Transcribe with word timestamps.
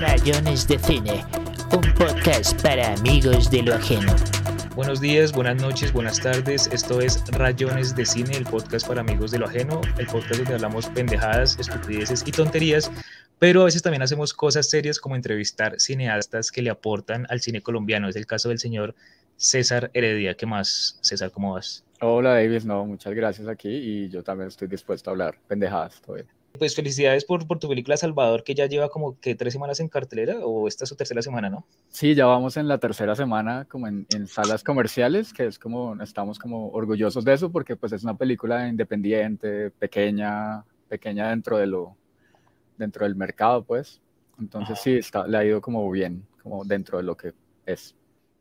Rayones 0.00 0.66
de 0.66 0.78
Cine, 0.78 1.22
un 1.70 1.94
podcast 1.94 2.58
para 2.62 2.94
amigos 2.94 3.50
de 3.50 3.62
lo 3.62 3.74
ajeno. 3.74 4.14
Buenos 4.74 5.02
días, 5.02 5.32
buenas 5.32 5.60
noches, 5.60 5.92
buenas 5.92 6.18
tardes. 6.18 6.66
Esto 6.72 7.02
es 7.02 7.22
Rayones 7.32 7.94
de 7.94 8.06
Cine, 8.06 8.34
el 8.38 8.44
podcast 8.44 8.88
para 8.88 9.02
amigos 9.02 9.32
de 9.32 9.38
lo 9.38 9.46
ajeno, 9.46 9.82
el 9.98 10.06
podcast 10.06 10.36
donde 10.36 10.54
hablamos 10.54 10.86
pendejadas, 10.86 11.58
estupideces 11.58 12.26
y 12.26 12.32
tonterías, 12.32 12.90
pero 13.38 13.60
a 13.60 13.64
veces 13.66 13.82
también 13.82 14.00
hacemos 14.00 14.32
cosas 14.32 14.70
serias 14.70 14.98
como 14.98 15.14
entrevistar 15.14 15.78
cineastas 15.78 16.50
que 16.50 16.62
le 16.62 16.70
aportan 16.70 17.26
al 17.28 17.42
cine 17.42 17.60
colombiano. 17.60 18.08
Es 18.08 18.16
el 18.16 18.24
caso 18.24 18.48
del 18.48 18.60
señor 18.60 18.94
César 19.36 19.90
Heredia. 19.92 20.36
¿Qué 20.38 20.46
más, 20.46 20.98
César? 21.02 21.30
¿Cómo 21.32 21.52
vas? 21.52 21.84
Hola, 22.00 22.30
David. 22.30 22.62
No, 22.62 22.86
muchas 22.86 23.12
gracias 23.12 23.46
aquí 23.46 23.68
y 23.68 24.08
yo 24.08 24.22
también 24.22 24.48
estoy 24.48 24.68
dispuesto 24.68 25.10
a 25.10 25.12
hablar 25.12 25.36
pendejadas. 25.48 26.00
Todo 26.00 26.14
bien. 26.14 26.39
Pues 26.58 26.74
felicidades 26.74 27.24
por, 27.24 27.46
por 27.46 27.58
tu 27.58 27.68
película 27.68 27.96
Salvador, 27.96 28.42
que 28.42 28.54
ya 28.54 28.66
lleva 28.66 28.88
como 28.88 29.18
que 29.20 29.34
tres 29.34 29.52
semanas 29.52 29.80
en 29.80 29.88
cartelera, 29.88 30.44
o 30.44 30.66
esta 30.68 30.84
es 30.84 30.88
su 30.88 30.96
tercera 30.96 31.22
semana, 31.22 31.48
¿no? 31.48 31.64
Sí, 31.88 32.14
ya 32.14 32.26
vamos 32.26 32.56
en 32.56 32.68
la 32.68 32.78
tercera 32.78 33.14
semana 33.14 33.66
como 33.66 33.86
en, 33.86 34.06
en, 34.14 34.26
salas 34.26 34.64
comerciales, 34.64 35.32
que 35.32 35.46
es 35.46 35.58
como, 35.58 36.00
estamos 36.02 36.38
como 36.38 36.70
orgullosos 36.70 37.24
de 37.24 37.34
eso, 37.34 37.50
porque 37.50 37.76
pues 37.76 37.92
es 37.92 38.02
una 38.02 38.16
película 38.16 38.68
independiente, 38.68 39.70
pequeña, 39.70 40.64
pequeña 40.88 41.30
dentro 41.30 41.56
de 41.56 41.66
lo, 41.66 41.96
dentro 42.76 43.04
del 43.04 43.14
mercado, 43.14 43.62
pues. 43.64 44.00
Entonces 44.40 44.80
sí, 44.80 44.94
está, 44.94 45.26
le 45.26 45.36
ha 45.38 45.44
ido 45.44 45.60
como 45.60 45.88
bien, 45.90 46.26
como 46.42 46.64
dentro 46.64 46.98
de 46.98 47.04
lo 47.04 47.16
que 47.16 47.32
es. 47.66 47.94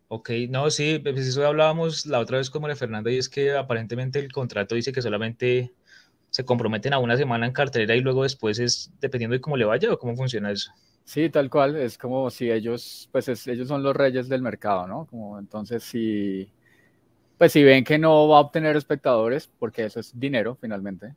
Ok, 0.07 0.31
no, 0.49 0.71
sí, 0.71 0.97
pues 0.97 1.19
eso 1.19 1.45
hablábamos 1.45 2.07
la 2.07 2.19
otra 2.19 2.39
vez 2.39 2.49
con 2.49 2.63
María 2.63 2.75
Fernanda 2.75 3.11
y 3.11 3.17
es 3.17 3.30
que 3.30 3.55
aparentemente 3.55 4.17
el 4.17 4.31
contrato 4.31 4.73
dice 4.73 4.91
que 4.91 5.03
solamente 5.03 5.71
se 6.29 6.45
comprometen 6.45 6.93
a 6.93 6.99
una 6.99 7.17
semana 7.17 7.45
en 7.45 7.53
cartelera 7.53 7.95
y 7.95 8.01
luego 8.01 8.23
después 8.23 8.59
es 8.59 8.91
dependiendo 8.99 9.33
de 9.33 9.41
cómo 9.41 9.57
le 9.57 9.65
vaya 9.65 9.91
o 9.91 9.97
cómo 9.97 10.15
funciona 10.15 10.52
eso. 10.52 10.71
Sí, 11.03 11.29
tal 11.29 11.49
cual, 11.49 11.75
es 11.75 11.97
como 11.97 12.29
si 12.29 12.52
ellos, 12.52 13.09
pues 13.11 13.27
es, 13.29 13.47
ellos 13.47 13.67
son 13.67 13.81
los 13.81 13.95
reyes 13.95 14.30
del 14.30 14.44
mercado, 14.44 14.88
¿no? 14.88 15.07
Como 15.07 15.39
entonces 15.39 15.83
si, 15.83 16.52
pues 17.38 17.52
si 17.52 17.63
ven 17.63 17.83
que 17.83 17.97
no 17.97 18.27
va 18.27 18.38
a 18.38 18.41
obtener 18.41 18.75
espectadores, 18.75 19.50
porque 19.57 19.85
eso 19.85 20.00
es 20.00 20.17
dinero 20.19 20.55
finalmente, 20.61 21.16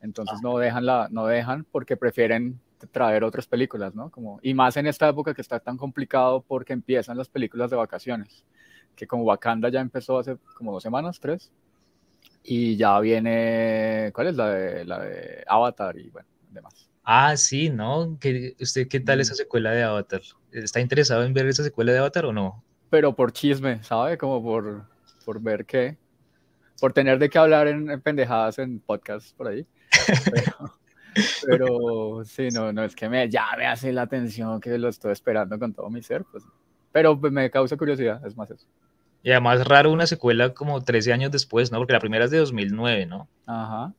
entonces 0.00 0.40
no 0.42 0.58
dejan 0.58 0.86
la, 0.86 1.08
no 1.10 1.26
dejan 1.26 1.64
porque 1.72 1.96
prefieren 1.96 2.60
traer 2.92 3.24
otras 3.24 3.46
películas, 3.46 3.94
¿no? 3.94 4.10
Como, 4.10 4.38
y 4.42 4.54
más 4.54 4.76
en 4.76 4.86
esta 4.86 5.08
época 5.08 5.34
que 5.34 5.42
está 5.42 5.60
tan 5.60 5.76
complicado 5.76 6.44
porque 6.46 6.72
empiezan 6.72 7.18
las 7.18 7.28
películas 7.28 7.70
de 7.70 7.76
vacaciones, 7.76 8.44
que 8.94 9.06
como 9.06 9.24
Wakanda 9.24 9.68
ya 9.70 9.80
empezó 9.80 10.18
hace 10.18 10.36
como 10.56 10.72
dos 10.72 10.82
semanas, 10.82 11.18
tres, 11.20 11.52
y 12.44 12.76
ya 12.76 12.98
viene, 13.00 14.10
¿cuál 14.14 14.28
es 14.28 14.36
la 14.36 14.48
de, 14.48 14.84
la 14.84 15.00
de 15.00 15.44
Avatar 15.46 15.98
y 15.98 16.10
bueno, 16.10 16.28
demás? 16.50 16.90
Ah, 17.04 17.36
sí, 17.36 17.70
¿no? 17.70 18.16
¿Qué, 18.20 18.54
¿Usted 18.60 18.88
qué 18.88 19.00
tal 19.00 19.20
esa 19.20 19.34
secuela 19.34 19.72
de 19.72 19.82
Avatar? 19.82 20.22
¿Está 20.52 20.80
interesado 20.80 21.24
en 21.24 21.34
ver 21.34 21.46
esa 21.46 21.64
secuela 21.64 21.92
de 21.92 21.98
Avatar 21.98 22.26
o 22.26 22.32
no? 22.32 22.64
Pero 22.90 23.14
por 23.14 23.32
chisme, 23.32 23.82
¿sabe? 23.82 24.18
Como 24.18 24.42
por, 24.42 24.86
por 25.24 25.40
ver 25.40 25.64
qué, 25.64 25.96
por 26.80 26.92
tener 26.92 27.18
de 27.18 27.30
qué 27.30 27.38
hablar 27.38 27.68
en, 27.68 27.90
en 27.90 28.00
pendejadas 28.00 28.58
en 28.58 28.80
podcasts 28.80 29.32
por 29.34 29.48
ahí. 29.48 29.66
Pero, 30.32 30.78
pero, 31.46 32.24
sí, 32.24 32.48
no, 32.48 32.72
no 32.72 32.84
es 32.84 32.94
que 32.94 33.08
me, 33.08 33.28
ya 33.28 33.46
me 33.56 33.66
hace 33.66 33.92
la 33.92 34.02
atención 34.02 34.60
que 34.60 34.76
lo 34.78 34.88
estoy 34.88 35.12
esperando 35.12 35.58
con 35.58 35.72
todo 35.72 35.88
mi 35.90 36.02
ser, 36.02 36.24
pues, 36.30 36.44
pero 36.92 37.16
me 37.16 37.50
causa 37.50 37.76
curiosidad, 37.76 38.24
es 38.26 38.36
más 38.36 38.50
eso. 38.50 38.66
Y 39.22 39.30
además 39.30 39.66
raro 39.66 39.92
una 39.92 40.06
secuela 40.06 40.52
como 40.52 40.82
13 40.82 41.12
años 41.12 41.30
después, 41.30 41.70
¿no? 41.70 41.78
Porque 41.78 41.92
la 41.92 42.00
primera 42.00 42.24
es 42.24 42.30
de 42.30 42.38
2009, 42.38 43.06
¿no? 43.06 43.28
Ajá. 43.46 43.92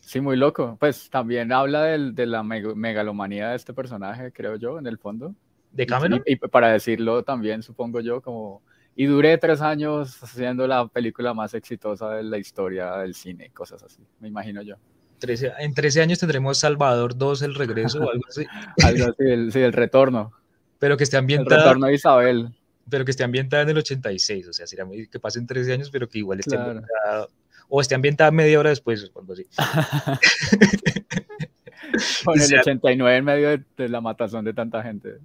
Sí, 0.00 0.20
muy 0.20 0.36
loco. 0.36 0.76
Pues 0.78 1.10
también 1.10 1.52
habla 1.52 1.82
del, 1.84 2.14
de 2.14 2.26
la 2.26 2.42
megalomanía 2.42 3.50
de 3.50 3.56
este 3.56 3.74
personaje, 3.74 4.32
creo 4.32 4.56
yo, 4.56 4.78
en 4.78 4.86
el 4.86 4.98
fondo. 4.98 5.34
¿De 5.72 5.84
Cameron? 5.86 6.22
Y, 6.24 6.32
y, 6.32 6.36
para 6.36 6.72
decirlo 6.72 7.22
también, 7.24 7.62
supongo 7.62 8.00
yo, 8.00 8.22
como... 8.22 8.62
Y 8.96 9.06
duré 9.06 9.36
tres 9.38 9.60
años 9.60 10.20
haciendo 10.22 10.66
la 10.66 10.88
película 10.88 11.34
más 11.34 11.54
exitosa 11.54 12.10
de 12.10 12.22
la 12.22 12.38
historia 12.38 12.96
del 12.96 13.14
cine, 13.14 13.50
cosas 13.50 13.82
así, 13.82 14.02
me 14.18 14.28
imagino 14.28 14.62
yo. 14.62 14.76
13, 15.18 15.52
en 15.58 15.74
13 15.74 16.02
años 16.02 16.18
tendremos 16.18 16.58
Salvador 16.58 17.16
2, 17.16 17.42
el 17.42 17.54
regreso 17.54 18.00
o 18.00 18.10
algo 18.10 18.24
así. 18.28 18.46
algo 18.84 19.04
así, 19.10 19.22
el, 19.24 19.52
sí, 19.52 19.60
el 19.60 19.72
retorno. 19.72 20.32
Pero 20.78 20.96
que 20.96 21.04
esté 21.04 21.16
ambientada. 21.16 21.56
El 21.56 21.62
retorno 21.64 21.86
de 21.86 21.94
Isabel 21.94 22.57
pero 22.88 23.04
que 23.04 23.10
esté 23.10 23.24
ambientada 23.24 23.64
en 23.64 23.70
el 23.70 23.78
86, 23.78 24.48
o 24.48 24.52
sea, 24.52 24.66
sería 24.66 24.84
muy, 24.84 25.08
que 25.08 25.20
pasen 25.20 25.46
13 25.46 25.72
años, 25.72 25.90
pero 25.90 26.08
que 26.08 26.18
igual 26.18 26.40
esté 26.40 26.56
claro. 26.56 26.70
ambientada, 26.70 27.28
o 27.68 27.80
esté 27.80 27.94
ambientada 27.94 28.30
media 28.30 28.58
hora 28.58 28.70
después, 28.70 29.10
o 29.14 29.20
algo 29.20 29.32
así. 29.32 29.46
Con 32.24 32.40
el 32.40 32.58
89 32.58 33.16
en 33.16 33.24
medio 33.24 33.48
de, 33.48 33.64
de, 33.76 33.88
la 33.88 34.00
matazón 34.00 34.44
de 34.44 34.52
tanta 34.52 34.82
gente. 34.82 35.18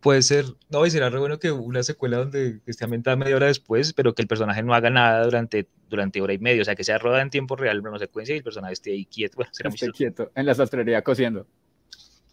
Puede 0.00 0.22
ser, 0.22 0.44
no, 0.70 0.86
y 0.86 0.90
será 0.90 1.10
re 1.10 1.18
bueno 1.18 1.38
que 1.38 1.50
una 1.50 1.82
secuela 1.82 2.18
donde 2.18 2.60
esté 2.66 2.84
ambientada 2.84 3.16
media 3.16 3.34
hora 3.34 3.46
después, 3.46 3.92
pero 3.92 4.14
que 4.14 4.22
el 4.22 4.28
personaje 4.28 4.62
no 4.62 4.72
haga 4.72 4.90
nada 4.90 5.24
durante, 5.24 5.66
durante 5.88 6.20
hora 6.20 6.32
y 6.32 6.38
media, 6.38 6.62
o 6.62 6.64
sea, 6.64 6.76
que 6.76 6.84
sea 6.84 6.98
rodada 6.98 7.22
en 7.22 7.30
tiempo 7.30 7.56
real, 7.56 7.80
una 7.80 7.98
secuencia 7.98 8.34
y 8.34 8.38
el 8.38 8.44
personaje 8.44 8.74
esté 8.74 8.92
ahí 8.92 9.06
quieto. 9.06 9.36
Bueno, 9.36 9.50
será 9.52 9.70
esté 9.70 9.90
quieto, 9.90 10.30
en 10.36 10.46
la 10.46 10.54
sastrería 10.54 11.02
cosiendo. 11.02 11.46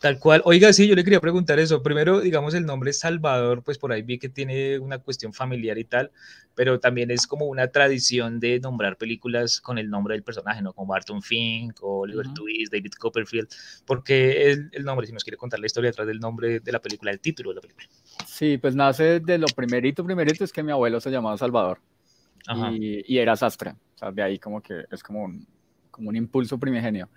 Tal 0.05 0.19
cual. 0.19 0.43
Oiga, 0.45 0.71
sí, 0.71 0.87
yo 0.87 0.93
le 0.93 1.03
quería 1.03 1.19
preguntar 1.19 1.57
eso. 1.57 1.81
Primero, 1.81 2.19
digamos, 2.21 2.53
el 2.53 2.63
nombre 2.63 2.93
Salvador, 2.93 3.63
pues 3.63 3.79
por 3.79 3.91
ahí 3.91 4.03
vi 4.03 4.19
que 4.19 4.29
tiene 4.29 4.77
una 4.77 4.99
cuestión 4.99 5.33
familiar 5.33 5.79
y 5.79 5.83
tal, 5.83 6.11
pero 6.53 6.79
también 6.79 7.09
es 7.09 7.25
como 7.25 7.45
una 7.45 7.69
tradición 7.69 8.39
de 8.39 8.59
nombrar 8.59 8.97
películas 8.97 9.59
con 9.59 9.79
el 9.79 9.89
nombre 9.89 10.13
del 10.13 10.21
personaje, 10.21 10.61
¿no? 10.61 10.73
Como 10.73 10.93
Barton 10.93 11.23
Fink, 11.23 11.81
o 11.81 12.01
Oliver 12.01 12.27
uh 12.27 12.29
-huh. 12.29 12.35
Twist, 12.35 12.71
David 12.71 12.91
Copperfield. 12.99 13.47
porque 13.87 14.51
el, 14.51 14.69
el, 14.73 14.83
nombre? 14.83 15.07
Si 15.07 15.11
nos 15.11 15.23
quiere 15.23 15.37
contar 15.37 15.59
la 15.59 15.65
historia 15.65 15.89
detrás 15.89 16.05
del 16.05 16.19
nombre 16.19 16.59
de 16.59 16.71
la 16.71 16.79
película, 16.79 17.09
el 17.09 17.19
título 17.19 17.49
de 17.49 17.55
la 17.55 17.61
película. 17.61 17.87
Sí, 18.27 18.59
pues 18.59 18.75
nace 18.75 19.21
de 19.21 19.39
lo 19.39 19.47
primerito, 19.47 20.05
primerito, 20.05 20.43
es 20.43 20.53
que 20.53 20.61
mi 20.61 20.71
abuelo 20.71 20.99
se 20.99 21.09
llamaba 21.09 21.35
Salvador 21.35 21.79
y, 22.73 23.11
y, 23.11 23.17
era 23.17 23.35
sastre. 23.35 23.71
O 23.71 23.97
sea, 23.97 24.11
de 24.11 24.21
ahí 24.21 24.37
como 24.37 24.61
que 24.61 24.85
es 24.91 25.01
como 25.01 25.23
un, 25.23 25.47
como 25.89 26.09
un 26.09 26.15
impulso 26.15 26.59
primigenio. 26.59 27.09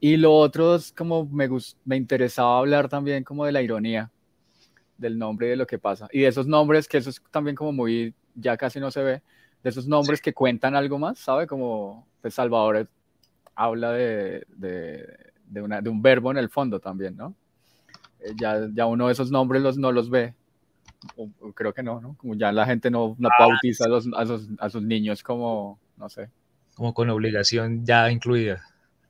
Y 0.00 0.16
lo 0.16 0.34
otro 0.34 0.76
es 0.76 0.92
como 0.92 1.26
me, 1.26 1.48
me 1.84 1.96
interesaba 1.96 2.58
hablar 2.58 2.88
también 2.88 3.24
como 3.24 3.44
de 3.44 3.52
la 3.52 3.62
ironía 3.62 4.10
del 4.98 5.18
nombre 5.18 5.46
y 5.46 5.50
de 5.50 5.56
lo 5.56 5.66
que 5.66 5.78
pasa. 5.78 6.08
Y 6.12 6.20
de 6.20 6.28
esos 6.28 6.46
nombres, 6.46 6.88
que 6.88 6.98
eso 6.98 7.10
es 7.10 7.22
también 7.30 7.56
como 7.56 7.72
muy, 7.72 8.14
ya 8.34 8.56
casi 8.56 8.80
no 8.80 8.90
se 8.90 9.02
ve, 9.02 9.22
de 9.62 9.70
esos 9.70 9.86
nombres 9.86 10.18
sí. 10.18 10.24
que 10.24 10.34
cuentan 10.34 10.76
algo 10.76 10.98
más, 10.98 11.18
¿sabe? 11.18 11.46
Como 11.46 12.06
pues 12.20 12.34
Salvador 12.34 12.88
habla 13.54 13.92
de, 13.92 14.46
de, 14.56 15.06
de, 15.46 15.62
una, 15.62 15.80
de 15.80 15.88
un 15.90 16.02
verbo 16.02 16.30
en 16.30 16.38
el 16.38 16.50
fondo 16.50 16.78
también, 16.80 17.16
¿no? 17.16 17.34
Eh, 18.20 18.32
ya, 18.38 18.68
ya 18.72 18.86
uno 18.86 19.06
de 19.06 19.12
esos 19.12 19.30
nombres 19.30 19.62
los, 19.62 19.78
no 19.78 19.92
los 19.92 20.10
ve. 20.10 20.34
O, 21.16 21.28
o 21.40 21.52
creo 21.52 21.72
que 21.72 21.82
no, 21.82 22.00
¿no? 22.00 22.16
Como 22.16 22.34
ya 22.34 22.52
la 22.52 22.66
gente 22.66 22.90
no, 22.90 23.16
no 23.18 23.28
ah, 23.28 23.46
bautiza 23.46 23.84
sí. 23.84 23.90
a, 23.90 23.92
los, 23.92 24.08
a, 24.14 24.26
sus, 24.26 24.48
a 24.58 24.70
sus 24.70 24.82
niños 24.82 25.22
como, 25.22 25.78
no 25.96 26.08
sé. 26.08 26.30
Como 26.74 26.92
con 26.92 27.08
obligación 27.10 27.84
ya 27.84 28.10
incluida. 28.10 28.62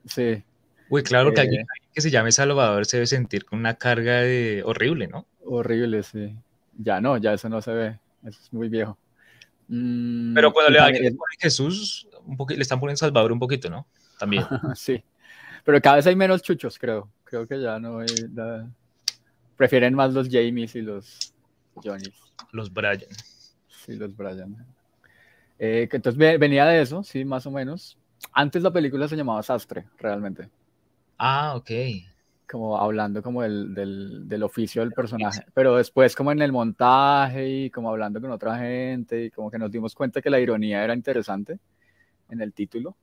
Sí. 0.04 0.42
Uy, 0.88 1.02
claro 1.02 1.32
que 1.32 1.40
eh, 1.40 1.42
alguien 1.42 1.66
que 1.92 2.00
se 2.00 2.10
llame 2.10 2.32
Salvador 2.32 2.86
se 2.86 2.98
debe 2.98 3.06
sentir 3.06 3.44
con 3.44 3.58
una 3.58 3.74
carga 3.74 4.20
de 4.20 4.62
horrible, 4.64 5.08
¿no? 5.08 5.26
Horrible, 5.44 6.02
sí. 6.02 6.36
Ya 6.78 7.00
no, 7.00 7.16
ya 7.16 7.32
eso 7.32 7.48
no 7.48 7.60
se 7.60 7.72
ve. 7.72 7.98
Eso 8.22 8.40
es 8.42 8.52
muy 8.52 8.68
viejo. 8.68 8.98
Mm, 9.68 10.34
Pero 10.34 10.52
cuando 10.52 10.70
le, 10.70 10.78
alguien 10.78 11.02
le 11.02 11.10
pone 11.10 11.34
Jesús, 11.38 12.08
un 12.24 12.36
le 12.48 12.62
están 12.62 12.78
poniendo 12.78 12.98
Salvador 12.98 13.32
un 13.32 13.38
poquito, 13.38 13.68
¿no? 13.68 13.86
También. 14.18 14.44
sí. 14.74 15.02
Pero 15.64 15.80
cada 15.80 15.96
vez 15.96 16.06
hay 16.06 16.16
menos 16.16 16.42
chuchos, 16.42 16.78
creo. 16.78 17.10
Creo 17.24 17.46
que 17.46 17.60
ya 17.60 17.78
no 17.78 17.98
hay. 17.98 18.06
La... 18.34 18.68
Prefieren 19.56 19.94
más 19.94 20.12
los 20.12 20.28
Jamies 20.28 20.76
y 20.76 20.82
los 20.82 21.32
Johnnys. 21.74 22.14
Los 22.52 22.72
Brian. 22.72 23.00
Sí, 23.68 23.96
los 23.96 24.16
Brian. 24.16 24.56
Eh, 25.58 25.88
entonces 25.90 26.38
venía 26.38 26.66
de 26.66 26.82
eso, 26.82 27.02
sí, 27.02 27.24
más 27.24 27.46
o 27.46 27.50
menos. 27.50 27.98
Antes 28.32 28.62
la 28.62 28.72
película 28.72 29.08
se 29.08 29.16
llamaba 29.16 29.42
Sastre, 29.42 29.86
realmente. 29.98 30.48
Ah, 31.18 31.54
ok. 31.56 31.70
Como 32.48 32.78
hablando 32.78 33.22
como 33.22 33.42
del, 33.42 33.74
del, 33.74 34.28
del, 34.28 34.42
oficio 34.42 34.82
del 34.82 34.92
personaje. 34.92 35.44
Pero 35.52 35.76
después 35.76 36.14
como 36.14 36.30
en 36.32 36.42
el 36.42 36.52
montaje 36.52 37.48
y 37.48 37.70
como 37.70 37.90
hablando 37.90 38.20
con 38.20 38.30
otra 38.30 38.58
gente 38.58 39.24
y 39.24 39.30
como 39.30 39.50
que 39.50 39.58
nos 39.58 39.70
dimos 39.70 39.94
cuenta 39.94 40.22
que 40.22 40.30
la 40.30 40.38
ironía 40.38 40.84
era 40.84 40.94
interesante 40.94 41.58
en 42.30 42.40
el 42.40 42.52
título. 42.52 42.96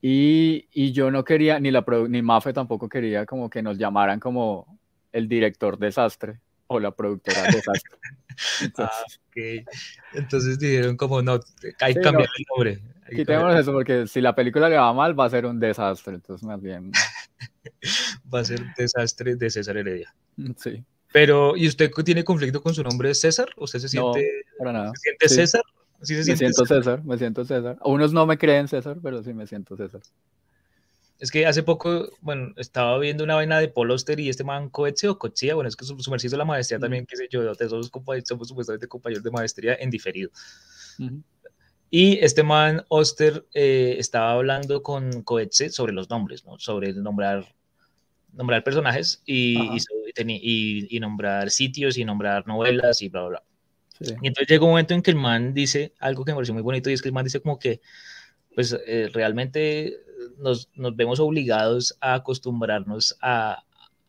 Y, 0.00 0.66
y 0.72 0.90
yo 0.90 1.12
no 1.12 1.24
quería, 1.24 1.60
ni, 1.60 1.70
la, 1.70 1.84
ni 2.08 2.22
Mafe 2.22 2.52
tampoco 2.52 2.88
quería 2.88 3.24
como 3.24 3.48
que 3.48 3.62
nos 3.62 3.78
llamaran 3.78 4.18
como 4.18 4.78
el 5.12 5.28
director 5.28 5.78
desastre 5.78 6.40
o 6.66 6.80
la 6.80 6.90
productora 6.90 7.42
desastre. 7.42 7.98
Entonces, 8.62 8.96
ah, 9.06 9.20
okay. 9.28 9.64
Entonces 10.14 10.58
dijeron 10.58 10.96
como 10.96 11.22
no, 11.22 11.34
hay 11.80 11.94
que 11.94 12.00
sí, 12.00 12.04
cambiar 12.04 12.28
no. 12.28 12.34
el 12.36 12.44
nombre. 12.50 12.82
Quitémonos 13.14 13.60
eso 13.60 13.72
porque 13.72 14.06
si 14.06 14.20
la 14.20 14.34
película 14.34 14.68
le 14.68 14.76
va 14.76 14.92
mal 14.92 15.18
va 15.18 15.26
a 15.26 15.30
ser 15.30 15.46
un 15.46 15.60
desastre, 15.60 16.14
entonces 16.14 16.46
más 16.46 16.60
bien... 16.60 16.90
va 18.32 18.40
a 18.40 18.44
ser 18.44 18.62
desastre 18.76 19.36
de 19.36 19.50
César 19.50 19.76
Heredia. 19.76 20.14
Sí. 20.56 20.84
Pero, 21.12 21.56
¿y 21.56 21.68
usted 21.68 21.90
tiene 22.04 22.24
conflicto 22.24 22.62
con 22.62 22.74
su 22.74 22.82
nombre 22.82 23.14
César? 23.14 23.50
¿Usted 23.56 23.78
se 23.80 23.88
siente, 23.88 24.44
no, 24.52 24.58
para 24.58 24.72
nada. 24.72 24.92
¿se 24.94 25.00
siente 25.00 25.28
sí. 25.28 25.34
César? 25.34 25.62
¿Sí 26.00 26.14
se 26.14 26.18
me 26.18 26.24
siente 26.24 26.38
siento 26.38 26.62
César? 26.62 26.78
César, 26.78 27.04
me 27.04 27.18
siento 27.18 27.44
César. 27.44 27.78
Unos 27.84 28.12
no 28.12 28.26
me 28.26 28.38
creen 28.38 28.66
César, 28.66 28.98
pero 29.02 29.22
sí 29.22 29.34
me 29.34 29.46
siento 29.46 29.76
César. 29.76 30.00
Es 31.18 31.30
que 31.30 31.46
hace 31.46 31.62
poco, 31.62 32.08
bueno, 32.20 32.52
estaba 32.56 32.98
viendo 32.98 33.22
una 33.22 33.36
vaina 33.36 33.60
de 33.60 33.68
Paul 33.68 33.94
y 34.16 34.28
este 34.28 34.42
man 34.42 34.70
Coetze 34.70 35.08
o 35.08 35.18
Cochia, 35.18 35.54
bueno, 35.54 35.68
es 35.68 35.76
que 35.76 35.84
su, 35.84 35.96
su 36.00 36.10
de 36.10 36.36
la 36.36 36.44
maestría 36.44 36.80
también, 36.80 37.06
qué 37.06 37.16
sé 37.16 37.28
yo, 37.30 37.54
somos, 37.54 37.90
somos 38.24 38.48
supuestamente 38.48 38.88
compañeros 38.88 39.22
de 39.22 39.30
maestría 39.30 39.76
en 39.78 39.88
diferido. 39.88 40.30
Y 41.94 42.24
este 42.24 42.42
man 42.42 42.86
Oster 42.88 43.46
eh, 43.52 43.96
estaba 43.98 44.32
hablando 44.32 44.82
con 44.82 45.22
Coetze 45.24 45.68
sobre 45.68 45.92
los 45.92 46.08
nombres, 46.08 46.42
¿no? 46.46 46.58
Sobre 46.58 46.94
nombrar, 46.94 47.54
nombrar 48.32 48.64
personajes 48.64 49.22
y, 49.26 49.58
y, 50.16 50.96
y, 50.96 51.00
nombrar 51.00 51.50
sitios 51.50 51.98
y 51.98 52.06
nombrar 52.06 52.46
novelas 52.46 53.02
y 53.02 53.10
bla, 53.10 53.28
bla, 53.28 53.42
bla. 54.00 54.16
Y 54.22 54.26
entonces 54.26 54.48
llega 54.48 54.64
un 54.64 54.70
momento 54.70 54.94
en 54.94 55.02
que 55.02 55.10
el 55.10 55.18
man 55.18 55.52
dice 55.52 55.92
algo 56.00 56.24
que 56.24 56.32
me 56.32 56.36
pareció 56.36 56.54
muy 56.54 56.62
bonito 56.62 56.88
y 56.88 56.94
es 56.94 57.02
que 57.02 57.08
el 57.08 57.14
man 57.14 57.24
dice 57.24 57.42
como 57.42 57.58
que, 57.58 57.82
pues 58.54 58.74
eh, 58.86 59.10
realmente 59.12 59.98
nos, 60.38 60.70
nos, 60.74 60.96
vemos 60.96 61.20
obligados 61.20 61.98
a 62.00 62.14
acostumbrarnos 62.14 63.18
a, 63.20 63.64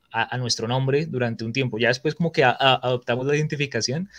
a, 0.09 0.37
nuestro 0.37 0.69
nombre 0.69 1.05
durante 1.05 1.43
un 1.43 1.51
tiempo. 1.51 1.77
Ya 1.79 1.89
después 1.89 2.15
como 2.15 2.31
que 2.31 2.45
adoptamos 2.45 3.25
la 3.25 3.35
identificación 3.35 4.09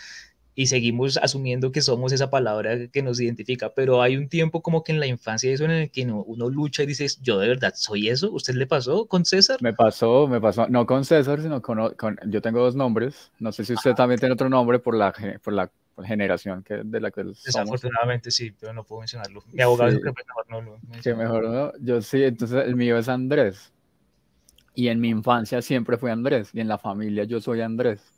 y 0.55 0.67
seguimos 0.67 1.17
asumiendo 1.17 1.71
que 1.71 1.81
somos 1.81 2.13
esa 2.13 2.29
palabra 2.29 2.87
que 2.87 3.03
nos 3.03 3.19
identifica, 3.19 3.73
pero 3.73 4.01
hay 4.01 4.15
un 4.15 4.29
tiempo 4.29 4.61
como 4.61 4.83
que 4.83 4.93
en 4.93 5.01
la 5.01 5.05
infancia 5.05 5.51
eso 5.51 5.65
en 5.65 5.71
el 5.71 5.91
que 5.91 6.03
uno, 6.03 6.23
uno 6.23 6.49
lucha 6.49 6.83
y 6.83 6.85
dice, 6.85 7.05
yo 7.21 7.39
de 7.39 7.49
verdad 7.49 7.73
soy 7.75 8.07
eso, 8.07 8.31
¿usted 8.31 8.55
le 8.55 8.65
pasó 8.65 9.05
con 9.05 9.25
César? 9.25 9.61
Me 9.61 9.73
pasó, 9.73 10.27
me 10.27 10.39
pasó, 10.39 10.67
no 10.69 10.85
con 10.85 11.03
César, 11.03 11.41
sino 11.41 11.61
con, 11.61 11.93
con 11.95 12.17
yo 12.27 12.41
tengo 12.41 12.61
dos 12.61 12.75
nombres, 12.75 13.31
no 13.37 13.51
sé 13.51 13.65
si 13.65 13.73
usted 13.73 13.91
ah. 13.91 13.95
también 13.95 14.19
tiene 14.19 14.33
otro 14.33 14.47
nombre 14.47 14.79
por 14.79 14.95
la, 14.95 15.13
por 15.43 15.53
la 15.53 15.69
generación 16.03 16.63
que, 16.63 16.81
de 16.83 17.01
la 17.01 17.11
que 17.11 17.21
somos. 17.21 17.43
Desafortunadamente 17.43 18.31
sí, 18.31 18.53
pero 18.57 18.73
no 18.73 18.85
puedo 18.85 19.01
mencionarlo. 19.01 19.43
Mi 19.51 19.61
abogado 19.61 19.91
sí. 19.91 19.97
que 19.97 20.03
mejor 20.05 20.45
no 20.49 20.61
lo 20.61 20.77
Que 21.03 21.15
mejor 21.15 21.49
no, 21.49 21.71
yo 21.81 22.01
sí, 22.01 22.23
entonces 22.23 22.65
el 22.65 22.75
mío 22.77 22.97
es 22.97 23.09
Andrés. 23.09 23.73
Y 24.73 24.89
en 24.89 24.99
mi 24.99 25.09
infancia 25.09 25.61
siempre 25.61 25.97
fui 25.97 26.11
Andrés, 26.11 26.49
y 26.53 26.61
en 26.61 26.67
la 26.69 26.77
familia 26.77 27.25
yo 27.25 27.41
soy 27.41 27.61
Andrés. 27.61 28.14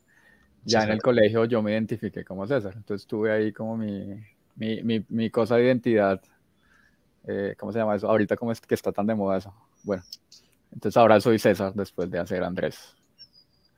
Ya 0.67 0.83
en 0.83 0.91
el 0.91 1.01
colegio 1.01 1.45
yo 1.45 1.61
me 1.61 1.71
identifiqué 1.71 2.23
como 2.23 2.45
César, 2.45 2.73
entonces 2.75 3.07
tuve 3.07 3.31
ahí 3.31 3.53
como 3.53 3.77
mi, 3.77 4.21
mi, 4.55 4.83
mi, 4.83 5.05
mi 5.07 5.29
cosa 5.29 5.55
de 5.55 5.65
identidad. 5.65 6.21
Eh, 7.25 7.55
¿Cómo 7.57 7.71
se 7.71 7.79
llama 7.79 7.95
eso? 7.95 8.09
Ahorita 8.09 8.35
como 8.35 8.51
es 8.51 8.59
que 8.59 8.75
está 8.75 8.91
tan 8.91 9.07
de 9.07 9.15
moda 9.15 9.37
eso. 9.37 9.53
Bueno, 9.83 10.03
entonces 10.73 10.97
ahora 10.97 11.19
soy 11.21 11.39
César 11.39 11.73
después 11.73 12.11
de 12.11 12.19
hacer 12.19 12.43
Andrés. 12.43 12.95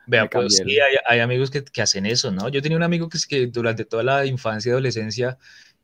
Vea, 0.08 0.28
pues 0.28 0.56
sí, 0.56 0.80
hay, 0.80 0.96
hay 1.06 1.20
amigos 1.20 1.52
que, 1.52 1.64
que, 1.64 1.82
hacen 1.84 2.08
eso, 2.08 2.32
¿no? 2.32 2.50
Yo 2.50 2.64
tenía 2.64 2.78
un 2.78 2.84
amigo 2.84 3.08
que, 3.10 3.20
que 3.30 3.46
durante 3.46 3.86
toda 3.86 4.02
la 4.02 4.26
infancia 4.26 4.70
y 4.70 4.72
adolescencia 4.72 5.38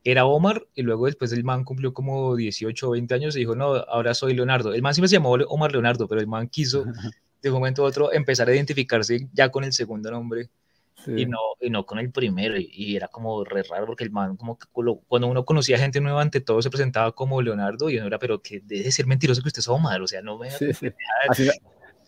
era 0.03 0.25
Omar 0.25 0.65
y 0.73 0.81
luego 0.81 1.05
después 1.05 1.31
el 1.31 1.43
man 1.43 1.63
cumplió 1.63 1.93
como 1.93 2.35
18 2.35 2.87
o 2.87 2.91
20 2.91 3.13
años 3.13 3.35
y 3.35 3.39
dijo, 3.39 3.55
no, 3.55 3.75
ahora 3.75 4.15
soy 4.15 4.33
Leonardo. 4.33 4.73
El 4.73 4.81
man 4.81 4.95
siempre 4.95 5.09
se 5.09 5.15
llamó 5.17 5.33
Omar 5.33 5.71
Leonardo, 5.71 6.07
pero 6.07 6.21
el 6.21 6.27
man 6.27 6.47
quiso 6.47 6.85
de 7.41 7.49
un 7.49 7.55
momento 7.55 7.83
a 7.83 7.87
otro 7.87 8.11
empezar 8.11 8.49
a 8.49 8.55
identificarse 8.55 9.27
ya 9.33 9.49
con 9.49 9.63
el 9.63 9.73
segundo 9.73 10.09
nombre 10.09 10.49
y, 11.07 11.25
no, 11.25 11.39
y 11.59 11.69
no 11.69 11.85
con 11.85 11.99
el 11.99 12.11
primero. 12.11 12.55
Y, 12.57 12.95
era 12.95 13.07
como 13.07 13.43
re 13.43 13.63
raro 13.63 13.85
porque 13.85 14.03
el 14.03 14.11
man, 14.11 14.37
como 14.37 14.57
que 14.57 14.67
cuando 14.71 15.27
uno 15.27 15.45
conocía 15.45 15.77
gente 15.77 16.01
nueva, 16.01 16.21
ante 16.21 16.41
todo 16.41 16.61
se 16.61 16.69
presentaba 16.69 17.11
como 17.11 17.41
Leonardo 17.41 17.89
y 17.89 17.97
uno 17.97 18.07
era, 18.07 18.19
pero 18.19 18.41
que 18.41 18.61
debe 18.61 18.91
ser 18.91 19.07
mentiroso 19.07 19.41
que 19.41 19.49
usted 19.49 19.59
es 19.59 19.67
Omar, 19.67 20.01
o 20.01 20.07
sea, 20.07 20.21
no 20.21 20.37
me... 20.37 20.49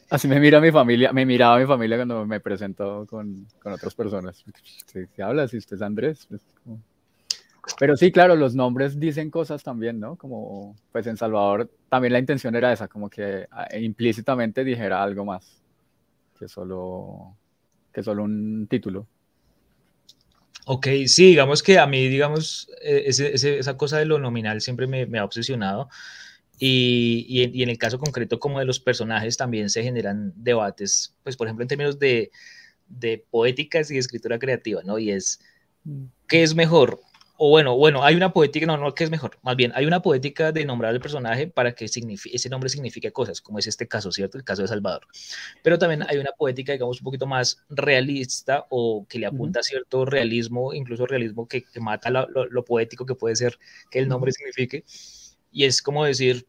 Así, 0.09 0.27
me 0.29 0.39
mira 0.39 0.61
mi 0.61 0.71
familia, 0.71 1.11
me 1.11 1.25
miraba 1.25 1.59
mi 1.59 1.65
familia 1.65 1.97
cuando 1.97 2.25
me 2.25 2.39
presentó 2.39 3.05
con, 3.05 3.45
con 3.61 3.73
otras 3.73 3.93
personas. 3.93 4.41
Si, 4.85 5.21
habla, 5.21 5.49
si 5.49 5.57
usted 5.57 5.75
es 5.75 5.81
Andrés. 5.81 6.27
Pues, 6.29 6.41
pero 7.77 7.97
sí, 7.97 8.11
claro, 8.11 8.37
los 8.37 8.55
nombres 8.55 8.97
dicen 8.97 9.29
cosas 9.29 9.63
también, 9.63 9.99
¿no? 9.99 10.15
Como, 10.15 10.77
pues 10.93 11.07
en 11.07 11.17
Salvador 11.17 11.69
también 11.89 12.13
la 12.13 12.19
intención 12.19 12.55
era 12.55 12.71
esa, 12.71 12.87
como 12.87 13.09
que 13.09 13.47
ah, 13.51 13.67
implícitamente 13.77 14.63
dijera 14.63 15.03
algo 15.03 15.25
más 15.25 15.61
que 16.37 16.47
solo 16.47 17.35
que 17.97 18.03
solo 18.03 18.25
un 18.25 18.67
título. 18.69 19.07
Ok, 20.67 20.87
sí, 21.07 21.29
digamos 21.29 21.63
que 21.63 21.79
a 21.79 21.87
mí, 21.87 22.07
digamos, 22.07 22.69
e, 22.83 23.05
esa 23.07 23.75
cosa 23.75 23.97
de 23.97 24.05
lo 24.05 24.19
nominal 24.19 24.61
siempre 24.61 24.85
me, 24.85 25.17
ha 25.17 25.25
obsesionado. 25.25 25.89
Y, 26.59 27.25
y, 27.27 27.63
en, 27.63 27.69
el 27.69 27.79
caso 27.79 27.97
concreto 27.97 28.39
como 28.39 28.59
de 28.59 28.65
los 28.65 28.79
personajes 28.79 29.35
también 29.35 29.71
se 29.71 29.81
generan 29.81 30.31
debates, 30.35 31.15
pues 31.23 31.35
por 31.35 31.47
ejemplo 31.47 31.63
en 31.63 31.69
términos 31.69 31.97
de, 31.97 32.31
de 32.87 33.25
poéticas 33.31 33.89
y 33.89 33.97
escritura 33.97 34.37
creativa, 34.37 34.83
¿no? 34.83 34.99
Y 34.99 35.09
es, 35.09 35.39
mm. 35.83 36.05
¿qué 36.27 36.43
es 36.43 36.53
mejor? 36.53 36.99
O 37.39 37.49
bueno, 37.49 37.77
bueno, 37.77 38.03
hay 38.03 38.15
una 38.15 38.33
poética, 38.33 38.65
no, 38.65 38.77
no, 38.77 38.95
que 38.95 39.03
es 39.03 39.11
mejor, 39.11 39.37
más 39.43 39.55
bien, 39.55 39.71
hay 39.75 39.85
una 39.85 40.01
poética 40.01 40.51
de 40.51 40.65
nombrar 40.65 40.91
al 40.91 40.99
personaje 40.99 41.47
para 41.47 41.73
que 41.73 41.85
ese 41.85 42.49
nombre 42.49 42.69
signifique 42.69 43.11
cosas, 43.11 43.41
como 43.41 43.59
es 43.59 43.67
este 43.67 43.87
caso, 43.87 44.11
¿cierto? 44.11 44.39
El 44.39 44.43
caso 44.43 44.63
de 44.63 44.67
Salvador. 44.67 45.07
Pero 45.61 45.77
también 45.77 46.03
hay 46.09 46.17
una 46.17 46.31
poética, 46.31 46.73
digamos, 46.73 46.99
un 46.99 47.05
poquito 47.05 47.27
más 47.27 47.63
realista 47.69 48.65
o 48.69 49.05
que 49.07 49.19
le 49.19 49.27
apunta 49.27 49.59
a 49.59 49.63
cierto 49.63 50.05
realismo, 50.05 50.73
incluso 50.73 51.05
realismo 51.05 51.47
que, 51.47 51.63
mata 51.79 52.09
lo, 52.09 52.65
poético 52.65 53.05
que 53.05 53.13
puede 53.13 53.35
ser 53.35 53.59
que 53.91 53.99
el 53.99 54.07
nombre 54.07 54.31
signifique. 54.31 54.83
Y 55.51 55.65
es 55.65 55.83
como 55.83 56.05
decir, 56.05 56.47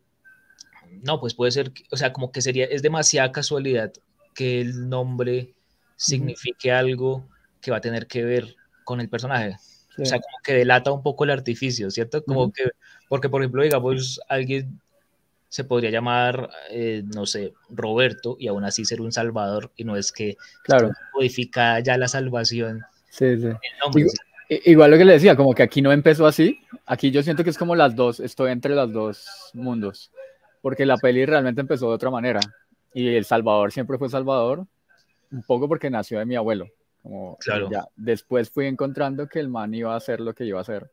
no, 1.03 1.21
pues 1.21 1.35
puede 1.35 1.53
ser, 1.53 1.71
o 1.91 1.97
sea, 1.99 2.15
como 2.15 2.33
que 2.33 2.41
sería, 2.41 2.65
es 2.65 2.81
demasiada 2.81 3.31
casualidad 3.31 3.93
que 4.35 4.63
el 4.63 4.89
nombre 4.89 5.55
signifique 5.97 6.73
algo 6.73 7.29
que 7.61 7.71
va 7.71 7.77
a 7.77 7.81
tener 7.83 8.07
que 8.07 8.25
ver 8.25 8.57
con 8.85 9.01
el 9.01 9.11
personaje. 9.11 9.57
O 9.99 10.05
sea, 10.05 10.21
como 10.21 10.39
que 10.43 10.55
delata 10.55 10.93
un 10.93 11.03
poco 11.03 11.25
el 11.25 11.31
artificio, 11.31 11.91
¿cierto? 11.91 12.23
Como 12.23 12.53
que, 12.53 12.71
porque 13.09 13.29
por 13.29 13.43
ejemplo, 13.43 13.63
digamos, 13.63 14.21
alguien 14.29 14.81
se 15.49 15.65
podría 15.65 15.91
llamar, 15.91 16.51
eh, 16.71 17.03
no 17.15 17.27
sé, 17.27 17.55
Roberto 17.71 18.37
y 18.39 18.49
aún 18.49 18.65
así 18.65 18.85
ser 18.85 19.01
un 19.01 19.13
salvador 19.13 19.73
y 19.77 19.85
no 19.85 19.97
es 19.97 20.13
que 20.13 20.37
claro. 20.63 20.91
modifica 21.15 21.81
ya 21.81 21.97
la 21.97 22.07
salvación. 22.07 22.83
Sí, 23.09 23.37
sí. 23.39 23.49
igual, 24.67 24.91
lo 24.91 24.99
que 24.99 25.05
le 25.05 25.15
decía, 25.15 25.37
como 25.37 25.55
que 25.55 25.63
aquí 25.63 25.81
no 25.81 25.91
empezó 25.91 26.27
así, 26.27 26.61
aquí 26.87 27.11
yo 27.11 27.23
siento 27.23 27.45
que 27.45 27.51
es 27.51 27.59
como 27.59 27.75
las 27.75 27.97
dos, 27.97 28.21
estoy 28.21 28.53
entre 28.53 28.75
los 28.75 28.93
dos 28.93 29.27
mundos, 29.55 30.13
porque 30.61 30.85
la 30.85 30.99
peli 30.99 31.25
realmente 31.25 31.63
empezó 31.63 31.89
de 31.89 31.95
otra 31.95 32.11
manera 32.11 32.41
y 32.93 33.09
El 33.15 33.25
Salvador 33.25 33.73
siempre 33.73 33.97
fue 33.97 34.09
Salvador, 34.09 34.67
un 35.31 35.43
poco 35.43 35.69
porque 35.69 35.91
nació 35.91 36.19
de 36.19 36.27
mi 36.27 36.37
abuelo. 36.37 36.67
Como 37.03 37.37
claro. 37.39 37.69
ya, 37.71 37.87
después 37.97 38.51
fui 38.51 38.67
encontrando 38.67 39.29
que 39.29 39.41
el 39.41 39.49
man 39.49 39.73
iba 39.75 39.95
a 39.95 39.97
hacer 39.97 40.21
lo 40.21 40.35
que 40.35 40.45
iba 40.45 40.59
a 40.59 40.63
hacer 40.63 40.91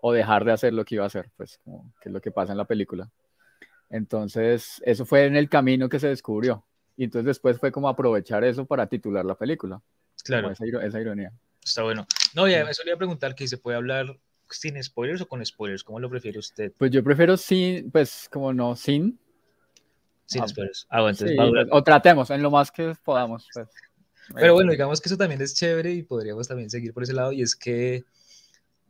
o 0.00 0.12
dejar 0.12 0.44
de 0.44 0.52
hacer 0.52 0.72
lo 0.72 0.84
que 0.84 0.94
iba 0.96 1.04
a 1.04 1.08
hacer, 1.08 1.30
pues 1.36 1.58
como 1.64 1.92
que 2.00 2.08
es 2.08 2.12
lo 2.12 2.20
que 2.20 2.30
pasa 2.30 2.52
en 2.52 2.58
la 2.58 2.64
película. 2.64 3.10
Entonces, 3.90 4.80
eso 4.86 5.04
fue 5.04 5.26
en 5.26 5.36
el 5.36 5.48
camino 5.48 5.88
que 5.88 5.98
se 5.98 6.08
descubrió. 6.08 6.64
Y 6.96 7.04
entonces 7.04 7.26
después 7.26 7.58
fue 7.58 7.72
como 7.72 7.88
aprovechar 7.88 8.44
eso 8.44 8.64
para 8.64 8.86
titular 8.86 9.24
la 9.24 9.34
película. 9.34 9.82
Claro. 10.22 10.50
Esa, 10.50 10.64
esa, 10.82 11.00
ironía. 11.00 11.32
Está 11.62 11.82
bueno. 11.82 12.06
No, 12.34 12.46
ya 12.46 12.64
me 12.64 12.74
solía 12.74 12.96
preguntar 12.96 13.34
que 13.34 13.48
se 13.48 13.58
puede 13.58 13.76
hablar 13.76 14.18
sin 14.48 14.82
spoilers 14.82 15.22
o 15.22 15.28
con 15.28 15.44
spoilers. 15.44 15.82
¿Cómo 15.82 15.98
lo 15.98 16.08
prefiere 16.08 16.38
usted? 16.38 16.72
Pues 16.76 16.90
yo 16.90 17.02
prefiero 17.02 17.36
sin, 17.36 17.90
pues 17.90 18.28
como 18.30 18.52
no, 18.52 18.76
sin. 18.76 19.18
Sin 20.26 20.42
ah, 20.42 20.48
spoilers. 20.48 20.86
Ah, 20.90 21.00
bueno, 21.00 21.10
entonces 21.18 21.36
pues, 21.36 21.68
o 21.70 21.82
tratemos 21.82 22.30
en 22.30 22.42
lo 22.42 22.50
más 22.50 22.70
que 22.70 22.94
podamos. 23.02 23.48
Pues. 23.52 23.68
Pero 24.34 24.54
bueno, 24.54 24.70
digamos 24.70 25.00
que 25.00 25.08
eso 25.08 25.16
también 25.16 25.40
es 25.42 25.54
chévere 25.54 25.92
y 25.92 26.02
podríamos 26.02 26.46
también 26.46 26.70
seguir 26.70 26.92
por 26.92 27.02
ese 27.02 27.12
lado, 27.12 27.32
y 27.32 27.42
es 27.42 27.56
que 27.56 28.04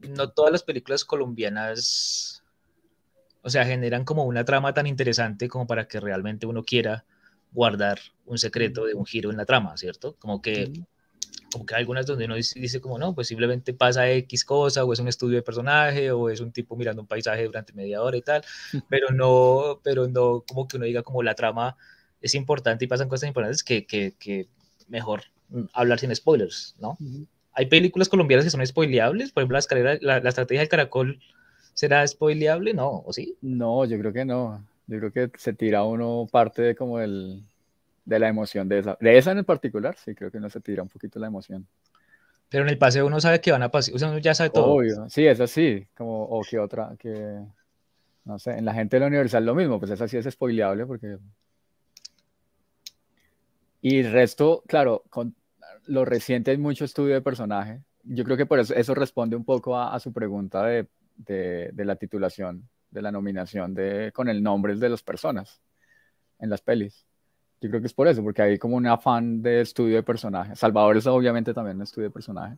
no 0.00 0.30
todas 0.30 0.52
las 0.52 0.62
películas 0.62 1.04
colombianas, 1.04 2.42
o 3.42 3.50
sea, 3.50 3.64
generan 3.64 4.04
como 4.04 4.25
una 4.25 4.44
trama 4.44 4.75
tan 4.75 4.87
interesante 4.87 5.49
como 5.49 5.66
para 5.66 5.87
que 5.88 6.00
realmente 6.00 6.46
uno 6.46 6.62
quiera 6.62 7.04
guardar 7.52 7.99
un 8.26 8.38
secreto 8.38 8.84
de 8.84 8.94
un 8.94 9.04
giro 9.04 9.30
en 9.30 9.37
la 9.37 9.44
trama, 9.44 9.76
¿cierto? 9.76 10.16
Como 10.18 10.40
que, 10.40 10.72
como 11.52 11.66
que 11.66 11.75
algunas 11.75 12.06
donde 12.06 12.26
uno 12.26 12.37
dice, 12.37 12.80
como, 12.80 12.99
no, 12.99 13.14
pues 13.14 13.28
simplemente 13.28 13.75
pasa 13.75 14.10
X 14.10 14.44
cosa, 14.44 14.84
o 14.84 14.92
es 14.92 15.00
un 15.00 15.08
estudio 15.08 15.37
de 15.37 15.42
personaje, 15.42 16.12
o 16.12 16.30
es 16.30 16.40
un 16.40 16.52
tipo 16.52 16.76
mirando 16.76 17.02
un 17.02 17.08
paisaje 17.08 17.44
durante 17.44 17.72
media 17.72 18.02
hora 18.02 18.16
y 18.16 18.22
tal, 18.22 18.42
pero 18.88 19.08
no, 19.10 19.80
pero 19.82 20.06
no 20.06 20.44
como 20.46 20.68
que 20.68 20.76
uno 20.76 20.87
diga 20.87 21.02
como 21.02 21.22
la 21.22 21.34
trama 21.34 21.76
es 22.20 22.34
importante 22.34 22.84
y 22.84 22.88
pasan 22.88 23.08
cosas 23.08 23.28
importantes 23.28 23.64
que, 23.64 23.87
que, 23.87 24.14
que 24.18 24.49
mejor 24.90 25.23
hablar 25.73 25.99
sin 25.99 26.14
spoilers, 26.14 26.76
¿no? 26.78 26.99
Hay 27.52 27.66
películas 27.66 28.09
colombianas 28.09 28.44
que 28.44 28.50
son 28.50 28.64
spoileables, 28.66 29.32
por 29.32 29.42
ejemplo, 29.42 29.54
la, 29.54 29.61
escalera, 29.61 29.99
la, 30.00 30.16
estrategia 30.18 30.61
del 30.61 30.68
caracol 30.68 31.20
será 31.75 32.06
spoileable, 32.06 32.75
¿no? 32.75 33.02
¿O 33.04 33.12
sí? 33.12 33.37
No, 33.40 33.85
yo 33.85 33.99
creo 33.99 34.12
que 34.12 34.25
no. 34.25 34.64
Yo 34.87 34.99
creo 34.99 35.12
que 35.12 35.30
se 35.38 35.52
tira 35.52 35.85
uno 35.85 36.28
parte 36.30 36.62
de 36.62 36.75
como 36.75 37.00
el, 37.00 37.42
de 38.04 38.18
la 38.18 38.28
emoción 38.28 38.68
de 38.68 38.80
esa. 38.80 38.99
De 39.00 39.18
esa 39.18 39.32
en 39.32 39.44
particular, 39.44 39.97
sí, 39.97 40.14
creo 40.14 40.30
que 40.30 40.38
uno 40.38 40.50
se 40.50 40.61
tira 40.61 40.82
un 40.82 40.88
poquito 40.88 41.18
la 41.18 41.28
emoción. 41.28 41.66
Pero 42.49 42.64
en 42.64 42.70
el 42.70 42.78
paseo 42.78 43.06
uno 43.06 43.20
sabe 43.20 43.40
que 43.40 43.52
van 43.52 43.62
a 43.62 43.70
pasar, 43.70 43.94
o 43.94 43.99
sea, 43.99 44.09
uno 44.09 44.18
ya 44.18 44.35
sabe 44.35 44.50
todo. 44.50 44.66
Obvio, 44.66 45.09
sí, 45.09 45.26
es 45.26 45.40
así, 45.40 45.87
como, 45.97 46.25
o 46.25 46.42
que 46.42 46.59
otra, 46.59 46.94
que, 46.99 47.38
no 48.25 48.38
sé, 48.38 48.59
en 48.59 48.64
la 48.64 48.75
gente 48.75 48.97
de 48.97 49.00
la 49.00 49.06
universidad 49.06 49.42
lo 49.42 49.54
mismo, 49.54 49.78
pues 49.78 49.92
esa 49.92 50.09
sí 50.09 50.16
es 50.16 50.26
spoileable 50.28 50.87
porque... 50.87 51.18
Y 53.80 53.99
el 53.99 54.12
resto, 54.12 54.62
claro, 54.66 55.04
con 55.10 55.34
lo 55.87 56.04
reciente 56.04 56.50
hay 56.50 56.58
mucho 56.58 56.84
estudio 56.84 57.14
de 57.14 57.22
personaje. 57.22 57.82
Yo 58.04 58.25
creo 58.25 58.37
que 58.37 58.46
por 58.46 58.58
eso, 58.58 58.75
eso 58.75 58.94
responde 58.94 59.37
un 59.37 59.44
poco 59.44 59.78
a, 59.78 59.99
su 60.00 60.12
pregunta 60.12 60.64
de, 60.64 60.87
de, 61.16 61.84
la 61.84 61.96
titulación, 61.96 62.68
de 62.90 63.02
la 63.02 63.12
nominación 63.12 63.75
de, 63.75 64.10
con 64.14 64.28
el 64.28 64.42
nombre 64.42 64.76
de 64.76 64.88
las 64.88 65.02
personas. 65.02 65.60
en 66.38 66.50
las 66.50 66.62
pelis. 66.62 67.06
Yo 67.60 67.68
creo 67.68 67.80
que 67.82 67.88
es 67.88 67.94
por 67.94 68.08
eso, 68.08 68.22
porque 68.22 68.42
hay 68.42 68.58
como 68.58 68.76
un 68.76 68.87
afán 68.87 69.42
de 69.42 69.60
estudio 69.60 69.96
de 69.96 70.02
personaje. 70.02 70.56
Salvador 70.56 70.96
es 70.96 71.06
obviamente 71.06 71.52
también 71.52 71.76
un 71.76 71.82
estudio 71.82 72.08
de 72.08 72.12
personaje. 72.12 72.56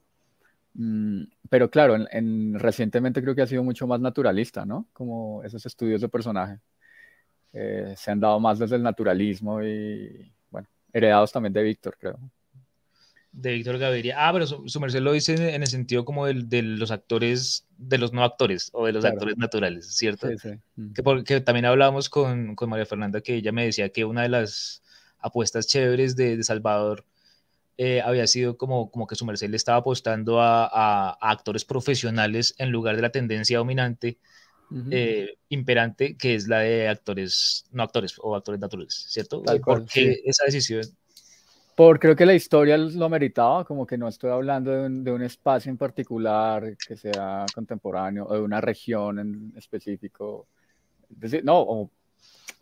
Mm, 0.75 1.25
pero 1.51 1.71
claro, 1.71 1.97
en, 2.11 2.59
recientemente 2.59 3.23
creo 3.23 3.35
que 3.35 3.43
ha 3.43 3.47
sido 3.47 3.65
mucho 3.65 3.87
más 3.87 4.01
naturalista, 4.01 4.65
¿no? 4.65 4.87
Como 4.93 5.43
esos 5.45 5.65
estudios 5.67 6.01
de 6.01 6.09
personaje. 6.09 6.61
Eh, 7.53 7.95
se 7.97 8.11
han 8.11 8.21
dado 8.21 8.41
más 8.41 8.59
desde 8.59 8.77
el 8.77 8.83
naturalismo 8.83 9.63
y, 9.63 10.33
heredados 10.93 11.33
también 11.33 11.53
de 11.53 11.63
Víctor, 11.63 11.97
creo. 11.99 12.19
De 13.33 13.53
Víctor 13.53 13.79
Gaviria. 13.79 14.29
Ah, 14.29 14.33
pero 14.33 14.47
su, 14.47 14.81
merced 14.81 15.01
lo 15.01 15.13
dice 15.13 15.55
en 15.55 15.63
el 15.63 15.69
sentido 15.69 16.05
como 16.05 16.27
de 16.27 16.63
los 16.63 16.91
actores, 16.91 17.67
de 17.79 17.97
los 17.97 18.13
no 18.13 18.23
actores 18.25 18.69
o 18.75 18.85
de 18.85 18.93
los 18.93 19.05
actores 19.05 19.39
naturales, 19.39 19.95
¿cierto? 19.95 20.29
Sí, 20.29 20.37
sí. 20.39 20.51
Mm. 20.77 20.93
Que, 20.93 21.03
porque 21.03 21.41
también 21.41 21.65
hablábamos 21.65 22.11
con, 22.11 22.55
con, 22.55 22.69
María 22.69 22.85
Fernanda 22.85 23.23
que 23.23 23.37
ella 23.37 23.53
me 23.53 23.65
decía 23.65 23.89
que 23.89 24.05
una 24.05 24.23
de 24.23 24.29
las 24.29 24.83
apuestas 25.19 25.67
chéveres 25.67 26.15
de, 26.15 26.37
de 26.37 26.45
Salvador 26.45 27.07
eh, 27.79 28.03
había 28.03 28.27
sido 28.27 28.59
como, 28.59 28.91
como 28.91 29.07
que 29.07 29.15
su 29.15 29.25
merced 29.25 29.49
le 29.49 29.57
estaba 29.57 29.79
apostando 29.79 30.41
a, 30.41 30.67
a, 30.71 31.17
actores 31.21 31.65
profesionales 31.65 32.55
en 32.59 32.71
lugar 32.71 32.97
de 32.97 33.03
la 33.03 33.11
tendencia 33.11 33.59
dominante 33.59 34.19
eh, 34.91 35.35
imperante 35.49 36.17
que 36.17 36.35
es 36.35 36.49
la 36.49 36.61
de 36.61 36.89
actores, 36.89 37.65
no 37.73 37.83
actores 37.83 38.15
o 38.19 38.35
actores 38.35 38.61
naturales, 38.61 39.07
¿cierto? 39.09 39.43
¿Por 39.43 39.87
qué 39.87 40.23
esa 40.25 40.45
decisión? 40.45 40.83
Por 41.75 41.99
creo 41.99 42.15
que 42.15 42.27
la 42.27 42.35
historia 42.35 42.77
lo 42.77 43.09
meritaba, 43.09 43.65
como 43.65 43.87
que 43.87 43.97
no 43.97 44.09
estoy 44.09 44.31
hablando 44.31 44.71
de 44.71 44.87
un, 44.87 45.05
de 45.05 45.11
un, 45.11 45.23
espacio 45.23 45.71
en 45.71 45.79
particular 45.79 46.77
que 46.77 46.97
sea 46.97 47.47
contemporáneo 47.55 48.27
o 48.27 48.35
de 48.35 48.41
una 48.41 48.61
región 48.61 49.19
en 49.19 49.53
específico. 49.57 50.47
Es 51.11 51.21
decir, 51.21 51.45
no, 51.45 51.91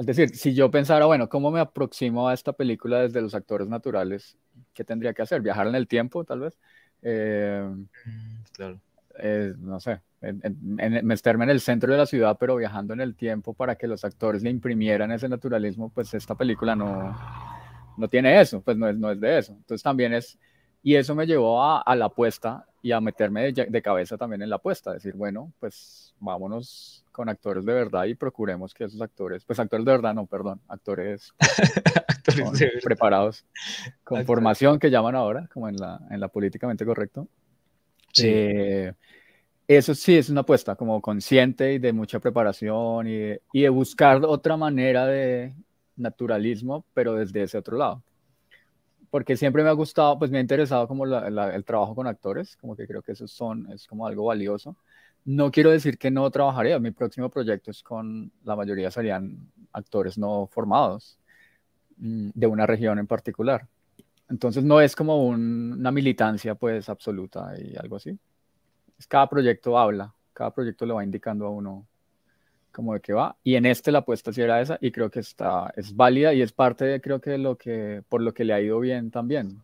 es 0.01 0.07
decir, 0.07 0.35
si 0.35 0.55
yo 0.55 0.71
pensara, 0.71 1.05
bueno, 1.05 1.29
¿cómo 1.29 1.51
me 1.51 1.61
aproximo 1.61 2.27
a 2.27 2.33
esta 2.33 2.55
película 2.55 3.01
desde 3.01 3.21
los 3.21 3.35
actores 3.35 3.69
naturales? 3.69 4.39
¿Qué 4.73 4.83
tendría 4.83 5.13
que 5.13 5.21
hacer? 5.21 5.43
¿Viajar 5.43 5.67
en 5.67 5.75
el 5.75 5.87
tiempo, 5.87 6.25
tal 6.25 6.41
vez? 6.41 6.59
Eh, 7.03 7.63
mm, 8.07 8.37
claro. 8.53 8.81
Eh, 9.19 9.53
no 9.59 9.79
sé, 9.79 10.01
en, 10.21 10.41
en, 10.79 11.07
meterme 11.07 11.45
en 11.45 11.51
el 11.51 11.61
centro 11.61 11.93
de 11.93 11.99
la 11.99 12.07
ciudad, 12.07 12.37
pero 12.39 12.57
viajando 12.57 12.95
en 12.95 13.01
el 13.01 13.15
tiempo 13.15 13.55
para 13.55 13.77
que 13.77 13.87
los 13.87 14.05
actores 14.05 14.43
le 14.43 14.51
imprimieran 14.51 15.11
ese 15.13 15.29
naturalismo, 15.29 15.91
pues 15.91 16.13
esta 16.15 16.35
película 16.35 16.77
no, 16.77 17.17
no 17.97 18.09
tiene 18.09 18.41
eso, 18.41 18.61
pues 18.61 18.77
no 18.77 18.89
es, 18.89 18.97
no 18.97 19.11
es 19.11 19.21
de 19.21 19.39
eso. 19.39 19.53
Entonces 19.53 19.83
también 19.83 20.13
es, 20.13 20.39
y 20.83 20.95
eso 20.95 21.15
me 21.15 21.27
llevó 21.27 21.63
a, 21.63 21.81
a 21.81 21.97
la 21.97 22.07
apuesta 22.07 22.67
y 22.83 22.93
a 22.93 23.01
meterme 23.01 23.53
de, 23.53 23.67
de, 23.67 23.83
cabeza 23.83 24.17
también 24.17 24.43
en 24.43 24.49
la 24.49 24.57
apuesta, 24.57 24.93
decir, 24.93 25.15
bueno, 25.15 25.53
pues 25.61 26.15
vámonos 26.19 27.05
con 27.13 27.29
actores 27.29 27.65
de 27.67 27.75
verdad 27.75 28.05
y 28.05 28.15
procuremos 28.15 28.73
que 28.73 28.85
esos 28.85 29.01
actores, 29.03 29.45
pues 29.45 29.59
actores 29.59 29.85
de 29.85 29.93
verdad, 29.93 30.15
no, 30.15 30.27
perdón, 30.27 30.61
actores, 30.69 31.35
preparados, 32.83 33.45
con 34.03 34.25
formación 34.25 34.79
que 34.79 34.91
llaman 34.91 35.15
ahora, 35.15 35.49
como 35.53 35.69
en 35.69 35.77
la, 35.77 36.01
en 36.11 36.21
la 36.21 36.29
políticamente 36.29 36.87
correcto. 36.87 37.29
Sí. 38.13 38.27
Eh, 38.29 38.95
eso 39.77 39.95
sí 39.95 40.17
es 40.17 40.29
una 40.31 40.41
apuesta 40.41 40.77
como 40.77 41.01
consciente 41.01 41.75
y 41.75 41.79
de 41.79 41.93
mucha 41.93 42.21
preparación 42.21 43.07
y 43.07 43.39
y 43.53 43.63
de 43.63 43.69
buscar 43.69 44.25
otra 44.25 44.57
manera 44.57 45.07
de, 45.07 45.55
naturalismo, 46.01 46.85
pero 46.95 47.15
desde 47.15 47.43
ese 47.43 47.59
otro 47.59 47.77
lado. 47.77 48.03
Porque 49.11 49.37
siempre 49.37 49.63
me 49.63 49.69
ha 49.69 49.73
gustado, 49.73 50.19
pues 50.19 50.31
me 50.31 50.39
ha 50.39 50.41
interesado 50.41 50.87
como 50.89 51.05
el 51.05 51.65
trabajo 51.65 51.95
con 51.95 52.07
actores, 52.07 52.57
como 52.57 52.77
que 52.77 52.87
creo 52.87 53.03
que 53.03 53.13
eso 53.13 53.27
son, 53.27 53.71
es 53.73 53.87
como 53.87 54.07
algo 54.07 54.25
valioso. 54.25 54.77
No 55.25 55.51
quiero 55.51 55.71
decir 55.71 55.99
que 55.99 56.11
no 56.11 56.31
trabajaría, 56.31 56.79
mi 56.79 56.93
próximo 56.93 57.29
proyecto 57.29 57.71
es 57.71 57.83
con, 57.83 58.33
la 58.45 58.57
mayoría 58.57 58.91
serían 58.91 59.51
actores 59.73 60.17
no 60.17 60.47
formados 60.47 61.19
mm, 61.99 62.31
de 62.35 62.47
una 62.47 62.67
región 62.67 62.99
en 62.99 63.07
particular. 63.07 63.67
Entonces 64.29 64.65
no 64.65 64.81
es 64.81 64.95
como 64.95 65.27
una 65.27 65.91
militancia 65.91 66.55
pues 66.55 66.89
absoluta 66.89 67.53
y 67.59 67.77
algo 67.77 67.97
así. 67.97 68.17
Es 69.01 69.07
cada 69.07 69.31
proyecto 69.31 69.79
habla, 69.79 70.15
cada 70.35 70.53
proyecto 70.53 70.85
le 70.85 70.93
va 70.93 71.03
indicando 71.03 71.47
a 71.47 71.51
uno 71.51 71.87
como 72.71 72.93
de 72.93 73.01
qué 73.01 73.15
va. 73.15 73.35
Y 73.43 73.55
en 73.55 73.65
este 73.65 73.91
la 73.91 74.01
apuesta 74.01 74.31
sí 74.31 74.43
era 74.43 74.61
esa 74.61 74.77
y 74.79 74.93
creo 74.93 75.11
que 75.11 75.21
está, 75.21 75.73
es 75.75 75.97
válida 75.97 76.35
y 76.35 76.43
es 76.43 76.53
parte 76.53 76.85
de 76.85 77.01
creo 77.01 77.19
que 77.19 77.39
lo 77.39 77.57
que, 77.57 78.03
por 78.11 78.21
lo 78.21 78.35
que 78.35 78.45
le 78.45 78.53
ha 78.53 78.61
ido 78.61 78.79
bien 78.79 79.11
también. 79.11 79.63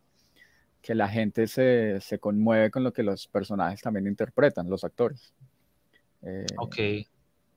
Que 0.81 0.95
la 0.95 1.07
gente 1.07 1.49
se, 1.49 2.01
se 2.01 2.19
conmueve 2.19 2.71
con 2.71 2.83
lo 2.83 2.95
que 2.95 3.03
los 3.03 3.29
personajes 3.29 3.83
también 3.83 4.07
interpretan, 4.07 4.71
los 4.71 4.85
actores. 4.85 5.35
Eh, 6.23 6.47
ok. 6.57 6.77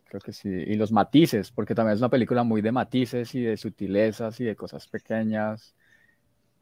Creo 0.04 0.22
que 0.22 0.34
sí. 0.34 0.50
Y 0.50 0.74
los 0.74 0.92
matices, 0.92 1.50
porque 1.50 1.74
también 1.74 1.94
es 1.94 2.02
una 2.02 2.10
película 2.10 2.44
muy 2.44 2.62
de 2.62 2.74
matices 2.74 3.34
y 3.36 3.42
de 3.42 3.56
sutilezas 3.56 4.38
y 4.42 4.44
de 4.44 4.58
cosas 4.58 4.86
pequeñas, 4.86 5.74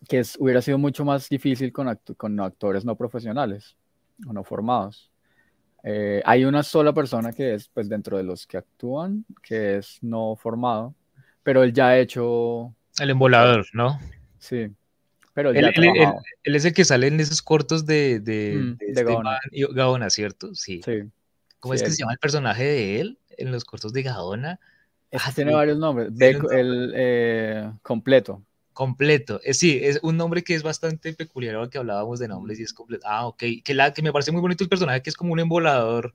que 0.07 0.19
es, 0.19 0.37
hubiera 0.39 0.61
sido 0.61 0.77
mucho 0.77 1.03
más 1.03 1.27
difícil 1.27 1.73
con, 1.73 1.99
con 2.17 2.39
actores 2.39 2.85
no 2.85 2.95
profesionales 2.95 3.75
o 4.25 4.33
no 4.33 4.43
formados. 4.43 5.11
Eh, 5.83 6.21
hay 6.25 6.45
una 6.45 6.63
sola 6.63 6.93
persona 6.93 7.31
que 7.31 7.53
es, 7.53 7.69
pues, 7.69 7.87
dentro 7.87 8.17
de 8.17 8.23
los 8.23 8.47
que 8.47 8.57
actúan, 8.57 9.25
que 9.43 9.77
es 9.77 9.99
no 10.01 10.35
formado, 10.35 10.95
pero 11.43 11.63
él 11.63 11.73
ya 11.73 11.89
ha 11.89 11.99
hecho... 11.99 12.73
El 12.99 13.11
embolador, 13.11 13.65
¿no? 13.73 13.99
Sí. 14.39 14.69
Pero 15.33 15.51
él, 15.51 15.71
es 16.43 16.65
el 16.65 16.73
que 16.73 16.83
sale 16.83 17.07
en 17.07 17.19
esos 17.19 17.43
cortos 17.43 17.85
de, 17.85 18.19
de, 18.19 18.55
mm, 18.57 18.77
de, 18.77 18.85
este 18.87 19.03
Gaona. 19.73 20.09
¿cierto? 20.09 20.55
Sí. 20.55 20.81
sí. 20.83 21.03
¿Cómo 21.59 21.75
es 21.75 21.83
que 21.83 21.91
se 21.91 21.97
llama 21.97 22.13
el 22.13 22.19
personaje 22.19 22.63
de 22.63 22.99
él 22.99 23.19
en 23.37 23.51
los 23.51 23.63
cortos 23.63 23.93
de 23.93 24.01
Gaona? 24.01 24.59
Ah, 25.13 25.31
tiene 25.33 25.53
varios 25.53 25.77
nombres. 25.77 26.09
el 26.19 26.91
eh, 26.95 27.71
completo 27.83 28.41
completo. 28.77 29.41
Eh, 29.43 29.55
sí, 29.55 29.79
es 29.81 29.99
un 30.03 30.17
nombre 30.17 30.43
que 30.43 30.53
es 30.53 30.61
bastante 30.61 31.11
peculiar 31.11 31.55
ahora 31.55 31.67
que 31.67 31.79
hablábamos 31.79 32.19
de 32.19 32.27
nombres 32.27 32.59
y 32.59 32.63
es 32.63 32.73
completo. 32.73 33.07
Ah, 33.09 33.25
ok. 33.25 33.43
Que, 33.63 33.73
la, 33.73 33.91
que 33.91 34.03
me 34.03 34.13
parece 34.13 34.31
muy 34.31 34.39
bonito 34.39 34.63
el 34.63 34.69
personaje 34.69 35.01
que 35.01 35.09
es 35.09 35.15
como 35.15 35.33
un 35.33 35.39
embolador 35.39 36.13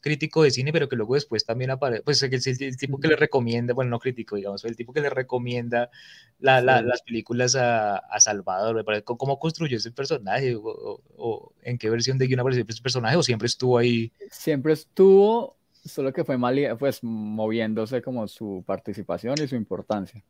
crítico 0.00 0.42
de 0.42 0.50
cine, 0.50 0.72
pero 0.72 0.88
que 0.88 0.96
luego 0.96 1.16
después 1.16 1.44
también 1.44 1.70
aparece, 1.70 2.02
pues 2.02 2.22
el, 2.22 2.32
el, 2.32 2.76
tipo 2.78 2.98
que 2.98 3.08
le 3.08 3.16
recomienda, 3.16 3.74
bueno, 3.74 3.90
no 3.90 3.98
crítico, 3.98 4.36
digamos, 4.36 4.64
el 4.64 4.74
tipo 4.74 4.94
que 4.94 5.02
le 5.02 5.10
recomienda 5.10 5.90
las 6.38 7.02
películas 7.02 7.54
a, 7.56 8.00
Salvador, 8.20 8.74
me 8.74 8.84
parece, 8.84 9.04
¿cómo 9.04 9.38
construyó 9.38 9.76
ese 9.76 9.90
personaje? 9.90 10.56
O, 10.56 11.52
en 11.62 11.76
qué 11.76 11.90
versión 11.90 12.16
de 12.16 12.26
guion 12.26 12.40
apareció 12.40 12.64
ese 12.66 12.80
personaje? 12.80 13.16
¿O 13.16 13.22
siempre 13.22 13.46
estuvo 13.46 13.76
ahí? 13.76 14.10
Siempre 14.30 14.72
estuvo, 14.72 15.58
solo 15.84 16.10
que 16.14 16.24
fue 16.24 16.38
mal, 16.38 16.58
pues 16.78 17.00
moviéndose 17.02 18.00
como 18.00 18.26
su 18.28 18.64
participación 18.66 19.34
y 19.42 19.46
su 19.46 19.56
importancia. 19.56 20.24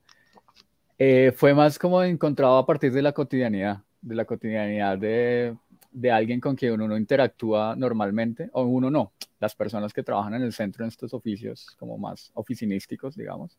Eh, 0.98 1.32
fue 1.34 1.54
más 1.54 1.78
como 1.78 2.02
encontrado 2.02 2.58
a 2.58 2.66
partir 2.66 2.92
de 2.92 3.02
la 3.02 3.12
cotidianidad, 3.12 3.82
de 4.00 4.14
la 4.16 4.24
cotidianidad 4.24 4.98
de, 4.98 5.56
de, 5.92 6.10
alguien 6.10 6.40
con 6.40 6.56
quien 6.56 6.72
uno 6.72 6.88
no 6.88 6.96
interactúa 6.96 7.76
normalmente, 7.76 8.50
o 8.52 8.64
uno 8.64 8.90
no, 8.90 9.12
las 9.38 9.54
personas 9.54 9.92
que 9.92 10.02
trabajan 10.02 10.34
en 10.34 10.42
el 10.42 10.52
centro 10.52 10.84
en 10.84 10.88
estos 10.88 11.14
oficios 11.14 11.76
como 11.78 11.98
más 11.98 12.32
oficinísticos, 12.34 13.16
digamos. 13.16 13.56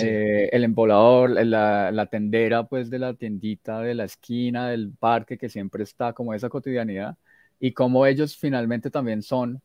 Eh, 0.00 0.48
el 0.52 0.64
embolador, 0.64 1.30
la, 1.30 1.90
la, 1.92 2.06
tendera 2.06 2.64
pues 2.64 2.90
de 2.90 2.98
la 2.98 3.14
tiendita 3.14 3.80
de 3.80 3.94
la 3.94 4.04
esquina, 4.04 4.68
del 4.68 4.92
parque, 4.92 5.38
que 5.38 5.48
siempre 5.48 5.84
está 5.84 6.12
como 6.12 6.34
esa 6.34 6.48
cotidianidad, 6.48 7.16
y 7.58 7.72
como 7.72 8.06
ellos 8.06 8.36
finalmente 8.36 8.90
también 8.90 9.22
son 9.22 9.62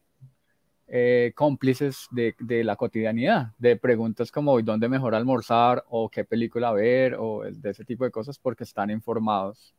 eh, 0.93 1.31
cómplices 1.36 2.10
de, 2.12 2.36
la 2.65 2.75
cotidianidad, 2.75 3.53
de 3.57 3.77
preguntas 3.77 4.29
como 4.29 4.62
dónde 4.62 4.89
mejor 4.89 5.15
almorzar 5.15 5.86
o 5.88 6.10
qué 6.10 6.25
película 6.25 6.74
ver 6.74 7.15
o 7.17 7.43
de 7.50 7.69
ese 7.69 7.86
tipo 7.86 8.03
de 8.03 8.12
cosas 8.12 8.38
porque 8.38 8.65
están 8.65 8.89
informados, 8.89 9.74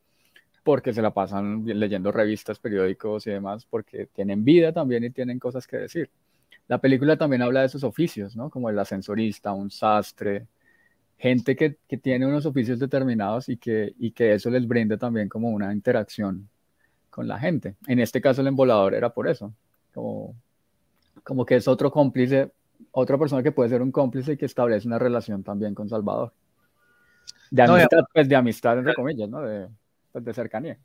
porque 0.65 0.95
se 0.95 1.03
la 1.03 1.13
pasan 1.13 1.67
leyendo 1.67 2.13
revistas, 2.13 2.59
periódicos 2.59 3.27
y 3.27 3.31
demás, 3.31 3.67
porque 3.67 4.07
tienen 4.07 4.43
vida 4.43 4.73
también 4.73 5.05
y 5.05 5.11
tienen 5.11 5.39
cosas 5.39 5.67
que 5.67 5.77
decir. 5.77 6.09
La 6.67 6.79
película 6.79 7.19
también 7.19 7.43
habla 7.43 7.61
de 7.61 7.67
esos 7.67 7.85
oficios, 7.85 8.35
¿no? 8.35 8.49
Como 8.49 8.71
el 8.71 8.79
ascensorista, 8.79 9.53
un 9.53 9.71
sastre, 9.71 10.47
gente 11.19 11.55
que, 11.55 11.77
que 11.87 11.99
tiene 11.99 12.27
unos 12.27 12.47
oficios 12.47 12.79
determinados 12.79 13.51
y 13.51 13.59
que, 13.59 13.95
y 13.99 14.13
que 14.13 14.33
eso 14.33 14.49
les 14.49 14.67
brinda 14.67 14.97
también 14.97 15.29
como 15.29 15.51
una 15.51 15.75
interacción 15.75 16.49
con 17.11 17.29
la 17.29 17.39
gente. 17.39 17.77
En 17.87 18.01
este 18.01 18.23
caso 18.23 18.41
el 18.41 18.47
embolador 18.47 18.95
era 18.95 19.11
por 19.13 19.29
eso, 19.29 19.53
como 19.93 20.35
como 21.25 21.45
que 21.45 21.57
es 21.57 21.69
otro 21.69 21.91
cómplice, 21.91 22.53
otra 22.91 23.19
persona 23.19 23.43
que 23.43 23.53
puede 23.53 23.71
ser 23.71 23.83
un 23.83 23.93
cómplice 23.93 24.33
y 24.33 24.37
que 24.37 24.47
establece 24.47 24.87
una 24.87 24.99
relación 24.99 25.43
también 25.43 25.75
con 25.75 25.89
Salvador. 25.89 26.33
De 27.51 27.63
amistad, 27.63 28.05
pues 28.13 28.29
de 28.29 28.37
amistad, 28.37 28.79
entre 28.79 28.95
comillas, 28.95 29.29
¿no? 29.29 29.43
De, 29.43 29.69
pues, 30.11 30.25
de 30.25 30.35
cercanía. 30.35 30.79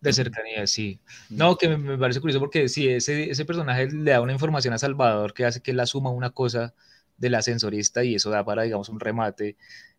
De 0.00 0.12
cercanía, 0.12 0.66
sí. 0.66 1.00
No, 1.30 1.56
que 1.56 1.76
me, 1.76 1.98
parece 1.98 2.20
curioso 2.20 2.40
porque 2.40 2.68
sí, 2.68 2.88
ese, 2.88 3.30
ese 3.30 3.44
personaje 3.44 3.88
le 3.90 4.12
da 4.12 4.20
una 4.20 4.32
información 4.32 4.74
a 4.74 4.78
Salvador 4.78 5.34
que 5.34 5.44
hace 5.44 5.60
que 5.60 5.72
él 5.72 5.80
asuma 5.80 6.10
una 6.10 6.30
cosa 6.30 6.74
del 7.16 7.34
ascensorista 7.34 8.04
y 8.04 8.14
eso 8.14 8.30
da 8.30 8.44
para, 8.44 8.62
digamos, 8.62 8.88
un 8.88 9.00
remate 9.00 9.56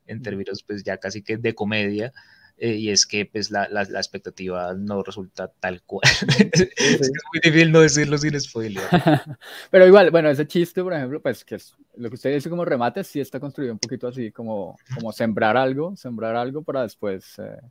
en 0.08 0.22
términos, 0.22 0.63
pues 0.63 0.84
ya 0.84 0.98
casi 0.98 1.22
que 1.22 1.38
de 1.38 1.53
comedia. 1.53 2.13
Eh, 2.61 2.75
y 2.75 2.89
es 2.89 3.05
que 3.05 3.25
pues 3.25 3.51
la, 3.51 3.69
la, 3.69 3.85
la, 3.85 3.99
expectativa 3.99 4.73
no 4.73 5.01
resulta 5.01 5.47
tal 5.47 5.81
cual. 5.83 6.01
es, 6.77 7.11
muy 7.31 7.39
difícil 7.41 7.71
no 7.71 7.79
decirlo 7.79 8.17
sin 8.17 8.37
spoiler. 8.37 8.83
Pero 9.71 9.87
igual, 9.87 10.11
bueno, 10.11 10.29
ese 10.29 10.45
chiste, 10.45 10.83
por 10.83 10.93
ejemplo, 10.93 11.21
pues 11.21 11.45
que 11.45 11.55
es 11.55 11.73
lo 11.95 12.09
que 12.09 12.15
usted 12.15 12.33
dice 12.33 12.49
como 12.49 12.65
remate, 12.65 13.05
sí 13.05 13.21
está 13.21 13.39
construido 13.39 13.71
un 13.71 13.79
poquito 13.79 14.09
así, 14.09 14.31
como, 14.31 14.77
como 14.93 15.13
sembrar 15.13 15.55
algo, 15.55 15.95
sembrar 15.95 16.35
algo 16.35 16.61
para 16.61 16.81
después 16.81 17.39
eh, 17.39 17.61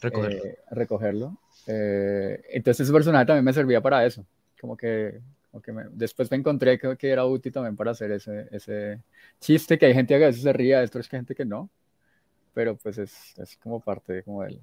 recogerlo. 0.00 0.44
Eh, 0.44 0.58
recogerlo. 0.72 1.38
entonces 1.66 2.80
ese 2.80 2.92
personaje 2.92 3.26
también 3.26 3.44
me 3.44 3.52
servía 3.52 3.80
para 3.80 4.04
eso, 4.04 4.26
como 4.60 4.76
que, 4.76 5.20
como 5.52 5.62
que 5.62 5.72
después 5.92 6.28
me 6.32 6.36
encontré 6.36 6.80
que, 6.80 6.96
que, 6.96 7.10
era 7.10 7.24
útil 7.26 7.52
también 7.52 7.76
para 7.76 7.92
hacer 7.92 8.10
ese, 8.10 8.48
ese 8.50 9.00
chiste, 9.38 9.78
que 9.78 9.86
hay 9.86 9.94
gente 9.94 10.18
que 10.18 10.24
a 10.24 10.28
veces 10.28 10.42
se 10.42 10.52
ría 10.52 10.82
esto, 10.82 10.98
es 10.98 11.08
que 11.08 11.14
hay 11.14 11.20
gente 11.20 11.36
que 11.36 11.44
no 11.44 11.70
pero 12.52 12.76
pues 12.76 12.98
es, 12.98 13.38
es 13.38 13.56
como 13.56 13.80
parte 13.80 14.12
de, 14.14 14.22
como 14.22 14.42
del... 14.42 14.60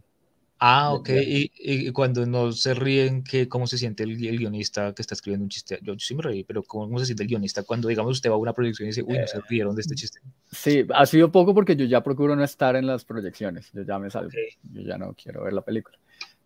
Ah, 0.59 0.91
ok. 0.93 1.09
Y, 1.09 1.51
y, 1.55 1.91
cuando 1.91 2.25
no 2.25 2.51
se 2.51 2.73
ríen, 2.73 3.23
¿qué, 3.23 3.47
¿cómo 3.47 3.67
se 3.67 3.77
siente 3.77 4.03
el, 4.03 4.25
el, 4.25 4.39
guionista 4.39 4.91
que 4.93 5.03
está 5.03 5.13
escribiendo 5.13 5.43
un 5.43 5.49
chiste? 5.49 5.77
Yo, 5.83 5.93
sí 5.99 6.15
me 6.15 6.23
reí, 6.23 6.43
pero 6.43 6.63
¿cómo, 6.63 6.97
se 6.97 7.05
siente 7.05 7.23
el 7.23 7.29
guionista 7.29 7.61
cuando, 7.61 7.87
digamos, 7.87 8.13
usted 8.13 8.31
va 8.31 8.33
a 8.33 8.37
una 8.37 8.53
proyección 8.53 8.87
y 8.87 8.89
dice, 8.89 9.03
uy, 9.03 9.19
no 9.19 9.27
se 9.27 9.37
eh, 9.37 9.41
rieron 9.47 9.75
de 9.75 9.81
este 9.81 9.93
chiste? 9.93 10.19
Sí, 10.51 10.83
ha 10.95 11.05
sido 11.05 11.31
poco 11.31 11.53
porque 11.53 11.75
yo 11.75 11.85
ya 11.85 12.01
procuro 12.01 12.35
no 12.35 12.43
estar 12.43 12.75
en 12.75 12.87
las 12.87 13.05
proyecciones. 13.05 13.71
Yo 13.71 13.83
ya 13.83 13.99
me 13.99 14.09
salgo. 14.09 14.31
Yo 14.73 14.81
ya 14.81 14.97
no 14.97 15.13
quiero 15.13 15.43
ver 15.43 15.53
la 15.53 15.61
película. 15.61 15.95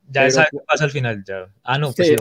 Ya 0.09 0.27
pero, 0.27 0.43
qué 0.51 0.57
pasa 0.67 0.83
al 0.83 0.91
final. 0.91 1.23
Ya. 1.25 1.49
Ah, 1.63 1.77
no, 1.77 1.93
pues 1.93 2.09
sí. 2.09 2.15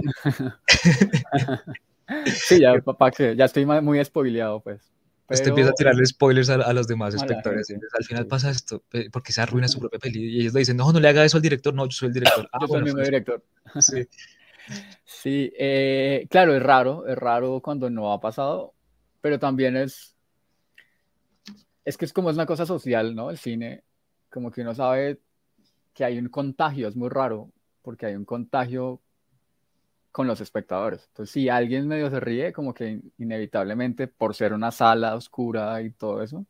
sí, 2.47 2.61
ya, 2.61 2.79
papá, 2.81 3.11
que 3.11 3.35
ya 3.35 3.47
estoy 3.47 3.67
muy 3.67 4.05
spoileado, 4.05 4.61
pues. 4.61 4.81
Pero... 5.30 5.38
Usted 5.38 5.50
empieza 5.50 5.70
a 5.70 5.75
tirarle 5.75 6.04
spoilers 6.06 6.50
a, 6.50 6.54
a 6.54 6.72
los 6.72 6.88
demás 6.88 7.14
espectadores. 7.14 7.70
Al 7.70 8.04
final 8.04 8.26
pasa 8.26 8.50
esto, 8.50 8.82
porque 9.12 9.32
se 9.32 9.40
arruina 9.40 9.68
su 9.68 9.78
propia 9.80 10.00
peli. 10.00 10.25
Y 10.25 10.40
ellos 10.40 10.54
le 10.54 10.58
dicen, 10.58 10.76
no, 10.76 10.92
no 10.92 10.99
le 10.99 11.08
haga 11.08 11.25
eso 11.25 11.37
al 11.37 11.42
director. 11.42 11.72
No, 11.72 11.84
yo 11.84 11.92
soy 11.92 12.08
el 12.08 12.14
director. 12.14 12.49
Ah, 12.52 12.58
yo 12.60 12.66
soy 12.66 12.78
el 12.78 12.82
mismo 12.82 12.96
pues, 12.96 13.08
director. 13.08 13.44
Sí, 13.78 14.08
sí 15.04 15.52
eh, 15.56 16.26
claro, 16.28 16.56
es 16.56 16.62
raro. 16.62 17.06
Es 17.06 17.16
raro 17.16 17.60
cuando 17.62 17.88
no 17.88 18.12
ha 18.12 18.20
pasado. 18.20 18.75
Pero 19.20 19.38
también 19.38 19.76
es... 19.76 20.16
Es 21.84 21.96
que 21.96 22.06
es 22.06 22.12
como 22.12 22.30
es 22.30 22.34
una 22.34 22.46
cosa 22.46 22.66
social, 22.66 23.14
¿no? 23.14 23.30
El 23.30 23.38
cine, 23.38 23.84
como 24.30 24.50
que 24.50 24.62
uno 24.62 24.75
sabe 24.75 25.20
que 25.94 26.04
hay 26.04 26.18
un 26.18 26.28
contagio. 26.28 26.88
Es 26.88 26.96
muy 26.96 27.08
raro, 27.08 27.52
porque 27.82 28.06
hay 28.06 28.16
un 28.16 28.25
contagio 28.25 29.00
con 30.12 30.26
los 30.26 30.40
espectadores. 30.40 31.07
Entonces, 31.09 31.33
si 31.33 31.49
alguien 31.49 31.87
medio 31.87 32.11
se 32.11 32.21
ríe, 32.21 32.52
como 32.52 32.75
que 32.75 33.00
inevitablemente, 33.19 34.09
por 34.09 34.35
ser 34.35 34.52
una 34.52 34.71
sala 34.71 35.14
oscura 35.14 35.81
y 35.83 35.90
todo 35.90 36.23
eso, 36.23 36.47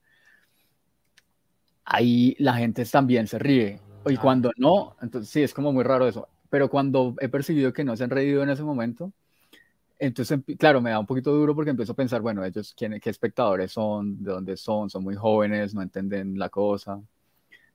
ahí 1.84 2.36
la 2.38 2.54
gente 2.54 2.84
también 2.86 3.26
se 3.26 3.38
ríe. 3.38 3.80
Y 4.06 4.16
ah. 4.16 4.20
cuando 4.20 4.50
no, 4.56 4.96
entonces 5.02 5.30
sí, 5.30 5.42
es 5.42 5.54
como 5.54 5.72
muy 5.72 5.84
raro 5.84 6.08
eso. 6.08 6.28
Pero 6.48 6.68
cuando 6.70 7.14
he 7.20 7.28
percibido 7.28 7.72
que 7.72 7.84
no 7.84 7.96
se 7.96 8.04
han 8.04 8.10
reído 8.10 8.42
en 8.42 8.50
ese 8.50 8.62
momento, 8.62 9.12
entonces, 9.98 10.40
claro, 10.58 10.80
me 10.80 10.90
da 10.90 10.98
un 10.98 11.06
poquito 11.06 11.30
duro 11.32 11.54
porque 11.54 11.70
empiezo 11.70 11.92
a 11.92 11.96
pensar, 11.96 12.22
bueno, 12.22 12.44
ellos, 12.44 12.74
¿quién, 12.74 12.98
¿qué 13.00 13.10
espectadores 13.10 13.72
son? 13.72 14.22
¿De 14.24 14.32
dónde 14.32 14.56
son? 14.56 14.88
Son 14.88 15.04
muy 15.04 15.14
jóvenes, 15.14 15.74
no 15.74 15.82
entienden 15.82 16.38
la 16.38 16.48
cosa. 16.48 17.00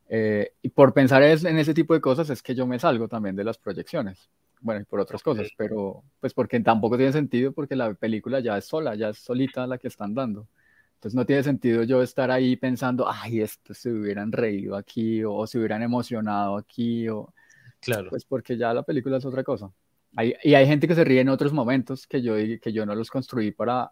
Eh, 0.10 0.54
y 0.62 0.70
por 0.70 0.94
pensar 0.94 1.24
en 1.24 1.58
ese 1.60 1.74
tipo 1.74 1.94
de 1.94 2.02
cosas 2.02 2.30
es 2.30 2.42
que 2.42 2.56
yo 2.56 2.68
me 2.68 2.80
salgo 2.80 3.08
también 3.08 3.36
de 3.36 3.44
las 3.44 3.58
proyecciones 3.58 4.30
bueno, 4.66 4.82
y 4.82 4.84
por 4.84 5.00
otras 5.00 5.22
cosas, 5.22 5.48
pero 5.56 6.04
pues 6.20 6.34
porque 6.34 6.60
tampoco 6.60 6.98
tiene 6.98 7.12
sentido 7.12 7.52
porque 7.52 7.76
la 7.76 7.94
película 7.94 8.40
ya 8.40 8.58
es 8.58 8.66
sola, 8.66 8.96
ya 8.96 9.10
es 9.10 9.20
solita 9.20 9.68
la 9.68 9.78
que 9.78 9.88
están 9.88 10.16
dando. 10.16 10.48
Entonces 10.96 11.16
no 11.16 11.24
tiene 11.24 11.44
sentido 11.44 11.84
yo 11.84 12.02
estar 12.02 12.32
ahí 12.32 12.56
pensando, 12.56 13.08
ay, 13.08 13.42
esto 13.42 13.76
se 13.76 13.92
hubieran 13.92 14.32
reído 14.32 14.76
aquí 14.76 15.24
o, 15.24 15.46
se 15.46 15.60
hubieran 15.60 15.84
emocionado 15.84 16.58
aquí 16.58 17.08
o... 17.10 17.32
Claro. 17.80 18.10
Pues 18.10 18.26
porque 18.26 18.58
ya 18.58 18.74
la 18.74 18.82
película 18.82 19.18
es 19.18 19.26
otra 19.26 19.44
cosa. 19.44 19.70
Hay, 20.16 20.34
y 20.44 20.56
hay 20.56 20.66
gente 20.66 20.88
que 20.88 20.96
se 20.96 21.04
ríe 21.04 21.22
en 21.22 21.30
otros 21.30 21.54
momentos 21.54 22.08
que 22.08 22.24
yo, 22.24 22.34
que 22.60 22.74
yo 22.74 22.88
no 22.88 22.96
los 22.96 23.12
construí 23.12 23.52
para 23.52 23.92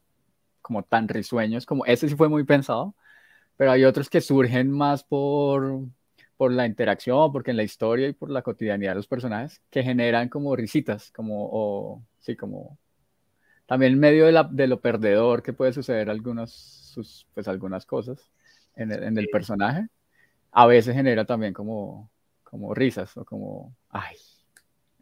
como 0.60 0.82
tan 0.82 1.08
risueños, 1.08 1.68
como 1.68 1.86
ese 1.86 2.10
sí 2.10 2.15
fue 2.15 2.30
muy 2.30 2.46
pensado, 2.46 2.96
pero 3.58 3.70
hay 3.70 3.84
otros 3.84 4.10
que 4.10 4.22
surgen 4.22 4.72
más 4.72 5.03
por, 5.03 5.84
por 6.38 6.52
la 6.52 6.66
interacción, 6.66 7.32
porque 7.32 7.52
en 7.52 7.58
la 7.58 7.63
historia 7.63 8.08
y 8.08 8.13
por 8.13 8.30
la 8.30 8.42
cotidianidad 8.42 8.92
de 8.92 8.96
los 8.96 9.08
personajes, 9.08 9.62
que 9.70 9.84
generan 9.84 10.30
como 10.30 10.56
risitas, 10.56 11.12
como, 11.12 11.50
o, 11.52 12.04
sí, 12.20 12.36
como, 12.36 12.78
también 13.65 13.93
en 13.93 14.00
medio 14.00 14.26
de, 14.26 14.32
la, 14.32 14.43
de 14.43 14.67
lo 14.67 14.82
perdedor 14.82 15.43
que 15.43 15.54
puede 15.54 15.74
suceder 15.74 16.10
algunas, 16.10 16.52
sus, 16.52 17.28
pues 17.34 17.48
algunas 17.48 17.86
cosas 17.86 18.32
en 18.76 18.91
el, 18.91 19.04
en 19.04 19.17
el 19.17 19.28
personaje, 19.30 19.88
a 20.52 20.65
veces 20.65 20.96
genera 20.96 21.26
también 21.26 21.54
como, 21.54 22.10
como 22.43 22.74
risas, 22.74 23.15
o 23.17 23.26
como, 23.26 23.76
ay, 23.89 24.15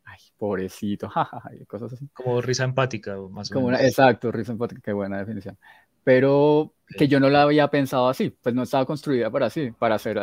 ay, 0.05 0.19
pobrecito, 0.37 1.09
jajaja, 1.09 1.49
cosas 1.67 1.93
así. 1.93 2.07
Como 2.13 2.41
risa 2.41 2.63
empática, 2.63 3.15
más 3.29 3.51
o 3.51 3.53
como 3.53 3.67
menos. 3.67 3.81
exacto, 3.81 4.31
risa 4.31 4.51
empática, 4.51 4.81
qué 4.83 4.93
buena 4.93 5.19
definición. 5.19 5.57
Pero 6.03 6.73
que 6.97 7.07
yo 7.07 7.19
no 7.19 7.29
la 7.29 7.43
había 7.43 7.67
pensado 7.67 8.09
así, 8.09 8.31
pues 8.41 8.55
no 8.55 8.63
estaba 8.63 8.85
construida 8.85 9.29
para 9.29 9.45
así, 9.47 9.71
para 9.71 9.95
hacer 9.95 10.17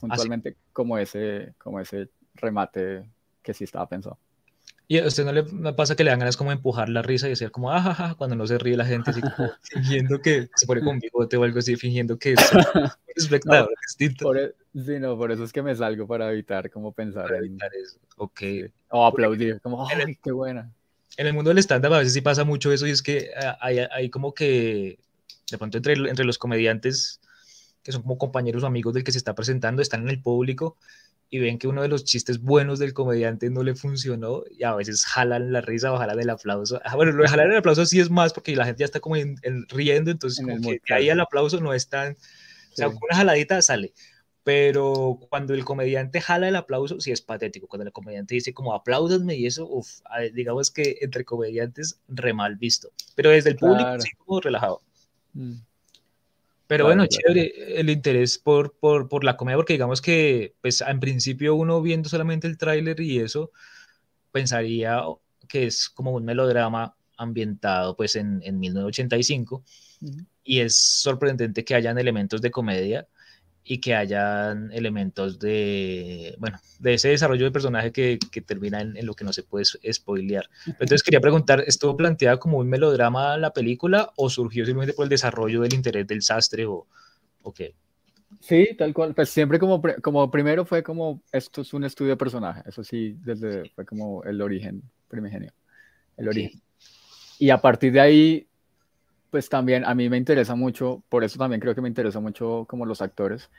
puntualmente 0.00 0.56
como 0.72 0.98
ese, 0.98 1.54
como 1.58 1.80
ese 1.80 2.08
remate 2.34 3.08
que 3.42 3.54
sí 3.54 3.64
estaba 3.64 3.88
pensado. 3.88 4.18
¿Y 4.88 4.98
a 4.98 5.06
usted 5.06 5.24
no 5.24 5.32
le 5.32 5.42
pasa 5.72 5.96
que 5.96 6.04
le 6.04 6.10
dan 6.10 6.20
ganas 6.20 6.36
como 6.36 6.52
empujar 6.52 6.88
la 6.88 7.02
risa 7.02 7.26
y 7.26 7.30
decir 7.30 7.50
como, 7.50 7.72
ajaja, 7.72 8.14
cuando 8.14 8.36
no 8.36 8.46
se 8.46 8.56
ríe 8.56 8.76
la 8.76 8.84
gente, 8.84 9.10
así 9.10 9.20
como 9.20 9.50
fingiendo 9.62 10.20
que 10.20 10.48
se 10.54 10.66
pone 10.66 10.80
con 10.80 11.00
bigote 11.00 11.36
o 11.36 11.42
algo 11.42 11.58
así, 11.58 11.74
fingiendo 11.74 12.18
que 12.18 12.34
es 12.34 12.40
un 12.74 12.90
espectador 13.16 13.74
distinto? 13.84 14.26
Por, 14.26 14.38
e, 14.38 14.54
sí, 14.74 15.00
no, 15.00 15.16
por 15.16 15.32
eso 15.32 15.42
es 15.42 15.52
que 15.52 15.62
me 15.62 15.74
salgo 15.74 16.06
para 16.06 16.30
evitar 16.30 16.70
como 16.70 16.92
pensar 16.92 17.24
para 17.24 17.38
evitar 17.38 17.70
eso. 17.74 17.98
Ok. 18.16 18.42
O 18.90 19.04
aplaudir, 19.04 19.60
como, 19.60 19.88
ay, 19.88 20.16
qué 20.22 20.30
buena. 20.30 20.70
En 21.16 21.26
el 21.26 21.32
mundo 21.32 21.48
del 21.48 21.58
stand-up 21.58 21.94
a 21.94 21.98
veces 21.98 22.12
sí 22.12 22.20
pasa 22.20 22.44
mucho 22.44 22.70
eso 22.70 22.86
y 22.86 22.90
es 22.90 23.02
que 23.02 23.30
ah, 23.36 23.58
hay, 23.60 23.78
hay 23.78 24.08
como 24.08 24.34
que, 24.34 25.00
de 25.50 25.58
pronto 25.58 25.78
entre, 25.78 25.94
entre 25.94 26.24
los 26.24 26.38
comediantes 26.38 27.20
que 27.86 27.92
son 27.92 28.02
como 28.02 28.18
compañeros 28.18 28.64
o 28.64 28.66
amigos 28.66 28.94
del 28.94 29.04
que 29.04 29.12
se 29.12 29.18
está 29.18 29.36
presentando, 29.36 29.80
están 29.80 30.02
en 30.02 30.08
el 30.08 30.20
público 30.20 30.76
y 31.30 31.38
ven 31.38 31.56
que 31.56 31.68
uno 31.68 31.82
de 31.82 31.88
los 31.88 32.04
chistes 32.04 32.40
buenos 32.40 32.80
del 32.80 32.92
comediante 32.92 33.48
no 33.48 33.62
le 33.62 33.76
funcionó 33.76 34.42
y 34.50 34.64
a 34.64 34.74
veces 34.74 35.04
jalan 35.04 35.52
la 35.52 35.60
risa 35.60 35.92
o 35.92 35.96
jalan 35.96 36.18
el 36.18 36.30
aplauso. 36.30 36.80
Ah, 36.84 36.96
bueno, 36.96 37.12
lo 37.12 37.22
de 37.22 37.28
jalar 37.28 37.48
el 37.48 37.56
aplauso 37.56 37.86
sí 37.86 38.00
es 38.00 38.10
más 38.10 38.32
porque 38.32 38.56
la 38.56 38.64
gente 38.64 38.80
ya 38.80 38.86
está 38.86 38.98
como 38.98 39.14
riendo, 39.68 40.10
entonces 40.10 40.44
como 40.44 40.72
que 40.84 40.94
ahí 40.94 41.08
el 41.08 41.20
aplauso 41.20 41.60
no 41.60 41.72
es 41.72 41.88
tan... 41.88 42.14
O 42.14 42.76
sea, 42.76 42.88
una 42.88 43.16
jaladita 43.16 43.62
sale. 43.62 43.92
Pero 44.42 45.20
cuando 45.30 45.54
el 45.54 45.64
comediante 45.64 46.20
jala 46.20 46.48
el 46.48 46.56
aplauso, 46.56 47.00
sí 47.00 47.12
es 47.12 47.20
patético. 47.20 47.68
Cuando 47.68 47.84
el 47.84 47.92
comediante 47.92 48.34
dice 48.34 48.52
como 48.52 48.74
apláudanme 48.74 49.36
y 49.36 49.46
eso, 49.46 49.68
uf, 49.68 50.00
digamos 50.34 50.72
que 50.72 50.98
entre 51.02 51.24
comediantes 51.24 52.00
re 52.08 52.32
mal 52.32 52.56
visto. 52.56 52.90
Pero 53.14 53.30
desde 53.30 53.50
el 53.50 53.56
público 53.56 54.00
sí 54.00 54.10
como 54.18 54.40
relajado. 54.40 54.82
Mm. 55.34 55.54
Pero 56.66 56.84
bueno, 56.84 57.06
chévere 57.06 57.78
el 57.78 57.90
interés 57.90 58.38
por, 58.38 58.76
por, 58.78 59.08
por, 59.08 59.22
la 59.22 59.36
comedia, 59.36 59.56
porque 59.56 59.74
digamos 59.74 60.02
que, 60.02 60.54
pues, 60.60 60.80
en 60.80 60.98
principio 60.98 61.54
uno 61.54 61.80
viendo 61.80 62.08
solamente 62.08 62.48
el 62.48 62.58
tráiler 62.58 63.00
y 63.00 63.20
eso, 63.20 63.52
pensaría 64.32 65.00
que 65.48 65.66
es 65.66 65.88
como 65.88 66.12
un 66.12 66.24
melodrama 66.24 66.96
ambientado, 67.16 67.96
pues, 67.96 68.16
en, 68.16 68.42
en 68.44 68.58
1985, 68.58 69.62
y 70.42 70.60
es 70.60 70.76
sorprendente 70.76 71.64
que 71.64 71.74
hayan 71.74 71.98
elementos 71.98 72.42
de 72.42 72.50
comedia, 72.50 73.06
y 73.68 73.78
que 73.78 73.96
hayan 73.96 74.70
elementos 74.72 75.40
de, 75.40 76.36
bueno, 76.38 76.58
de 76.78 76.94
ese 76.94 77.08
desarrollo 77.08 77.44
de 77.44 77.50
personaje 77.50 77.90
que, 77.90 78.16
que 78.30 78.40
termina 78.40 78.80
en, 78.80 79.04
lo 79.04 79.14
que 79.14 79.24
no 79.24 79.32
se 79.32 79.42
puede 79.42 79.64
spoilear. 79.64 80.48
Entonces 80.66 81.02
quería 81.02 81.20
preguntar, 81.20 81.64
¿estuvo 81.66 81.96
planteada 81.96 82.38
como 82.38 82.58
un 82.58 82.68
melodrama 82.68 83.36
la 83.36 83.52
película 83.52 84.12
o 84.14 84.30
surgió 84.30 84.64
simplemente 84.64 84.94
por 84.94 85.04
el 85.04 85.08
desarrollo 85.08 85.62
del 85.62 85.74
interés 85.74 86.06
del 86.06 86.22
sastre 86.22 86.64
o, 86.64 86.86
o 87.42 87.52
qué? 87.52 87.74
Sí, 88.38 88.68
tal 88.78 88.94
cual. 88.94 89.14
Pues 89.14 89.30
siempre 89.30 89.58
como, 89.58 89.82
como 90.00 90.30
primero 90.30 90.64
fue 90.64 90.84
como, 90.84 91.20
esto 91.32 91.62
es 91.62 91.74
un 91.74 91.82
estudio 91.82 92.10
de 92.10 92.16
personaje, 92.16 92.62
eso 92.66 92.84
sí, 92.84 93.16
desde 93.24 93.68
fue 93.70 93.84
como 93.84 94.22
el 94.22 94.40
origen 94.42 94.80
primigenio, 95.08 95.52
el 96.16 96.28
origen. 96.28 96.62
Y 97.40 97.50
a 97.50 97.60
partir 97.60 97.92
de 97.92 98.00
ahí 98.00 98.46
pues 99.36 99.50
también 99.50 99.84
a 99.84 99.94
mí 99.94 100.08
me 100.08 100.16
interesa 100.16 100.54
mucho, 100.54 101.02
por 101.10 101.22
eso 101.22 101.38
también 101.38 101.60
creo 101.60 101.74
que 101.74 101.82
me 101.82 101.88
interesa 101.88 102.20
mucho 102.20 102.64
como 102.66 102.86
los 102.86 103.02
actores, 103.02 103.50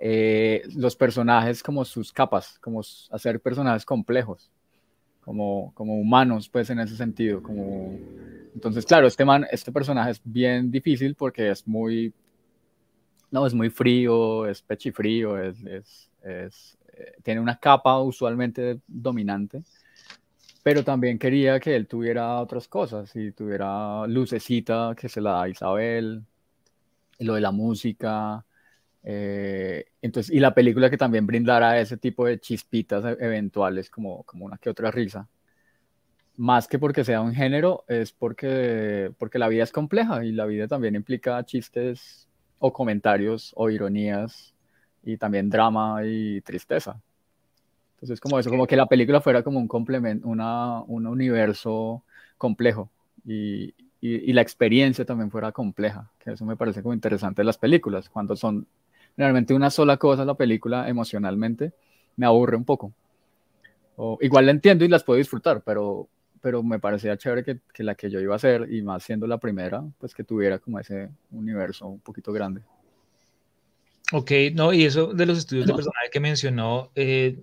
eh, 0.00 0.64
los 0.74 0.96
personajes 0.96 1.62
como 1.62 1.84
sus 1.84 2.12
capas, 2.12 2.58
como 2.58 2.80
hacer 3.12 3.38
personajes 3.38 3.84
complejos, 3.84 4.50
como, 5.20 5.72
como 5.76 6.00
humanos, 6.00 6.48
pues 6.48 6.68
en 6.70 6.80
ese 6.80 6.96
sentido, 6.96 7.44
como... 7.44 7.96
Entonces, 8.56 8.84
claro, 8.84 9.06
este, 9.06 9.24
man, 9.24 9.46
este 9.52 9.70
personaje 9.70 10.10
es 10.10 10.20
bien 10.24 10.68
difícil 10.68 11.14
porque 11.14 11.48
es 11.48 11.64
muy, 11.64 12.12
no, 13.30 13.46
es 13.46 13.54
muy 13.54 13.70
frío, 13.70 14.48
es 14.48 14.62
pechifrío, 14.62 15.38
es, 15.38 15.62
es, 15.62 16.10
es 16.24 16.76
eh, 16.92 17.12
tiene 17.22 17.40
una 17.40 17.56
capa 17.56 18.00
usualmente 18.00 18.80
dominante 18.88 19.62
pero 20.62 20.84
también 20.84 21.18
quería 21.18 21.60
que 21.60 21.74
él 21.76 21.86
tuviera 21.88 22.40
otras 22.40 22.68
cosas 22.68 23.14
y 23.16 23.32
tuviera 23.32 24.06
lucecita 24.06 24.94
que 24.96 25.08
se 25.08 25.20
la 25.20 25.32
da 25.32 25.48
Isabel, 25.48 26.24
lo 27.18 27.34
de 27.34 27.40
la 27.40 27.52
música, 27.52 28.44
Eh, 29.04 29.86
entonces, 30.02 30.34
y 30.34 30.40
la 30.40 30.54
película 30.54 30.90
que 30.90 30.96
también 30.98 31.26
brindara 31.26 31.80
ese 31.80 31.96
tipo 31.98 32.26
de 32.26 32.40
chispitas 32.40 33.04
e-, 33.04 33.18
eventuales, 33.24 33.90
como, 33.90 34.24
como 34.24 34.46
una 34.46 34.58
que 34.58 34.70
otra 34.70 34.90
risa, 34.92 35.28
más 36.36 36.68
que 36.68 36.78
porque 36.78 37.04
sea 37.04 37.20
un 37.20 37.34
género, 37.34 37.84
es 37.88 38.12
porque, 38.12 39.12
porque 39.18 39.38
la 39.38 39.48
vida 39.48 39.64
es 39.64 39.72
compleja 39.72 40.24
y 40.24 40.32
la 40.32 40.46
vida 40.46 40.68
también 40.68 40.94
implica 40.94 41.44
chistes 41.44 42.28
o 42.58 42.72
comentarios 42.72 43.52
o 43.56 43.70
ironías 43.70 44.54
y 45.02 45.16
también 45.18 45.50
drama 45.50 46.00
y 46.04 46.40
tristeza. 46.42 47.02
Entonces, 48.00 48.20
como 48.20 48.38
eso, 48.38 48.48
como 48.48 48.66
que 48.66 48.76
la 48.76 48.86
película 48.86 49.20
fuera 49.20 49.42
como 49.42 49.58
un 49.58 49.68
complemento, 49.68 50.26
una, 50.26 50.80
un 50.82 51.06
universo 51.06 52.02
complejo 52.38 52.90
y, 53.26 53.74
y, 54.00 54.32
la 54.32 54.40
experiencia 54.40 55.04
también 55.04 55.30
fuera 55.30 55.52
compleja, 55.52 56.10
que 56.18 56.32
eso 56.32 56.46
me 56.46 56.56
parece 56.56 56.80
como 56.82 56.94
interesante 56.94 57.42
de 57.42 57.46
las 57.46 57.58
películas, 57.58 58.08
cuando 58.08 58.36
son 58.36 58.66
realmente 59.18 59.52
una 59.52 59.68
sola 59.68 59.98
cosa 59.98 60.24
la 60.24 60.34
película 60.34 60.88
emocionalmente, 60.88 61.72
me 62.16 62.24
aburre 62.24 62.56
un 62.56 62.64
poco. 62.64 62.94
O, 63.96 64.16
igual 64.22 64.46
la 64.46 64.52
entiendo 64.52 64.86
y 64.86 64.88
las 64.88 65.04
puedo 65.04 65.18
disfrutar, 65.18 65.60
pero, 65.62 66.08
pero 66.40 66.62
me 66.62 66.78
parecía 66.78 67.18
chévere 67.18 67.44
que, 67.44 67.58
que, 67.74 67.82
la 67.82 67.94
que 67.94 68.08
yo 68.08 68.18
iba 68.18 68.32
a 68.32 68.36
hacer, 68.36 68.72
y 68.72 68.80
más 68.80 69.02
siendo 69.02 69.26
la 69.26 69.36
primera, 69.36 69.84
pues 69.98 70.14
que 70.14 70.24
tuviera 70.24 70.58
como 70.58 70.80
ese 70.80 71.10
universo 71.32 71.86
un 71.86 72.00
poquito 72.00 72.32
grande. 72.32 72.62
Ok, 74.12 74.32
no, 74.54 74.72
y 74.72 74.86
eso 74.86 75.12
de 75.12 75.26
los 75.26 75.38
estudios 75.38 75.66
de 75.66 75.74
personaje 75.74 76.08
que 76.10 76.18
mencionó, 76.18 76.90
eh, 76.94 77.38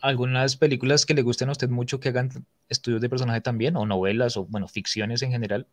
algunas 0.00 0.56
películas 0.56 1.06
que 1.06 1.14
le 1.14 1.22
gusten 1.22 1.48
a 1.48 1.52
usted 1.52 1.68
mucho 1.68 2.00
que 2.00 2.10
hagan 2.10 2.30
estudios 2.68 3.00
de 3.00 3.08
personaje 3.08 3.40
también, 3.40 3.76
o 3.76 3.86
novelas, 3.86 4.36
o 4.36 4.46
bueno, 4.46 4.68
ficciones 4.68 5.22
en 5.22 5.32
general. 5.32 5.66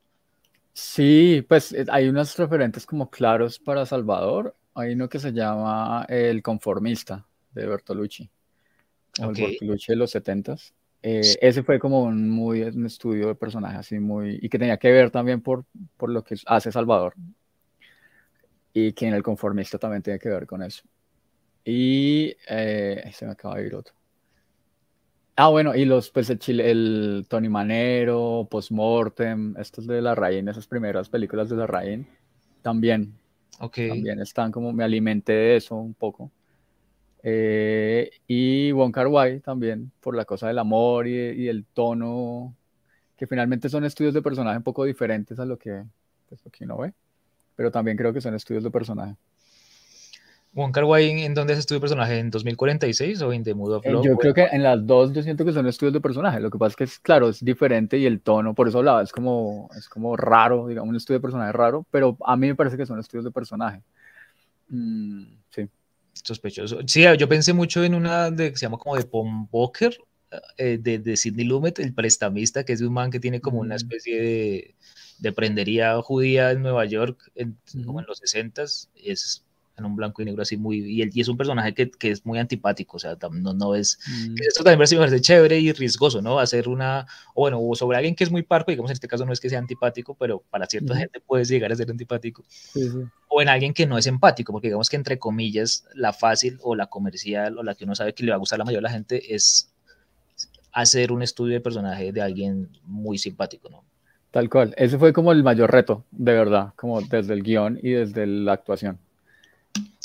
Sí, 0.74 1.46
pues 1.48 1.74
eh, 1.74 1.86
hay 1.90 2.08
unos 2.08 2.38
referentes 2.38 2.86
como 2.86 3.10
claros 3.10 3.58
para 3.58 3.86
Salvador. 3.86 4.56
Hay 4.76 4.94
uno 4.94 5.10
que 5.10 5.18
se 5.18 5.34
llama 5.34 6.06
El 6.08 6.44
Conformista 6.44 7.26
de 7.52 7.66
Bertolucci, 7.66 8.30
o 9.20 9.30
el 9.32 9.36
Bertolucci 9.36 9.88
de 9.88 9.96
los 9.96 10.12
setentas. 10.12 10.74
Eh, 11.02 11.38
ese 11.42 11.64
fue 11.64 11.80
como 11.80 12.04
un, 12.04 12.30
muy, 12.30 12.62
un 12.62 12.86
estudio 12.86 13.28
de 13.28 13.36
personaje 13.36 13.78
así 13.78 13.98
muy, 13.98 14.40
y 14.42 14.50
que 14.50 14.60
tenía 14.60 14.78
que 14.78 14.92
ver 14.92 15.10
también 15.10 15.42
por, 15.42 15.66
por 15.96 16.12
lo 16.12 16.24
que 16.24 16.36
hace 16.46 16.72
Salvador. 16.72 17.16
Y 18.72 18.94
que 18.94 19.08
en 19.08 19.16
El 19.16 19.24
Conformista 19.24 19.80
también 19.80 20.04
tiene 20.04 20.20
que 20.20 20.30
ver 20.30 20.46
con 20.46 20.62
eso. 20.62 20.84
Y 21.66 22.36
eh, 22.48 23.10
se 23.14 23.26
me 23.26 23.32
acaba 23.32 23.58
de 23.58 23.66
ir 23.66 23.76
otro. 23.76 23.97
Ah, 25.40 25.50
bueno, 25.50 25.76
y 25.76 25.86
los, 25.86 26.10
pues 26.10 26.32
el, 26.32 26.40
Chile, 26.40 26.72
el 26.72 27.28
Tony 27.30 27.48
Manero, 27.48 28.48
Postmortem, 28.50 29.56
estos 29.58 29.86
de 29.86 30.02
la 30.02 30.16
Rain, 30.16 30.48
esas 30.50 30.66
primeras 30.66 31.10
películas 31.10 31.48
de 31.48 31.56
la 31.56 31.68
Rain, 31.68 32.08
también. 32.64 33.14
También 33.60 34.20
están 34.20 34.52
como, 34.52 34.74
me 34.74 34.84
alimenté 34.84 35.34
de 35.34 35.56
eso 35.58 35.76
un 35.76 35.94
poco. 35.94 36.32
Eh, 37.22 38.10
y 38.26 38.72
Wong 38.72 38.92
Kar 38.92 39.06
Wai 39.08 39.40
también, 39.40 39.92
por 40.02 40.16
la 40.16 40.26
cosa 40.26 40.48
del 40.48 40.58
amor 40.58 41.08
y, 41.08 41.14
y, 41.14 41.48
el 41.50 41.66
tono, 41.66 42.56
que 43.16 43.28
finalmente 43.28 43.70
son 43.70 43.86
estudios 43.86 44.16
de 44.16 44.24
personaje 44.24 44.58
un 44.58 44.64
poco 44.64 44.86
diferentes 44.86 45.38
a 45.40 45.46
lo 45.46 45.60
que, 45.60 45.84
pues, 46.30 46.44
lo 46.44 46.50
que 46.50 46.64
uno 46.64 46.80
ve, 46.80 46.94
pero 47.56 47.70
también 47.70 47.96
creo 47.96 48.12
que 48.12 48.22
son 48.22 48.34
estudios 48.34 48.64
de 48.64 48.72
personaje. 48.72 49.16
Juan 50.58 50.72
Kar 50.72 50.86
¿en 51.00 51.36
dónde 51.36 51.54
es 51.54 51.60
estudio 51.60 51.78
de 51.78 51.82
personaje? 51.82 52.18
¿En 52.18 52.32
2046 52.32 53.22
o 53.22 53.32
en 53.32 53.44
The 53.44 53.54
Mood 53.54 53.76
of 53.76 53.86
eh, 53.86 53.92
Yo 54.04 54.18
creo 54.18 54.34
que 54.34 54.48
en 54.52 54.64
las 54.64 54.88
dos 54.88 55.14
yo 55.14 55.22
siento 55.22 55.46
que 55.46 55.54
son 55.54 55.68
estudios 55.68 55.94
de 55.94 56.02
personaje. 56.02 56.40
Lo 56.40 56.50
que 56.50 56.58
pasa 56.58 56.72
es 56.72 56.76
que 56.76 56.84
es 56.86 56.98
claro, 56.98 57.30
es 57.30 57.46
diferente 57.46 58.00
y 58.00 58.08
el 58.08 58.22
tono, 58.22 58.56
por 58.56 58.68
eso 58.68 58.80
hablaba, 58.80 59.04
es 59.04 59.12
como, 59.12 59.70
es 59.78 59.88
como 59.88 60.18
raro, 60.18 60.66
digamos, 60.66 60.90
un 60.90 60.96
estudio 60.96 61.20
de 61.20 61.22
personaje 61.22 61.52
raro, 61.52 61.86
pero 61.92 62.18
a 62.26 62.36
mí 62.36 62.48
me 62.48 62.56
parece 62.56 62.76
que 62.76 62.88
son 62.88 62.98
estudios 62.98 63.24
de 63.24 63.30
personaje. 63.30 63.84
Mm, 64.70 65.26
sí. 65.52 65.70
Sospechoso. 66.14 66.80
Sí, 66.88 67.06
yo 67.20 67.30
pensé 67.30 67.54
mucho 67.54 67.84
en 67.84 67.94
una 67.94 68.32
de, 68.32 68.50
que 68.50 68.58
se 68.58 68.66
llama 68.66 68.80
como 68.80 68.96
de 68.96 69.04
Pom 69.04 69.48
Boker, 69.52 69.96
eh, 70.58 70.80
de, 70.82 70.98
de 70.98 71.18
Sidney 71.18 71.46
Lumet, 71.46 71.78
el 71.78 71.94
prestamista, 71.94 72.64
que 72.64 72.74
es 72.74 72.82
un 72.82 72.94
man 72.94 73.12
que 73.12 73.20
tiene 73.20 73.42
como 73.42 73.60
una 73.60 73.76
mm. 73.76 73.78
especie 73.78 74.20
de, 74.20 74.76
de 75.20 75.32
prendería 75.34 76.02
judía 76.02 76.50
en 76.50 76.64
Nueva 76.64 76.86
York, 76.86 77.32
en, 77.36 77.60
como 77.86 78.00
en 78.00 78.08
los 78.08 78.24
60s. 78.24 78.90
Es 78.96 79.44
en 79.78 79.86
un 79.86 79.96
blanco 79.96 80.22
y 80.22 80.26
negro 80.26 80.42
así 80.42 80.58
muy, 80.58 80.80
y, 80.80 81.10
y 81.12 81.22
es 81.22 81.28
un 81.28 81.38
personaje 81.38 81.74
que, 81.74 81.92
que, 81.92 82.12
es 82.12 82.26
muy 82.26 82.40
antipático, 82.40 82.98
o 82.98 83.00
sea, 83.00 83.16
no, 83.32 83.54
no 83.54 83.76
es, 83.76 84.00
mm. 84.08 84.36
esto 84.48 84.64
también 84.64 84.80
me 84.92 84.98
parece 84.98 85.22
chévere 85.22 85.60
y 85.60 85.72
riesgoso, 85.72 86.22
¿no? 86.22 86.40
Hacer 86.40 86.68
una, 86.68 87.06
o 87.36 87.42
bueno, 87.42 87.62
sobre 87.76 87.98
alguien 87.98 88.16
que 88.16 88.24
es 88.24 88.32
muy 88.32 88.42
parco, 88.42 88.72
digamos 88.72 88.90
en 88.90 88.94
este 88.94 89.08
caso 89.08 89.26
no 89.26 89.34
es 89.34 89.40
que 89.40 89.50
sea 89.50 89.60
antipático, 89.60 90.16
pero 90.16 90.44
para 90.50 90.66
cierta 90.66 90.96
gente 90.96 91.20
puedes 91.20 91.48
llegar 91.48 91.72
a 91.72 91.76
ser 91.76 91.90
antipático, 91.92 92.44
sí, 92.48 92.90
sí. 92.90 92.98
o 93.28 93.42
en 93.42 93.50
alguien 93.50 93.74
que 93.74 93.86
no 93.86 93.98
es 93.98 94.08
empático, 94.08 94.52
porque 94.52 94.68
digamos 94.68 94.90
que 94.90 94.96
entre 94.96 95.20
comillas, 95.20 95.86
la 95.94 96.12
fácil 96.12 96.58
o 96.62 96.76
la 96.76 96.88
comercial 96.88 97.58
o 97.60 97.64
la 97.64 97.76
que 97.76 97.86
uno 97.86 97.94
sabe 97.94 98.14
que 98.14 98.24
le 98.24 98.32
va 98.32 98.36
a 98.36 98.40
gustar 98.40 98.58
a 98.58 98.60
la 98.60 98.66
mayoría 98.66 98.88
de 98.88 98.94
la 98.94 98.98
gente 98.98 99.36
es 99.36 99.72
hacer 100.72 101.12
un 101.12 101.22
estudio 101.22 101.54
de 101.54 101.62
personaje 101.62 102.12
de 102.12 102.22
alguien 102.22 102.70
muy 102.84 103.18
simpático, 103.20 103.70
¿no? 103.70 103.84
Tal 104.32 104.50
cual, 104.50 104.74
ese 104.78 104.98
fue 104.98 105.14
como 105.14 105.32
el 105.32 105.42
mayor 105.42 105.72
reto, 105.72 106.04
de 106.12 106.34
verdad, 106.34 106.74
como 106.76 107.02
desde 107.02 107.34
el 107.34 107.44
guion 107.44 107.80
y 107.82 107.92
desde 107.92 108.28
la 108.28 108.54
actuación 108.54 109.00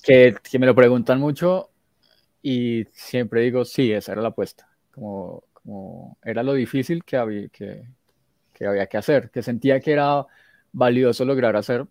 que, 0.03 0.35
me 0.59 0.67
lo 0.67 0.75
preguntan 0.75 1.21
mucho 1.21 1.71
y 2.43 2.85
siempre 2.93 3.43
digo, 3.43 3.65
sí, 3.65 3.93
esa 3.93 4.13
era 4.13 4.23
la 4.23 4.29
apuesta. 4.29 4.69
Como, 4.93 5.45
como 5.53 6.19
era 6.23 6.43
lo 6.43 6.55
difícil 6.55 7.05
que 7.05 7.17
había 7.17 7.49
que, 7.49 7.85
que 8.53 8.67
había 8.67 8.87
que 8.87 8.99
hacer, 8.99 9.31
que 9.31 9.43
sentía 9.43 9.81
que 9.81 9.93
era 9.93 10.27
valioso 10.73 11.25
lograr 11.25 11.57
hacer 11.57 11.87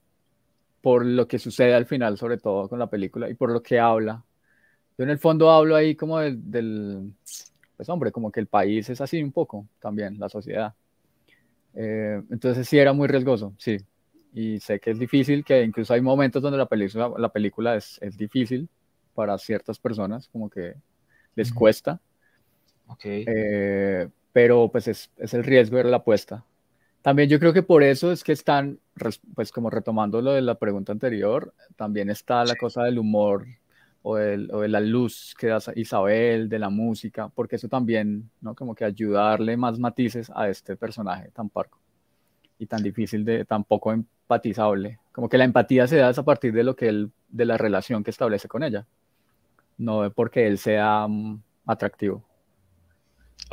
por 0.82 1.06
lo 1.06 1.28
que 1.28 1.40
sucede 1.40 1.74
al 1.74 1.86
final, 1.86 2.18
sobre 2.18 2.38
todo 2.38 2.68
con 2.68 2.80
la 2.80 2.88
película, 2.88 3.30
y 3.30 3.36
por 3.36 3.52
lo 3.52 3.62
que 3.62 3.80
habla. 3.80 4.24
Yo 4.98 5.04
en 5.04 5.12
el 5.12 5.20
fondo 5.20 5.50
hablo 5.52 5.76
ahí 5.76 5.96
como 5.96 6.20
del, 6.20 6.52
del 6.52 7.14
pues 7.78 7.90
hombre, 7.90 8.12
como 8.12 8.32
que 8.32 8.40
el 8.40 8.48
país 8.48 8.90
es 8.90 9.02
así 9.02 9.22
un 9.22 9.32
poco 9.32 9.68
también, 9.80 10.20
la 10.20 10.30
sociedad. 10.30 10.74
Eh, 11.74 12.22
entonces 12.30 12.68
sí 12.68 12.78
era 12.78 12.94
muy 12.94 13.08
riesgoso, 13.08 13.54
sí, 13.58 13.78
y 14.34 14.60
sé 14.60 14.80
que 14.80 14.92
es 14.92 15.00
difícil, 15.00 15.44
que 15.44 15.64
incluso 15.64 15.94
hay 15.94 16.02
momentos 16.02 16.42
donde 16.42 16.58
la 16.58 16.68
película, 16.68 17.12
la 17.18 17.30
película 17.30 17.76
es, 17.76 17.98
es 18.02 18.18
difícil 18.18 18.70
para 19.14 19.38
ciertas 19.38 19.80
personas, 19.80 20.28
como 20.30 20.50
que 20.50 20.76
les 21.36 21.52
cuesta. 21.54 22.00
Okay. 22.88 23.26
Eh, 23.28 24.10
pero 24.34 24.70
pues 24.72 24.88
es, 24.88 25.12
es, 25.18 25.34
el 25.34 25.44
riesgo 25.44 25.78
de 25.78 25.86
la 25.86 25.98
apuesta. 25.98 26.46
También 27.02 27.30
yo 27.30 27.40
creo 27.40 27.54
que 27.54 27.64
por 27.64 27.84
eso 27.84 28.12
es 28.12 28.24
que 28.24 28.32
están, 28.32 28.80
pues 29.36 29.52
como 29.52 29.70
retomando 29.70 30.22
lo 30.22 30.34
de 30.34 30.42
la 30.42 30.56
pregunta 30.56 30.92
anterior, 30.92 31.54
también 31.76 32.10
está 32.10 32.46
la 32.46 32.56
cosa 32.56 32.84
del 32.84 33.00
humor 33.00 33.48
o, 34.04 34.18
el, 34.18 34.50
o 34.52 34.62
de 34.62 34.68
la 34.68 34.80
luz 34.80 35.36
que 35.38 35.48
da 35.48 35.60
Isabel, 35.76 36.48
de 36.48 36.60
la 36.60 36.70
música, 36.70 37.30
porque 37.30 37.56
eso 37.56 37.68
también, 37.68 38.30
¿no? 38.40 38.56
Como 38.56 38.76
que 38.76 38.86
ayudarle 38.86 39.58
más 39.58 39.80
matices 39.80 40.32
a 40.36 40.48
este 40.50 40.76
personaje 40.76 41.30
tan 41.32 41.50
parco 41.50 41.80
y 42.58 42.68
tan 42.68 42.84
difícil 42.84 43.26
de, 43.26 43.46
tan 43.46 43.64
poco 43.64 43.94
empatizable. 44.32 45.00
Como 45.12 45.28
que 45.28 45.38
la 45.38 45.44
empatía 45.44 45.88
se 45.88 45.98
da 45.98 46.10
a 46.10 46.24
partir 46.24 46.54
de 46.54 46.64
lo 46.64 46.76
que 46.76 46.88
él, 46.88 47.12
de 47.30 47.46
la 47.46 47.58
relación 47.58 48.04
que 48.04 48.12
establece 48.12 48.48
con 48.48 48.64
ella, 48.64 48.86
no 49.78 50.10
porque 50.12 50.48
él 50.48 50.58
sea 50.58 51.06
mm, 51.08 51.42
atractivo. 51.66 52.24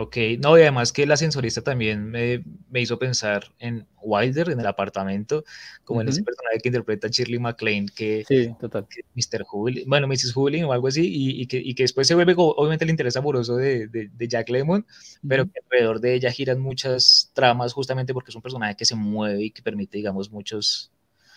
Ok, 0.00 0.16
no, 0.38 0.56
y 0.56 0.62
además 0.62 0.92
que 0.92 1.06
la 1.06 1.16
sensorista 1.16 1.60
también 1.60 2.08
me, 2.08 2.44
me, 2.70 2.80
hizo 2.80 3.00
pensar 3.00 3.52
en 3.58 3.84
Wilder, 4.00 4.50
en 4.50 4.60
el 4.60 4.66
apartamento, 4.68 5.42
como 5.82 6.00
en 6.00 6.08
ese 6.08 6.22
personaje 6.22 6.60
que 6.62 6.68
interpreta 6.68 7.08
Shirley 7.08 7.40
MacLaine, 7.40 7.88
que, 7.88 8.24
sí, 8.28 8.54
total. 8.60 8.86
Que 8.88 9.00
Mr. 9.16 9.44
Hublin, 9.50 9.88
bueno, 9.88 10.06
Mrs. 10.06 10.36
Hublin 10.36 10.66
o 10.66 10.72
algo 10.72 10.86
así, 10.86 11.04
y, 11.04 11.42
y, 11.42 11.46
que, 11.48 11.56
y, 11.56 11.74
que, 11.74 11.82
después 11.82 12.06
se 12.06 12.14
vuelve 12.14 12.34
obviamente 12.36 12.84
el 12.84 12.90
interés 12.90 13.16
amoroso 13.16 13.56
de, 13.56 13.88
de, 13.88 14.08
de 14.08 14.28
Jack 14.28 14.50
Lemmon, 14.50 14.86
pero 15.26 15.46
que 15.46 15.58
alrededor 15.64 15.98
de 15.98 16.14
ella 16.14 16.30
giran 16.30 16.60
muchas 16.60 17.32
tramas 17.34 17.72
justamente 17.72 18.14
porque 18.14 18.30
es 18.30 18.36
un 18.36 18.42
personaje 18.42 18.76
que 18.76 18.84
se 18.84 18.94
mueve 18.94 19.46
y 19.46 19.50
que 19.50 19.62
permite, 19.62 19.98
digamos, 19.98 20.30
muchos, 20.30 20.92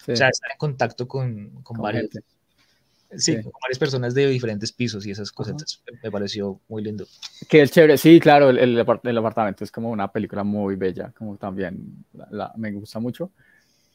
sí. 0.05 0.11
o 0.11 0.15
sea, 0.15 0.29
estar 0.29 0.51
en 0.51 0.59
contacto 0.59 1.07
con, 1.07 1.49
con, 1.49 1.63
con 1.63 1.77
varios. 1.81 2.11
Gente. 2.11 2.40
Sí, 3.17 3.35
sí, 3.35 3.43
con 3.43 3.51
varias 3.61 3.79
personas 3.79 4.13
de 4.13 4.27
diferentes 4.27 4.71
pisos 4.71 5.05
y 5.05 5.11
esas 5.11 5.31
cosas. 5.31 5.83
Me 6.01 6.11
pareció 6.11 6.59
muy 6.69 6.83
lindo. 6.83 7.05
Que 7.49 7.61
es 7.61 7.71
chévere, 7.71 7.97
sí, 7.97 8.19
claro, 8.19 8.49
el, 8.49 8.57
el, 8.57 8.85
el, 9.03 9.17
apartamento 9.17 9.63
es 9.63 9.71
como 9.71 9.89
una 9.89 10.11
película 10.11 10.43
muy 10.43 10.75
bella, 10.75 11.11
como 11.17 11.37
también 11.37 12.05
la, 12.13 12.27
la, 12.31 12.53
me 12.55 12.71
gusta 12.71 12.99
mucho. 12.99 13.31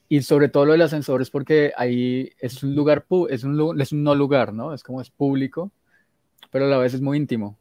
Y 0.09 0.22
sobre 0.22 0.48
todo 0.48 0.66
lo 0.66 0.72
de 0.72 0.79
los 0.79 0.87
ascensores, 0.87 1.31
porque 1.31 1.72
ahí 1.76 2.31
es 2.38 2.62
un 2.62 2.74
lugar, 2.74 3.07
es 3.31 3.42
un, 3.44 3.81
es 3.81 3.92
un 3.92 4.02
no 4.02 4.14
lugar, 4.14 4.52
¿no? 4.52 4.72
Es 4.72 4.83
como 4.83 5.00
es 5.00 5.11
público, 5.11 5.72
pero 6.50 6.66
a 6.66 6.68
la 6.68 6.79
vez 6.79 6.94
es 6.94 7.00
muy 7.00 7.16
íntimo, 7.16 7.59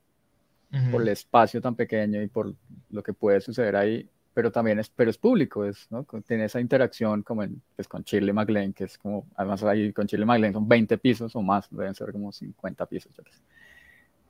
uh 0.72 0.76
-huh. 0.76 0.92
por 0.92 1.02
el 1.02 1.08
espacio 1.08 1.62
tan 1.62 1.76
pequeño 1.76 2.22
y 2.22 2.28
por 2.28 2.54
lo 2.90 3.02
que 3.02 3.14
puede 3.14 3.42
suceder 3.42 3.76
ahí 3.76 4.10
pero 4.36 4.52
también 4.52 4.80
es, 4.80 4.90
pero 4.90 5.10
es 5.10 5.18
público, 5.18 5.64
es, 5.64 5.88
¿no? 5.90 6.06
Tiene 6.28 6.44
esa 6.44 6.60
interacción 6.60 7.24
como 7.24 7.42
en, 7.42 7.62
pues 7.74 7.88
con 7.88 8.04
Shirley 8.04 8.34
MacLaine, 8.34 8.74
que 8.74 8.84
es 8.84 8.98
como, 8.98 9.26
además 9.38 9.64
ahí 9.64 9.94
con 9.94 10.06
Shirley 10.06 10.28
MacLaine 10.28 10.54
son 10.54 10.68
20 10.68 10.98
pisos 10.98 11.34
o 11.38 11.42
más, 11.42 11.68
deben 11.72 11.96
ser 11.96 12.12
como 12.12 12.34
50 12.34 12.86
pisos. 12.86 13.16
Yo 13.16 13.24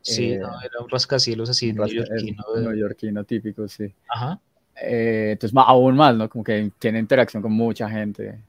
Sí, 0.03 0.33
eh, 0.33 0.37
no, 0.37 0.61
era 0.61 0.79
un 0.79 0.87
rascacielos 0.87 1.49
así, 1.49 1.73
neoyorquino. 1.73 2.43
De... 2.53 2.61
Neoyorquino 2.61 3.23
típico, 3.23 3.67
sí. 3.67 3.91
Ajá. 4.07 4.39
Eh, 4.79 5.29
entonces, 5.31 5.57
aún 5.57 5.95
más, 5.95 6.15
¿no? 6.15 6.29
Como 6.29 6.43
que 6.43 6.71
tiene 6.77 6.99
interacción 6.99 7.41
con 7.41 7.53
mucha 7.53 7.89
gente. 7.89 8.39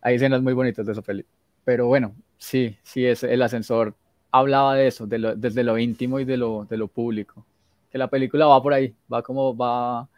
Hay 0.00 0.14
escenas 0.14 0.40
muy 0.40 0.52
bonitas 0.52 0.86
de 0.86 0.92
esa 0.92 1.02
peli. 1.02 1.26
Pero 1.64 1.88
bueno, 1.88 2.14
sí, 2.38 2.76
sí, 2.84 3.04
es, 3.04 3.24
el 3.24 3.42
ascensor 3.42 3.96
hablaba 4.30 4.76
de 4.76 4.86
eso, 4.86 5.08
de 5.08 5.34
desde 5.36 5.64
lo 5.64 5.76
íntimo 5.76 6.20
y 6.20 6.24
de 6.24 6.36
lo, 6.36 6.64
de 6.70 6.76
lo 6.76 6.86
público. 6.86 7.44
Que 7.90 7.98
la 7.98 8.06
película 8.06 8.46
va 8.46 8.62
por 8.62 8.72
ahí, 8.72 8.94
va 9.12 9.24
como 9.24 9.56
va, 9.56 10.08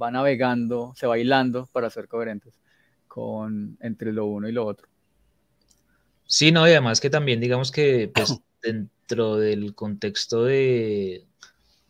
va 0.00 0.10
navegando, 0.10 0.92
se 0.96 1.06
va 1.06 1.18
hilando 1.18 1.66
para 1.72 1.90
ser 1.90 2.08
coherentes 2.08 2.58
con 3.08 3.78
entre 3.80 4.12
lo 4.12 4.26
uno 4.26 4.48
y 4.48 4.52
lo 4.52 4.66
otro. 4.66 4.88
Sí, 6.26 6.52
no, 6.52 6.66
y 6.66 6.70
además 6.72 7.00
que 7.00 7.10
también 7.10 7.40
digamos 7.40 7.70
que 7.70 8.10
pues, 8.14 8.38
dentro 8.62 9.36
del 9.36 9.74
contexto 9.74 10.44
de 10.44 11.24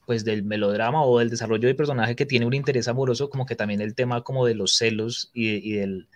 pues 0.07 0.25
del 0.25 0.45
melodrama 0.45 1.05
o 1.05 1.19
del 1.19 1.31
desarrollo 1.31 1.67
de 1.67 1.75
personaje 1.75 2.15
que 2.15 2.27
tiene 2.27 2.47
un 2.47 2.55
interés 2.55 2.87
amoroso, 2.87 3.29
como 3.29 3.45
que 3.45 3.57
también 3.57 3.81
el 3.81 3.95
tema 3.95 4.23
como 4.23 4.47
de 4.47 4.55
los 4.55 4.77
celos 4.77 5.31
y, 5.35 5.73
del, 5.73 6.07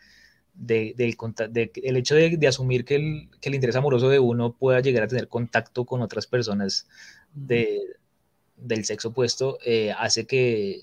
de, 0.54 0.94
el 0.96 1.96
hecho 1.96 2.14
de, 2.14 2.46
asumir 2.46 2.84
que 2.84 2.94
el, 2.94 3.28
que 3.40 3.48
el, 3.48 3.56
interés 3.56 3.74
amoroso 3.74 4.08
de 4.08 4.20
uno 4.20 4.52
pueda 4.52 4.78
llegar 4.80 5.02
a 5.02 5.08
tener 5.08 5.26
contacto 5.26 5.84
con 5.86 6.02
otras 6.02 6.28
personas 6.28 6.86
de, 7.34 7.80
del 8.56 8.84
sexo 8.84 9.08
opuesto, 9.08 9.58
eh, 9.64 9.92
hace 9.98 10.26
que, 10.26 10.82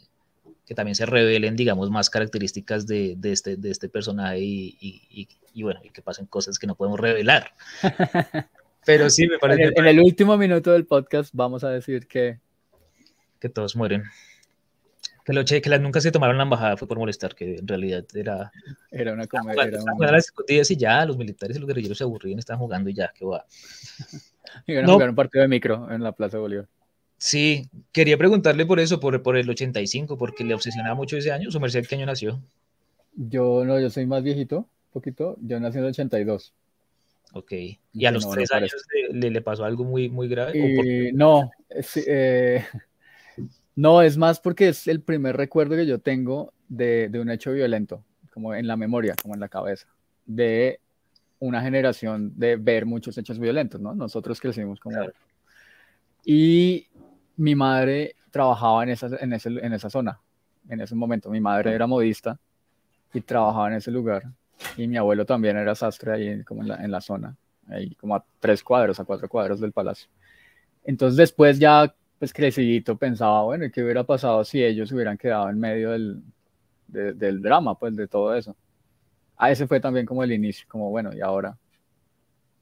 que, 0.68 0.76
también 0.76 0.96
se 0.96 1.06
revelen, 1.06 1.56
digamos, 1.56 1.90
más 1.90 2.10
características 2.10 2.86
de, 2.86 3.16
de 3.18 3.32
este, 3.32 3.56
de 3.56 3.72
este 3.72 3.88
personaje 3.88 4.40
y, 4.40 4.78
y, 4.80 5.28
y, 5.54 5.64
bueno, 5.64 5.80
y 5.84 5.90
que 5.90 6.02
pasen 6.02 6.26
cosas 6.26 6.60
que 6.60 6.68
no 6.68 6.76
podemos 6.76 7.00
revelar. 7.00 7.54
Pero 8.86 9.10
sí, 9.10 9.28
me 9.28 9.40
parece... 9.40 9.72
En 9.76 9.86
el, 9.86 10.00
último 10.00 10.38
minuto 10.38 10.72
del 10.72 10.86
podcast 10.86 11.32
vamos 11.34 11.64
a 11.64 11.70
decir 11.70 12.08
que... 12.08 12.40
Que 13.40 13.50
todos 13.50 13.76
mueren. 13.76 14.04
Que, 15.26 15.34
lo, 15.34 15.44
que 15.44 15.62
las 15.66 15.82
nunca 15.82 16.02
se 16.02 16.12
tomaron 16.12 16.38
la 16.38 16.44
embajada 16.44 16.78
fue 16.78 16.88
por 16.88 16.98
molestar, 16.98 17.34
que 17.36 17.56
en 17.56 17.68
realidad 17.68 18.06
era... 18.14 18.52
Era 18.92 19.14
una 19.14 19.28
comedia. 19.28 19.64
Era 19.64 19.80
una... 19.82 20.12
las 20.12 20.26
escondidas 20.26 20.70
y 20.72 20.78
ya, 20.78 21.06
los 21.06 21.18
militares 21.18 21.58
y 21.58 21.60
los 21.60 21.68
guerrilleros 21.68 21.98
se 21.98 22.04
aburrían, 22.04 22.40
estaban 22.40 22.60
jugando 22.60 22.90
y 22.90 22.94
ya, 22.94 23.12
que 23.14 23.26
va. 23.26 23.46
Iban 24.68 24.86
a 24.86 24.94
jugar 24.94 25.10
un 25.10 25.16
partido 25.16 25.42
de 25.42 25.48
micro 25.48 25.92
en 25.92 26.04
la 26.04 26.12
Plaza 26.12 26.38
Bolívar. 26.38 26.68
Sí, 27.18 27.68
quería 27.92 28.18
preguntarle 28.18 28.66
por 28.66 28.80
eso, 28.80 29.00
por, 29.00 29.22
por 29.24 29.38
el 29.38 29.50
85, 29.50 30.18
porque 30.18 30.44
le 30.44 30.54
obsesionaba 30.54 30.96
mucho 30.96 31.18
ese 31.18 31.32
año. 31.32 31.50
¿Su 31.50 31.60
merced 31.60 31.86
qué 31.88 31.96
año 31.96 32.06
nació? 32.06 32.40
Yo 33.16 33.66
no, 33.66 33.80
yo 33.80 33.90
soy 33.90 34.06
más 34.06 34.22
viejito, 34.22 34.68
poquito. 34.92 35.36
Yo 35.42 35.60
nací 35.60 35.78
en 35.78 35.86
el 35.86 35.90
82. 35.90 36.54
Ok. 37.34 37.52
¿Y 37.94 38.06
a 38.06 38.12
los 38.12 38.30
tres 38.30 38.52
años 38.52 38.72
le, 39.12 39.32
le, 39.32 39.42
pasó 39.42 39.66
algo 39.66 39.84
muy, 39.84 40.10
muy 40.10 40.28
grave? 40.28 41.12
No, 41.14 41.50
eh, 42.06 42.64
no, 43.76 44.02
es 44.02 44.18
más 44.18 44.40
porque 44.40 44.70
es 44.70 44.88
el 44.88 45.02
primer 45.02 45.36
recuerdo 45.36 45.76
que 45.76 45.88
yo 45.88 46.00
tengo 46.00 46.54
de, 46.70 47.10
de, 47.10 47.20
un 47.20 47.32
hecho 47.32 47.52
violento, 47.52 48.04
como 48.32 48.54
en 48.54 48.68
la 48.68 48.78
memoria, 48.78 49.16
como 49.22 49.34
en 49.34 49.40
la 49.40 49.50
cabeza, 49.50 49.88
de 50.26 50.80
una 51.40 51.62
generación 51.62 52.34
de 52.36 52.56
ver 52.56 52.86
muchos 52.86 53.18
hechos 53.18 53.40
violentos, 53.40 53.82
¿no? 53.82 53.94
Nosotros 53.94 54.40
crecimos 54.40 54.80
como... 54.80 54.98
Y 56.30 56.87
mi 57.38 57.56
madre 57.56 58.16
trabajaba 58.32 58.84
en 58.84 58.90
esa, 58.90 59.08
en, 59.20 59.34
ese, 59.34 59.50
en 59.50 59.74
esa 59.74 59.90
zona, 59.90 60.20
en 60.70 60.82
ese 60.82 60.96
momento. 60.96 61.30
Mi 61.30 61.40
madre 61.40 61.74
era 61.74 61.88
modista 61.88 62.40
y 63.14 63.22
trabajaba 63.22 63.70
en 63.70 63.76
ese 63.76 63.92
lugar. 63.92 64.24
Y 64.76 64.88
mi 64.88 64.98
abuelo 64.98 65.26
también 65.26 65.56
era 65.58 65.76
sastre 65.76 66.12
ahí 66.12 66.44
como 66.44 66.62
en 66.64 66.68
la, 66.68 66.84
en 66.84 66.92
la 66.92 67.00
zona, 67.00 67.36
ahí 67.70 67.94
como 67.96 68.16
a 68.16 68.26
tres 68.40 68.64
cuadros, 68.64 69.00
a 69.00 69.06
cuatro 69.06 69.30
cuadros 69.30 69.60
del 69.60 69.72
palacio. 69.72 70.10
Entonces 70.84 71.18
después 71.18 71.60
ya, 71.60 71.94
pues 72.18 72.34
crecidito, 72.34 72.98
pensaba, 72.98 73.44
bueno, 73.44 73.66
¿qué 73.72 73.84
hubiera 73.84 74.04
pasado 74.04 74.44
si 74.44 74.64
ellos 74.64 74.92
hubieran 74.92 75.18
quedado 75.18 75.50
en 75.50 75.60
medio 75.60 75.92
del, 75.92 76.24
del 76.88 77.42
drama, 77.42 77.76
pues 77.78 77.96
de 77.96 78.08
todo 78.08 78.36
eso? 78.36 78.56
Ah, 79.38 79.52
ese 79.52 79.68
fue 79.68 79.80
también 79.80 80.06
como 80.06 80.24
el 80.24 80.32
inicio, 80.32 80.66
como 80.68 80.90
bueno, 80.90 81.14
¿y 81.14 81.22
ahora? 81.22 81.56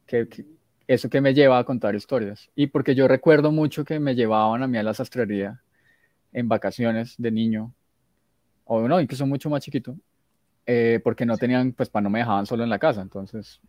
¿Qué, 0.06 0.28
qué, 0.28 0.46
eso 0.88 1.10
que 1.10 1.22
me 1.22 1.34
lleva 1.34 1.60
a 1.60 1.64
contar 1.64 1.96
historias. 1.96 2.50
Y 2.56 2.68
porque 2.68 2.96
yo 2.96 3.08
recuerdo 3.08 3.52
mucho 3.52 3.86
que 3.86 4.00
me 4.00 4.16
llevaban 4.16 4.64
a 4.64 4.68
mí 4.68 4.78
a 4.78 4.84
la 4.84 4.94
sastrería 4.94 5.62
en 6.32 6.48
vacaciones 6.48 7.16
de 7.18 7.32
niño, 7.32 7.74
o 8.66 8.88
no, 8.88 9.00
incluso 9.00 9.26
mucho 9.26 9.50
más 9.50 9.64
chiquito, 9.64 9.96
eh, 10.66 11.00
porque 11.04 11.26
no 11.26 11.38
tenían, 11.38 11.72
pues, 11.72 11.90
para 11.90 12.04
no 12.04 12.10
me 12.10 12.20
dejaban 12.20 12.46
solo 12.46 12.64
en 12.64 12.70
la 12.70 12.80
casa, 12.80 13.02
entonces, 13.02 13.62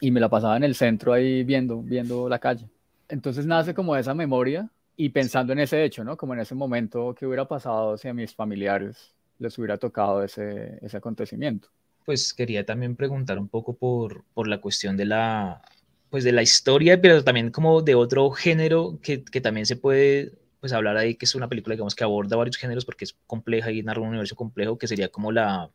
y 0.00 0.10
me 0.10 0.20
la 0.20 0.28
pasaba 0.28 0.56
en 0.56 0.64
el 0.64 0.74
centro 0.74 1.12
ahí 1.12 1.42
viendo, 1.44 1.82
viendo 1.82 2.28
la 2.28 2.38
calle. 2.38 2.68
Entonces 3.08 3.46
nace 3.46 3.74
como 3.74 3.96
esa 3.96 4.14
memoria 4.14 4.68
y 4.96 5.08
pensando 5.08 5.52
en 5.52 5.60
ese 5.60 5.82
hecho, 5.84 6.04
¿no? 6.04 6.16
Como 6.16 6.34
en 6.34 6.40
ese 6.40 6.54
momento 6.54 7.14
que 7.14 7.26
hubiera 7.26 7.48
pasado 7.48 7.96
si 7.96 8.08
a 8.08 8.14
mis 8.14 8.34
familiares 8.34 9.14
les 9.38 9.56
hubiera 9.58 9.78
tocado 9.78 10.22
ese, 10.22 10.78
ese 10.82 10.96
acontecimiento. 10.96 11.68
Pues 12.04 12.34
quería 12.34 12.64
también 12.64 12.96
preguntar 12.96 13.38
un 13.38 13.48
poco 13.48 13.74
por, 13.74 14.24
por 14.34 14.46
la 14.46 14.60
cuestión 14.60 14.96
de 14.96 15.06
la, 15.06 15.62
pues 16.10 16.24
de 16.24 16.32
la 16.32 16.42
historia, 16.42 17.00
pero 17.00 17.22
también 17.22 17.50
como 17.50 17.82
de 17.82 17.94
otro 17.94 18.30
género 18.30 18.98
que, 19.02 19.24
que, 19.24 19.40
también 19.40 19.66
se 19.66 19.76
puede 19.76 20.32
pues 20.60 20.72
hablar 20.72 20.96
ahí, 20.96 21.14
que 21.14 21.26
es 21.26 21.34
una 21.34 21.48
película 21.48 21.74
digamos 21.74 21.94
que 21.94 22.04
aborda 22.04 22.36
varios 22.36 22.56
géneros 22.56 22.84
porque 22.84 23.04
es 23.04 23.16
compleja 23.26 23.70
y 23.70 23.82
narra 23.82 24.00
un 24.00 24.08
universo 24.08 24.36
complejo, 24.36 24.78
que 24.78 24.88
sería 24.88 25.08
como 25.08 25.32
la, 25.32 25.70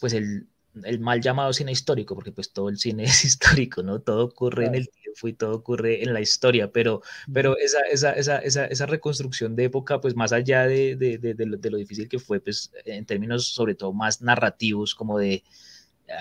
pues 0.00 0.12
el, 0.12 0.48
el 0.84 1.00
mal 1.00 1.20
llamado 1.20 1.52
cine 1.52 1.72
histórico, 1.72 2.14
porque 2.14 2.32
pues 2.32 2.52
todo 2.52 2.68
el 2.68 2.78
cine 2.78 3.04
es 3.04 3.24
histórico, 3.24 3.82
¿no? 3.82 4.00
Todo 4.00 4.24
ocurre 4.24 4.66
en 4.66 4.74
el 4.74 4.88
tiempo 4.88 5.28
y 5.28 5.32
todo 5.32 5.54
ocurre 5.56 6.02
en 6.02 6.12
la 6.12 6.20
historia, 6.20 6.70
pero, 6.72 7.02
pero 7.32 7.56
esa, 7.58 7.80
esa, 7.82 8.12
esa, 8.12 8.38
esa, 8.38 8.66
esa 8.66 8.86
reconstrucción 8.86 9.56
de 9.56 9.64
época, 9.64 10.00
pues 10.00 10.16
más 10.16 10.32
allá 10.32 10.66
de, 10.66 10.96
de, 10.96 11.18
de, 11.18 11.34
de, 11.34 11.46
lo, 11.46 11.56
de 11.56 11.70
lo 11.70 11.76
difícil 11.76 12.08
que 12.08 12.18
fue, 12.18 12.40
pues 12.40 12.72
en 12.84 13.06
términos 13.06 13.48
sobre 13.48 13.74
todo 13.74 13.92
más 13.92 14.22
narrativos, 14.22 14.94
como 14.94 15.18
de 15.18 15.44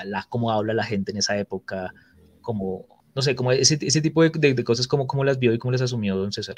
la, 0.05 0.25
cómo 0.29 0.51
habla 0.51 0.73
la 0.73 0.83
gente 0.83 1.11
en 1.11 1.17
esa 1.17 1.37
época, 1.37 1.93
como, 2.45 2.85
no 3.13 3.21
sé, 3.21 3.35
como 3.35 3.51
ese, 3.51 3.77
ese 3.81 4.01
tipo 4.01 4.23
de, 4.23 4.29
de, 4.29 4.63
cosas, 4.63 4.87
como, 4.87 5.07
como 5.07 5.25
las 5.25 5.39
vio 5.39 5.53
y 5.53 5.57
cómo 5.57 5.73
las 5.73 5.81
asumió 5.81 6.15
don 6.15 6.31
César. 6.31 6.55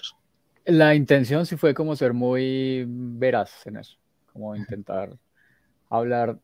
La 0.65 0.93
intención 0.93 1.45
sí 1.45 1.55
fue 1.55 1.73
como 1.73 1.95
ser 1.95 2.13
muy 2.13 2.85
veraz 2.87 3.65
en 3.65 3.77
eso, 3.77 3.97
como 4.31 4.55
intentar 4.55 5.17
hablar. 5.89 6.37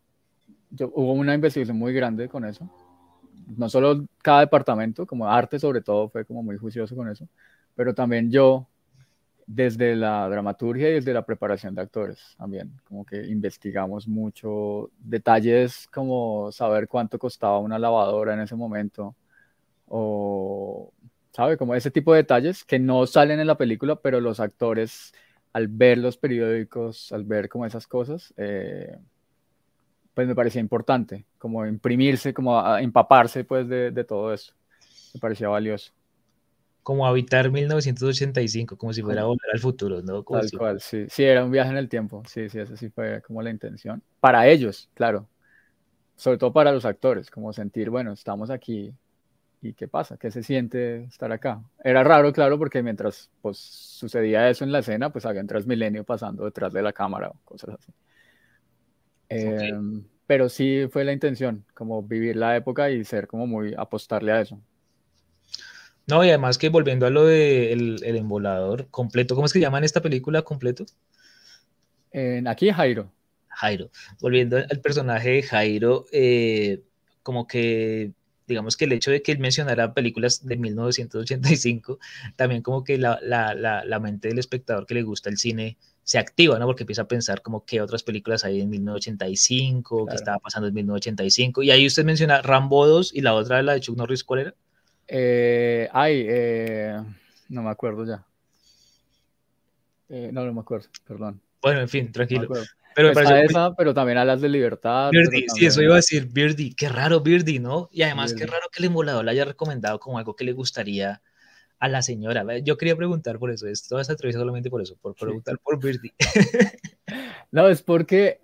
Yo, 0.71 0.91
hubo 0.95 1.13
una 1.13 1.35
investigación 1.35 1.77
muy 1.77 1.93
grande 1.93 2.29
con 2.29 2.45
eso. 2.45 2.67
No 3.57 3.67
solo 3.69 4.05
cada 4.21 4.39
departamento, 4.39 5.05
como 5.05 5.27
arte 5.27 5.59
sobre 5.59 5.81
todo, 5.81 6.09
fue 6.09 6.25
como 6.25 6.41
muy 6.41 6.57
juicioso 6.57 6.95
con 6.95 7.09
eso, 7.09 7.27
pero 7.75 7.93
también 7.93 8.31
yo, 8.31 8.67
desde 9.45 9.95
la 9.97 10.29
dramaturgia 10.29 10.89
y 10.89 10.93
desde 10.93 11.13
la 11.13 11.25
preparación 11.25 11.75
de 11.75 11.81
actores 11.81 12.35
también, 12.37 12.71
como 12.85 13.05
que 13.05 13.25
investigamos 13.27 14.07
mucho 14.07 14.89
detalles 14.99 15.87
como 15.91 16.49
saber 16.53 16.87
cuánto 16.87 17.19
costaba 17.19 17.59
una 17.59 17.77
lavadora 17.77 18.33
en 18.33 18.39
ese 18.39 18.55
momento, 18.55 19.15
o, 19.95 20.91
¿sabe? 21.33 21.55
Como 21.55 21.75
ese 21.75 21.91
tipo 21.91 22.13
de 22.13 22.23
detalles 22.23 22.63
que 22.63 22.79
no 22.79 23.05
salen 23.05 23.39
en 23.39 23.45
la 23.45 23.57
película, 23.59 23.95
pero 23.95 24.19
los 24.19 24.39
actores, 24.39 25.13
al 25.53 25.67
ver 25.67 25.99
los 25.99 26.17
periódicos, 26.17 27.11
al 27.11 27.23
ver 27.25 27.47
como 27.47 27.67
esas 27.67 27.85
cosas, 27.85 28.33
eh, 28.37 28.97
pues 30.15 30.27
me 30.27 30.33
parecía 30.33 30.61
importante, 30.61 31.25
como 31.37 31.63
imprimirse, 31.67 32.33
como 32.33 32.77
empaparse 32.77 33.43
pues 33.43 33.67
de, 33.67 33.91
de 33.91 34.03
todo 34.03 34.33
eso. 34.33 34.53
Me 35.13 35.19
parecía 35.19 35.47
valioso 35.47 35.93
como 36.81 37.07
habitar 37.07 37.49
1985, 37.49 38.77
como 38.77 38.91
si 38.91 39.01
fuera 39.01 39.21
a 39.21 39.25
volver 39.25 39.49
al 39.53 39.59
futuro, 39.59 40.01
¿no? 40.01 40.21
Tal 40.23 40.51
cual, 40.51 40.81
sí. 40.81 41.05
Sí, 41.07 41.23
era 41.23 41.45
un 41.45 41.49
viaje 41.49 41.69
en 41.69 41.77
el 41.77 41.87
tiempo. 41.87 42.23
Sí, 42.27 42.49
sí, 42.49 42.59
esa 42.59 42.75
sí 42.75 42.89
fue 42.89 43.21
como 43.21 43.41
la 43.41 43.51
intención. 43.51 44.03
Para 44.19 44.47
ellos, 44.49 44.89
claro. 44.93 45.29
Sobre 46.17 46.37
todo 46.37 46.51
para 46.51 46.73
los 46.73 46.83
actores, 46.83 47.31
como 47.31 47.53
sentir, 47.53 47.89
bueno, 47.89 48.11
estamos 48.11 48.49
aquí 48.49 48.93
¿Y 49.63 49.73
qué 49.73 49.87
pasa? 49.87 50.17
¿Qué 50.17 50.29
se 50.29 50.43
siente 50.43 51.05
estar 51.05 51.31
acá? 51.31 51.63
Era 51.81 52.03
raro, 52.03 52.33
claro, 52.33 52.59
porque 52.59 52.83
mientras 52.83 53.31
pues, 53.41 53.57
sucedía 53.57 54.49
eso 54.49 54.65
en 54.65 54.73
la 54.73 54.79
escena, 54.79 55.09
pues 55.09 55.25
había 55.25 55.39
un 55.39 55.47
Transmilenio 55.47 56.03
pasando 56.03 56.43
detrás 56.43 56.73
de 56.73 56.81
la 56.81 56.91
cámara 56.91 57.29
o 57.29 57.37
cosas 57.45 57.77
así. 57.79 57.93
Em, 59.29 60.03
pero 60.27 60.49
sí 60.49 60.87
fue 60.91 61.05
la 61.05 61.13
intención, 61.13 61.65
como 61.73 62.03
vivir 62.03 62.35
la 62.35 62.57
época 62.57 62.91
y 62.91 63.05
ser 63.05 63.25
como 63.25 63.47
muy 63.47 63.73
apostarle 63.77 64.33
a 64.33 64.41
eso. 64.41 64.59
No, 66.07 66.25
y 66.25 66.27
además 66.27 66.57
que 66.57 66.67
volviendo 66.67 67.05
a 67.05 67.09
lo 67.09 67.23
del 67.23 67.99
de 67.99 68.09
el, 68.09 68.17
embolador 68.17 68.89
completo, 68.89 69.33
¿cómo 69.33 69.45
es 69.45 69.53
que 69.53 69.61
llaman 69.61 69.85
esta 69.85 70.01
película 70.01 70.41
completo? 70.41 70.85
Aquí 72.47 72.69
Jairo. 72.69 73.09
Jairo. 73.47 73.89
Volviendo 74.19 74.57
al 74.57 74.81
personaje 74.81 75.29
de 75.29 75.43
Jairo, 75.43 76.05
eh, 76.11 76.83
como 77.23 77.47
que 77.47 78.11
digamos 78.47 78.77
que 78.77 78.85
el 78.85 78.93
hecho 78.93 79.11
de 79.11 79.21
que 79.21 79.31
él 79.31 79.39
mencionara 79.39 79.93
películas 79.93 80.45
de 80.45 80.57
1985, 80.57 81.99
también 82.35 82.61
como 82.61 82.83
que 82.83 82.97
la, 82.97 83.19
la, 83.21 83.53
la, 83.53 83.83
la, 83.85 83.99
mente 83.99 84.27
del 84.27 84.39
espectador 84.39 84.85
que 84.85 84.93
le 84.93 85.03
gusta 85.03 85.29
el 85.29 85.37
cine 85.37 85.77
se 86.03 86.19
activa, 86.19 86.59
¿no? 86.59 86.65
Porque 86.65 86.83
empieza 86.83 87.03
a 87.03 87.07
pensar 87.07 87.41
como 87.41 87.65
qué 87.65 87.81
otras 87.81 88.03
películas 88.03 88.43
hay 88.43 88.61
en 88.61 88.69
1985, 88.69 89.95
claro. 89.95 90.05
qué 90.09 90.15
estaba 90.15 90.39
pasando 90.39 90.67
en 90.67 90.73
1985. 90.73 91.63
Y 91.63 91.71
ahí 91.71 91.87
usted 91.87 92.03
menciona 92.03 92.41
Rambo 92.41 92.85
2 92.87 93.13
y 93.15 93.21
la 93.21 93.33
otra, 93.33 93.61
la 93.61 93.73
de 93.73 93.79
Chuck 93.79 93.97
Norris, 93.97 94.23
¿cuál 94.23 94.39
era? 94.41 94.55
Eh, 95.07 95.89
ay, 95.91 96.25
eh, 96.27 97.01
no 97.49 97.63
me 97.63 97.69
acuerdo 97.69 98.05
ya. 98.05 98.25
Eh, 100.09 100.29
no, 100.31 100.45
no 100.45 100.53
me 100.53 100.61
acuerdo, 100.61 100.89
perdón. 101.07 101.41
Bueno, 101.63 101.79
en 101.79 101.89
fin, 101.89 102.11
tranquilo. 102.11 102.47
Pero, 102.95 103.07
me 103.07 103.13
pues 103.13 103.31
esa, 103.31 103.73
pero 103.73 103.93
también 103.93 104.19
a 104.19 104.25
las 104.25 104.41
de 104.41 104.49
libertad. 104.49 105.09
Birdie, 105.09 105.45
sí, 105.47 105.65
eso 105.65 105.81
iba 105.81 105.93
a 105.93 105.95
decir, 105.95 106.27
Birdie, 106.31 106.75
qué 106.77 106.89
raro 106.89 107.21
Birdie, 107.21 107.59
¿no? 107.59 107.89
Y 107.91 108.03
además, 108.03 108.33
qué 108.33 108.45
raro 108.45 108.67
que 108.71 108.79
el 108.79 108.85
emulador 108.85 109.25
le 109.25 109.31
haya 109.31 109.45
recomendado 109.45 109.99
como 109.99 110.19
algo 110.19 110.35
que 110.35 110.43
le 110.43 110.53
gustaría 110.53 111.21
a 111.79 111.89
la 111.89 112.01
señora. 112.01 112.45
Yo 112.59 112.77
quería 112.77 112.95
preguntar 112.95 113.39
por 113.39 113.49
eso, 113.49 113.67
es 113.67 113.87
toda 113.87 114.01
esta 114.01 114.13
entrevista 114.13 114.39
solamente 114.39 114.69
por 114.69 114.81
eso, 114.81 114.95
por 115.01 115.15
preguntar 115.15 115.57
por 115.59 115.81
Birdie. 115.81 116.13
no, 117.51 117.67
es 117.67 117.81
porque 117.81 118.39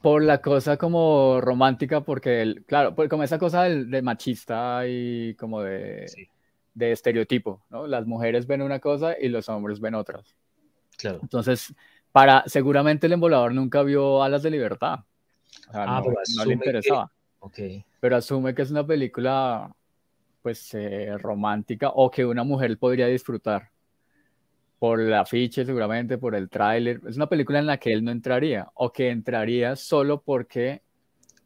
por 0.00 0.22
la 0.22 0.40
cosa 0.40 0.76
como 0.76 1.40
romántica, 1.40 2.02
porque, 2.02 2.42
el, 2.42 2.64
claro, 2.64 2.94
como 3.08 3.24
esa 3.24 3.38
cosa 3.38 3.64
de 3.64 4.02
machista 4.02 4.86
y 4.86 5.34
como 5.34 5.62
de, 5.62 6.06
de 6.74 6.92
estereotipo, 6.92 7.64
¿no? 7.68 7.86
Las 7.86 8.06
mujeres 8.06 8.46
ven 8.46 8.62
una 8.62 8.78
cosa 8.78 9.16
y 9.20 9.28
los 9.28 9.48
hombres 9.48 9.80
ven 9.80 9.96
otras. 9.96 10.36
Claro. 10.96 11.18
Entonces, 11.22 11.74
para, 12.18 12.42
seguramente 12.46 13.06
el 13.06 13.12
embolador 13.12 13.54
nunca 13.54 13.82
vio 13.84 14.24
Alas 14.24 14.42
de 14.42 14.50
Libertad. 14.50 15.00
ah, 15.72 16.02
no, 16.04 16.12
no 16.36 16.44
le 16.44 16.54
interesaba. 16.54 17.12
Okay. 17.38 17.84
Pero 18.00 18.16
asume 18.16 18.56
que 18.56 18.62
es 18.62 18.72
una 18.72 18.84
película, 18.84 19.72
pues, 20.42 20.74
eh, 20.74 21.16
romántica 21.16 21.90
o 21.94 22.10
que 22.10 22.26
una 22.26 22.42
mujer 22.42 22.76
podría 22.76 23.06
disfrutar 23.06 23.70
por 24.80 25.00
el 25.00 25.14
afiche 25.14 25.64
seguramente, 25.64 26.18
por 26.18 26.34
el 26.34 26.48
tráiler. 26.50 27.00
Es 27.08 27.14
una 27.14 27.28
película 27.28 27.60
en 27.60 27.66
la 27.66 27.78
que 27.78 27.92
él 27.92 28.04
no 28.04 28.10
entraría 28.10 28.68
o 28.74 28.92
que 28.92 29.10
entraría 29.10 29.76
solo 29.76 30.20
porque 30.20 30.82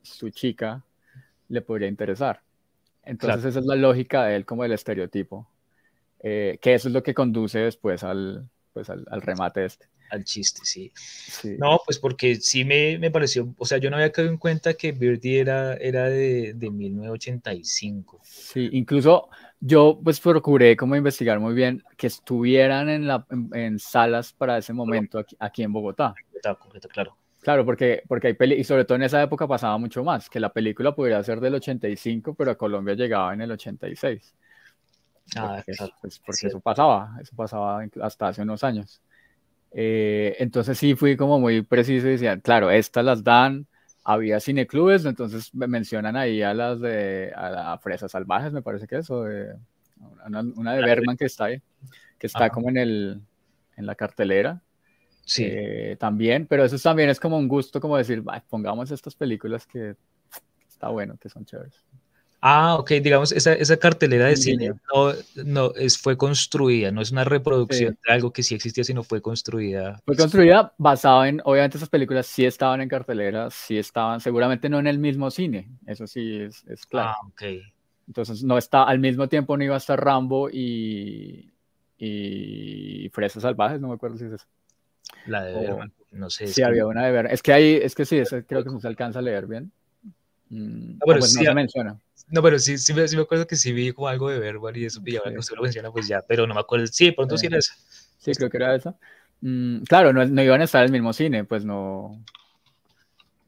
su 0.01 0.31
chica 0.31 0.83
le 1.49 1.61
podría 1.61 1.89
interesar. 1.89 2.41
Entonces 3.05 3.45
esa 3.45 3.59
es 3.59 3.67
la 3.67 3.77
lógica 3.77 4.25
de 4.25 4.37
él 4.37 4.47
como 4.47 4.65
el 4.65 4.73
estereotipo, 4.73 5.47
eh, 6.21 6.59
que 6.63 6.73
eso 6.73 6.89
es 6.89 6.95
lo 6.95 7.03
que 7.03 7.13
conduce 7.13 7.59
después 7.59 8.05
al, 8.05 8.49
pues 8.73 8.89
al, 8.89 9.05
al 9.11 9.21
remate 9.21 9.67
este. 9.67 9.93
Al 10.13 10.25
chiste, 10.25 10.61
sí. 10.63 10.93
No, 11.59 11.81
pues 11.87 11.99
porque 11.99 12.37
sí 12.37 12.67
me, 12.67 12.99
me, 12.99 13.11
pareció, 13.11 13.55
o 13.57 13.65
sea, 13.65 13.79
yo 13.79 13.89
no 13.89 13.97
había 13.97 14.13
caído 14.13 14.31
en 14.31 14.37
cuenta 14.37 14.75
que 14.75 14.93
Birdie 14.93 15.41
era, 15.41 15.73
era 15.77 16.05
de, 16.05 16.53
de 16.53 16.71
1985. 16.71 18.21
Sí, 18.23 18.69
incluso 18.73 19.31
yo 19.59 19.99
pues 20.05 20.21
procuré 20.21 20.77
como 20.77 20.97
investigar 20.97 21.41
muy 21.41 21.55
bien 21.55 21.83
que 21.97 22.09
estuvieran 22.09 22.91
en, 22.91 23.07
la, 23.07 23.27
en, 23.55 23.79
salas 23.79 24.35
para 24.35 24.59
ese 24.59 24.75
momento 24.75 25.19
aquí, 25.19 25.35
aquí 25.39 25.63
en 25.63 25.73
Bogotá. 25.73 26.15
claro. 26.91 27.17
Claro, 27.41 27.65
porque, 27.65 28.03
porque 28.07 28.29
hay 28.29 28.35
peli 28.35 28.57
y 28.57 28.65
sobre 28.65 28.85
todo 28.85 28.97
en 28.97 29.03
esa 29.05 29.21
época 29.21 29.49
pasaba 29.49 29.79
mucho 29.79 30.05
más, 30.05 30.29
que 30.29 30.39
la 30.39 30.53
película 30.53 30.95
pudiera 30.95 31.23
ser 31.25 31.41
del 31.41 31.55
85, 31.55 32.35
pero 32.35 32.51
a 32.51 32.55
Colombia 32.55 32.95
llegaba 32.95 33.33
en 33.33 33.41
el 33.41 33.51
86. 33.51 34.35
Ah, 35.37 35.57
porque, 35.57 35.73
pues, 36.03 36.19
porque 36.21 36.47
eso 36.49 36.61
pasaba, 36.61 37.17
eso 37.21 37.35
pasaba 37.35 37.83
hasta 38.03 38.29
hace 38.29 38.43
unos 38.43 38.63
años. 38.63 39.01
Eh, 39.75 40.37
entonces 40.39 40.79
sí 40.79 40.95
fui 40.95 41.17
como 41.17 41.41
muy 41.41 41.63
preciso 41.63 42.07
y 42.07 42.13
decían, 42.13 42.41
claro, 42.41 42.71
estas 42.71 43.05
las 43.05 43.25
dan, 43.25 43.67
había 44.05 44.41
cineclubes, 44.41 45.05
entonces 45.05 45.55
me 45.55 45.67
mencionan 45.67 46.17
ahí 46.17 46.43
a 46.43 46.53
las 46.55 46.81
de 46.81 47.33
a, 47.35 47.79
Fresas 47.79 48.13
Salvajes, 48.13 48.53
me 48.53 48.63
parece 48.63 48.87
que 48.87 48.99
eso, 48.99 49.25
una, 50.27 50.75
de 50.75 50.83
Bergman 50.83 51.17
que 51.17 51.27
está 51.27 51.47
ahí, 51.47 51.63
que 52.19 52.27
está 52.27 52.51
como 52.51 52.69
en, 52.69 52.77
el, 52.77 53.21
en 53.77 53.87
la 53.87 53.95
cartelera. 53.95 54.61
Sí. 55.25 55.45
Eh, 55.47 55.97
también, 56.01 56.47
pero 56.47 56.65
eso 56.65 56.77
también 56.79 57.09
es 57.09 57.21
como 57.21 57.39
un 57.39 57.47
gusto, 57.47 57.81
como 57.81 57.97
decir, 57.97 58.25
pongamos 58.51 58.91
estas 58.91 59.15
películas 59.15 59.67
que 59.67 59.95
está 60.69 60.89
bueno, 60.89 61.17
que 61.21 61.29
son 61.29 61.45
chéveres. 61.45 61.85
Ah, 62.45 62.75
ok, 62.75 62.91
digamos, 63.03 63.31
esa, 63.31 63.53
esa 63.53 63.77
cartelera 63.77 64.27
de 64.27 64.37
cine 64.37 64.73
no, 64.93 65.13
no 65.45 65.73
es, 65.77 65.97
fue 65.97 66.17
construida, 66.17 66.91
no 66.91 67.01
es 67.01 67.13
una 67.13 67.23
reproducción 67.23 67.97
de 68.05 68.13
algo 68.13 68.33
que 68.33 68.43
sí 68.43 68.57
existía, 68.57 68.83
sino 68.83 69.05
fue 69.05 69.23
construida. 69.23 70.01
Fue 70.05 70.17
construida 70.17 70.75
basado 70.77 71.25
en, 71.25 71.41
obviamente 71.45 71.77
esas 71.77 71.89
películas 71.89 72.27
sí 72.27 72.45
estaban 72.45 72.81
en 72.81 72.89
cartelera, 72.89 73.49
sí 73.51 73.79
estaban, 73.79 74.21
seguramente 74.21 74.69
no 74.69 74.81
en 74.81 74.89
el 74.89 74.99
mismo 74.99 75.31
cine, 75.31 75.71
eso 75.87 76.09
sí 76.09 76.41
es, 76.41 76.65
es 76.67 76.85
claro. 76.85 77.11
Ah, 77.11 77.27
ok. 77.29 77.43
Entonces 78.09 78.43
no 78.43 78.59
está, 78.59 78.83
al 78.83 78.99
mismo 78.99 79.29
tiempo 79.29 79.57
no 79.57 79.63
iba 79.63 79.77
a 79.77 79.79
estar 79.79 80.05
Rambo 80.05 80.51
y, 80.51 81.49
y 81.97 83.09
Fresas 83.13 83.45
Salvajes, 83.45 83.81
no 83.81 83.87
me 83.87 83.95
acuerdo 83.95 84.19
si 84.19 84.25
es 84.25 84.33
eso. 84.33 84.47
La 85.27 85.45
de 85.45 85.93
no 86.11 86.29
sé. 86.29 86.49
Sí, 86.49 86.63
había 86.63 86.87
una 86.87 87.07
de 87.07 87.13
Berman. 87.13 87.33
Es 87.33 87.41
que 87.41 87.53
ahí, 87.53 87.79
es 87.81 87.95
que 87.95 88.05
sí, 88.05 88.21
creo 88.49 88.65
que 88.65 88.71
no 88.71 88.81
se 88.81 88.89
alcanza 88.89 89.21
a 89.21 89.23
leer 89.23 89.47
bien. 89.47 89.71
Mm, 90.49 90.95
no, 90.95 90.99
pero 91.07 91.21
pues 91.21 91.33
sí, 91.33 91.39
no 91.39 91.45
se 91.45 91.55
menciona. 91.55 92.01
No, 92.29 92.43
pero 92.43 92.59
sí, 92.59 92.79
sí, 92.79 92.95
me 92.95 93.03
acuerdo 93.03 93.47
que 93.47 93.57
sí 93.57 93.73
vi 93.73 93.93
como 93.93 94.09
algo 94.09 94.31
de 94.31 94.39
Berman 94.39 94.77
y 94.77 94.85
eso, 94.85 95.01
y 95.05 95.17
ahora 95.17 95.33
que 95.33 95.39
usted 95.39 95.57
lo 95.57 95.63
menciona, 95.63 95.91
pues 95.91 96.09
ya, 96.09 96.23
pero 96.23 96.47
no 96.47 96.55
me 96.55 96.61
acuerdo. 96.61 96.87
Sí, 96.87 97.13
pronto 97.13 97.37
sí 97.37 97.47
era 97.47 97.59
esa. 97.59 97.75
Sí, 98.19 98.33
creo 98.33 98.49
que 98.49 98.57
era 98.57 98.75
esa. 98.75 98.97
Mm, 99.41 99.83
claro, 99.83 100.13
no, 100.13 100.25
no, 100.25 100.43
iban 100.43 100.61
a 100.61 100.65
estar 100.65 100.83
en 100.83 100.87
el 100.87 100.93
mismo 100.93 101.13
cine, 101.13 101.45
pues 101.45 101.65
no. 101.65 102.23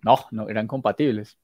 No, 0.03 0.17
no 0.33 0.49
eran 0.49 0.67
compatibles. 0.67 1.39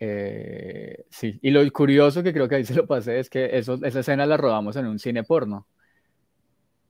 Eh, 0.00 1.06
sí, 1.08 1.38
y 1.40 1.50
lo 1.50 1.72
curioso 1.72 2.22
que 2.22 2.32
creo 2.32 2.48
que 2.48 2.56
ahí 2.56 2.64
se 2.64 2.74
lo 2.74 2.86
pasé 2.86 3.20
es 3.20 3.30
que 3.30 3.56
eso, 3.56 3.78
esa 3.82 4.00
escena 4.00 4.26
la 4.26 4.36
rodamos 4.36 4.76
en 4.76 4.86
un 4.86 4.98
cine 4.98 5.24
porno. 5.24 5.66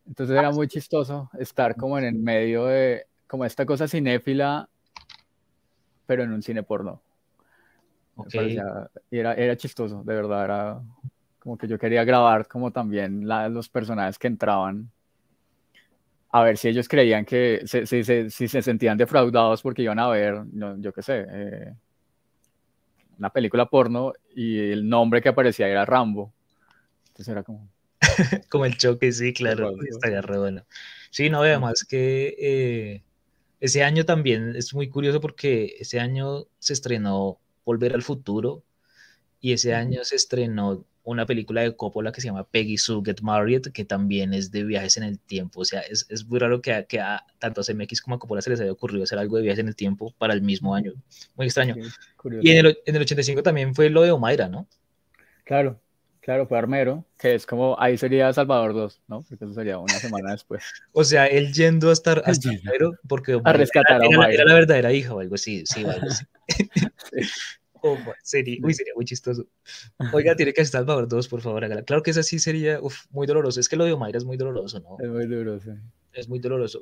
Entonces 0.07 0.37
era 0.37 0.51
muy 0.51 0.69
chistoso 0.69 1.31
estar 1.39 1.77
como 1.77 1.99
en 1.99 2.05
el 2.05 2.15
medio 2.15 2.67
de, 2.67 3.07
como 3.27 3.45
esta 3.45 3.65
cosa 3.65 3.89
cinéfila, 3.89 4.69
pero 6.07 6.25
en 6.25 6.33
un 6.33 6.43
cine 6.43 6.63
porno. 6.63 7.03
Okay. 8.17 8.59
era, 9.11 9.35
era 9.35 9.57
chistoso, 9.57 10.03
de 10.05 10.15
verdad, 10.15 10.45
era 10.45 10.83
como 11.41 11.59
que 11.59 11.69
yo 11.69 11.79
quería 11.79 12.05
grabar 12.05 12.49
como 12.49 12.71
también 12.71 13.27
los 13.27 13.69
personajes 13.69 14.19
que 14.19 14.29
entraban, 14.29 14.91
a 16.31 16.43
ver 16.43 16.57
si 16.57 16.69
ellos 16.69 16.89
creían 16.89 17.25
que, 17.25 17.63
si, 17.67 18.49
se 18.49 18.63
sentían 18.63 18.97
defraudados 18.97 19.63
porque 19.63 19.83
iban 19.83 19.99
a 19.99 20.09
ver, 20.09 20.43
yo 20.79 20.93
qué 20.93 21.03
sé, 21.03 21.27
eh, 21.29 21.75
una 23.19 23.31
película 23.31 23.67
porno 23.67 24.13
y 24.35 24.59
el 24.71 24.89
nombre 24.89 25.23
que 25.23 25.29
aparecía 25.29 25.69
era 25.69 25.85
Rambo. 25.85 26.33
Entonces 27.09 27.29
era 27.29 27.43
como, 27.43 27.69
como 28.51 28.65
el 28.65 28.77
choque, 28.77 29.13
sí, 29.13 29.33
claro, 29.33 29.75
estaría 29.89 30.23
re 30.23 30.39
bueno. 30.39 30.65
Sí, 31.11 31.31
no, 31.31 31.43
además 31.43 31.85
que 31.89 32.35
eh, 32.41 33.03
ese 33.61 33.85
año 33.85 34.05
también 34.05 34.57
es 34.57 34.75
muy 34.75 34.89
curioso 34.89 35.21
porque 35.21 35.77
ese 35.79 36.01
año 36.01 36.47
se 36.59 36.73
estrenó 36.73 37.39
Volver 37.65 37.95
al 37.95 38.03
Futuro 38.03 38.65
y 39.41 39.53
ese 39.53 39.75
año 39.75 40.05
se 40.05 40.17
estrenó 40.17 40.87
una 41.03 41.27
película 41.27 41.61
de 41.61 41.77
Coppola 41.77 42.13
que 42.13 42.21
se 42.23 42.29
llama 42.29 42.49
Peggy 42.49 42.79
Sue 42.79 43.03
Get 43.05 43.21
Married, 43.21 43.61
que 43.75 43.85
también 43.85 44.33
es 44.33 44.51
de 44.51 44.65
viajes 44.65 44.97
en 44.97 45.03
el 45.03 45.19
tiempo. 45.19 45.61
O 45.61 45.65
sea, 45.65 45.81
es, 45.81 46.07
es 46.09 46.25
muy 46.25 46.39
raro 46.39 46.63
que, 46.63 46.73
a, 46.73 46.85
que 46.85 46.99
a, 46.99 47.27
tanto 47.39 47.61
a 47.61 47.65
CMX 47.65 48.01
como 48.01 48.17
a 48.17 48.19
Coppola 48.19 48.41
se 48.41 48.51
les 48.51 48.61
haya 48.61 48.73
ocurrido 48.73 49.05
hacer 49.05 49.19
algo 49.19 49.37
de 49.37 49.43
viajes 49.43 49.59
en 49.59 49.69
el 49.69 49.77
tiempo 49.77 50.15
para 50.17 50.33
el 50.33 50.41
mismo 50.41 50.75
año. 50.75 50.95
Muy 51.37 51.47
extraño. 51.47 51.77
y 52.41 52.51
en 52.51 52.67
el, 52.67 52.79
en 52.87 52.97
el 52.97 53.03
85 53.03 53.43
también 53.43 53.75
fue 53.75 53.91
lo 53.91 54.01
de 54.03 54.13
Omaira, 54.13 54.49
¿no? 54.49 54.67
Claro, 55.45 55.79
Claro, 56.25 56.47
fue 56.47 56.57
Armero, 56.57 57.05
que 57.19 57.35
es 57.35 57.45
como, 57.45 57.79
ahí 57.79 57.99
sería 57.99 58.33
Salvador 58.33 58.73
2, 58.73 59.03
¿no? 59.09 59.27
Porque 59.29 59.45
eso 59.45 59.53
sería 59.53 59.77
una 59.77 59.93
semana 59.99 60.33
después. 60.33 60.65
o 60.93 61.05
sea, 61.05 61.27
él 61.27 61.53
yendo 61.53 61.91
hasta, 61.91 62.13
hasta 62.13 62.49
Armero, 62.49 62.95
porque 63.07 63.39
a 63.45 63.53
rescatar 63.53 64.03
era, 64.03 64.25
a 64.25 64.33
era, 64.33 64.45
la 64.47 64.55
verdadera 64.55 64.91
hija 64.91 65.15
o 65.15 65.21
algo 65.21 65.35
así, 65.35 65.65
sí, 65.67 65.85
algo 65.85 66.09
así. 66.09 66.25
Oh, 67.87 67.99
sería, 68.23 68.57
uy, 68.63 68.73
sería 68.73 68.95
muy 68.97 69.05
chistoso. 69.05 69.47
Oiga, 70.15 70.35
tiene 70.35 70.55
que 70.55 70.63
estar 70.63 70.81
Salvador 70.81 71.07
2, 71.07 71.29
por 71.29 71.43
favor, 71.43 71.63
hágala. 71.63 71.83
Claro 71.83 72.03
que 72.03 72.13
eso 72.13 72.23
sí 72.23 72.39
sería 72.39 72.81
uf, 72.81 73.05
muy 73.11 73.27
doloroso. 73.27 73.61
Es 73.61 73.69
que 73.69 73.77
lo 73.77 73.85
de 73.85 73.93
Omaira 73.93 74.17
es 74.17 74.25
muy 74.25 74.39
doloroso, 74.39 74.81
¿no? 74.81 74.97
Es 74.99 75.11
muy 75.11 75.27
doloroso. 75.27 75.77
Es 76.15 76.27
muy 76.27 76.39
doloroso. 76.39 76.81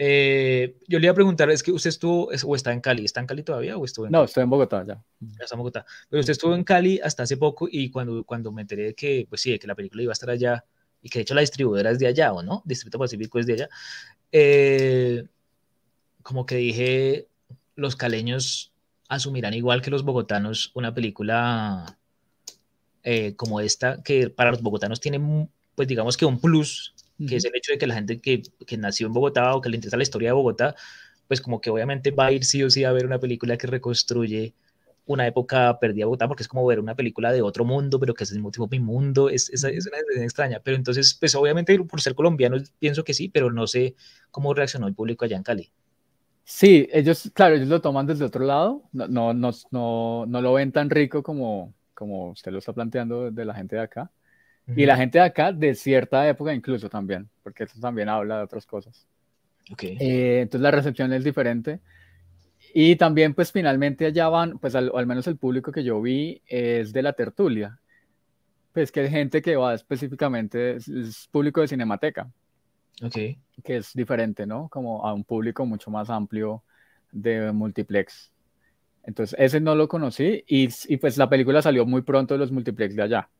Eh, 0.00 0.76
yo 0.86 1.00
le 1.00 1.06
iba 1.06 1.12
a 1.12 1.14
preguntar, 1.14 1.50
es 1.50 1.62
que 1.62 1.72
usted 1.72 1.90
estuvo 1.90 2.28
o 2.28 2.56
está 2.56 2.72
en 2.72 2.80
Cali, 2.80 3.04
¿está 3.04 3.18
en 3.18 3.26
Cali 3.26 3.42
todavía 3.42 3.76
o 3.76 3.84
estuvo 3.84 4.06
en 4.06 4.12
No, 4.12 4.24
estoy 4.24 4.44
en 4.44 4.50
Bogotá 4.50 4.84
ya. 4.86 5.02
Ya 5.18 5.44
está 5.44 5.56
en 5.56 5.58
Bogotá. 5.58 5.84
Pero 6.08 6.20
usted 6.20 6.32
estuvo 6.32 6.54
en 6.54 6.62
Cali 6.62 7.00
hasta 7.02 7.24
hace 7.24 7.36
poco 7.36 7.68
y 7.70 7.90
cuando, 7.90 8.22
cuando 8.24 8.52
me 8.52 8.62
enteré 8.62 8.84
de 8.84 8.94
que, 8.94 9.26
pues 9.28 9.40
sí, 9.40 9.50
de 9.50 9.58
que 9.58 9.66
la 9.66 9.74
película 9.74 10.02
iba 10.04 10.12
a 10.12 10.14
estar 10.14 10.30
allá 10.30 10.64
y 11.02 11.08
que 11.08 11.18
de 11.18 11.22
hecho 11.24 11.34
la 11.34 11.40
distribuidora 11.40 11.90
es 11.90 11.98
de 11.98 12.06
allá, 12.06 12.32
¿o 12.32 12.42
no? 12.42 12.62
Distrito 12.64 12.98
Pacífico 12.98 13.40
es 13.40 13.46
de 13.46 13.52
allá. 13.54 13.68
Eh, 14.30 15.24
como 16.22 16.46
que 16.46 16.56
dije, 16.56 17.26
los 17.74 17.96
caleños 17.96 18.72
asumirán 19.08 19.54
igual 19.54 19.82
que 19.82 19.90
los 19.90 20.04
bogotanos 20.04 20.70
una 20.74 20.94
película 20.94 21.98
eh, 23.02 23.34
como 23.36 23.60
esta, 23.60 24.02
que 24.02 24.30
para 24.30 24.50
los 24.50 24.62
bogotanos 24.62 25.00
tiene, 25.00 25.48
pues 25.74 25.88
digamos 25.88 26.16
que 26.16 26.26
un 26.26 26.40
plus 26.40 26.94
que 27.26 27.36
es 27.36 27.44
el 27.44 27.54
hecho 27.56 27.72
de 27.72 27.78
que 27.78 27.86
la 27.86 27.94
gente 27.94 28.20
que, 28.20 28.42
que, 28.66 28.76
nació 28.76 29.08
en 29.08 29.12
Bogotá 29.12 29.54
o 29.54 29.60
que 29.60 29.68
le 29.68 29.76
interesa 29.76 29.96
la 29.96 30.02
historia 30.04 30.28
de 30.28 30.34
Bogotá, 30.34 30.76
pues 31.26 31.40
como 31.40 31.60
que 31.60 31.70
obviamente 31.70 32.10
va 32.10 32.26
a 32.26 32.32
ir 32.32 32.44
sí 32.44 32.62
o 32.62 32.70
sí 32.70 32.84
a 32.84 32.92
ver 32.92 33.06
una 33.06 33.18
película 33.18 33.56
que 33.56 33.66
reconstruye 33.66 34.54
una 35.08 35.26
época 35.26 35.78
perdida 35.80 36.02
de 36.02 36.04
Bogotá, 36.04 36.28
porque 36.28 36.42
es 36.42 36.48
como 36.48 36.66
ver 36.66 36.78
una 36.78 36.94
película 36.94 37.32
de 37.32 37.42
otro 37.42 37.64
mundo, 37.64 37.98
pero 37.98 38.14
que 38.14 38.24
es 38.24 38.30
el 38.30 38.36
mismo 38.36 38.50
tiempo 38.50 38.68
mi 38.70 38.78
mundo, 38.78 39.30
es, 39.30 39.48
es, 39.50 39.64
es 39.64 39.86
una 39.86 39.96
sensación 39.96 40.22
extraña. 40.22 40.60
Pero 40.62 40.76
entonces, 40.76 41.14
pues 41.14 41.34
obviamente 41.34 41.78
por 41.80 42.00
ser 42.00 42.14
colombiano 42.14 42.58
pienso 42.78 43.04
que 43.04 43.14
sí, 43.14 43.28
pero 43.28 43.50
no 43.50 43.66
sé 43.66 43.96
cómo 44.30 44.52
reaccionó 44.54 44.86
el 44.86 44.94
público 44.94 45.24
allá 45.24 45.36
en 45.36 45.42
Cali. 45.42 45.72
Sí, 46.44 46.88
ellos, 46.92 47.30
claro, 47.34 47.56
ellos 47.56 47.68
lo 47.68 47.80
toman 47.80 48.06
desde 48.06 48.24
otro 48.24 48.44
lado, 48.44 48.82
no, 48.92 49.08
no, 49.08 49.34
no, 49.34 49.50
no, 49.70 50.24
no 50.26 50.40
lo 50.42 50.52
ven 50.54 50.72
tan 50.72 50.88
rico 50.88 51.22
como, 51.22 51.74
como 51.94 52.30
usted 52.30 52.52
lo 52.52 52.58
está 52.58 52.72
planteando 52.72 53.30
de 53.30 53.44
la 53.44 53.54
gente 53.54 53.76
de 53.76 53.82
acá. 53.82 54.10
Y 54.76 54.84
la 54.84 54.96
gente 54.96 55.18
de 55.18 55.24
acá, 55.24 55.52
de 55.52 55.74
cierta 55.74 56.28
época 56.28 56.52
incluso 56.52 56.88
también, 56.88 57.28
porque 57.42 57.64
eso 57.64 57.80
también 57.80 58.08
habla 58.08 58.38
de 58.38 58.44
otras 58.44 58.66
cosas. 58.66 59.06
Eh, 59.80 60.40
entonces 60.42 60.60
la 60.60 60.70
recepción 60.70 61.12
es 61.12 61.24
diferente. 61.24 61.80
Y 62.74 62.96
también 62.96 63.34
pues 63.34 63.50
finalmente 63.50 64.06
allá 64.06 64.28
van, 64.28 64.58
pues 64.58 64.74
al, 64.74 64.92
menos 65.06 65.26
el 65.26 65.36
público 65.36 65.72
que 65.72 65.84
yo 65.84 66.00
vi 66.02 66.42
es 66.46 66.92
de 66.92 67.02
la 67.02 67.14
tertulia. 67.14 67.78
Pues 68.72 68.92
que 68.92 69.00
hay 69.00 69.10
gente 69.10 69.40
que 69.40 69.56
va 69.56 69.74
específicamente, 69.74 70.76
es, 70.76 71.28
público 71.30 71.62
de 71.62 71.68
cinemateca. 71.68 72.30
Ok. 73.02 73.14
Que 73.64 73.76
es 73.76 73.92
diferente, 73.94 74.46
¿no? 74.46 74.68
Como 74.68 75.06
a 75.06 75.14
un 75.14 75.24
público 75.24 75.64
mucho 75.64 75.90
más 75.90 76.10
amplio 76.10 76.62
de 77.10 77.52
multiplex. 77.52 78.30
Entonces 79.02 79.34
ese 79.38 79.60
no 79.60 79.74
lo 79.74 79.88
conocí 79.88 80.44
y, 80.46 80.68
y 80.88 80.96
pues 80.98 81.16
la 81.16 81.30
película 81.30 81.62
salió 81.62 81.86
muy 81.86 82.02
pronto 82.02 82.34
de 82.34 82.38
los 82.38 82.52
multiplex 82.52 82.94
de 82.94 83.02
allá. 83.02 83.30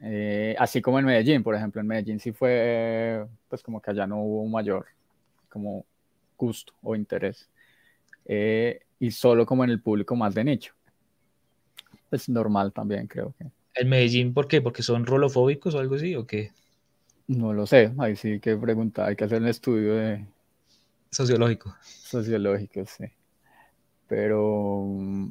Eh, 0.00 0.54
así 0.58 0.80
como 0.80 0.98
en 0.98 1.06
Medellín, 1.06 1.42
por 1.42 1.54
ejemplo, 1.54 1.80
en 1.80 1.86
Medellín 1.86 2.20
sí 2.20 2.32
fue, 2.32 3.26
pues 3.48 3.62
como 3.62 3.80
que 3.80 3.90
allá 3.90 4.06
no 4.06 4.22
hubo 4.22 4.42
un 4.42 4.50
mayor 4.50 4.86
como 5.48 5.84
gusto 6.36 6.72
o 6.82 6.94
interés. 6.94 7.48
Eh, 8.24 8.80
y 9.00 9.10
solo 9.10 9.46
como 9.46 9.64
en 9.64 9.70
el 9.70 9.80
público 9.80 10.14
más 10.14 10.34
de 10.34 10.44
nicho. 10.44 10.74
Es 12.10 12.28
normal 12.28 12.72
también, 12.72 13.06
creo 13.06 13.34
que. 13.38 13.46
¿En 13.74 13.88
Medellín 13.88 14.34
por 14.34 14.48
qué? 14.48 14.60
¿Porque 14.60 14.82
son 14.82 15.06
rolofóbicos 15.06 15.74
o 15.74 15.78
algo 15.78 15.96
así 15.96 16.14
o 16.14 16.26
qué? 16.26 16.52
No 17.26 17.52
lo 17.52 17.66
sé, 17.66 17.92
ahí 17.98 18.16
sí 18.16 18.40
que 18.40 18.56
preguntar, 18.56 19.08
hay 19.08 19.16
que 19.16 19.24
hacer 19.24 19.42
un 19.42 19.48
estudio 19.48 19.94
de... 19.94 20.24
Sociológico. 21.10 21.76
Sociológico, 21.82 22.84
sí. 22.86 23.04
Pero 24.06 24.86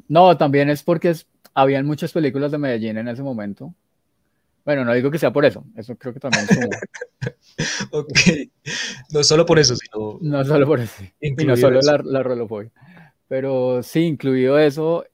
no, 0.07 0.37
también 0.37 0.69
es 0.69 0.83
porque 0.83 1.09
es, 1.09 1.27
habían 1.55 1.87
muchas 1.87 2.13
películas 2.13 2.51
de 2.51 2.59
Medellín 2.59 2.97
en 2.99 3.07
ese 3.07 3.23
momento 3.23 3.73
bueno, 4.67 4.83
no 4.83 4.93
digo 4.93 5.09
que 5.09 5.17
sea 5.17 5.31
por 5.31 5.45
eso, 5.45 5.63
eso 5.77 5.95
creo 5.95 6.13
que 6.13 6.19
también 6.19 6.45
es 6.45 7.87
ok, 7.91 8.09
no 9.11 9.23
solo 9.23 9.45
por 9.45 9.59
eso, 9.59 9.77
sino... 9.77 10.17
No 10.19 10.43
solo 10.43 10.67
por 10.67 10.81
eso, 10.81 11.05
y 11.21 11.31
no 11.45 11.55
solo 11.55 11.79
la, 11.81 12.01
la 12.03 12.21
rolofobia. 12.21 12.69
Pero 13.29 13.81
sí, 13.81 14.01
incluido 14.01 14.59
eso, 14.59 15.05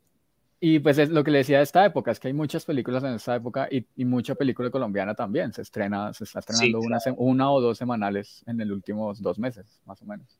y 0.59 0.79
pues 0.79 0.97
es 0.97 1.11
lo 1.11 1.23
que 1.23 1.29
le 1.29 1.37
decía 1.37 1.57
de 1.57 1.65
esta 1.65 1.85
época, 1.85 2.09
es 2.09 2.19
que 2.19 2.29
hay 2.29 2.33
muchas 2.33 2.65
películas 2.65 3.03
en 3.03 3.13
esta 3.13 3.35
época 3.35 3.67
y, 3.69 3.85
y 3.95 4.05
mucha 4.05 4.33
película 4.33 4.71
colombiana 4.71 5.13
también, 5.13 5.53
se 5.53 5.61
estrena, 5.61 6.11
se 6.15 6.23
está 6.23 6.39
estrenando 6.39 6.79
una, 6.79 6.97
una, 7.17 7.51
o 7.51 7.61
dos 7.61 7.77
semanales 7.77 8.43
en 8.47 8.57
los 8.57 8.71
últimos 8.71 9.21
dos 9.21 9.37
meses, 9.37 9.67
más 9.85 10.01
o 10.01 10.05
menos. 10.05 10.39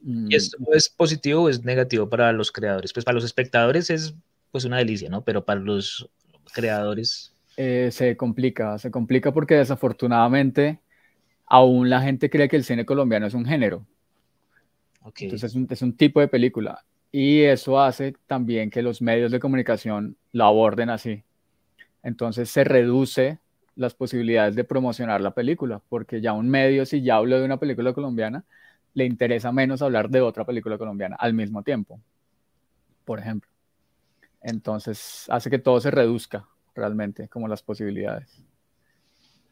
¿Y 0.00 0.32
esto 0.36 0.58
es 0.72 0.88
positivo 0.88 1.42
o 1.42 1.48
es 1.48 1.64
negativo 1.64 2.08
para 2.08 2.30
los 2.32 2.52
creadores? 2.52 2.92
Pues 2.92 3.04
para 3.04 3.16
los 3.16 3.24
espectadores 3.24 3.90
es 3.90 4.14
pues 4.52 4.64
una 4.64 4.78
delicia, 4.78 5.10
¿no? 5.10 5.24
Pero 5.24 5.44
para 5.44 5.58
los 5.58 6.08
creadores 6.52 7.31
eh, 7.56 7.90
se 7.92 8.16
complica, 8.16 8.78
se 8.78 8.90
complica 8.90 9.32
porque 9.32 9.54
desafortunadamente 9.54 10.80
aún 11.46 11.90
la 11.90 12.00
gente 12.00 12.30
cree 12.30 12.48
que 12.48 12.56
el 12.56 12.64
cine 12.64 12.86
colombiano 12.86 13.26
es 13.26 13.34
un 13.34 13.44
género. 13.44 13.86
Entonces 15.04 15.44
es 15.44 15.54
un, 15.54 15.66
es 15.68 15.82
un, 15.82 15.96
tipo 15.96 16.20
de 16.20 16.28
película. 16.28 16.84
Y 17.10 17.42
eso 17.42 17.80
hace 17.80 18.14
también 18.26 18.70
que 18.70 18.82
los 18.82 19.02
medios 19.02 19.30
de 19.32 19.40
comunicación 19.40 20.16
lo 20.32 20.44
aborden 20.44 20.88
así. 20.88 21.24
Entonces 22.02 22.50
se 22.50 22.64
reduce 22.64 23.38
las 23.76 23.94
posibilidades 23.94 24.54
de 24.54 24.64
promocionar 24.64 25.20
la 25.20 25.32
película, 25.32 25.82
porque 25.88 26.20
ya 26.20 26.32
un 26.32 26.48
medio, 26.48 26.86
si 26.86 27.02
ya 27.02 27.16
hablo 27.16 27.38
de 27.38 27.44
una 27.44 27.58
película 27.58 27.92
colombiana, 27.92 28.44
le 28.94 29.04
interesa 29.04 29.52
menos 29.52 29.82
hablar 29.82 30.08
de 30.10 30.20
otra 30.20 30.44
película 30.44 30.78
colombiana 30.78 31.16
al 31.18 31.34
mismo 31.34 31.62
tiempo, 31.62 32.00
por 33.04 33.18
ejemplo. 33.18 33.50
Entonces 34.42 35.26
hace 35.28 35.50
que 35.50 35.58
todo 35.58 35.80
se 35.80 35.90
reduzca 35.90 36.46
realmente, 36.74 37.28
como 37.28 37.48
las 37.48 37.62
posibilidades. 37.62 38.42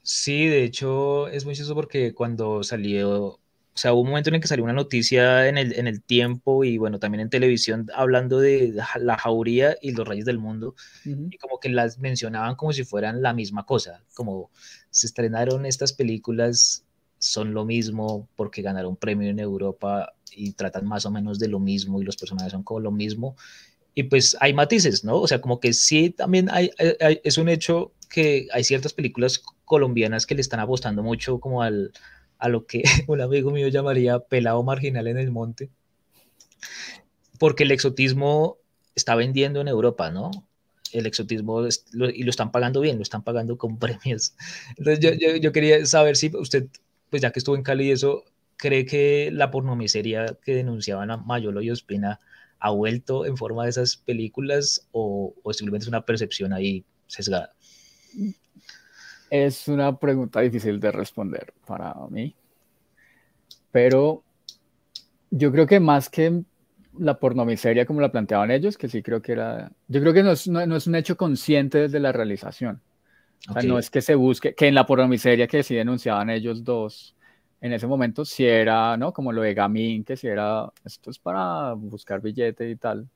Sí, 0.03 0.47
de 0.47 0.65
hecho 0.65 1.29
es 1.29 1.45
muy 1.45 1.55
chistoso 1.55 1.75
porque 1.75 2.15
cuando 2.15 2.63
salió, 2.63 3.25
o 3.25 3.39
sea, 3.75 3.93
hubo 3.93 4.01
un 4.01 4.09
momento 4.09 4.31
en 4.31 4.37
el 4.37 4.41
que 4.41 4.49
salió 4.49 4.65
una 4.65 4.73
noticia 4.73 5.47
en 5.49 5.59
el, 5.59 5.79
en 5.79 5.87
el 5.87 6.03
tiempo 6.03 6.65
y 6.65 6.79
bueno, 6.79 6.99
también 6.99 7.21
en 7.21 7.31
televisión 7.31 7.87
hablando 7.95 8.41
de 8.41 8.75
la 8.99 9.19
jauría 9.19 9.77
y 9.83 9.93
los 9.93 10.09
reyes 10.09 10.25
del 10.25 10.39
mundo 10.39 10.75
y 11.05 11.37
como 11.37 11.61
que 11.61 11.69
las 11.69 11.99
mencionaban 11.99 12.57
como 12.57 12.73
si 12.73 12.85
fueran 12.85 13.21
la 13.23 13.35
misma 13.35 13.67
cosa, 13.67 14.03
como 14.15 14.51
se 14.91 15.07
estrenaron 15.07 15.67
estas 15.67 15.93
películas, 15.93 16.85
son 17.19 17.53
lo 17.53 17.67
mismo 17.67 18.27
porque 18.37 18.63
ganaron 18.63 18.97
premio 18.97 19.29
en 19.29 19.39
Europa 19.39 20.15
y 20.33 20.53
tratan 20.53 20.87
más 20.87 21.05
o 21.05 21.11
menos 21.11 21.39
de 21.39 21.49
lo 21.49 21.61
mismo 21.61 22.01
y 22.01 22.05
los 22.05 22.17
personajes 22.17 22.53
son 22.53 22.63
como 22.63 22.81
lo 22.81 22.91
mismo 22.91 23.37
y 23.95 24.05
pues 24.05 24.37
hay 24.41 24.55
matices, 24.55 25.05
¿no? 25.05 25.17
O 25.21 25.27
sea, 25.27 25.41
como 25.41 25.61
que 25.61 25.73
sí, 25.73 26.11
también 26.11 26.49
hay, 26.51 26.71
es 26.79 27.39
un 27.39 27.49
hecho 27.49 27.93
que 28.09 28.49
hay 28.53 28.65
ciertas 28.65 28.93
películas 28.93 29.43
colombianas 29.65 30.27
que 30.27 30.35
le 30.35 30.41
están 30.41 30.61
apostando 30.61 31.03
mucho 31.03 31.39
como 31.39 31.63
al, 31.63 31.93
a 32.39 32.49
lo 32.49 32.67
que 32.67 32.83
un 33.07 33.21
amigo 33.21 33.51
mío 33.51 33.69
llamaría 33.69 34.19
pelado 34.19 34.63
marginal 34.63 35.07
en 35.07 35.19
el 35.19 35.31
monte, 35.31 35.71
porque 37.39 37.65
el 37.65 37.71
exotismo 37.71 38.59
está 38.95 39.15
vendiendo 39.15 39.61
en 39.61 39.69
Europa, 39.69 40.11
¿no? 40.11 40.31
El 40.93 41.07
exotismo 41.07 41.63
y 41.93 42.23
lo 42.25 42.31
están 42.31 42.51
pagando 42.51 42.81
bien, 42.81 42.97
lo 42.97 43.03
están 43.03 43.23
pagando 43.23 43.57
con 43.57 43.79
premios. 43.79 44.35
Entonces 44.77 45.01
yo, 45.01 45.13
yo, 45.13 45.37
yo 45.37 45.53
quería 45.53 45.85
saber 45.87 46.17
si 46.17 46.31
usted, 46.37 46.67
pues 47.09 47.23
ya 47.23 47.31
que 47.31 47.39
estuvo 47.39 47.57
en 47.57 47.63
Cali 47.63 47.89
y 47.89 47.93
eso, 47.93 48.25
cree 48.57 48.85
que 48.85 49.31
la 49.33 49.51
pornomiseria 49.51 50.37
que 50.45 50.55
denunciaban 50.55 51.11
a 51.11 51.17
Mayolo 51.17 51.63
y 51.63 51.71
Ospina 51.71 52.21
ha 52.61 52.71
vuelto 52.71 53.25
en 53.25 53.37
forma 53.37 53.65
de 53.65 53.71
esas 53.71 53.97
películas 53.97 54.87
o, 54.93 55.35
simplemente 55.53 55.85
es 55.85 55.89
una 55.89 56.05
percepción 56.05 56.53
ahí 56.53 56.85
sesgada? 57.07 57.53
Es 59.31 59.67
una 59.69 59.99
pregunta 59.99 60.41
difícil 60.41 60.79
de 60.79 60.93
responder 60.93 61.55
para 61.67 61.95
mí, 62.11 62.35
pero 63.73 64.23
yo 65.31 65.51
creo 65.53 65.67
que 65.67 65.81
más 65.81 66.11
que 66.11 66.43
la 66.99 67.19
pornomiseria 67.19 67.87
como 67.87 68.01
la 68.01 68.11
planteaban 68.11 68.51
ellos, 68.51 68.77
que 68.77 68.89
sí 68.89 69.03
creo 69.03 69.23
que 69.23 69.33
era, 69.33 69.71
yo 69.89 70.01
creo 70.01 70.13
que 70.13 70.23
no 70.23 70.33
es, 70.33 70.49
no, 70.49 70.77
es 70.77 70.87
un 70.87 70.97
hecho 70.97 71.17
consciente 71.17 71.79
desde 71.79 72.01
la 72.01 72.13
realización. 72.13 72.81
O 73.49 73.55
sea, 73.55 73.63
no 73.63 73.79
es 73.79 73.89
que 73.89 74.03
se 74.03 74.15
busque, 74.15 74.55
que 74.55 74.69
en 74.69 74.75
la 74.75 74.85
pornomiseria 74.85 75.47
que 75.47 75.63
sí 75.63 75.75
denunciaban 75.75 76.29
ellos 76.29 76.63
dos, 76.63 77.15
en 77.61 77.73
ese 77.73 77.87
momento 77.87 78.25
si 78.25 78.47
era, 78.47 78.97
¿no? 78.97 79.13
Como 79.13 79.33
lo 79.33 79.43
de 79.43 79.55
Gamín, 79.55 80.05
que 80.05 80.17
si 80.17 80.27
era, 80.27 80.71
esto 80.85 81.11
es 81.11 81.19
para 81.19 81.75
buscar 81.75 82.21
billete 82.21 82.71
y 82.71 82.77
tal. 82.77 83.09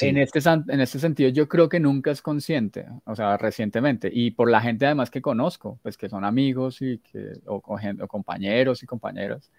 En, 0.00 0.16
este, 0.16 0.40
en 0.68 0.80
este 0.80 0.98
sentido 0.98 1.28
yo 1.28 1.48
creo 1.48 1.68
que 1.68 1.78
nunca 1.78 2.10
es 2.10 2.22
consciente, 2.22 2.86
o 3.04 3.14
sea, 3.14 3.36
recientemente, 3.36 4.10
y 4.10 4.30
por 4.30 4.50
la 4.50 4.62
gente 4.62 4.86
además 4.86 5.10
que 5.10 5.20
conozco, 5.20 5.78
pues 5.82 5.98
que 5.98 6.08
son 6.08 6.24
amigos 6.24 6.80
y 6.80 6.98
que, 6.98 7.32
o, 7.46 7.56
o 7.56 8.08
compañeros 8.08 8.82
y 8.82 8.86
compañeras, 8.86 9.50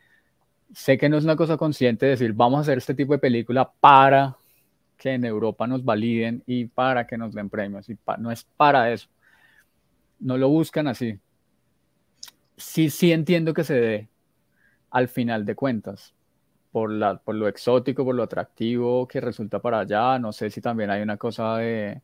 sé 0.73 0.97
que 0.97 1.07
no 1.07 1.17
es 1.17 1.23
una 1.23 1.35
cosa 1.35 1.55
consciente 1.55 2.07
decir, 2.07 2.33
vamos 2.33 2.57
a 2.57 2.61
hacer 2.61 2.79
este 2.79 2.95
tipo 2.95 3.13
de 3.13 3.19
película 3.19 3.71
para 3.79 4.35
que 4.97 5.11
en 5.13 5.23
Europa 5.23 5.67
nos 5.67 5.85
validen 5.85 6.41
y 6.47 6.65
para 6.65 7.05
que 7.05 7.15
nos 7.15 7.35
den 7.35 7.49
premios, 7.49 7.87
y 7.89 7.97
no 8.17 8.31
es 8.31 8.43
para 8.57 8.91
eso, 8.91 9.07
no 10.19 10.35
lo 10.35 10.49
buscan 10.49 10.87
así, 10.87 11.19
sí, 12.63 12.89
sí 12.89 13.11
entiendo 13.11 13.53
que 13.53 13.63
se 13.63 13.75
dé 13.75 14.09
al 14.91 15.07
final 15.07 15.45
de 15.45 15.55
cuentas, 15.55 16.13
por, 16.71 16.91
la, 16.91 17.17
por 17.17 17.35
lo 17.35 17.47
exótico, 17.47 18.05
por 18.05 18.15
lo 18.15 18.23
atractivo 18.23 19.07
que 19.07 19.21
resulta 19.21 19.59
para 19.59 19.79
allá. 19.79 20.19
No 20.19 20.31
sé 20.31 20.49
si 20.49 20.61
también 20.61 20.89
hay 20.89 21.01
una 21.01 21.17
cosa 21.17 21.57
de, 21.57 22.01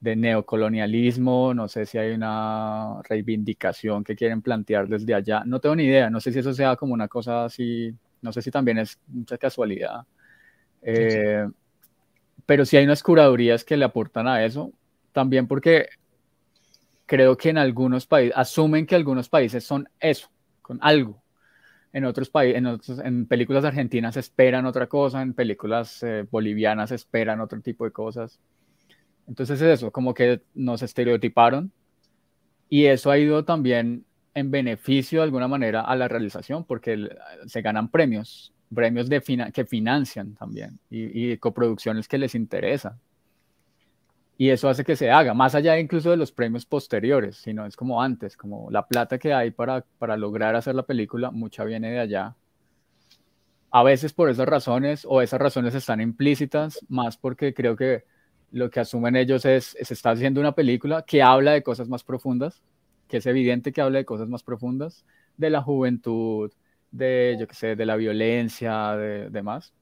de 0.00 0.16
neocolonialismo, 0.16 1.54
no 1.54 1.68
sé 1.68 1.86
si 1.86 1.98
hay 1.98 2.12
una 2.12 3.00
reivindicación 3.08 4.04
que 4.04 4.16
quieren 4.16 4.42
plantear 4.42 4.88
desde 4.88 5.14
allá. 5.14 5.42
No 5.46 5.60
tengo 5.60 5.76
ni 5.76 5.84
idea, 5.84 6.10
no 6.10 6.20
sé 6.20 6.32
si 6.32 6.40
eso 6.40 6.52
sea 6.52 6.76
como 6.76 6.94
una 6.94 7.08
cosa 7.08 7.44
así, 7.44 7.94
no 8.20 8.32
sé 8.32 8.42
si 8.42 8.50
también 8.50 8.78
es 8.78 8.98
mucha 9.08 9.38
casualidad. 9.38 10.04
Eh, 10.82 11.46
pero 12.44 12.64
sí 12.64 12.76
hay 12.76 12.84
unas 12.84 13.02
curadurías 13.02 13.64
que 13.64 13.76
le 13.76 13.84
aportan 13.84 14.26
a 14.26 14.44
eso, 14.44 14.72
también 15.12 15.46
porque 15.46 15.88
creo 17.12 17.36
que 17.36 17.50
en 17.50 17.58
algunos 17.58 18.06
países, 18.06 18.32
asumen 18.34 18.86
que 18.86 18.94
algunos 18.94 19.28
países 19.28 19.62
son 19.62 19.86
eso, 20.00 20.30
con 20.62 20.78
algo. 20.80 21.22
En 21.92 22.06
otros 22.06 22.30
países, 22.30 22.56
en, 22.56 23.06
en 23.06 23.26
películas 23.26 23.66
argentinas 23.66 24.16
esperan 24.16 24.64
otra 24.64 24.86
cosa, 24.86 25.20
en 25.20 25.34
películas 25.34 26.02
eh, 26.04 26.24
bolivianas 26.30 26.90
esperan 26.90 27.42
otro 27.42 27.60
tipo 27.60 27.84
de 27.84 27.90
cosas. 27.90 28.40
Entonces 29.28 29.60
es 29.60 29.78
eso, 29.78 29.90
como 29.90 30.14
que 30.14 30.40
nos 30.54 30.80
estereotiparon 30.80 31.70
y 32.70 32.86
eso 32.86 33.10
ha 33.10 33.18
ido 33.18 33.44
también 33.44 34.06
en 34.32 34.50
beneficio 34.50 35.18
de 35.18 35.24
alguna 35.24 35.48
manera 35.48 35.82
a 35.82 35.94
la 35.96 36.08
realización 36.08 36.64
porque 36.64 37.10
se 37.44 37.60
ganan 37.60 37.90
premios, 37.90 38.54
premios 38.74 39.10
de 39.10 39.20
que 39.52 39.66
financian 39.66 40.34
también 40.34 40.78
y, 40.88 41.32
y 41.32 41.36
coproducciones 41.36 42.08
que 42.08 42.16
les 42.16 42.34
interesan 42.34 42.98
y 44.42 44.50
eso 44.50 44.68
hace 44.68 44.82
que 44.82 44.96
se 44.96 45.08
haga, 45.08 45.34
más 45.34 45.54
allá 45.54 45.78
incluso 45.78 46.10
de 46.10 46.16
los 46.16 46.32
premios 46.32 46.66
posteriores, 46.66 47.36
sino 47.36 47.64
es 47.64 47.76
como 47.76 48.02
antes, 48.02 48.36
como 48.36 48.68
la 48.72 48.88
plata 48.88 49.16
que 49.16 49.32
hay 49.32 49.52
para, 49.52 49.84
para 50.00 50.16
lograr 50.16 50.56
hacer 50.56 50.74
la 50.74 50.82
película, 50.82 51.30
mucha 51.30 51.62
viene 51.62 51.92
de 51.92 52.00
allá. 52.00 52.34
A 53.70 53.84
veces 53.84 54.12
por 54.12 54.28
esas 54.28 54.48
razones, 54.48 55.06
o 55.08 55.22
esas 55.22 55.40
razones 55.40 55.76
están 55.76 56.00
implícitas, 56.00 56.84
más 56.88 57.16
porque 57.16 57.54
creo 57.54 57.76
que 57.76 58.02
lo 58.50 58.68
que 58.68 58.80
asumen 58.80 59.14
ellos 59.14 59.44
es, 59.44 59.76
se 59.80 59.94
está 59.94 60.10
haciendo 60.10 60.40
una 60.40 60.56
película 60.56 61.04
que 61.06 61.22
habla 61.22 61.52
de 61.52 61.62
cosas 61.62 61.88
más 61.88 62.02
profundas, 62.02 62.64
que 63.06 63.18
es 63.18 63.26
evidente 63.26 63.70
que 63.70 63.80
habla 63.80 63.98
de 63.98 64.04
cosas 64.04 64.28
más 64.28 64.42
profundas, 64.42 65.04
de 65.36 65.50
la 65.50 65.62
juventud, 65.62 66.50
de, 66.90 67.36
yo 67.38 67.46
qué 67.46 67.54
sé, 67.54 67.76
de 67.76 67.86
la 67.86 67.94
violencia, 67.94 68.96
de 68.96 69.30
demás. 69.30 69.72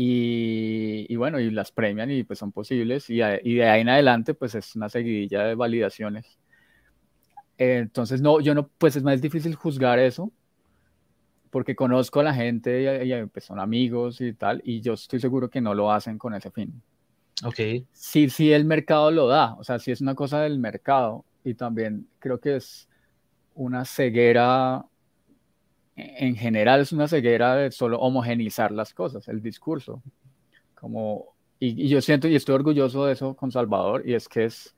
Y, 0.00 1.12
y, 1.12 1.16
bueno, 1.16 1.40
y 1.40 1.50
las 1.50 1.72
premian 1.72 2.08
y 2.08 2.22
pues 2.22 2.38
son 2.38 2.52
posibles. 2.52 3.10
Y, 3.10 3.20
y, 3.20 3.54
de 3.56 3.68
ahí 3.68 3.80
en 3.80 3.88
adelante, 3.88 4.32
pues 4.32 4.54
es 4.54 4.76
una 4.76 4.88
seguidilla 4.88 5.42
de 5.42 5.56
validaciones. 5.56 6.38
entonces, 7.56 8.20
no, 8.20 8.38
yo 8.40 8.54
no, 8.54 8.68
pues 8.78 8.94
es 8.94 9.02
más 9.02 9.20
difícil 9.20 9.56
juzgar 9.56 9.98
eso, 9.98 10.30
porque 11.50 11.74
conozco 11.74 12.20
a 12.20 12.22
la 12.22 12.32
gente 12.32 13.04
y, 13.04 13.26
pues 13.26 13.46
son 13.46 13.58
amigos 13.58 14.20
y 14.20 14.34
tal, 14.34 14.62
y 14.64 14.80
yo 14.82 14.92
estoy 14.92 15.18
seguro 15.18 15.50
que 15.50 15.60
no 15.60 15.74
lo 15.74 15.90
hacen 15.90 16.16
con 16.16 16.32
ese 16.32 16.52
fin. 16.52 16.80
Ok. 17.44 17.58
Sí, 17.90 18.30
sí, 18.30 18.52
el 18.52 18.66
mercado 18.66 19.10
lo 19.10 19.26
da, 19.26 19.54
o 19.54 19.64
sea, 19.64 19.80
sí 19.80 19.90
es 19.90 20.00
una 20.00 20.14
cosa 20.14 20.42
del 20.42 20.60
mercado, 20.60 21.24
y 21.42 21.54
también 21.54 22.06
creo 22.20 22.38
que 22.38 22.54
es 22.54 22.88
una 23.56 23.84
ceguera, 23.84 24.84
en 25.98 26.36
general 26.36 26.80
es 26.80 26.92
una 26.92 27.08
ceguera 27.08 27.56
de 27.56 27.70
solo 27.72 27.98
homogenizar 27.98 28.70
las 28.70 28.94
cosas, 28.94 29.28
el 29.28 29.42
discurso. 29.42 30.02
Como, 30.74 31.34
y, 31.58 31.88
yo 31.88 32.00
siento 32.00 32.28
y 32.28 32.36
estoy 32.36 32.54
orgulloso 32.54 33.06
de 33.06 33.14
eso 33.14 33.34
con 33.34 33.50
Salvador, 33.50 34.02
y 34.06 34.14
es 34.14 34.28
que 34.28 34.44
es, 34.44 34.74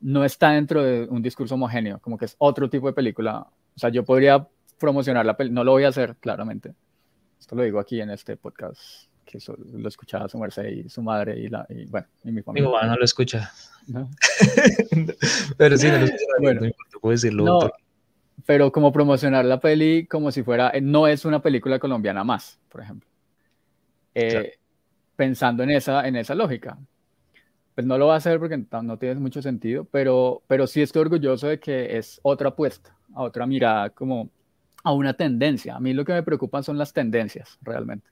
no 0.00 0.24
está 0.24 0.50
dentro 0.50 0.82
de 0.82 1.06
un 1.08 1.22
discurso 1.22 1.56
homogéneo, 1.56 1.98
como 2.00 2.16
que 2.16 2.26
es 2.26 2.36
otro 2.38 2.70
tipo 2.70 2.86
de 2.86 2.92
película. 2.92 3.46
O 3.74 3.78
sea, 3.78 3.90
yo 3.90 4.04
podría 4.04 4.46
promocionar 4.78 5.26
la 5.26 5.36
película, 5.36 5.60
no 5.60 5.64
lo 5.64 5.72
voy 5.72 5.84
a 5.84 5.88
hacer, 5.88 6.16
claramente. 6.16 6.74
Esto 7.40 7.56
lo 7.56 7.62
digo 7.64 7.80
aquí 7.80 8.00
en 8.00 8.10
este 8.10 8.36
podcast, 8.36 8.80
que 9.24 9.38
lo 9.74 9.88
escuchaba 9.88 10.28
su 10.28 10.38
merced 10.38 10.66
y 10.66 10.88
su 10.88 11.02
madre 11.02 11.38
y, 11.40 11.48
la, 11.48 11.66
y 11.68 11.86
bueno, 11.86 12.06
y 12.22 12.30
mi 12.30 12.42
familia. 12.42 12.68
Mi 12.68 12.72
mamá 12.72 12.86
no 12.86 12.96
lo 12.96 13.04
escucha. 13.04 13.50
pero 15.56 15.76
sí, 15.76 15.88
no 15.88 15.98
lo 15.98 16.04
escucha. 16.04 16.24
Bueno, 16.40 16.60
no 16.60 17.00
puedo 17.00 17.12
decirlo. 17.12 17.72
Pero 18.46 18.72
como 18.72 18.92
promocionar 18.92 19.44
la 19.44 19.60
peli 19.60 20.06
como 20.06 20.30
si 20.32 20.42
fuera, 20.42 20.72
no 20.80 21.06
es 21.06 21.24
una 21.24 21.40
película 21.40 21.78
colombiana 21.78 22.24
más, 22.24 22.58
por 22.68 22.80
ejemplo. 22.80 23.08
Eh, 24.14 24.54
pensando 25.16 25.62
en 25.62 25.70
esa, 25.70 26.06
en 26.06 26.16
esa 26.16 26.34
lógica. 26.34 26.78
Pues 27.74 27.86
no 27.86 27.96
lo 27.96 28.08
va 28.08 28.14
a 28.14 28.16
hacer 28.18 28.38
porque 28.38 28.62
no 28.82 28.98
tiene 28.98 29.14
mucho 29.20 29.40
sentido, 29.40 29.84
pero, 29.84 30.42
pero 30.46 30.66
sí 30.66 30.82
estoy 30.82 31.02
orgulloso 31.02 31.48
de 31.48 31.58
que 31.58 31.96
es 31.96 32.20
otra 32.22 32.50
apuesta, 32.50 32.94
a 33.14 33.22
otra 33.22 33.46
mirada 33.46 33.90
como 33.90 34.30
a 34.84 34.92
una 34.92 35.14
tendencia. 35.14 35.76
A 35.76 35.80
mí 35.80 35.94
lo 35.94 36.04
que 36.04 36.12
me 36.12 36.22
preocupan 36.22 36.62
son 36.62 36.76
las 36.76 36.92
tendencias, 36.92 37.58
realmente. 37.62 38.10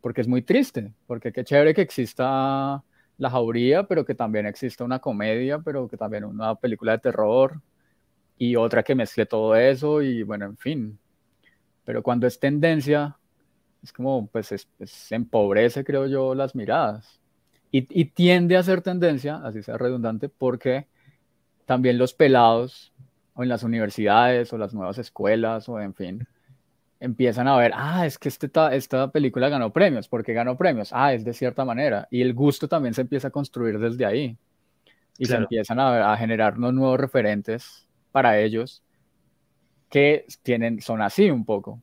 Porque 0.00 0.22
es 0.22 0.28
muy 0.28 0.42
triste, 0.42 0.92
porque 1.06 1.32
qué 1.32 1.44
chévere 1.44 1.74
que 1.74 1.82
exista 1.82 2.82
la 3.18 3.30
jauría, 3.30 3.84
pero 3.84 4.04
que 4.04 4.14
también 4.14 4.46
exista 4.46 4.82
una 4.82 4.98
comedia, 4.98 5.58
pero 5.58 5.86
que 5.86 5.96
también 5.96 6.24
una 6.24 6.54
película 6.54 6.92
de 6.92 6.98
terror 6.98 7.60
y 8.40 8.56
otra 8.56 8.82
que 8.82 8.94
mezcle 8.94 9.26
todo 9.26 9.54
eso 9.54 10.00
y 10.00 10.22
bueno, 10.22 10.46
en 10.46 10.56
fin. 10.56 10.98
Pero 11.84 12.02
cuando 12.02 12.26
es 12.26 12.40
tendencia, 12.40 13.18
es 13.82 13.92
como, 13.92 14.28
pues, 14.28 14.50
es, 14.52 14.66
empobrece, 15.12 15.84
creo 15.84 16.06
yo, 16.06 16.34
las 16.34 16.54
miradas. 16.54 17.20
Y, 17.70 17.86
y 17.90 18.06
tiende 18.06 18.56
a 18.56 18.62
ser 18.62 18.80
tendencia, 18.80 19.42
así 19.44 19.62
sea 19.62 19.76
redundante, 19.76 20.30
porque 20.30 20.86
también 21.66 21.98
los 21.98 22.14
pelados 22.14 22.94
o 23.34 23.42
en 23.42 23.50
las 23.50 23.62
universidades 23.62 24.50
o 24.54 24.58
las 24.58 24.72
nuevas 24.72 24.96
escuelas 24.96 25.68
o 25.68 25.78
en 25.78 25.94
fin, 25.94 26.26
empiezan 26.98 27.46
a 27.46 27.58
ver, 27.58 27.72
ah, 27.74 28.06
es 28.06 28.18
que 28.18 28.30
este 28.30 28.50
esta 28.72 29.10
película 29.10 29.50
ganó 29.50 29.70
premios, 29.70 30.08
¿por 30.08 30.24
qué 30.24 30.32
ganó 30.32 30.56
premios? 30.56 30.90
Ah, 30.94 31.12
es 31.12 31.26
de 31.26 31.34
cierta 31.34 31.66
manera. 31.66 32.08
Y 32.10 32.22
el 32.22 32.32
gusto 32.32 32.68
también 32.68 32.94
se 32.94 33.02
empieza 33.02 33.28
a 33.28 33.30
construir 33.30 33.78
desde 33.78 34.06
ahí. 34.06 34.38
Y 35.18 35.26
se 35.26 35.36
empiezan 35.36 35.78
a, 35.78 36.14
a, 36.14 36.16
generar 36.16 36.56
unos 36.56 36.72
nuevos 36.72 36.98
referentes 36.98 37.86
para 38.12 38.38
ellos 38.38 38.82
que 39.90 40.26
tienen, 40.42 40.80
son 40.80 41.02
así 41.02 41.30
un 41.30 41.44
poco. 41.44 41.80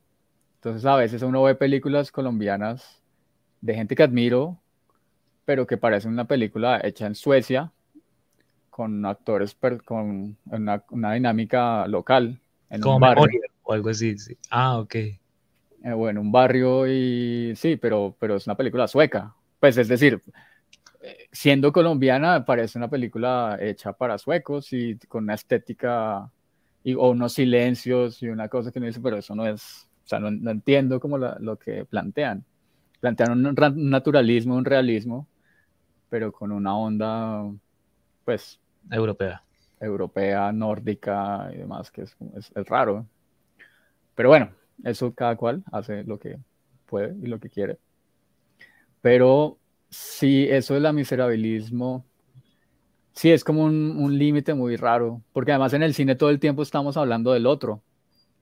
Entonces 0.56 0.86
a 0.86 0.96
veces 0.96 1.22
uno 1.22 1.44
ve 1.44 1.56
películas 1.56 2.12
colombianas 2.12 3.02
de 3.62 3.76
gente 3.76 3.96
que 3.96 4.04
admiro, 4.04 4.58
pero 5.46 5.68
que 5.68 5.78
parecen 5.78 6.12
una 6.12 6.26
película 6.26 6.82
hecha 6.84 7.06
en 7.06 7.16
Suecia 7.16 7.72
con 8.70 9.06
actores 9.06 9.58
con 9.86 10.38
una, 10.46 11.14
dinámica 11.14 11.88
local. 11.88 12.40
En 12.70 12.82
Como 12.82 12.96
un 12.96 13.02
barrio. 13.02 13.42
o 13.64 13.74
algo 13.74 13.90
así. 13.90 14.16
Ah, 14.50 14.78
ok. 14.78 14.96
Eh, 14.96 15.20
bueno, 15.96 16.22
un 16.22 16.32
barrio 16.32 16.86
y 16.88 17.54
sí, 17.56 17.78
pero, 17.78 18.16
pero 18.20 18.36
es 18.36 18.46
una 18.46 18.56
película 18.56 18.88
sueca. 18.88 19.34
Pues 19.60 19.78
es 19.78 19.88
decir, 19.88 20.22
siendo 21.32 21.72
colombiana, 21.72 22.46
parece 22.46 22.78
una 22.78 22.90
película 22.90 23.58
hecha 23.60 23.94
para 23.94 24.18
suecos 24.18 24.72
y 24.74 24.98
con 25.08 25.26
una 25.26 25.36
estética 25.36 26.32
y, 26.84 26.96
o 26.96 27.10
unos 27.10 27.34
silencios 27.34 28.22
y 28.24 28.30
una 28.30 28.48
cosa 28.48 28.72
que 28.72 28.80
no 28.80 28.86
dice, 28.86 29.02
pero 29.02 29.18
eso 29.18 29.36
no 29.36 29.46
es, 29.46 29.88
o 30.06 30.08
sea, 30.08 30.20
no, 30.20 30.52
entiendo 30.52 31.00
como 31.00 31.18
lo 31.18 31.58
que 31.58 31.86
plantean. 31.86 32.46
Plantean 33.00 33.46
un 33.46 33.90
naturalismo, 33.90 34.56
un 34.56 34.66
realismo, 34.66 35.28
pero 36.10 36.32
con 36.32 36.52
una 36.52 36.76
onda, 36.76 37.44
pues, 38.26 38.60
Europea. 38.90 39.44
Europea, 39.80 40.52
nórdica 40.52 41.50
y 41.54 41.58
demás, 41.58 41.92
que 41.92 42.04
es, 42.04 42.18
es, 42.36 42.68
raro. 42.68 43.06
Pero 44.16 44.30
bueno, 44.30 44.52
eso 44.84 45.14
cada 45.14 45.36
cual 45.36 45.64
hace 45.72 46.04
lo 46.04 46.18
que 46.18 46.40
puede 46.88 47.16
y 47.22 47.28
lo 47.28 47.40
que 47.40 47.50
quiere. 47.50 47.78
Pero 49.02 49.60
sí, 49.90 50.48
eso 50.50 50.74
del 50.74 50.94
miserabilismo, 50.94 52.06
sí, 53.14 53.32
es 53.32 53.44
como 53.44 53.64
un, 53.64 53.98
un 53.98 54.18
límite 54.18 54.54
muy 54.54 54.76
raro, 54.76 55.22
porque 55.34 55.52
además 55.52 55.74
en 55.74 55.84
el 55.84 55.94
cine 55.94 56.16
todo 56.16 56.30
el 56.30 56.40
tiempo 56.40 56.62
estamos 56.62 56.98
hablando 56.98 57.34
del 57.34 57.48
otro. 57.48 57.82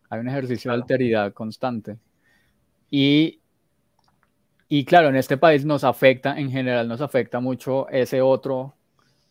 Hay 0.09 0.19
un 0.19 0.29
ejercicio 0.29 0.71
de 0.71 0.75
alteridad 0.75 1.33
constante. 1.33 1.97
Y, 2.91 3.41
y 4.67 4.85
claro, 4.85 5.09
en 5.09 5.15
este 5.15 5.37
país 5.37 5.65
nos 5.65 5.83
afecta, 5.83 6.39
en 6.39 6.51
general 6.51 6.87
nos 6.87 7.01
afecta 7.01 7.39
mucho 7.39 7.87
ese 7.89 8.21
otro 8.21 8.75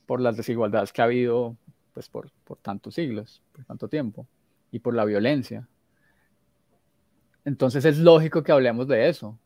por 0.07 0.21
las 0.21 0.37
desigualdades 0.37 0.93
que 0.93 1.01
ha 1.03 1.05
habido 1.05 1.57
pues, 1.93 2.09
por, 2.09 2.31
por 2.45 2.59
tantos 2.59 2.95
siglos, 2.95 3.43
por 3.53 3.65
tanto 3.65 3.89
tiempo, 3.89 4.27
y 4.71 4.81
por 4.81 4.95
la 4.95 5.05
violencia. 5.05 5.69
Entonces 7.45 7.85
es 7.85 7.99
lógico 7.99 8.43
que 8.43 8.53
hablemos 8.53 8.89
de 8.89 9.09
eso. 9.09 9.39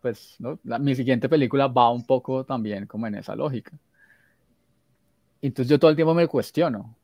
Pues 0.00 0.36
¿no? 0.38 0.58
mi 0.62 0.94
siguiente 0.94 1.28
película 1.28 1.66
va 1.66 1.90
un 1.90 2.06
poco 2.06 2.44
también 2.44 2.86
como 2.86 3.06
en 3.06 3.16
esa 3.16 3.36
lógica. 3.36 3.72
Entonces 5.42 5.70
yo 5.70 5.78
todo 5.78 5.90
el 5.90 5.96
tiempo 5.96 6.14
me 6.14 6.26
cuestiono, 6.26 6.96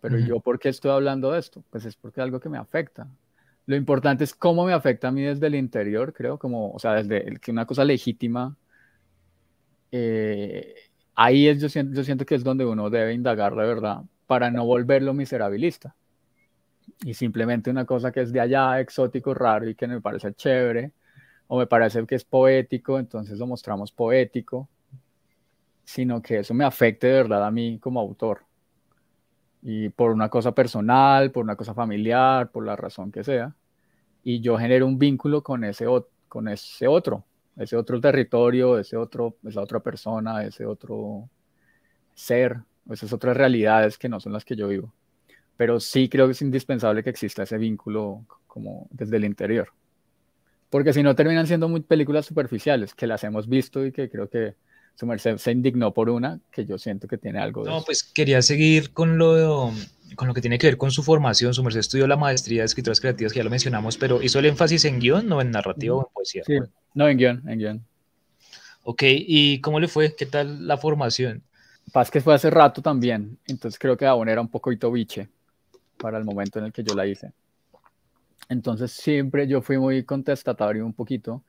pero 0.00 0.18
yo 0.18 0.40
por 0.40 0.58
qué 0.58 0.68
estoy 0.68 0.90
hablando 0.90 1.32
de 1.32 1.38
esto? 1.38 1.62
Pues 1.70 1.84
es 1.84 1.96
porque 1.96 2.20
es 2.20 2.24
algo 2.24 2.40
que 2.40 2.48
me 2.48 2.58
afecta. 2.58 3.08
Lo 3.66 3.76
importante 3.76 4.24
es 4.24 4.34
cómo 4.34 4.66
me 4.66 4.72
afecta 4.72 5.08
a 5.08 5.12
mí 5.12 5.22
desde 5.22 5.46
el 5.46 5.54
interior, 5.54 6.12
creo, 6.12 6.38
como, 6.38 6.72
o 6.72 6.78
sea, 6.78 6.94
desde 6.94 7.26
el, 7.26 7.40
que 7.40 7.50
una 7.50 7.64
cosa 7.66 7.84
legítima 7.84 8.56
eh, 9.96 10.74
ahí 11.14 11.46
es, 11.46 11.60
yo, 11.60 11.68
siento, 11.68 11.94
yo 11.94 12.02
siento 12.02 12.26
que 12.26 12.34
es 12.34 12.42
donde 12.42 12.64
uno 12.64 12.90
debe 12.90 13.14
indagar 13.14 13.54
de 13.54 13.64
verdad 13.64 14.02
para 14.26 14.50
no 14.50 14.66
volverlo 14.66 15.14
miserabilista. 15.14 15.94
Y 17.04 17.14
simplemente 17.14 17.70
una 17.70 17.84
cosa 17.84 18.10
que 18.10 18.22
es 18.22 18.32
de 18.32 18.40
allá, 18.40 18.80
exótico, 18.80 19.34
raro 19.34 19.68
y 19.68 19.76
que 19.76 19.86
me 19.86 20.00
parece 20.00 20.34
chévere, 20.34 20.92
o 21.46 21.58
me 21.58 21.66
parece 21.66 22.04
que 22.06 22.14
es 22.14 22.24
poético, 22.24 22.98
entonces 22.98 23.38
lo 23.38 23.46
mostramos 23.46 23.92
poético, 23.92 24.68
sino 25.84 26.22
que 26.22 26.38
eso 26.38 26.54
me 26.54 26.64
afecte 26.64 27.06
de 27.06 27.12
verdad 27.14 27.46
a 27.46 27.50
mí 27.50 27.78
como 27.78 28.00
autor. 28.00 28.44
Y 29.62 29.88
por 29.90 30.10
una 30.10 30.28
cosa 30.28 30.52
personal, 30.52 31.30
por 31.30 31.44
una 31.44 31.56
cosa 31.56 31.74
familiar, 31.74 32.50
por 32.50 32.66
la 32.66 32.76
razón 32.76 33.10
que 33.10 33.24
sea. 33.24 33.54
Y 34.22 34.40
yo 34.40 34.58
genero 34.58 34.86
un 34.86 34.98
vínculo 34.98 35.42
con 35.42 35.64
ese, 35.64 35.86
con 36.28 36.48
ese 36.48 36.86
otro, 36.86 37.24
ese 37.56 37.76
otro 37.76 38.00
territorio, 38.00 38.78
ese 38.78 38.96
otro, 38.96 39.36
esa 39.44 39.60
otra 39.60 39.80
persona, 39.80 40.44
ese 40.44 40.66
otro 40.66 41.28
ser, 42.14 42.58
esas 42.90 43.12
otras 43.12 43.36
realidades 43.36 43.98
que 43.98 44.08
no 44.08 44.20
son 44.20 44.32
las 44.32 44.44
que 44.44 44.56
yo 44.56 44.68
vivo. 44.68 44.92
Pero 45.56 45.80
sí 45.80 46.08
creo 46.08 46.26
que 46.26 46.32
es 46.32 46.42
indispensable 46.42 47.02
que 47.02 47.10
exista 47.10 47.44
ese 47.44 47.58
vínculo 47.58 48.24
como 48.46 48.88
desde 48.90 49.16
el 49.16 49.24
interior. 49.24 49.68
Porque 50.74 50.92
si 50.92 51.04
no 51.04 51.14
terminan 51.14 51.46
siendo 51.46 51.68
muy 51.68 51.82
películas 51.82 52.26
superficiales, 52.26 52.94
que 52.96 53.06
las 53.06 53.22
hemos 53.22 53.48
visto 53.48 53.86
y 53.86 53.92
que 53.92 54.10
creo 54.10 54.28
que 54.28 54.56
su 54.96 55.06
merced 55.06 55.36
se 55.36 55.52
indignó 55.52 55.94
por 55.94 56.10
una, 56.10 56.40
que 56.50 56.66
yo 56.66 56.78
siento 56.78 57.06
que 57.06 57.16
tiene 57.16 57.38
algo 57.38 57.62
de 57.62 57.70
No, 57.70 57.84
pues 57.84 58.02
quería 58.02 58.42
seguir 58.42 58.92
con 58.92 59.16
lo, 59.16 59.70
con 60.16 60.26
lo 60.26 60.34
que 60.34 60.40
tiene 60.40 60.58
que 60.58 60.66
ver 60.66 60.76
con 60.76 60.90
su 60.90 61.04
formación. 61.04 61.54
Su 61.54 61.62
merced 61.62 61.78
estudió 61.78 62.08
la 62.08 62.16
maestría 62.16 62.62
de 62.62 62.66
escrituras 62.66 63.00
creativas, 63.00 63.32
que 63.32 63.36
ya 63.36 63.44
lo 63.44 63.50
mencionamos, 63.50 63.96
pero 63.96 64.20
hizo 64.20 64.40
el 64.40 64.46
énfasis 64.46 64.84
en 64.84 64.98
guion, 64.98 65.28
no 65.28 65.40
en 65.40 65.52
narrativa 65.52 65.94
o 65.94 66.08
en 66.08 66.12
poesía. 66.12 66.42
Sí, 66.44 66.58
no, 66.94 67.08
en 67.08 67.18
guion, 67.18 67.48
en 67.48 67.58
guion. 67.60 67.86
Ok, 68.82 69.02
¿y 69.06 69.60
cómo 69.60 69.78
le 69.78 69.86
fue? 69.86 70.16
¿Qué 70.16 70.26
tal 70.26 70.66
la 70.66 70.76
formación? 70.76 71.44
Paz 71.92 72.10
que 72.10 72.20
fue 72.20 72.34
hace 72.34 72.50
rato 72.50 72.82
también, 72.82 73.38
entonces 73.46 73.78
creo 73.78 73.96
que 73.96 74.06
aún 74.06 74.28
era 74.28 74.40
un 74.40 74.48
poco 74.48 74.72
biche 74.90 75.28
para 75.98 76.18
el 76.18 76.24
momento 76.24 76.58
en 76.58 76.64
el 76.64 76.72
que 76.72 76.82
yo 76.82 76.96
la 76.96 77.06
hice. 77.06 77.30
Entonces 78.48 78.92
siempre 78.92 79.46
yo 79.46 79.62
fui 79.62 79.78
muy 79.78 80.04
contestatario 80.04 80.84
un 80.84 80.92
poquito 80.92 81.42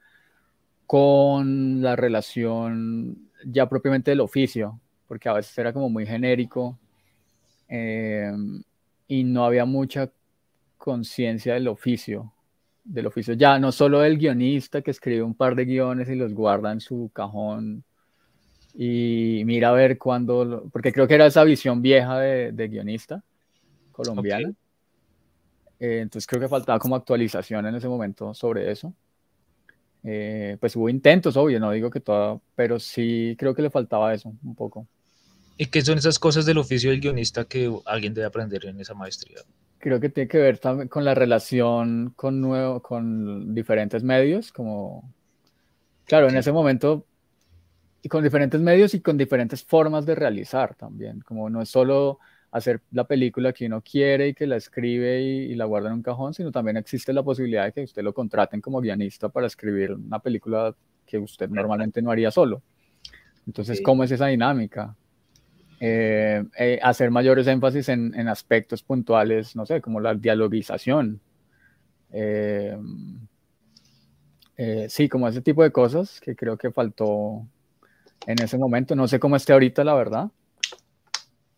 con 0.87 1.81
la 1.81 1.95
relación 1.95 3.29
ya 3.45 3.67
propiamente 3.67 4.11
del 4.11 4.21
oficio, 4.21 4.79
porque 5.07 5.29
a 5.29 5.33
veces 5.33 5.57
era 5.57 5.73
como 5.73 5.89
muy 5.89 6.05
genérico 6.05 6.77
eh, 7.67 8.31
y 9.07 9.23
no 9.23 9.45
había 9.45 9.65
mucha 9.65 10.11
conciencia 10.77 11.55
del 11.55 11.67
oficio 11.67 12.31
del 12.85 13.07
oficio 13.07 13.33
ya, 13.33 13.57
no 13.57 13.71
solo 13.71 14.03
el 14.03 14.17
guionista 14.17 14.81
que 14.81 14.91
escribe 14.91 15.23
un 15.23 15.33
par 15.33 15.55
de 15.55 15.65
guiones 15.65 16.07
y 16.07 16.15
los 16.15 16.33
guarda 16.33 16.71
en 16.71 16.79
su 16.79 17.09
cajón 17.11 17.83
y 18.75 19.41
mira 19.45 19.69
a 19.69 19.71
ver 19.71 19.97
cuándo, 19.97 20.69
porque 20.71 20.91
creo 20.93 21.07
que 21.07 21.15
era 21.15 21.25
esa 21.25 21.43
visión 21.43 21.81
vieja 21.81 22.19
de, 22.19 22.67
guionista 22.67 23.23
colombiana. 23.91 24.51
Eh, 25.79 25.99
entonces 26.01 26.27
creo 26.27 26.41
que 26.41 26.47
faltaba 26.47 26.79
como 26.79 26.95
actualización 26.95 27.65
en 27.65 27.75
ese 27.75 27.87
momento 27.87 28.33
sobre 28.33 28.71
eso. 28.71 28.93
Eh, 30.03 30.57
pues 30.59 30.75
hubo 30.75 30.87
intentos, 30.87 31.35
obvio, 31.35 31.59
no 31.59 31.71
digo 31.71 31.89
que 31.89 31.99
todo, 31.99 32.41
pero 32.55 32.79
sí 32.79 33.35
creo 33.39 33.55
que 33.55 33.63
le 33.63 33.69
faltaba 33.69 34.13
eso 34.13 34.31
un 34.43 34.55
poco. 34.55 34.87
¿Y 35.57 35.67
qué 35.67 35.81
son 35.81 35.97
esas 35.97 36.19
cosas 36.19 36.45
del 36.45 36.57
oficio 36.57 36.91
del 36.91 36.99
guionista 36.99 37.45
que 37.45 37.71
alguien 37.85 38.13
debe 38.13 38.27
aprender 38.27 38.65
en 38.65 38.79
esa 38.79 38.93
maestría? 38.93 39.39
Creo 39.79 39.99
que 39.99 40.09
tiene 40.09 40.27
que 40.27 40.37
ver 40.37 40.59
también 40.59 40.89
con 40.89 41.05
la 41.05 41.15
relación 41.15 42.13
con, 42.15 42.41
nuevo, 42.41 42.81
con 42.81 43.55
diferentes 43.55 44.03
medios, 44.03 44.51
como, 44.51 45.11
claro, 46.05 46.27
en 46.27 46.37
ese 46.37 46.51
momento, 46.51 47.05
y 48.01 48.09
con 48.09 48.23
diferentes 48.23 48.61
medios 48.61 48.93
y 48.93 49.01
con 49.01 49.17
diferentes 49.17 49.63
formas 49.63 50.05
de 50.05 50.13
realizar 50.13 50.75
también, 50.75 51.21
como 51.21 51.49
no 51.49 51.61
es 51.61 51.69
solo 51.69 52.19
hacer 52.55 52.79
la 52.91 53.03
película 53.03 53.51
que 53.51 53.65
uno 53.65 53.81
quiere 53.81 54.29
y 54.29 54.33
que 54.33 54.47
la 54.47 54.55
escribe 54.55 55.21
y, 55.21 55.55
la 55.55 55.65
guarda 55.65 55.89
en 55.89 55.95
un 55.95 56.01
cajón, 56.01 56.33
sino 56.33 56.53
también 56.53 56.77
existe 56.77 57.11
la 57.11 57.21
posibilidad 57.21 57.65
de 57.65 57.73
que 57.73 57.83
usted 57.83 58.01
lo 58.01 58.13
contraten 58.13 58.61
como 58.61 58.79
guionista 58.79 59.27
para 59.27 59.47
escribir 59.47 59.91
una 59.91 60.19
película 60.19 60.73
que 61.05 61.17
usted 61.17 61.49
normalmente 61.49 62.01
no 62.01 62.11
haría 62.11 62.31
solo. 62.31 62.63
Entonces, 63.45 63.81
¿cómo 63.81 64.05
es 64.05 64.11
esa 64.11 64.27
dinámica? 64.27 64.95
Eh, 65.81 66.45
eh, 66.57 66.79
hacer 66.81 67.11
mayores 67.11 67.45
énfasis 67.47 67.89
en, 67.89 68.17
en, 68.17 68.29
aspectos 68.29 68.81
puntuales, 68.81 69.53
no 69.57 69.65
sé, 69.65 69.81
como 69.81 69.99
la 69.99 70.15
dialogización. 70.15 71.19
Eh, 72.13 72.77
sí, 74.87 75.09
como 75.09 75.27
ese 75.27 75.41
tipo 75.41 75.61
de 75.61 75.73
cosas 75.73 76.21
que 76.21 76.37
creo 76.37 76.57
que 76.57 76.71
faltó 76.71 77.45
en 78.25 78.41
ese 78.41 78.57
momento. 78.57 78.95
No 78.95 79.09
sé 79.09 79.19
cómo 79.19 79.35
esté 79.35 79.51
ahorita, 79.51 79.83
la 79.83 79.93
verdad. 79.93 80.31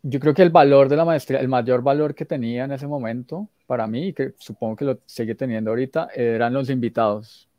Yo 0.04 0.20
creo 0.20 0.34
que 0.34 0.44
el 0.44 0.50
valor 0.50 0.90
de 0.90 0.96
la 0.96 1.06
maestría, 1.06 1.40
el 1.40 1.48
mayor 1.48 1.82
valor 1.82 2.16
que 2.16 2.26
tenía 2.26 2.66
en 2.66 2.72
ese 2.72 2.88
momento 2.88 3.50
para 3.66 3.88
mí, 3.88 4.08
y 4.08 4.14
que 4.14 4.34
supongo 4.38 4.76
que 4.76 4.86
lo 4.86 5.00
sigue 5.06 5.36
teniendo 5.36 5.72
ahorita, 5.72 6.10
eran 6.16 6.54
los 6.54 6.70
invitados 6.70 7.50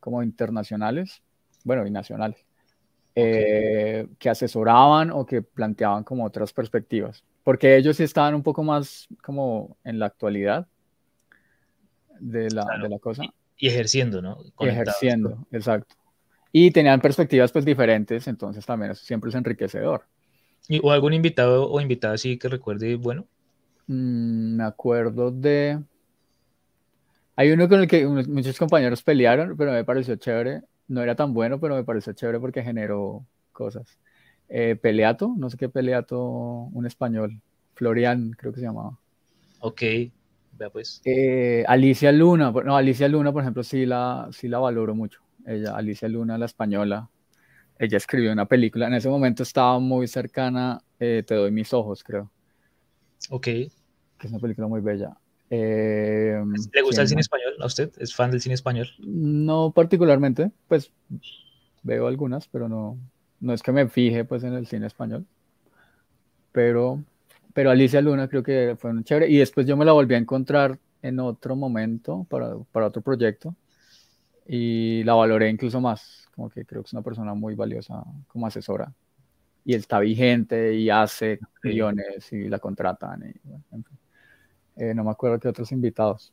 como 0.00 0.22
internacionales, 0.22 1.22
bueno, 1.64 1.86
y 1.86 1.90
nacionales. 1.90 2.46
Eh, 3.18 4.06
que 4.18 4.28
asesoraban 4.28 5.10
o 5.10 5.24
que 5.24 5.40
planteaban 5.40 6.04
como 6.04 6.22
otras 6.26 6.52
perspectivas, 6.52 7.24
porque 7.44 7.74
ellos 7.74 7.96
sí 7.96 8.02
estaban 8.02 8.34
un 8.34 8.42
poco 8.42 8.62
más 8.62 9.08
como 9.22 9.78
en 9.84 9.98
la 9.98 10.04
actualidad 10.04 10.66
de 12.20 12.50
la, 12.50 12.66
de 12.82 12.90
la 12.90 12.98
cosa. 12.98 13.22
Y, 13.56 13.68
ejerciendo, 13.68 14.20
¿no? 14.20 14.36
ejerciendo, 14.60 15.46
exacto. 15.50 15.94
Y 16.52 16.70
tenían 16.72 17.00
perspectivas 17.00 17.50
pues 17.52 17.64
diferentes, 17.64 18.28
entonces 18.28 18.66
también 18.66 18.90
eso 18.92 19.02
siempre 19.02 19.30
es 19.30 19.34
enriquecedor. 19.34 20.04
¿Y, 20.68 20.80
¿O 20.82 20.90
algún 20.90 21.14
invitado 21.14 21.70
o 21.70 21.80
invitada 21.80 22.14
así 22.14 22.38
que 22.38 22.48
recuerde, 22.48 22.96
bueno? 22.96 23.26
Mm, 23.86 24.56
me 24.56 24.64
acuerdo 24.64 25.30
de... 25.30 25.80
Hay 27.36 27.52
uno 27.52 27.68
con 27.68 27.80
el 27.80 27.86
que 27.86 28.06
muchos 28.06 28.58
compañeros 28.58 29.02
pelearon, 29.02 29.56
pero 29.56 29.72
me 29.72 29.84
pareció 29.84 30.16
chévere, 30.16 30.62
no 30.88 31.02
era 31.02 31.14
tan 31.14 31.34
bueno, 31.34 31.60
pero 31.60 31.74
me 31.74 31.84
pareció 31.84 32.14
chévere 32.14 32.40
porque 32.40 32.62
generó 32.62 33.26
cosas. 33.52 33.98
Eh, 34.48 34.76
Peleato, 34.80 35.34
no 35.36 35.50
sé 35.50 35.56
qué 35.56 35.68
Peleato, 35.68 36.18
un 36.18 36.86
español, 36.86 37.40
Florian 37.74 38.30
creo 38.32 38.52
que 38.52 38.60
se 38.60 38.66
llamaba. 38.66 38.98
Ok, 39.60 39.82
vea 40.52 40.70
pues. 40.70 41.02
Eh, 41.04 41.64
Alicia 41.68 42.10
Luna, 42.10 42.50
no, 42.50 42.76
Alicia 42.76 43.08
Luna, 43.08 43.32
por 43.32 43.42
ejemplo, 43.42 43.62
sí 43.62 43.84
la, 43.84 44.28
sí 44.32 44.48
la 44.48 44.58
valoro 44.58 44.94
mucho. 44.94 45.20
Ella, 45.44 45.76
Alicia 45.76 46.08
Luna, 46.08 46.38
la 46.38 46.46
española, 46.46 47.10
ella 47.78 47.96
escribió 47.96 48.32
una 48.32 48.46
película, 48.46 48.86
en 48.86 48.94
ese 48.94 49.08
momento 49.08 49.42
estaba 49.42 49.78
muy 49.78 50.06
cercana, 50.06 50.80
eh, 50.98 51.22
Te 51.26 51.34
doy 51.34 51.50
mis 51.50 51.72
ojos, 51.72 52.02
creo. 52.02 52.30
Ok. 53.30 53.44
Que 53.44 53.70
es 54.22 54.30
una 54.30 54.40
película 54.40 54.66
muy 54.66 54.80
bella. 54.80 55.16
Eh, 55.50 56.42
¿Le 56.72 56.82
gusta 56.82 57.02
el 57.02 57.08
cine 57.08 57.20
español 57.20 57.54
a 57.60 57.66
usted? 57.66 57.92
¿Es 57.98 58.14
fan 58.14 58.30
del 58.30 58.40
cine 58.40 58.54
español? 58.54 58.88
No 58.98 59.72
particularmente, 59.72 60.50
pues 60.68 60.90
veo 61.82 62.06
algunas, 62.06 62.48
pero 62.48 62.68
no, 62.68 62.98
no 63.40 63.52
es 63.52 63.62
que 63.62 63.72
me 63.72 63.88
fije 63.88 64.24
pues 64.24 64.42
en 64.42 64.54
el 64.54 64.66
cine 64.66 64.86
español. 64.86 65.26
Pero, 66.52 67.02
pero 67.52 67.70
Alicia 67.70 68.00
Luna 68.00 68.28
creo 68.28 68.42
que 68.42 68.76
fue 68.78 68.90
un 68.90 69.04
chévere. 69.04 69.28
Y 69.28 69.36
después 69.36 69.66
yo 69.66 69.76
me 69.76 69.84
la 69.84 69.92
volví 69.92 70.14
a 70.14 70.18
encontrar 70.18 70.78
en 71.02 71.20
otro 71.20 71.54
momento 71.54 72.26
para, 72.28 72.56
para 72.72 72.86
otro 72.86 73.02
proyecto 73.02 73.54
y 74.46 75.02
la 75.04 75.14
valoré 75.14 75.50
incluso 75.50 75.80
más, 75.80 76.25
como 76.36 76.50
que 76.50 76.64
creo 76.66 76.82
que 76.82 76.86
es 76.86 76.92
una 76.92 77.02
persona 77.02 77.34
muy 77.34 77.54
valiosa 77.54 78.04
como 78.28 78.46
asesora. 78.46 78.92
Y 79.64 79.74
está 79.74 79.98
vigente 79.98 80.74
y 80.74 80.90
hace 80.90 81.40
guiones 81.62 82.30
y 82.32 82.48
la 82.48 82.60
contratan. 82.60 83.22
Y, 83.22 83.74
en 83.74 83.84
fin. 83.84 83.98
Eh, 84.76 84.94
no 84.94 85.02
me 85.02 85.10
acuerdo 85.10 85.40
qué 85.40 85.48
otros 85.48 85.72
invitados. 85.72 86.32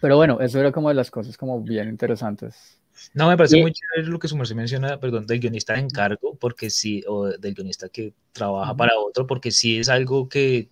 Pero 0.00 0.16
bueno, 0.16 0.40
eso 0.40 0.58
era 0.58 0.72
como 0.72 0.88
de 0.88 0.94
las 0.94 1.10
cosas 1.10 1.36
como 1.36 1.60
bien 1.60 1.88
interesantes. 1.88 2.80
No, 3.14 3.28
me 3.28 3.36
parece 3.36 3.60
muy 3.60 3.72
chévere 3.72 4.08
lo 4.08 4.18
que 4.18 4.28
su 4.28 4.36
merced 4.36 4.56
menciona, 4.56 4.98
perdón, 4.98 5.26
del 5.26 5.38
guionista 5.38 5.74
de 5.74 5.80
encargo, 5.80 6.34
porque 6.34 6.70
sí, 6.70 7.02
o 7.06 7.26
del 7.26 7.54
guionista 7.54 7.88
que 7.88 8.14
trabaja 8.32 8.74
para 8.74 8.98
otro, 8.98 9.26
porque 9.26 9.52
sí 9.52 9.78
es 9.78 9.88
algo 9.88 10.28
que 10.28 10.70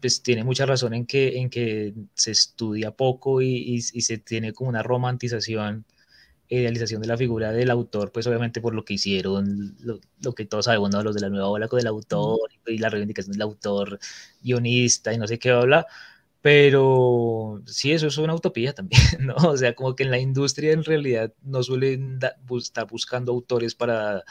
pues 0.00 0.22
tiene 0.22 0.44
mucha 0.44 0.66
razón 0.66 0.92
en 0.92 1.06
que, 1.06 1.38
en 1.38 1.48
que 1.48 1.94
se 2.14 2.30
estudia 2.30 2.90
poco 2.90 3.40
y, 3.40 3.82
y 3.92 4.00
se 4.02 4.18
tiene 4.18 4.52
como 4.52 4.68
una 4.68 4.82
romantización 4.82 5.86
idealización 6.54 7.02
de 7.02 7.08
la 7.08 7.16
figura 7.16 7.52
del 7.52 7.70
autor, 7.70 8.12
pues 8.12 8.26
obviamente 8.26 8.60
por 8.60 8.74
lo 8.74 8.84
que 8.84 8.94
hicieron, 8.94 9.76
lo, 9.80 10.34
que 10.34 10.46
todos 10.46 10.66
sabemos, 10.66 10.90
los 11.04 11.14
de 11.14 11.20
la 11.20 11.28
nueva 11.28 11.48
ola 11.48 11.68
con 11.68 11.80
el 11.80 11.86
autor 11.86 12.50
y 12.66 12.78
la 12.78 12.88
reivindicación 12.88 13.32
del 13.32 13.42
autor, 13.42 13.98
guionista 14.42 15.12
y 15.12 15.18
no 15.18 15.26
sé 15.26 15.38
qué 15.38 15.50
habla, 15.50 15.86
pero 16.44 17.62
sí, 17.64 17.92
eso 17.92 18.08
es 18.08 18.18
una 18.18 18.34
utopía 18.34 18.74
también, 18.74 19.00
¿no? 19.20 19.34
O 19.36 19.56
sea, 19.56 19.74
como 19.74 19.96
que 19.96 20.02
en 20.02 20.10
la 20.10 20.18
industria 20.18 20.72
en 20.72 20.84
realidad 20.84 21.32
no 21.42 21.62
suelen 21.62 22.18
estar 22.58 22.86
buscando 22.86 23.32
autores 23.32 23.74
para 23.74 24.24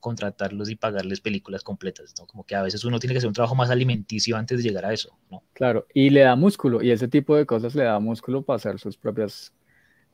contratarlos 0.00 0.70
y 0.70 0.76
pagarles 0.76 1.20
películas 1.20 1.62
completas, 1.62 2.14
¿no? 2.18 2.26
Como 2.26 2.44
que 2.44 2.54
a 2.54 2.62
veces 2.62 2.84
uno 2.84 2.98
tiene 2.98 3.14
que 3.14 3.18
hacer 3.18 3.28
un 3.28 3.34
trabajo 3.34 3.54
más 3.54 3.68
alimenticio 3.68 4.36
antes 4.36 4.58
de 4.58 4.64
llegar 4.64 4.86
a 4.86 4.92
eso, 4.92 5.18
¿no? 5.30 5.42
Claro, 5.52 5.86
y 5.92 6.10
le 6.10 6.20
da 6.20 6.36
músculo, 6.36 6.82
y 6.82 6.90
ese 6.90 7.08
tipo 7.08 7.36
de 7.36 7.46
cosas 7.46 7.74
le 7.74 7.84
da 7.84 7.98
músculo 7.98 8.42
para 8.42 8.56
hacer 8.56 8.78
sus 8.78 8.96
propias 8.96 9.52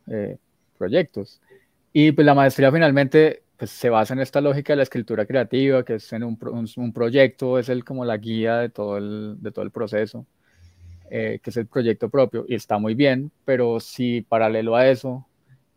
eh, 0.08 0.38
proyectos. 0.76 1.40
Y 1.97 2.11
pues 2.11 2.26
la 2.26 2.34
maestría 2.34 2.72
finalmente 2.72 3.45
pues, 3.57 3.70
se 3.70 3.88
basa 3.88 4.14
en 4.14 4.20
esta 4.20 4.40
lógica 4.40 4.72
de 4.72 4.78
la 4.78 4.82
escritura 4.82 5.26
creativa, 5.26 5.84
que 5.84 5.95
es 5.95 6.12
en 6.12 6.24
un, 6.24 6.36
un, 6.76 6.92
proyecto, 6.92 7.57
es 7.57 7.68
el, 7.68 7.84
como 7.84 8.05
la 8.05 8.16
guía 8.16 8.57
de 8.57 8.68
todo 8.68 8.99
el, 8.99 9.36
de 9.38 9.53
todo 9.53 9.64
el 9.64 9.70
proceso, 9.70 10.26
eh, 11.09 11.38
que 11.40 11.51
es 11.51 11.57
el 11.57 11.68
proyecto 11.68 12.11
propio, 12.11 12.45
y 12.49 12.57
está 12.57 12.78
muy 12.78 12.95
bien, 12.95 13.30
pero 13.45 13.78
si 13.78 14.22
paralelo 14.22 14.74
a 14.74 14.88
eso, 14.88 15.24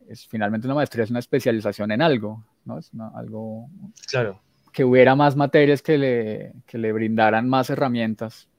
es, 0.10 0.26
finalmente 0.26 0.66
una 0.66 0.74
maestría 0.74 1.04
es 1.04 1.12
una 1.12 1.20
especialización 1.20 1.92
en 1.92 2.02
algo, 2.02 2.44
¿no? 2.66 2.80
Es 2.80 2.90
algo 3.14 3.70
claro. 4.10 4.42
que 4.74 4.84
hubiera 4.84 5.16
más 5.16 5.36
materias 5.36 5.84
que 5.84 6.00
le, 6.00 6.54
que 6.66 6.80
le 6.80 6.94
brindaran 6.94 7.48
más 7.48 7.70
herramientas, 7.70 8.50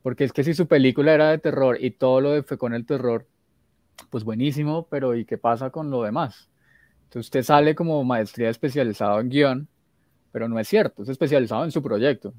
porque 0.00 0.24
es 0.24 0.32
que 0.32 0.42
si 0.42 0.54
su 0.54 0.66
película 0.66 1.12
era 1.12 1.30
de 1.30 1.38
terror 1.38 1.76
y 1.78 1.90
todo 1.90 2.22
lo 2.22 2.30
de 2.30 2.42
fue 2.42 2.56
con 2.56 2.72
el 2.72 2.86
terror, 2.86 3.26
pues 4.08 4.24
buenísimo, 4.24 4.86
pero 4.88 5.14
¿y 5.14 5.26
qué 5.26 5.36
pasa 5.36 5.68
con 5.68 5.90
lo 5.90 6.02
demás? 6.02 6.48
Entonces 7.14 7.26
usted 7.28 7.42
sale 7.44 7.76
como 7.76 8.02
maestría 8.02 8.50
especializado 8.50 9.20
en 9.20 9.28
guion, 9.28 9.68
pero 10.32 10.48
no 10.48 10.58
es 10.58 10.66
cierto, 10.66 11.04
es 11.04 11.08
especializado 11.08 11.62
en 11.62 11.70
su 11.70 11.80
proyecto. 11.80 12.34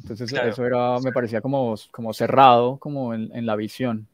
Entonces 0.00 0.32
eso 0.32 0.64
era, 0.64 0.98
me 1.00 1.12
parecía 1.12 1.42
como, 1.42 1.74
como 1.90 2.14
cerrado, 2.14 2.78
como 2.78 3.12
en, 3.12 3.30
en, 3.34 3.44
la 3.44 3.56
visión. 3.56 4.06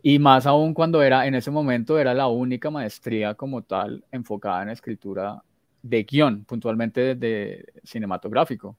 Y 0.00 0.20
más 0.20 0.46
aún 0.46 0.74
cuando 0.74 1.02
era, 1.02 1.26
en 1.26 1.34
ese 1.34 1.50
momento 1.50 1.98
era 1.98 2.14
la 2.14 2.28
única 2.28 2.70
maestría 2.70 3.34
como 3.34 3.62
tal 3.62 4.04
enfocada 4.12 4.62
en 4.62 4.68
escritura 4.68 5.42
de 5.82 6.04
guion, 6.04 6.44
puntualmente 6.44 7.16
de, 7.16 7.72
cinematográfico. 7.82 8.76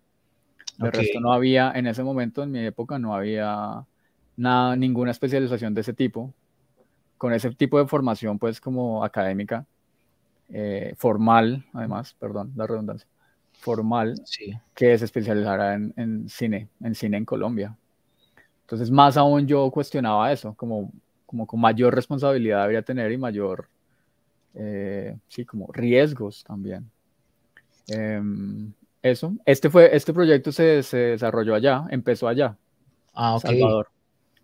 De 0.78 0.92
resto 0.92 1.20
no 1.20 1.34
había, 1.34 1.74
en 1.76 1.88
ese 1.88 2.04
momento, 2.04 2.44
en 2.44 2.52
mi 2.52 2.66
época, 2.66 2.98
no 3.00 3.14
había 3.14 3.86
nada, 4.38 4.78
ninguna 4.78 5.12
especialización 5.12 5.74
de 5.74 5.82
ese 5.82 5.92
tipo, 5.92 6.34
con 7.18 7.34
ese 7.34 7.52
tipo 7.52 7.78
de 7.80 7.86
formación 7.86 8.40
pues 8.40 8.62
como 8.62 9.04
académica 9.04 9.66
eh, 10.52 10.94
formal, 10.98 11.66
además, 11.74 12.16
perdón, 12.20 12.52
la 12.56 12.66
redundancia, 12.66 13.08
formal, 13.54 14.16
que 14.74 14.98
se 14.98 15.06
especializara 15.06 15.76
en, 15.76 15.94
en, 15.98 16.30
cine, 16.30 16.70
en 16.82 16.96
cine 16.96 17.18
en 17.18 17.26
Colombia. 17.26 17.76
Entonces, 18.62 18.92
más 18.92 19.18
aún 19.18 19.48
yo 19.48 19.70
cuestionaba 19.72 20.32
eso, 20.32 20.54
como, 20.54 20.92
como 21.26 21.46
con 21.46 21.60
mayor 21.60 21.94
responsabilidad 21.94 22.62
debería 22.62 22.82
tener 22.82 23.12
y 23.12 23.18
mayor, 23.18 23.68
eh, 24.56 25.18
sí, 25.28 25.46
como 25.46 25.68
riesgos 25.72 26.44
también. 26.44 26.90
Em, 27.88 28.72
eso, 29.02 29.34
este, 29.46 29.70
fue, 29.70 29.96
este 29.96 30.14
proyecto 30.14 30.52
se, 30.52 30.84
se, 30.84 30.98
desarrolló 30.98 31.56
allá, 31.56 31.86
empezó 31.90 32.28
allá. 32.28 32.58
Ah, 33.14 33.36
ok. 33.36 33.42
Salvador. 33.42 33.88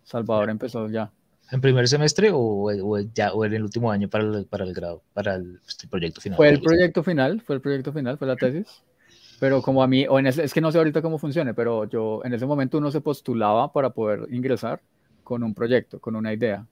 Salvador 0.02 0.50
empezó 0.50 0.84
allá. 0.84 1.10
¿En 1.50 1.60
primer 1.60 1.86
semestre 1.86 2.30
o, 2.32 2.98
ya, 3.14 3.32
o 3.32 3.44
en 3.44 3.54
el 3.54 3.62
último 3.62 3.90
año 3.90 4.08
para 4.08 4.24
el, 4.24 4.46
para 4.46 4.64
el 4.64 4.74
grado, 4.74 5.02
para 5.12 5.36
el, 5.36 5.60
este 5.66 5.86
proyecto 5.86 6.20
final? 6.20 6.36
Fue 6.36 6.48
el 6.48 6.60
proyecto 6.60 7.02
final, 7.02 7.40
fue 7.40 7.56
el 7.56 7.62
proyecto 7.62 7.92
final, 7.92 8.18
fue 8.18 8.26
la 8.26 8.36
tesis. 8.36 8.82
Pero 9.38 9.62
como 9.62 9.82
a 9.82 9.86
mí, 9.86 10.06
o 10.08 10.18
en 10.18 10.26
es 10.26 10.52
que 10.52 10.60
no 10.60 10.72
sé 10.72 10.78
ahorita 10.78 11.02
cómo 11.02 11.18
funcione, 11.18 11.54
pero 11.54 11.84
yo 11.84 12.22
en 12.24 12.32
ese 12.32 12.46
momento 12.46 12.78
uno 12.78 12.90
se 12.90 13.00
postulaba 13.00 13.72
para 13.72 13.90
poder 13.90 14.26
ingresar 14.30 14.80
con 15.22 15.42
un 15.42 15.54
proyecto, 15.54 16.00
con 16.00 16.16
una 16.16 16.32
idea. 16.32 16.66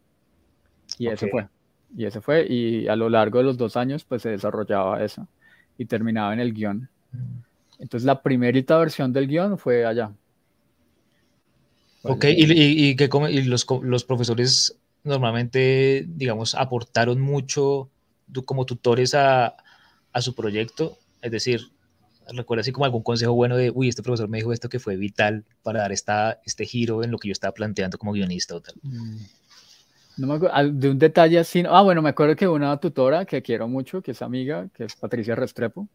Y 0.98 1.08
ese 1.08 1.28
fue. 1.28 1.46
Y 1.96 2.06
ese 2.06 2.20
fue. 2.20 2.46
Y 2.48 2.88
a 2.88 2.96
lo 2.96 3.08
largo 3.08 3.38
de 3.38 3.44
los 3.44 3.58
dos 3.58 3.76
años, 3.76 4.04
pues 4.04 4.22
se 4.22 4.30
desarrollaba 4.30 5.04
eso. 5.04 5.28
Y 5.76 5.84
terminaba 5.84 6.32
en 6.32 6.40
el 6.40 6.52
guion. 6.52 6.88
Mm. 7.12 7.44
Entonces 7.80 8.06
la 8.06 8.22
primerita 8.22 8.78
versión 8.78 9.12
del 9.12 9.28
guion 9.28 9.58
fue 9.58 9.84
allá. 9.84 10.12
Ok, 12.04 12.24
y, 12.26 12.90
y, 12.90 12.96
que 12.96 13.08
y 13.30 13.42
los, 13.42 13.66
los, 13.82 14.04
profesores 14.04 14.76
normalmente, 15.04 16.04
digamos, 16.06 16.54
aportaron 16.54 17.20
mucho 17.20 17.90
como 18.44 18.66
tutores 18.66 19.14
a, 19.14 19.56
a 20.12 20.20
su 20.20 20.34
proyecto. 20.34 20.98
Es 21.22 21.32
decir, 21.32 21.70
recuerda 22.32 22.60
así 22.60 22.72
como 22.72 22.84
algún 22.84 23.02
consejo 23.02 23.32
bueno 23.32 23.56
de, 23.56 23.70
uy, 23.70 23.88
este 23.88 24.02
profesor 24.02 24.28
me 24.28 24.38
dijo 24.38 24.52
esto 24.52 24.68
que 24.68 24.78
fue 24.78 24.96
vital 24.96 25.44
para 25.62 25.80
dar 25.80 25.92
esta, 25.92 26.40
este 26.44 26.66
giro 26.66 27.02
en 27.02 27.10
lo 27.10 27.18
que 27.18 27.28
yo 27.28 27.32
estaba 27.32 27.52
planteando 27.52 27.98
como 27.98 28.12
guionista 28.12 28.54
o 28.54 28.60
tal. 28.60 28.74
Mm. 28.82 29.18
No 30.16 30.26
me 30.28 30.34
acuerdo, 30.34 30.72
de 30.72 30.90
un 30.90 30.98
detalle 30.98 31.38
así. 31.38 31.64
Ah, 31.68 31.82
bueno, 31.82 32.00
me 32.00 32.10
acuerdo 32.10 32.36
que 32.36 32.46
una 32.46 32.76
tutora 32.78 33.24
que 33.24 33.42
quiero 33.42 33.66
mucho, 33.66 34.00
que 34.00 34.12
es 34.12 34.22
amiga, 34.22 34.68
que 34.74 34.84
es 34.84 34.94
Patricia 34.94 35.34
Restrepo. 35.34 35.88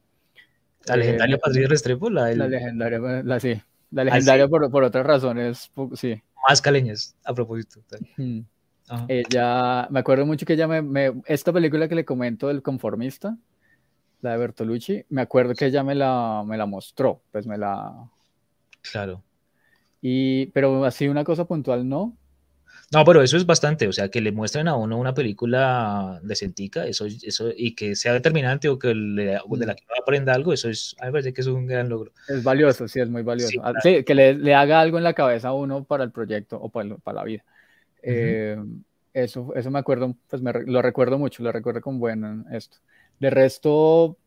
La 0.86 0.97
legendaria 0.97 1.36
eh, 1.36 1.39
Patricia 1.39 1.70
Restrepo, 1.70 2.10
la, 2.10 2.34
la 2.34 2.47
legendaria, 2.47 2.99
la 3.24 3.39
sí. 3.39 3.62
La 3.92 4.04
ah, 4.04 4.06
legendaria 4.06 4.48
por, 4.48 4.70
por, 4.70 4.84
otras 4.84 5.06
razones, 5.06 5.72
sí. 5.96 6.22
Más 6.48 6.62
caleñas, 6.62 7.16
a 7.24 7.34
propósito. 7.34 7.82
Ella, 9.08 9.88
me 9.90 10.00
acuerdo 10.00 10.26
mucho 10.26 10.46
que 10.46 10.54
ella 10.54 10.68
me, 10.68 11.22
esta 11.26 11.54
película 11.54 11.88
que 11.88 11.96
le 11.96 12.06
comento 12.06 12.48
del 12.48 12.62
conformista, 12.62 13.38
la 14.22 14.32
de 14.32 14.38
Bertolucci, 14.38 15.06
me 15.10 15.22
acuerdo 15.22 15.54
que 15.54 15.66
ella 15.66 15.84
me 15.84 15.96
la, 15.96 16.44
me 16.46 16.58
la 16.58 16.66
mostró, 16.66 17.22
pues 17.32 17.46
me 17.48 17.58
la... 17.58 18.10
Claro. 18.82 19.24
Y, 20.02 20.48
pero 20.48 20.86
así 20.86 21.08
una 21.08 21.24
cosa 21.24 21.46
puntual 21.46 21.88
no, 21.88 22.16
no, 22.92 23.06
pero 23.06 23.22
eso 23.22 23.38
es 23.38 23.46
bastante, 23.46 23.88
o 23.88 23.94
sea, 23.94 24.10
que 24.10 24.20
le 24.20 24.32
muestren 24.32 24.68
a 24.68 24.76
uno 24.76 24.98
una 24.98 25.14
película 25.14 26.20
decentica, 26.24 26.88
eso, 26.88 27.06
eso, 27.06 27.52
y 27.56 27.76
que 27.76 27.96
sea 27.96 28.14
determinante 28.14 28.68
o 28.68 28.80
que 28.80 28.88
de 28.88 29.66
la 29.66 29.76
que 29.76 29.84
aprenda 30.02 30.34
algo, 30.34 30.54
eso 30.54 30.70
es, 30.70 30.96
a 31.00 31.04
mí 31.04 31.08
me 31.08 31.12
parece 31.12 31.34
que 31.34 31.42
es 31.42 31.48
un 31.48 31.68
gran 31.68 31.88
logro. 31.88 32.12
Es 32.28 32.44
valioso, 32.44 32.88
sí, 32.88 33.00
es 33.00 33.08
muy 33.08 33.22
valioso. 33.22 33.52
Sí, 33.52 33.60
ah, 33.62 34.04
que 34.04 34.16
le, 34.16 34.56
haga 34.56 34.82
algo 34.82 34.98
en 34.98 35.04
la 35.04 35.14
cabeza 35.14 35.50
a 35.50 35.54
uno 35.54 35.84
para 35.84 36.04
el 36.04 36.12
proyecto 36.12 36.60
o 36.60 36.70
para, 36.70 36.98
la 37.14 37.24
vida. 37.24 37.44
Eh, 38.02 38.58
eso, 39.14 39.54
eso 39.56 39.70
me 39.70 39.78
acuerdo, 39.78 40.16
pues 40.28 40.42
me, 40.42 40.52
lo 40.52 40.82
recuerdo 40.82 41.20
mucho, 41.20 41.44
lo 41.44 41.52
recuerdo 41.52 41.82
con 41.82 42.00
buen 42.00 42.46
esto. 42.52 42.78
De 43.20 43.30
resto, 43.30 44.18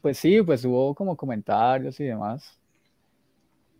pues 0.00 0.16
sí, 0.18 0.42
pues 0.42 0.64
hubo 0.64 0.94
como 0.94 1.16
comentarios 1.16 1.98
y 1.98 2.04
demás. 2.04 2.56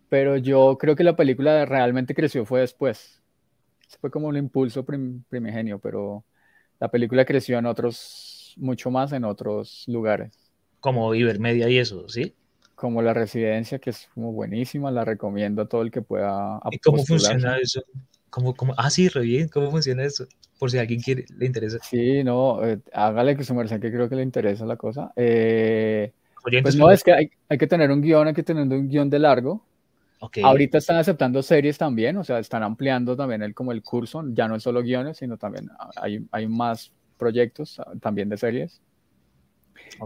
Pero 0.09 0.35
yo 0.35 0.77
creo 0.77 0.97
que 0.97 1.03
la 1.05 1.15
película 1.15 1.65
realmente 1.65 2.13
creció 2.13 2.45
fue 2.45 2.59
después 2.59 3.21
fue 3.99 4.11
como 4.11 4.27
un 4.27 4.37
impulso 4.37 4.85
primigenio, 4.85 5.79
pero 5.79 6.23
la 6.79 6.89
película 6.89 7.25
creció 7.25 7.57
en 7.57 7.65
otros, 7.65 8.53
mucho 8.57 8.91
más 8.91 9.11
en 9.13 9.23
otros 9.23 9.85
lugares. 9.87 10.31
Como 10.79 11.15
Ibermedia 11.15 11.69
y 11.69 11.77
eso, 11.77 12.07
¿sí? 12.09 12.33
Como 12.75 13.01
la 13.01 13.13
residencia, 13.13 13.79
que 13.79 13.91
es 13.91 14.07
como 14.13 14.33
buenísima, 14.33 14.91
la 14.91 15.05
recomiendo 15.05 15.61
a 15.61 15.67
todo 15.67 15.81
el 15.81 15.91
que 15.91 16.01
pueda. 16.01 16.59
¿Y 16.71 16.79
cómo 16.79 17.03
funciona 17.05 17.57
eso? 17.57 17.81
¿Cómo, 18.29 18.53
cómo? 18.53 18.73
Ah, 18.77 18.89
sí, 18.89 19.07
re 19.07 19.21
bien, 19.21 19.47
¿cómo 19.47 19.71
funciona 19.71 20.03
eso? 20.03 20.27
Por 20.59 20.69
si 20.69 20.77
a 20.77 20.81
alguien 20.81 21.01
quiere, 21.01 21.25
le 21.37 21.45
interesa. 21.45 21.79
Sí, 21.81 22.23
no, 22.23 22.63
eh, 22.65 22.79
hágale 22.91 23.37
que 23.37 23.45
su 23.45 23.55
merced 23.55 23.79
que 23.79 23.91
creo 23.91 24.09
que 24.09 24.15
le 24.15 24.23
interesa 24.23 24.65
la 24.65 24.75
cosa. 24.75 25.11
Eh, 25.15 26.11
pues 26.61 26.75
no, 26.75 26.91
es 26.91 27.03
que 27.03 27.13
hay, 27.13 27.31
hay, 27.47 27.57
que 27.57 27.65
tener 27.65 27.91
un 27.91 28.01
guion, 28.01 28.27
hay 28.27 28.33
que 28.33 28.43
tener 28.43 28.63
un 28.63 28.89
guion 28.89 29.09
de 29.09 29.19
largo, 29.19 29.65
Ahorita 30.43 30.77
están 30.77 30.97
aceptando 30.97 31.43
series 31.43 31.77
también, 31.77 32.17
o 32.17 32.23
sea, 32.23 32.39
están 32.39 32.63
ampliando 32.63 33.15
también 33.15 33.41
el, 33.41 33.53
como 33.53 33.71
el 33.71 33.83
curso, 33.83 34.23
ya 34.27 34.47
no 34.47 34.55
es 34.55 34.63
solo 34.63 34.81
guiones, 34.81 35.17
sino 35.17 35.37
también 35.37 35.69
hay, 35.97 36.25
hay 36.31 36.47
más 36.47 36.91
proyectos 37.17 37.79
ah, 37.79 37.91
también 38.01 38.29
de 38.29 38.37
series. 38.37 38.81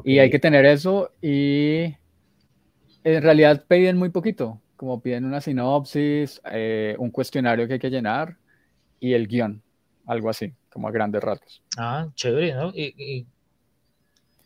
Y 0.04 0.20
hay 0.20 0.30
que 0.30 0.40
tener 0.40 0.66
eso 0.66 1.12
y 1.22 1.96
en 3.04 3.22
realidad 3.22 3.64
piden 3.68 3.98
muy 3.98 4.10
poquito, 4.10 4.60
como 4.76 5.02
piden 5.02 5.26
una 5.26 5.42
sinopsis, 5.42 6.42
eh, 6.52 6.96
un 7.00 7.12
cuestionario 7.12 7.68
que 7.68 7.74
hay 7.74 7.80
que 7.80 7.90
llenar 7.90 8.36
y 9.00 9.14
el 9.14 9.28
guion, 9.28 9.62
algo 10.06 10.30
así, 10.30 10.54
como 10.70 10.88
a 10.88 10.92
grandes 10.92 11.24
ratos. 11.24 11.64
Ah, 11.78 12.08
chévere, 12.16 12.54
¿no? 12.54 12.72
y 12.74 12.94
y 12.98 13.26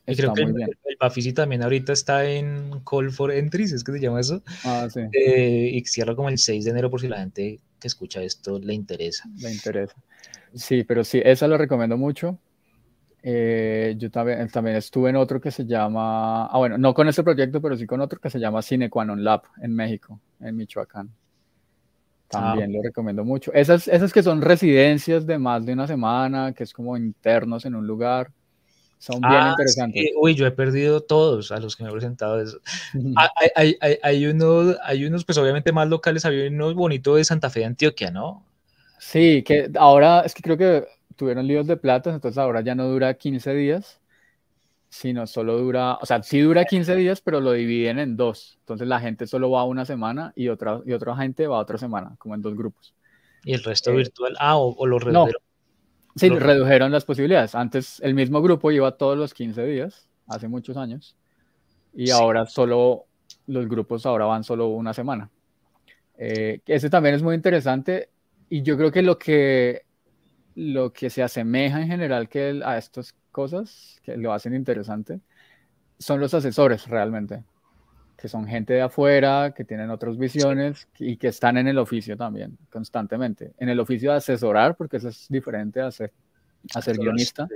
creo 0.05 0.33
que 0.33 0.43
el, 0.43 0.55
el 0.59 1.33
también 1.33 1.63
ahorita 1.63 1.93
está 1.93 2.25
en 2.25 2.81
Call 2.89 3.11
for 3.11 3.31
Entries, 3.31 3.71
es 3.71 3.83
que 3.83 3.93
se 3.93 3.99
llama 3.99 4.19
eso. 4.19 4.41
Ah, 4.65 4.87
sí. 4.91 5.01
Eh, 5.13 5.71
y 5.73 5.85
cierra 5.85 6.15
como 6.15 6.29
el 6.29 6.37
6 6.37 6.65
de 6.65 6.71
enero 6.71 6.89
por 6.89 6.99
si 6.99 7.07
la 7.07 7.19
gente 7.19 7.59
que 7.79 7.87
escucha 7.87 8.21
esto 8.21 8.59
le 8.59 8.73
interesa. 8.73 9.29
Le 9.37 9.51
interesa. 9.51 9.95
Sí, 10.53 10.83
pero 10.83 11.03
sí, 11.03 11.21
esa 11.23 11.47
lo 11.47 11.57
recomiendo 11.57 11.97
mucho. 11.97 12.37
Eh, 13.25 13.95
yo 13.97 14.11
también, 14.11 14.49
también 14.49 14.75
estuve 14.75 15.09
en 15.09 15.15
otro 15.15 15.39
que 15.39 15.49
se 15.49 15.65
llama, 15.65 16.47
ah, 16.47 16.57
bueno, 16.57 16.77
no 16.77 16.93
con 16.93 17.07
ese 17.07 17.23
proyecto, 17.23 17.61
pero 17.61 17.77
sí 17.77 17.87
con 17.87 18.01
otro 18.01 18.19
que 18.19 18.29
se 18.29 18.39
llama 18.39 18.61
Cinequanon 18.61 19.23
Lab 19.23 19.43
en 19.61 19.73
México, 19.73 20.19
en 20.41 20.57
Michoacán. 20.57 21.09
También 22.27 22.71
ah. 22.71 22.73
lo 22.73 22.83
recomiendo 22.83 23.23
mucho. 23.23 23.53
Esas, 23.53 23.87
esas 23.87 24.11
que 24.11 24.23
son 24.23 24.41
residencias 24.41 25.25
de 25.25 25.37
más 25.37 25.65
de 25.65 25.73
una 25.73 25.87
semana, 25.87 26.51
que 26.51 26.63
es 26.63 26.73
como 26.73 26.97
internos 26.97 27.63
en 27.65 27.75
un 27.75 27.87
lugar 27.87 28.31
son 29.03 29.19
bien 29.19 29.33
ah, 29.33 29.49
interesantes. 29.49 30.11
Uy, 30.15 30.33
yo 30.33 30.47
he 30.47 30.51
perdido 30.51 31.01
todos 31.01 31.51
a 31.51 31.59
los 31.59 31.75
que 31.75 31.83
me 31.83 31.89
he 31.89 31.91
presentado. 31.91 32.39
Eso. 32.39 32.59
Ah, 33.17 33.29
hay, 33.53 33.75
hay, 33.81 33.97
hay, 34.01 34.25
uno, 34.27 34.75
hay 34.81 35.03
unos, 35.03 35.25
pues 35.25 35.37
obviamente 35.37 35.73
más 35.73 35.89
locales, 35.89 36.23
había 36.23 36.47
uno 36.47 36.73
bonito 36.73 37.15
de 37.15 37.25
Santa 37.25 37.49
Fe 37.49 37.59
de 37.59 37.65
Antioquia, 37.65 38.11
¿no? 38.11 38.45
Sí, 38.99 39.43
que 39.43 39.69
ahora 39.75 40.21
es 40.21 40.33
que 40.33 40.41
creo 40.41 40.57
que 40.57 40.87
tuvieron 41.17 41.45
líos 41.45 41.67
de 41.67 41.75
plata, 41.75 42.11
entonces 42.11 42.37
ahora 42.37 42.61
ya 42.61 42.75
no 42.75 42.87
dura 42.87 43.13
15 43.15 43.53
días, 43.53 43.99
sino 44.87 45.27
solo 45.27 45.57
dura, 45.57 45.95
o 45.95 46.05
sea, 46.05 46.23
sí 46.23 46.39
dura 46.39 46.63
15 46.63 46.95
días, 46.95 47.19
pero 47.19 47.41
lo 47.41 47.51
dividen 47.51 47.99
en 47.99 48.15
dos. 48.15 48.55
Entonces 48.59 48.87
la 48.87 49.01
gente 49.01 49.27
solo 49.27 49.51
va 49.51 49.65
una 49.65 49.83
semana 49.83 50.31
y 50.33 50.47
otra, 50.47 50.79
y 50.85 50.93
otra 50.93 51.13
gente 51.17 51.45
va 51.45 51.59
otra 51.59 51.77
semana, 51.77 52.15
como 52.19 52.35
en 52.35 52.41
dos 52.41 52.55
grupos. 52.55 52.95
¿Y 53.43 53.51
el 53.51 53.63
resto 53.65 53.91
eh, 53.91 53.97
virtual? 53.97 54.37
Ah, 54.39 54.55
o, 54.55 54.85
los 54.85 55.03
redujeron. 55.03 55.41
Sí, 56.15 56.29
redujeron 56.29 56.91
las 56.91 57.05
posibilidades. 57.05 57.55
Antes 57.55 57.99
el 58.01 58.13
mismo 58.13 58.41
grupo 58.41 58.71
iba 58.71 58.91
todos 58.91 59.17
los 59.17 59.33
15 59.33 59.65
días, 59.65 60.07
hace 60.27 60.47
muchos 60.47 60.77
años, 60.77 61.15
y 61.93 62.11
ahora 62.11 62.45
solo 62.45 63.05
los 63.47 63.67
grupos 63.67 64.05
ahora 64.05 64.25
van 64.25 64.43
solo 64.43 64.67
una 64.67 64.93
semana. 64.93 65.29
Eh, 66.17 66.59
ese 66.65 66.89
también 66.89 67.15
es 67.15 67.23
muy 67.23 67.35
interesante 67.35 68.09
y 68.49 68.61
yo 68.61 68.77
creo 68.77 68.91
que 68.91 69.01
lo 69.01 69.17
que 69.17 69.81
lo 70.55 70.93
que 70.93 71.09
se 71.09 71.23
asemeja 71.23 71.81
en 71.81 71.87
general 71.87 72.29
que 72.29 72.61
a 72.63 72.77
estas 72.77 73.15
cosas 73.31 73.99
que 74.03 74.15
lo 74.15 74.31
hacen 74.31 74.53
interesante 74.53 75.19
son 75.97 76.19
los 76.19 76.35
asesores 76.35 76.87
realmente 76.87 77.43
que 78.17 78.27
son 78.27 78.47
gente 78.47 78.73
de 78.73 78.81
afuera, 78.81 79.53
que 79.55 79.63
tienen 79.63 79.89
otras 79.89 80.17
visiones 80.17 80.87
y 80.99 81.17
que 81.17 81.27
están 81.27 81.57
en 81.57 81.67
el 81.67 81.77
oficio 81.77 82.15
también, 82.15 82.57
constantemente. 82.69 83.53
En 83.57 83.69
el 83.69 83.79
oficio 83.79 84.11
de 84.11 84.17
asesorar, 84.17 84.75
porque 84.75 84.97
eso 84.97 85.09
es 85.09 85.27
diferente 85.29 85.81
a 85.81 85.91
ser, 85.91 86.11
a 86.73 86.81
ser 86.81 86.97
guionista. 86.97 87.47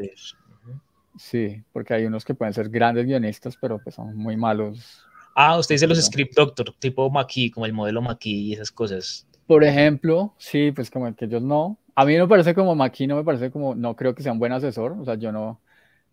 Sí, 1.18 1.64
porque 1.72 1.94
hay 1.94 2.06
unos 2.06 2.24
que 2.24 2.36
pueden 2.36 2.54
ser 2.54 2.70
grandes 2.70 3.06
guionistas, 3.06 3.58
pero 3.58 3.80
pues 3.80 3.96
son 3.96 4.16
muy 4.16 4.38
malos. 4.38 5.04
Ah, 5.36 5.58
usted 5.58 5.76
dice 5.76 5.88
los 5.88 6.04
script 6.04 6.36
doctor, 6.36 6.74
tipo 6.80 7.10
Maki, 7.10 7.52
como 7.52 7.66
el 7.66 7.74
modelo 7.74 8.02
Maki 8.02 8.48
y 8.48 8.54
esas 8.54 8.72
cosas. 8.72 9.28
Por 9.46 9.64
ejemplo, 9.64 10.34
sí, 10.38 10.72
pues 10.72 10.92
como 10.92 11.14
que 11.16 11.26
ellos 11.26 11.42
no. 11.42 11.78
A 11.96 12.06
mí 12.06 12.16
no 12.18 12.26
me 12.26 12.30
parece 12.30 12.54
como 12.54 12.76
Maki, 12.76 13.08
no 13.08 13.16
me 13.16 13.24
parece 13.24 13.52
como, 13.52 13.74
no 13.74 13.96
creo 13.96 14.14
que 14.14 14.24
sea 14.24 14.32
un 14.32 14.40
buen 14.40 14.52
asesor. 14.52 14.94
O 15.00 15.06
sea, 15.06 15.16
yo 15.16 15.32
no. 15.32 15.62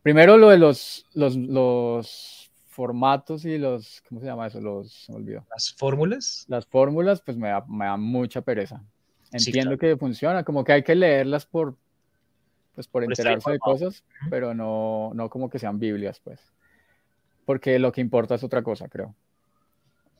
Primero 0.02 0.36
lo 0.36 0.50
de 0.50 0.58
los, 0.58 1.06
los, 1.14 1.36
los 1.36 2.43
formatos 2.74 3.44
y 3.44 3.56
los, 3.56 4.02
¿cómo 4.08 4.20
se 4.20 4.26
llama 4.26 4.48
eso? 4.48 4.60
Los, 4.60 5.06
me 5.08 5.16
olvidó. 5.16 5.46
Las 5.50 5.72
fórmulas. 5.72 6.44
Las 6.48 6.66
fórmulas, 6.66 7.20
pues 7.22 7.36
me 7.36 7.48
da, 7.48 7.64
me 7.68 7.84
da 7.84 7.96
mucha 7.96 8.40
pereza. 8.42 8.82
Entiendo 9.30 9.78
que 9.78 9.96
funciona, 9.96 10.44
como 10.44 10.64
que 10.64 10.72
hay 10.72 10.82
que 10.82 10.94
leerlas 10.94 11.46
por, 11.46 11.76
pues 12.74 12.88
por, 12.88 13.04
enterarse 13.04 13.52
de 13.52 13.58
cosas, 13.58 14.04
pero 14.28 14.54
no, 14.54 15.12
no 15.14 15.30
como 15.30 15.48
que 15.48 15.58
sean 15.58 15.78
Biblias, 15.78 16.20
pues. 16.20 16.40
Porque 17.44 17.78
lo 17.78 17.92
que 17.92 18.00
importa 18.00 18.34
es 18.34 18.44
otra 18.44 18.62
cosa, 18.62 18.88
creo. 18.88 19.14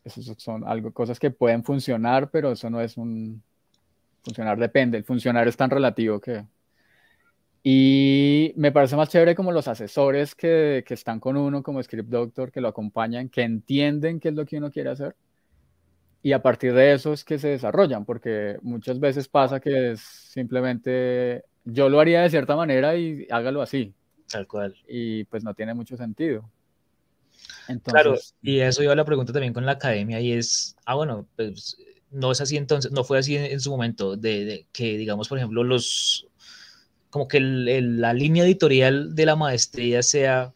Esas 0.05 0.24
son 0.38 0.66
algo, 0.66 0.92
cosas 0.92 1.18
que 1.18 1.30
pueden 1.30 1.64
funcionar, 1.64 2.30
pero 2.30 2.52
eso 2.52 2.70
no 2.70 2.80
es 2.80 2.96
un... 2.96 3.42
Funcionar 4.22 4.59
depende, 4.59 4.96
el 4.96 5.05
funcionar 5.05 5.46
es 5.48 5.57
tan 5.57 5.70
relativo 5.70 6.18
que 6.18 6.44
y 7.64 8.52
me 8.56 8.70
parece 8.70 8.94
más 8.94 9.08
chévere 9.08 9.34
como 9.34 9.50
los 9.50 9.66
asesores 9.66 10.36
que, 10.36 10.84
que, 10.86 10.94
están 10.94 11.18
con 11.18 11.36
uno 11.36 11.64
como 11.64 11.82
Script 11.82 12.10
Doctor, 12.10 12.52
que 12.52 12.60
lo 12.60 12.68
acompañan, 12.68 13.28
que 13.28 13.42
entienden 13.42 14.20
qué 14.20 14.28
es 14.28 14.34
lo 14.34 14.46
que 14.46 14.58
uno 14.58 14.70
quiere 14.70 14.90
hacer 14.90 15.16
y 16.24 16.32
a 16.32 16.40
partir 16.40 16.72
de 16.72 16.94
eso 16.94 17.12
es 17.12 17.22
que 17.22 17.38
se 17.38 17.48
desarrollan, 17.48 18.06
porque 18.06 18.56
muchas 18.62 18.98
veces 18.98 19.28
pasa 19.28 19.60
que 19.60 19.92
es 19.92 20.00
simplemente 20.00 21.44
yo 21.66 21.90
lo 21.90 22.00
haría 22.00 22.22
de 22.22 22.30
cierta 22.30 22.56
manera 22.56 22.96
y 22.96 23.26
hágalo 23.30 23.60
así. 23.60 23.92
Tal 24.30 24.46
cual. 24.46 24.74
Y 24.88 25.24
pues 25.24 25.44
no 25.44 25.52
tiene 25.52 25.74
mucho 25.74 25.98
sentido. 25.98 26.50
Entonces, 27.68 27.92
claro, 27.92 28.18
y 28.40 28.60
eso 28.60 28.82
iba 28.82 28.94
la 28.94 29.04
pregunta 29.04 29.34
también 29.34 29.52
con 29.52 29.66
la 29.66 29.72
academia 29.72 30.18
y 30.18 30.32
es, 30.32 30.76
ah, 30.86 30.94
bueno, 30.94 31.26
pues 31.36 31.76
no 32.10 32.32
es 32.32 32.40
así 32.40 32.56
entonces, 32.56 32.90
no 32.90 33.04
fue 33.04 33.18
así 33.18 33.36
en, 33.36 33.60
su 33.60 33.70
momento, 33.70 34.16
de, 34.16 34.66
que 34.72 34.96
digamos, 34.96 35.28
por 35.28 35.36
ejemplo, 35.36 35.62
los, 35.62 36.26
como 37.14 37.28
que 37.28 37.38
la 37.38 38.12
línea 38.12 38.42
editorial 38.42 39.14
de 39.14 39.24
la 39.24 39.36
maestría 39.36 40.02
sea 40.02 40.52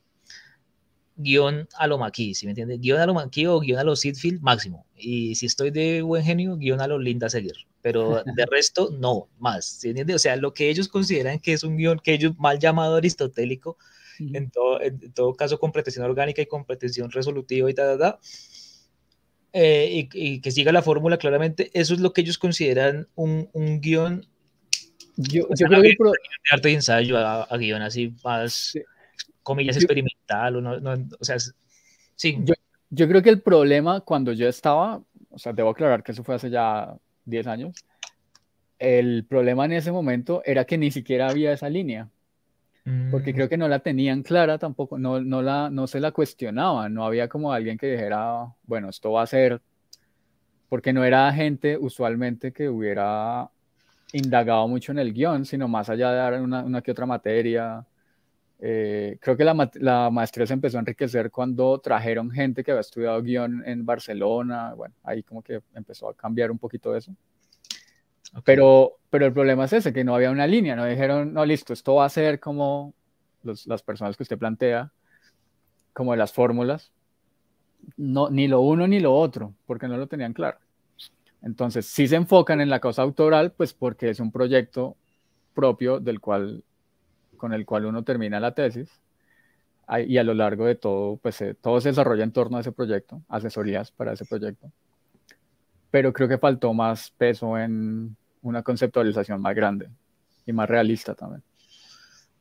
guion 1.14 1.68
a 1.78 1.86
lo 1.86 1.98
maquis, 1.98 2.38
¿sí 2.38 2.46
me 2.46 2.50
entiendes? 2.50 2.80
Guión 2.80 2.98
a 2.98 3.06
lo 3.06 3.14
maquis 3.14 3.46
o 3.46 3.60
guion 3.60 3.78
a 3.78 3.84
lo 3.84 3.94
Sidfield, 3.94 4.40
máximo. 4.40 4.84
Y 4.96 5.36
si 5.36 5.46
estoy 5.46 5.70
de 5.70 6.02
buen 6.02 6.24
genio, 6.24 6.56
guion 6.56 6.80
a 6.80 6.88
lo 6.88 6.98
linda 6.98 7.28
seguir. 7.28 7.52
Pero 7.80 8.24
de 8.24 8.46
resto, 8.50 8.90
no, 8.90 9.28
más, 9.38 9.66
¿sí 9.66 9.90
entiendes? 9.90 10.16
O 10.16 10.18
sea, 10.18 10.34
lo 10.34 10.52
que 10.52 10.68
ellos 10.68 10.88
consideran 10.88 11.38
que 11.38 11.52
es 11.52 11.62
un 11.62 11.76
guion 11.76 12.00
que 12.00 12.14
ellos 12.14 12.32
mal 12.38 12.58
llamado 12.58 12.96
aristotélico, 12.96 13.78
en, 14.18 14.50
todo, 14.50 14.82
en 14.82 15.12
todo 15.12 15.34
caso 15.34 15.60
con 15.60 15.70
pretensión 15.70 16.06
orgánica 16.06 16.42
y 16.42 16.46
con 16.46 16.64
pretensión 16.64 17.08
resolutiva 17.12 17.70
y 17.70 17.74
tal, 17.74 18.00
tal, 18.00 18.18
eh, 19.52 20.08
y, 20.12 20.40
que 20.40 20.50
siga 20.50 20.72
la 20.72 20.82
fórmula 20.82 21.18
claramente, 21.18 21.70
eso 21.72 21.94
es 21.94 22.00
lo 22.00 22.12
que 22.12 22.22
ellos 22.22 22.36
consideran 22.36 23.06
un, 23.14 23.48
un 23.52 23.80
guion. 23.80 24.26
Yo, 25.18 25.48
yo 25.50 25.66
creo 25.66 25.82
que... 25.82 25.94
Pro... 25.98 26.12
De 26.12 26.18
arte 26.52 26.70
y 26.70 26.74
ensayo 26.74 27.18
a, 27.18 27.42
a 27.42 27.56
guion 27.56 27.82
así 27.82 28.14
más 28.24 28.74
comillas, 29.48 29.76
experimental, 29.76 30.56
o, 30.56 30.60
no, 30.60 30.92
o 31.18 31.24
sea, 31.24 31.36
sí. 32.14 32.38
Yo, 32.44 32.54
yo, 32.90 33.08
creo 33.08 33.22
que 33.22 33.30
el 33.30 33.40
problema 33.40 34.02
cuando 34.02 34.32
yo 34.32 34.46
estaba, 34.46 35.02
o 35.30 35.38
sea, 35.38 35.54
debo 35.54 35.70
aclarar 35.70 36.02
que 36.02 36.12
eso 36.12 36.22
fue 36.22 36.34
hace 36.34 36.50
ya 36.50 36.94
10 37.24 37.46
años, 37.46 37.84
el 38.78 39.24
problema 39.24 39.64
en 39.64 39.72
ese 39.72 39.90
momento 39.90 40.42
era 40.44 40.66
que 40.66 40.76
ni 40.76 40.90
siquiera 40.90 41.30
había 41.30 41.52
esa 41.52 41.70
línea, 41.70 42.10
porque 43.10 43.34
creo 43.34 43.46
mm. 43.46 43.48
que 43.48 43.56
no 43.56 43.68
la 43.68 43.80
tenían 43.80 44.22
clara 44.22 44.58
tampoco, 44.58 44.98
no, 44.98 45.20
no, 45.20 45.40
la, 45.40 45.70
no 45.70 45.86
se 45.86 46.00
la 46.00 46.12
cuestionaban, 46.12 46.92
no 46.92 47.04
había 47.04 47.28
como 47.28 47.52
alguien 47.52 47.78
que 47.78 47.90
dijera, 47.90 48.54
bueno, 48.64 48.90
esto 48.90 49.12
va 49.12 49.22
a 49.22 49.26
ser, 49.26 49.62
porque 50.68 50.92
no 50.92 51.04
era 51.04 51.32
gente 51.32 51.78
usualmente 51.78 52.52
que 52.52 52.68
hubiera 52.68 53.50
indagado 54.12 54.66
mucho 54.68 54.92
en 54.92 54.98
el 54.98 55.12
guion, 55.12 55.44
sino 55.44 55.68
más 55.68 55.88
allá 55.90 56.10
de 56.10 56.16
dar 56.16 56.40
una, 56.40 56.62
una 56.62 56.82
que 56.82 56.90
otra 56.90 57.06
materia, 57.06 57.86
eh, 58.60 59.18
creo 59.20 59.36
que 59.36 59.44
la, 59.44 59.70
la, 59.74 60.10
maestría 60.10 60.46
se 60.46 60.52
empezó 60.54 60.78
a 60.78 60.80
enriquecer 60.80 61.30
cuando 61.30 61.78
trajeron 61.78 62.30
gente 62.30 62.64
que 62.64 62.72
había 62.72 62.80
estudiado 62.80 63.22
guion 63.22 63.62
en 63.64 63.86
Barcelona. 63.86 64.74
Bueno, 64.74 64.94
ahí 65.04 65.22
como 65.22 65.42
que 65.42 65.62
empezó 65.74 66.08
a 66.08 66.14
cambiar 66.14 66.50
un 66.50 66.58
poquito 66.58 66.96
eso. 66.96 67.14
Pero, 68.44 68.98
pero 69.10 69.26
el 69.26 69.32
problema 69.32 69.64
es 69.64 69.72
ese, 69.72 69.92
que 69.92 70.04
no 70.04 70.14
había 70.14 70.30
una 70.30 70.46
línea, 70.46 70.76
no 70.76 70.84
dijeron, 70.84 71.32
no, 71.32 71.46
listo, 71.46 71.72
esto 71.72 71.94
va 71.94 72.04
a 72.04 72.10
ser 72.10 72.40
como 72.40 72.92
los, 73.42 73.66
las 73.66 73.82
personas 73.82 74.16
que 74.16 74.22
usted 74.22 74.36
plantea, 74.36 74.92
como 75.94 76.14
las 76.14 76.32
fórmulas, 76.32 76.92
no, 77.96 78.28
ni 78.28 78.46
lo 78.46 78.60
uno 78.60 78.86
ni 78.86 79.00
lo 79.00 79.14
otro, 79.14 79.54
porque 79.66 79.88
no 79.88 79.96
lo 79.96 80.08
tenían 80.08 80.34
claro. 80.34 80.58
Entonces, 81.42 81.86
si 81.86 82.08
se 82.08 82.16
enfocan 82.16 82.60
en 82.60 82.70
la 82.70 82.80
cosa 82.80 83.02
autoral, 83.02 83.52
pues 83.52 83.72
porque 83.72 84.10
es 84.10 84.20
un 84.20 84.32
proyecto 84.32 84.96
propio 85.54 86.00
del 86.00 86.20
cual 86.20 86.64
con 87.36 87.52
el 87.52 87.64
cual 87.64 87.86
uno 87.86 88.02
termina 88.02 88.40
la 88.40 88.54
tesis 88.54 88.90
y 90.06 90.18
a 90.18 90.24
lo 90.24 90.34
largo 90.34 90.66
de 90.66 90.74
todo, 90.74 91.16
pues 91.16 91.42
todo 91.62 91.80
se 91.80 91.90
desarrolla 91.90 92.24
en 92.24 92.32
torno 92.32 92.58
a 92.58 92.60
ese 92.60 92.72
proyecto, 92.72 93.22
asesorías 93.28 93.90
para 93.90 94.12
ese 94.12 94.24
proyecto. 94.26 94.70
Pero 95.90 96.12
creo 96.12 96.28
que 96.28 96.36
faltó 96.36 96.74
más 96.74 97.10
peso 97.10 97.56
en 97.56 98.14
una 98.42 98.62
conceptualización 98.62 99.40
más 99.40 99.54
grande 99.54 99.88
y 100.44 100.52
más 100.52 100.68
realista 100.68 101.14
también. 101.14 101.42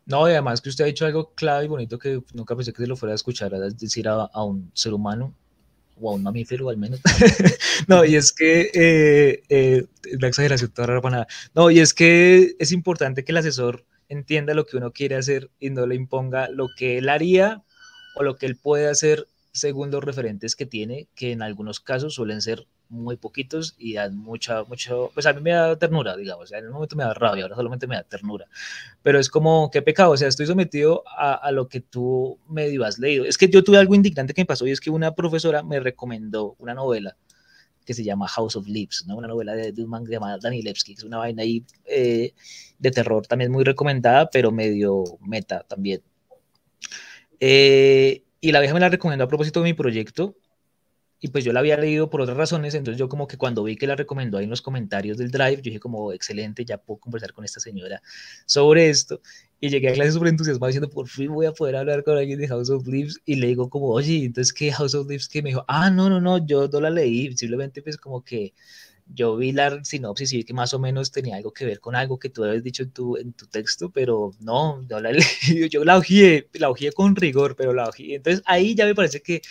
No, 0.06 0.28
y 0.28 0.32
además 0.32 0.62
que 0.62 0.70
usted 0.70 0.84
ha 0.86 0.88
dicho 0.88 1.06
algo 1.06 1.32
clave 1.36 1.66
y 1.66 1.68
bonito 1.68 1.98
que 1.98 2.22
nunca 2.34 2.56
pensé 2.56 2.74
que 2.74 2.82
se 2.82 2.88
lo 2.88 2.96
fuera 2.96 3.14
a 3.14 3.16
escuchar, 3.16 3.54
es 3.54 3.78
decir, 3.78 4.08
a 4.10 4.44
un 4.44 4.72
ser 4.74 4.94
humano 4.94 5.34
o 6.00 6.12
a 6.12 6.16
un 6.16 6.24
mamífero 6.24 6.70
al 6.70 6.78
menos. 6.78 7.02
no, 7.88 8.06
y 8.06 8.16
es 8.16 8.32
que, 8.32 8.70
eh, 8.74 9.44
eh, 9.50 9.86
la 10.20 10.28
exageración 10.28 10.72
toda 10.72 10.88
rara 10.88 11.02
para 11.02 11.16
nada. 11.18 11.28
No, 11.56 11.72
y 11.72 11.80
es 11.80 11.94
que 11.94 12.56
es 12.60 12.72
importante 12.72 13.24
que 13.24 13.32
el 13.32 13.38
asesor 13.38 13.86
entienda 14.10 14.54
lo 14.54 14.66
que 14.66 14.78
uno 14.78 14.92
quiere 14.92 15.16
hacer 15.16 15.50
y 15.60 15.70
no 15.70 15.86
le 15.86 15.96
imponga 15.96 16.50
lo 16.50 16.68
que 16.78 16.98
él 16.98 17.10
haría 17.10 17.64
o 18.16 18.24
lo 18.24 18.38
que 18.38 18.46
él 18.46 18.56
puede 18.56 18.88
hacer 18.88 19.28
según 19.52 19.92
los 19.92 20.04
referentes 20.04 20.56
que 20.56 20.66
tiene, 20.66 21.08
que 21.16 21.32
en 21.32 21.42
algunos 21.42 21.80
casos 21.80 22.14
suelen 22.14 22.42
ser 22.42 22.66
muy 22.90 23.18
poquitos 23.18 23.76
y 23.78 23.94
dan 23.94 24.18
mucha, 24.18 24.64
mucho, 24.64 25.12
pues 25.14 25.26
a 25.26 25.34
mí 25.34 25.42
me 25.42 25.52
da 25.52 25.78
ternura, 25.78 26.16
digamos, 26.16 26.52
en 26.52 26.66
el 26.66 26.72
momento 26.72 26.96
me 26.96 27.04
da 27.04 27.14
rabia, 27.14 27.44
ahora 27.44 27.56
solamente 27.56 27.88
me 27.88 27.96
da 27.96 28.04
ternura, 28.04 28.48
pero 29.04 29.20
es 29.20 29.30
como, 29.30 29.70
qué 29.72 29.82
pecado, 29.82 30.12
o 30.12 30.18
sea, 30.18 30.28
estoy 30.28 30.46
sometido 30.46 31.04
a, 31.08 31.34
a, 31.34 31.52
lo 31.52 31.68
que 31.68 31.82
tú 31.82 32.40
medio 32.50 32.86
has 32.86 33.00
leído. 33.00 33.26
Es 33.26 33.38
que 33.38 33.50
yo 33.50 33.64
tuve 33.64 33.78
algo 33.78 33.96
indignante 33.96 34.34
que 34.34 34.42
me 34.42 34.46
pasó 34.46 34.68
y 34.68 34.72
es 34.72 34.80
que 34.80 34.90
una 34.90 35.14
profesora 35.16 35.64
me 35.64 35.80
recomendó 35.80 36.56
una 36.60 36.74
novela 36.74 37.16
que 37.88 37.94
se 37.94 38.04
llama 38.04 38.28
House 38.28 38.58
of 38.58 38.68
Leaves, 38.68 39.06
¿no? 39.08 39.16
una 39.16 39.30
novela 39.30 39.56
de, 39.56 39.74
un 39.82 39.90
man 39.90 40.06
llamado 40.06 40.38
Danilevsky, 40.40 40.94
que 40.94 41.00
es 41.00 41.06
una 41.06 41.20
vaina 41.20 41.42
ahí 41.42 41.64
eh, 41.86 42.34
de 42.78 42.92
terror 42.92 43.26
también 43.26 43.50
muy 43.50 43.64
recomendada, 43.64 44.30
pero 44.30 44.52
medio 44.52 45.06
meta 45.22 45.64
también. 45.64 46.02
Eh, 47.40 48.24
y 48.42 48.52
la 48.52 48.60
vieja 48.60 48.74
me 48.74 48.82
la 48.82 48.90
recomendó 48.90 49.24
a 49.24 49.28
propósito 49.30 49.62
de 49.62 49.70
mi 49.70 49.74
proyecto, 49.74 50.36
y 51.20 51.30
pues 51.30 51.44
yo 51.44 51.52
la 51.52 51.62
había 51.62 51.78
leído 51.78 52.10
por 52.10 52.22
otras 52.22 52.38
razones, 52.38 52.76
entonces 52.76 53.00
yo 53.00 53.10
como 53.10 53.28
que 53.28 53.38
cuando 53.38 53.64
vi 53.64 53.76
que 53.76 53.88
la 53.88 53.96
recomendó 53.96 54.38
ahí 54.38 54.44
en 54.44 54.50
los 54.52 54.62
comentarios 54.62 55.18
del 55.18 55.32
Drive, 55.32 55.58
yo 55.58 55.64
dije 55.64 55.80
como, 55.80 56.14
excelente, 56.14 56.64
ya 56.64 56.78
puedo 56.78 57.00
conversar 57.00 57.34
con 57.34 57.44
esta 57.44 57.60
señora 57.60 58.02
sobre 58.46 58.90
esto, 58.90 59.22
y 59.60 59.70
llegué 59.70 59.90
a 59.90 59.94
clase 59.94 60.12
súper 60.12 60.30
entusiasmado 60.30 60.68
diciendo, 60.68 60.90
por 60.90 61.08
fin 61.08 61.34
voy 61.34 61.48
a 61.48 61.54
poder 61.54 61.76
hablar 61.78 62.04
con 62.04 62.18
alguien 62.18 62.40
de 62.40 62.48
House 62.48 62.70
of 62.70 62.86
Leaves, 62.88 63.20
y 63.26 63.36
le 63.36 63.48
digo 63.48 63.70
como, 63.70 63.88
oye, 63.90 64.26
entonces, 64.26 64.54
¿qué 64.54 64.72
House 64.72 64.94
of 64.94 65.08
Leaves? 65.08 65.28
Que 65.28 65.42
me 65.42 65.50
dijo, 65.50 65.66
ah, 65.68 65.90
no, 65.90 66.10
no, 66.10 66.22
no, 66.22 66.46
yo 66.46 66.68
no 66.68 66.82
la 66.82 66.90
leí, 66.92 67.36
simplemente 67.36 67.82
pues 67.82 67.98
como 67.98 68.24
que 68.24 68.54
yo 69.14 69.38
vi 69.38 69.52
la 69.54 69.84
sinopsis 69.84 70.34
y 70.34 70.38
vi 70.38 70.44
que 70.44 70.54
más 70.54 70.74
o 70.74 70.80
menos 70.80 71.12
tenía 71.12 71.38
algo 71.38 71.54
que 71.54 71.66
ver 71.66 71.80
con 71.80 71.96
algo 71.96 72.20
que 72.20 72.30
tú 72.30 72.44
habías 72.44 72.64
dicho 72.64 72.84
en 72.84 72.92
tu, 72.92 73.18
en 73.18 73.34
tu 73.34 73.48
texto, 73.48 73.90
pero 73.90 74.34
no, 74.40 74.82
no 74.90 75.00
la 75.00 75.12
leí, 75.14 75.70
yo 75.70 75.84
la 75.84 75.98
ojeé, 75.98 76.50
la 76.54 76.70
ojeé 76.70 76.92
con 76.92 77.16
rigor, 77.16 77.56
pero 77.56 77.74
la 77.74 77.88
ojeé, 77.88 78.16
entonces 78.16 78.44
ahí 78.46 78.76
ya 78.76 78.86
me 78.86 78.96
parece 78.96 79.22
que 79.22 79.42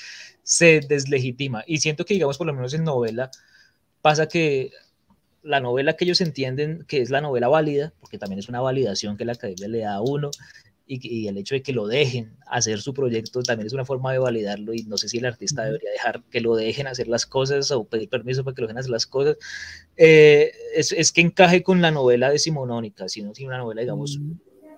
se 0.46 0.78
deslegitima. 0.80 1.64
Y 1.66 1.78
siento 1.78 2.04
que, 2.04 2.14
digamos, 2.14 2.38
por 2.38 2.46
lo 2.46 2.54
menos 2.54 2.72
en 2.72 2.84
novela, 2.84 3.32
pasa 4.00 4.28
que 4.28 4.70
la 5.42 5.58
novela 5.58 5.94
que 5.96 6.04
ellos 6.04 6.20
entienden 6.20 6.84
que 6.86 7.00
es 7.00 7.10
la 7.10 7.20
novela 7.20 7.48
válida, 7.48 7.92
porque 7.98 8.16
también 8.16 8.38
es 8.38 8.48
una 8.48 8.60
validación 8.60 9.16
que 9.16 9.24
la 9.24 9.32
academia 9.32 9.66
le 9.66 9.78
da 9.80 9.94
a 9.94 10.02
uno, 10.02 10.30
y, 10.86 11.26
el 11.26 11.36
hecho 11.36 11.56
de 11.56 11.62
que 11.62 11.72
lo 11.72 11.88
dejen 11.88 12.36
hacer 12.46 12.80
su 12.80 12.94
proyecto 12.94 13.42
también 13.42 13.66
es 13.66 13.72
una 13.72 13.84
forma 13.84 14.12
de 14.12 14.20
validarlo 14.20 14.72
y 14.72 14.84
no 14.84 14.96
sé 14.96 15.08
si 15.08 15.18
el 15.18 15.24
artista 15.24 15.64
debería 15.64 15.90
dejar 15.90 16.22
que 16.30 16.40
lo 16.40 16.54
dejen 16.54 16.86
hacer 16.86 17.08
las 17.08 17.26
cosas 17.26 17.72
o 17.72 17.82
pedir 17.82 18.08
permiso 18.08 18.44
para 18.44 18.54
que 18.54 18.60
lo 18.60 18.68
dejen 18.68 18.78
hacer 18.78 18.92
las 18.92 19.06
cosas, 19.08 19.36
eh, 19.96 20.52
es, 20.76 20.92
es, 20.92 21.10
que 21.10 21.22
encaje 21.22 21.64
con 21.64 21.82
la 21.82 21.90
novela 21.90 22.30
decimonónica, 22.30 23.08
sino 23.08 23.34
si 23.34 23.44
una 23.44 23.58
novela, 23.58 23.80
digamos, 23.80 24.20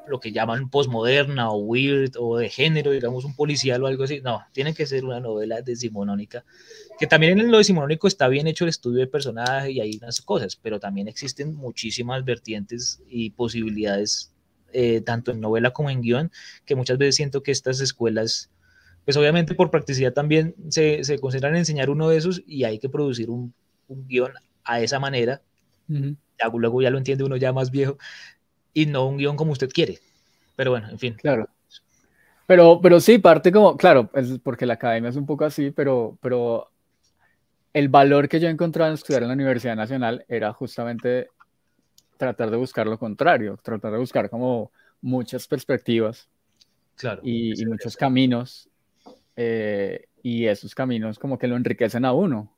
lo 0.09 0.21
que 0.21 0.33
llaman 0.33 0.71
postmoderna 0.71 1.51
o 1.51 1.59
weird 1.59 2.13
o 2.19 2.39
de 2.39 2.49
género, 2.49 2.91
digamos 2.91 3.25
un 3.25 3.35
policial 3.35 3.83
o 3.83 3.87
algo 3.87 4.05
así. 4.05 4.21
No, 4.21 4.43
tiene 4.53 4.75
que 4.75 4.87
ser 4.87 5.05
una 5.05 5.21
novela 5.21 5.63
decimonónica, 5.63 6.45
que 6.99 7.07
también 7.07 7.39
en 7.39 7.51
lo 7.51 7.59
decimonónico 7.59 8.09
está 8.09 8.29
bien 8.29 8.47
hecho 8.47 8.65
el 8.65 8.71
estudio 8.71 9.01
de 9.01 9.07
personaje 9.07 9.73
y 9.73 9.81
hay 9.81 9.99
unas 10.01 10.21
cosas, 10.21 10.57
pero 10.57 10.81
también 10.81 11.09
existen 11.09 11.55
muchísimas 11.55 12.25
vertientes 12.25 13.03
y 13.09 13.31
posibilidades, 13.31 14.33
eh, 14.73 15.01
tanto 15.01 15.31
en 15.31 15.41
novela 15.41 15.73
como 15.73 15.91
en 15.91 16.03
guion, 16.03 16.33
que 16.65 16.75
muchas 16.75 16.99
veces 16.99 17.17
siento 17.17 17.43
que 17.43 17.53
estas 17.53 17.81
escuelas, 17.81 18.51
pues 19.05 19.17
obviamente 19.17 19.55
por 19.55 19.71
practicidad 19.71 20.13
también 20.13 20.55
se, 20.69 21.05
se 21.05 21.19
concentran 21.19 21.55
en 21.55 21.61
enseñar 21.61 21.91
uno 21.91 22.09
de 22.09 22.19
esos 22.19 22.43
y 22.47 22.65
hay 22.65 22.79
que 22.79 22.89
producir 22.89 23.31
un, 23.31 23.55
un 23.89 24.07
guion 24.07 24.33
a 24.65 24.81
esa 24.81 25.01
manera. 25.01 25.43
luego 26.53 26.83
ya 26.83 26.91
lo 26.91 26.99
entiende 26.99 27.25
uno 27.25 27.37
ya 27.37 27.53
más 27.53 27.71
viejo, 27.71 27.99
y 28.75 28.87
no 28.87 29.07
un 29.07 29.19
guion 29.19 29.37
como 29.37 29.53
usted 29.53 29.71
quiere. 29.71 29.99
Pero 30.57 30.71
bueno, 30.71 30.89
en 30.91 30.99
fin. 30.99 31.15
Claro. 31.15 31.49
Pero, 32.47 32.81
pero 32.83 32.99
sí, 33.01 33.19
parte 33.19 33.53
como, 33.53 33.77
claro, 33.77 34.11
es 34.15 34.39
porque 34.43 34.67
la 34.67 34.75
academia 34.75 35.11
es 35.11 35.17
un 35.17 35.27
poco 35.27 35.45
así, 35.45 35.71
pero, 35.71 36.19
pero 36.23 36.71
el 37.75 37.89
valor 37.89 38.29
que 38.29 38.41
yo 38.41 38.49
encontraba 38.49 38.89
en 38.89 38.95
estudiar 38.95 39.23
en 39.23 39.29
la 39.29 39.35
Universidad 39.35 39.77
Nacional 39.77 40.25
era 40.29 40.53
justamente 40.53 41.29
tratar 42.17 42.51
de 42.51 42.57
buscar 42.57 42.87
lo 42.87 42.99
contrario, 42.99 43.59
tratar 43.63 43.93
de 43.93 43.99
buscar 43.99 44.31
como 44.31 44.73
muchas 45.01 45.47
perspectivas 45.47 46.29
claro, 46.97 47.21
y, 47.23 47.65
muchos 47.67 47.97
caminos, 47.97 48.69
eh, 49.37 50.07
y 50.23 50.47
esos 50.47 50.75
caminos 50.75 51.19
como 51.19 51.39
que 51.39 51.47
lo 51.47 51.57
enriquecen 51.57 52.05
a 52.05 52.13
uno 52.13 52.51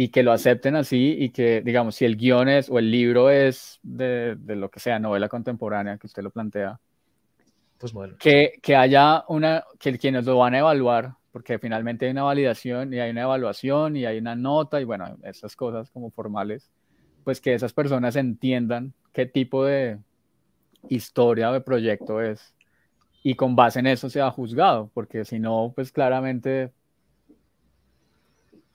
y 0.00 0.10
que 0.10 0.22
lo 0.22 0.30
acepten 0.30 0.76
así 0.76 1.16
y 1.18 1.30
que, 1.30 1.60
digamos, 1.60 1.96
si 1.96 2.04
el 2.04 2.16
guion 2.16 2.48
es 2.48 2.70
o 2.70 2.78
el 2.78 2.88
libro 2.88 3.30
es 3.30 3.80
de, 3.82 4.36
de 4.36 4.54
lo 4.54 4.70
que 4.70 4.78
sea, 4.78 5.00
novela 5.00 5.28
contemporánea, 5.28 5.98
que 5.98 6.06
usted 6.06 6.22
lo 6.22 6.30
plantea, 6.30 6.78
pues 7.78 7.92
bueno. 7.92 8.14
que, 8.16 8.60
que 8.62 8.76
haya 8.76 9.24
una, 9.26 9.64
que 9.80 9.98
quienes 9.98 10.24
lo 10.24 10.38
van 10.38 10.54
a 10.54 10.60
evaluar 10.60 11.14
porque 11.32 11.58
finalmente 11.58 12.06
hay 12.06 12.12
una 12.12 12.22
validación 12.22 12.94
y 12.94 13.00
hay 13.00 13.10
una 13.10 13.22
evaluación 13.22 13.96
y 13.96 14.06
hay 14.06 14.18
una 14.18 14.36
nota 14.36 14.80
y 14.80 14.84
bueno, 14.84 15.16
esas 15.24 15.56
cosas 15.56 15.90
como 15.90 16.12
formales, 16.12 16.70
pues 17.24 17.40
que 17.40 17.54
esas 17.54 17.72
personas 17.72 18.14
entiendan 18.14 18.94
qué 19.12 19.26
tipo 19.26 19.64
de 19.64 19.98
historia 20.88 21.50
o 21.50 21.54
de 21.54 21.60
proyecto 21.60 22.22
es 22.22 22.54
y 23.24 23.34
con 23.34 23.56
base 23.56 23.80
en 23.80 23.88
eso 23.88 24.08
se 24.08 24.20
ha 24.20 24.30
juzgado, 24.30 24.92
porque 24.94 25.24
si 25.24 25.40
no, 25.40 25.72
pues 25.74 25.90
claramente, 25.90 26.70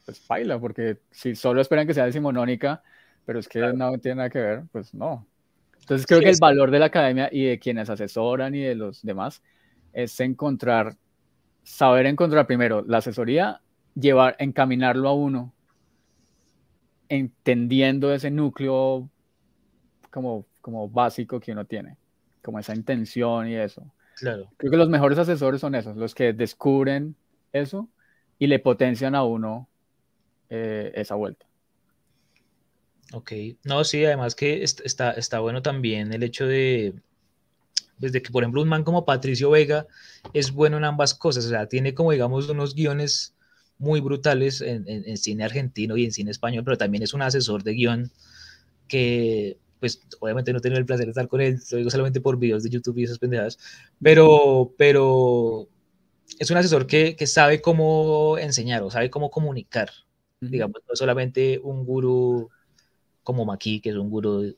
pues 0.05 0.25
baila, 0.27 0.59
porque 0.59 0.99
si 1.11 1.35
solo 1.35 1.61
esperan 1.61 1.87
que 1.87 1.93
sea 1.93 2.05
decimonónica, 2.05 2.83
pero 3.25 3.39
es 3.39 3.47
que 3.47 3.59
no 3.73 3.97
tiene 3.99 4.15
nada 4.15 4.29
que 4.29 4.39
ver, 4.39 4.63
pues 4.71 4.93
no. 4.93 5.25
Entonces 5.79 6.05
creo 6.07 6.21
que 6.21 6.29
el 6.29 6.37
valor 6.39 6.71
de 6.71 6.79
la 6.79 6.85
academia 6.85 7.29
y 7.31 7.45
de 7.45 7.59
quienes 7.59 7.89
asesoran 7.89 8.55
y 8.55 8.61
de 8.61 8.75
los 8.75 9.01
demás 9.01 9.41
es 9.91 10.17
encontrar, 10.19 10.95
saber 11.63 12.05
encontrar 12.05 12.47
primero 12.47 12.83
la 12.87 12.99
asesoría, 12.99 13.61
llevar, 13.95 14.35
encaminarlo 14.39 15.09
a 15.09 15.13
uno, 15.13 15.53
entendiendo 17.09 18.13
ese 18.13 18.31
núcleo 18.31 19.09
como, 20.09 20.45
como 20.61 20.89
básico 20.89 21.39
que 21.39 21.51
uno 21.51 21.65
tiene, 21.65 21.97
como 22.41 22.59
esa 22.59 22.73
intención 22.73 23.47
y 23.49 23.55
eso. 23.55 23.85
Claro. 24.15 24.49
Creo 24.57 24.71
que 24.71 24.77
los 24.77 24.89
mejores 24.89 25.17
asesores 25.17 25.59
son 25.59 25.75
esos, 25.75 25.97
los 25.97 26.15
que 26.15 26.33
descubren 26.33 27.15
eso 27.51 27.89
y 28.39 28.47
le 28.47 28.59
potencian 28.59 29.15
a 29.15 29.23
uno 29.23 29.67
eh, 30.55 30.91
esa 30.93 31.15
vuelta. 31.15 31.47
Ok, 33.11 33.31
no, 33.63 33.83
sí, 33.83 34.05
además 34.05 34.35
que 34.35 34.63
está, 34.63 35.11
está 35.11 35.39
bueno 35.39 35.63
también 35.63 36.13
el 36.13 36.21
hecho 36.21 36.45
de, 36.45 36.93
desde 37.97 38.21
que, 38.21 38.31
por 38.31 38.43
ejemplo, 38.43 38.61
un 38.61 38.69
man 38.69 38.83
como 38.83 39.03
Patricio 39.03 39.49
Vega 39.49 39.87
es 40.31 40.51
bueno 40.51 40.77
en 40.77 40.83
ambas 40.83 41.15
cosas, 41.15 41.45
o 41.45 41.49
sea, 41.49 41.67
tiene 41.67 41.95
como, 41.95 42.11
digamos, 42.11 42.49
unos 42.49 42.75
guiones 42.75 43.33
muy 43.79 43.99
brutales 43.99 44.61
en, 44.61 44.87
en, 44.87 45.17
cine 45.17 45.43
argentino 45.43 45.97
y 45.97 46.05
en 46.05 46.11
cine 46.11 46.29
español, 46.29 46.63
pero 46.63 46.77
también 46.77 47.03
es 47.03 47.15
un 47.15 47.23
asesor 47.23 47.63
de 47.63 47.73
guion 47.73 48.11
que, 48.87 49.57
pues, 49.79 50.01
obviamente 50.19 50.53
no 50.53 50.59
tengo 50.59 50.77
el 50.77 50.85
placer 50.85 51.05
de 51.07 51.11
estar 51.11 51.27
con 51.27 51.41
él, 51.41 51.59
lo 51.71 51.77
digo 51.79 51.89
solamente 51.89 52.21
por 52.21 52.37
videos 52.37 52.61
de 52.61 52.69
YouTube 52.69 52.99
y 52.99 53.05
esas 53.05 53.17
pendejadas, 53.17 53.57
pero, 54.01 54.71
pero 54.77 55.67
es 56.37 56.51
un 56.51 56.57
asesor 56.57 56.85
que, 56.85 57.15
que 57.15 57.25
sabe 57.25 57.59
cómo 57.59 58.37
enseñar 58.37 58.83
o 58.83 58.91
sabe 58.91 59.09
cómo 59.09 59.31
comunicar, 59.31 59.89
digamos, 60.49 60.81
no 60.87 60.95
solamente 60.95 61.59
un 61.63 61.85
gurú 61.85 62.49
como 63.23 63.45
Maki, 63.45 63.79
que 63.81 63.89
es 63.89 63.95
un 63.95 64.09
gurú 64.09 64.55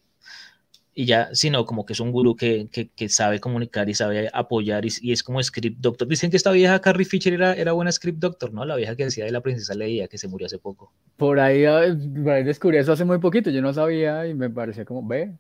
y 0.98 1.06
ya, 1.06 1.30
sino 1.34 1.66
como 1.66 1.86
que 1.86 1.92
es 1.92 2.00
un 2.00 2.14
gurú 2.14 2.38
que, 2.38 2.70
que, 2.72 3.10
sabe 3.10 3.42
comunicar 3.42 3.90
y 3.90 3.94
sabe 3.94 4.30
apoyar 4.34 4.86
y, 4.86 5.12
es 5.12 5.24
como 5.24 5.44
script 5.44 5.78
doctor. 5.82 6.08
Dicen 6.08 6.32
que 6.32 6.38
esta 6.38 6.52
vieja 6.52 6.80
Carrie 6.80 7.06
Fisher 7.06 7.34
era, 7.34 7.54
era 7.54 7.74
buena 7.74 7.92
script 7.92 8.20
doctor, 8.20 8.54
¿no? 8.54 8.64
La 8.64 8.78
vieja 8.78 8.96
que 8.96 9.04
decía 9.04 9.26
de 9.26 9.32
la 9.32 9.42
princesa 9.42 9.74
Leia, 9.74 10.08
que 10.08 10.18
se 10.18 10.30
murió 10.30 10.48
hace 10.48 10.58
poco. 10.58 10.94
Por 11.18 11.42
ahí, 11.42 11.66
ah, 11.66 11.82
descubrí 11.82 12.78
eso 12.78 12.94
hace 12.94 13.04
muy 13.04 13.20
poquito, 13.20 13.50
yo 13.50 13.62
no 13.62 13.74
sabía 13.74 14.26
y 14.26 14.34
me 14.34 14.50
parecía 14.50 14.86
como, 14.86 15.06
ve, 15.06 15.34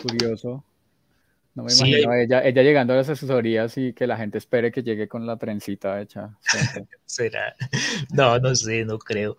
curioso. 0.00 0.64
No 1.54 1.62
me 1.62 1.72
imagino 1.72 2.12
ella, 2.12 2.42
ella 2.44 2.62
llegando 2.62 2.92
a 2.94 2.96
las 2.96 3.08
asesorías 3.08 3.78
y 3.78 3.92
que 3.92 4.08
la 4.08 4.16
gente 4.16 4.38
espere 4.38 4.72
que 4.72 4.82
llegue 4.82 5.06
con 5.06 5.24
la 5.24 5.36
trencita 5.36 6.00
hecha. 6.00 6.36
¿Será? 7.06 7.54
No, 8.12 8.38
no 8.38 8.54
sé, 8.54 8.84
no 8.84 8.98
creo. 8.98 9.36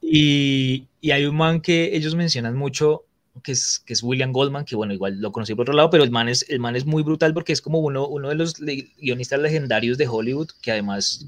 Y, 0.00 0.86
y 1.00 1.10
hay 1.12 1.24
un 1.24 1.36
man 1.36 1.60
que 1.60 1.96
ellos 1.96 2.14
mencionan 2.14 2.56
mucho 2.56 3.04
que 3.42 3.52
es, 3.52 3.82
que 3.84 3.92
es 3.92 4.02
William 4.02 4.32
Goldman, 4.32 4.64
que 4.64 4.76
bueno, 4.76 4.92
igual 4.92 5.20
lo 5.20 5.32
conocí 5.32 5.54
por 5.54 5.64
otro 5.64 5.74
lado, 5.74 5.90
pero 5.90 6.04
el 6.04 6.10
man 6.10 6.28
es, 6.28 6.48
el 6.48 6.60
man 6.60 6.76
es 6.76 6.86
muy 6.86 7.02
brutal 7.02 7.34
porque 7.34 7.52
es 7.52 7.60
como 7.60 7.80
uno, 7.80 8.06
uno 8.06 8.28
de 8.28 8.34
los 8.34 8.54
guionistas 8.54 9.40
legendarios 9.40 9.98
de 9.98 10.08
Hollywood, 10.08 10.48
que 10.62 10.72
además 10.72 11.26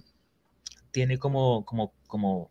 tiene 0.90 1.18
como, 1.18 1.64
como, 1.64 1.92
como 2.06 2.50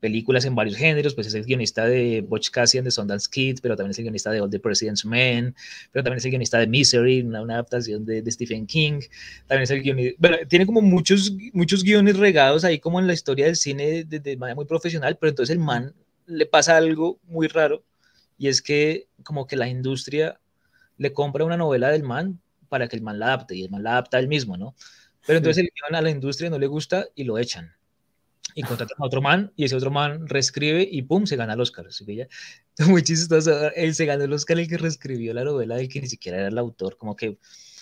películas 0.00 0.44
en 0.44 0.54
varios 0.54 0.76
géneros, 0.76 1.14
pues 1.14 1.26
es 1.26 1.34
el 1.34 1.44
guionista 1.44 1.86
de 1.86 2.20
Butch 2.20 2.50
Cassidy 2.50 2.84
de 2.84 2.90
Sundance 2.90 3.28
Kid, 3.30 3.58
pero 3.62 3.76
también 3.76 3.90
es 3.90 3.98
el 3.98 4.04
guionista 4.04 4.30
de 4.30 4.40
All 4.40 4.50
the 4.50 4.60
President's 4.60 5.04
Men, 5.04 5.54
pero 5.92 6.04
también 6.04 6.18
es 6.18 6.24
el 6.24 6.30
guionista 6.30 6.58
de 6.58 6.66
Misery, 6.66 7.22
una, 7.22 7.40
adaptación 7.40 8.04
de, 8.04 8.22
de, 8.22 8.30
Stephen 8.30 8.66
King, 8.66 9.00
también 9.46 9.62
es 9.62 9.70
el 9.70 9.82
guionista, 9.82 10.16
bueno, 10.18 10.36
tiene 10.48 10.66
como 10.66 10.80
muchos, 10.80 11.32
muchos 11.52 11.82
guiones 11.82 12.16
regados 12.16 12.64
ahí 12.64 12.78
como 12.78 13.00
en 13.00 13.06
la 13.06 13.12
historia 13.12 13.46
del 13.46 13.56
cine 13.56 14.04
de, 14.04 14.20
de 14.20 14.36
manera 14.36 14.54
muy 14.54 14.66
profesional, 14.66 15.16
pero 15.20 15.30
entonces 15.30 15.54
el 15.54 15.60
man 15.60 15.94
le 16.26 16.46
pasa 16.46 16.76
algo 16.76 17.18
muy 17.24 17.48
raro 17.48 17.84
y 18.36 18.48
es 18.48 18.62
que 18.62 19.08
como 19.24 19.46
que 19.46 19.56
la 19.56 19.68
industria 19.68 20.38
le 20.96 21.12
compra 21.12 21.44
una 21.44 21.56
novela 21.56 21.88
del 21.90 22.02
man 22.02 22.40
para 22.68 22.86
que 22.86 22.96
el 22.96 23.02
man 23.02 23.18
la 23.18 23.26
adapte 23.26 23.56
y 23.56 23.64
el 23.64 23.70
man 23.70 23.82
la 23.82 23.92
adapta 23.92 24.18
él 24.18 24.28
mismo, 24.28 24.56
¿no? 24.56 24.74
Pero 25.26 25.38
entonces 25.38 25.64
el 25.64 25.96
a 25.96 26.02
la 26.02 26.10
industria 26.10 26.50
no 26.50 26.58
le 26.58 26.66
gusta 26.66 27.06
y 27.14 27.24
lo 27.24 27.38
echan. 27.38 27.74
Y 28.54 28.62
contratan 28.62 28.96
a 28.98 29.04
otro 29.04 29.20
man 29.20 29.52
y 29.56 29.64
ese 29.64 29.76
otro 29.76 29.90
man 29.90 30.26
reescribe 30.26 30.88
y 30.90 31.02
pum, 31.02 31.26
se 31.26 31.36
gana 31.36 31.54
el 31.54 31.60
Oscar. 31.60 31.86
Así 31.86 32.04
que 32.04 32.16
ya, 32.16 32.28
muy 32.88 33.02
chistoso, 33.02 33.70
él 33.74 33.94
se 33.94 34.06
ganó 34.06 34.24
el 34.24 34.32
Oscar 34.32 34.58
el 34.58 34.68
que 34.68 34.78
reescribió 34.78 35.34
la 35.34 35.44
novela 35.44 35.76
del 35.76 35.88
que 35.88 36.00
ni 36.00 36.08
siquiera 36.08 36.38
era 36.38 36.48
el 36.48 36.58
autor, 36.58 36.96
como 36.96 37.14
que 37.14 37.38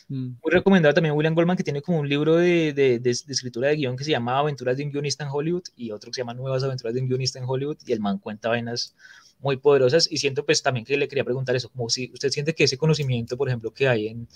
mm. 0.09 0.27
muy 0.43 0.51
recomendado 0.51 0.95
también 0.95 1.15
William 1.15 1.35
Goldman 1.35 1.57
que 1.57 1.65
tiene 1.65 1.83
como 1.83 2.01
un 2.01 2.09
libro 2.09 2.37
de, 2.37 2.73
de, 2.73 2.99
de, 2.99 3.11
escritura 3.11 3.69
de 3.69 3.77
guion 3.77 3.97
que 3.97 4.05
se 4.05 4.11
llama 4.11 4.39
Aventuras 4.39 4.77
de 4.77 4.85
un 4.85 4.91
guionista 4.91 5.25
en 5.25 5.31
Hollywood 5.33 5.65
y 5.77 5.91
otro 5.93 6.11
que 6.11 6.15
se 6.17 6.21
llama 6.23 6.35
Nuevas 6.35 6.63
aventuras 6.63 6.95
de 6.95 7.01
un 7.01 7.09
guionista 7.09 7.39
en 7.39 7.45
Hollywood 7.47 7.79
y 7.87 7.93
el 7.93 8.01
man 8.01 8.19
cuenta 8.19 8.49
vainas 8.49 8.95
muy 9.41 9.57
poderosas 9.57 10.11
y 10.11 10.19
siento 10.19 10.45
pues 10.45 10.63
también 10.63 10.85
que 10.85 10.97
le 10.97 11.09
quería 11.09 11.25
preguntar 11.25 11.57
eso, 11.57 11.69
como 11.69 11.89
si 11.89 12.11
usted 12.13 12.31
siente 12.31 12.55
que 12.55 12.65
ese 12.65 12.79
conocimiento, 12.79 13.37
por 13.37 13.49
ejemplo, 13.49 13.73
que 13.73 13.89
hay 13.89 14.09
en 14.09 14.29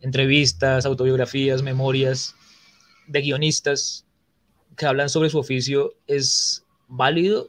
entrevistas, 0.00 0.86
autobiografías, 0.86 1.62
memorias 1.62 2.34
de 3.06 3.20
guionistas 3.20 4.06
que 4.80 4.86
hablan 4.86 5.10
sobre 5.10 5.28
su 5.28 5.38
oficio 5.38 5.92
es 6.06 6.64
válido, 6.88 7.48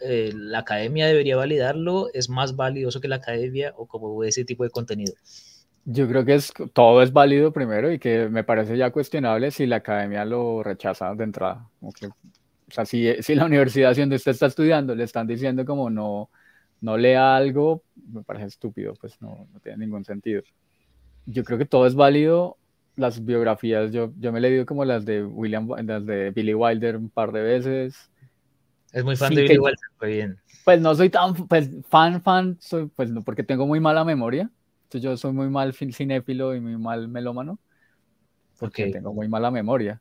eh, 0.00 0.30
la 0.32 0.60
academia 0.60 1.08
debería 1.08 1.34
validarlo, 1.34 2.10
es 2.14 2.30
más 2.30 2.54
valioso 2.54 3.00
que 3.00 3.08
la 3.08 3.16
academia 3.16 3.74
o 3.76 3.86
como 3.86 4.22
ese 4.22 4.44
tipo 4.44 4.62
de 4.62 4.70
contenido. 4.70 5.12
Yo 5.84 6.06
creo 6.06 6.24
que 6.24 6.36
es, 6.36 6.52
todo 6.72 7.02
es 7.02 7.12
válido 7.12 7.52
primero 7.52 7.90
y 7.90 7.98
que 7.98 8.28
me 8.28 8.44
parece 8.44 8.76
ya 8.76 8.92
cuestionable 8.92 9.50
si 9.50 9.66
la 9.66 9.76
academia 9.76 10.24
lo 10.24 10.62
rechaza 10.62 11.12
de 11.16 11.24
entrada. 11.24 11.68
O 11.80 11.90
sea, 12.68 12.84
si, 12.86 13.20
si 13.20 13.34
la 13.34 13.46
universidad 13.46 13.96
donde 13.96 14.14
usted 14.14 14.30
está 14.30 14.46
estudiando 14.46 14.94
le 14.94 15.02
están 15.02 15.26
diciendo 15.26 15.64
como 15.64 15.90
no, 15.90 16.30
no 16.82 16.96
lea 16.96 17.34
algo, 17.34 17.82
me 18.12 18.22
parece 18.22 18.46
estúpido, 18.46 18.94
pues 19.00 19.20
no, 19.20 19.48
no 19.52 19.58
tiene 19.58 19.78
ningún 19.78 20.04
sentido. 20.04 20.42
Yo 21.26 21.42
creo 21.42 21.58
que 21.58 21.66
todo 21.66 21.88
es 21.88 21.96
válido. 21.96 22.58
Las 23.00 23.24
biografías, 23.24 23.90
yo, 23.92 24.12
yo 24.18 24.32
me 24.32 24.38
he 24.38 24.42
leído 24.42 24.66
como 24.66 24.84
las 24.84 25.04
de 25.04 25.24
William, 25.24 25.68
las 25.84 26.06
de 26.06 26.30
Billy 26.30 26.54
Wilder 26.54 26.96
un 26.96 27.10
par 27.10 27.32
de 27.32 27.42
veces. 27.42 28.10
Es 28.92 29.04
muy 29.04 29.16
fan 29.16 29.34
de 29.34 29.42
Billy 29.42 29.58
Wilder, 29.58 29.78
muy 30.00 30.10
bien. 30.10 30.38
Pues 30.64 30.80
no 30.80 30.94
soy 30.94 31.10
tan 31.10 31.34
pues, 31.34 31.70
fan, 31.88 32.22
fan, 32.22 32.56
soy, 32.60 32.86
pues 32.94 33.10
no, 33.10 33.22
porque 33.22 33.42
tengo 33.42 33.66
muy 33.66 33.80
mala 33.80 34.04
memoria. 34.04 34.50
Entonces 34.84 35.02
yo 35.02 35.16
soy 35.16 35.32
muy 35.32 35.48
mal 35.48 35.72
cinéfilo 35.72 36.54
y 36.54 36.60
muy 36.60 36.76
mal 36.76 37.08
melómano. 37.08 37.58
Porque 38.58 38.90
tengo 38.90 39.14
muy 39.14 39.26
mala 39.26 39.50
memoria 39.50 40.00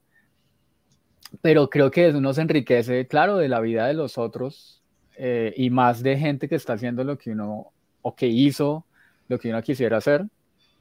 pero 1.41 1.69
creo 1.69 1.91
que 1.91 2.07
eso 2.07 2.21
nos 2.21 2.37
enriquece, 2.37 3.07
claro, 3.07 3.37
de 3.37 3.47
la 3.47 3.59
vida 3.59 3.87
de 3.87 3.93
los 3.93 4.17
otros 4.17 4.81
eh, 5.17 5.53
y 5.55 5.69
más 5.69 6.01
de 6.01 6.17
gente 6.17 6.49
que 6.49 6.55
está 6.55 6.73
haciendo 6.73 7.03
lo 7.03 7.17
que 7.17 7.31
uno, 7.31 7.71
o 8.01 8.15
que 8.15 8.27
hizo 8.27 8.85
lo 9.27 9.39
que 9.39 9.49
uno 9.49 9.61
quisiera 9.61 9.97
hacer, 9.97 10.25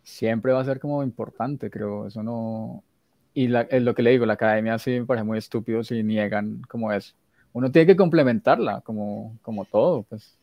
siempre 0.09 0.53
va 0.53 0.61
a 0.61 0.65
ser 0.65 0.81
como 0.81 1.03
importante, 1.03 1.71
creo, 1.71 2.07
eso 2.07 2.23
no... 2.23 2.83
Y 3.35 3.55
es 3.55 3.83
lo 3.83 3.95
que 3.95 4.03
le 4.03 4.11
digo, 4.11 4.27
la 4.27 4.33
academia 4.33 4.79
sí 4.79 4.91
me 4.91 5.05
parece 5.05 5.25
muy 5.25 5.39
estúpido 5.39 5.85
si 5.85 6.03
niegan 6.03 6.63
como 6.63 6.93
eso. 6.93 7.15
Uno 7.53 7.71
tiene 7.71 7.87
que 7.87 7.97
complementarla, 7.97 8.81
como, 8.81 9.39
como 9.43 9.65
todo, 9.65 10.03
pues. 10.05 10.37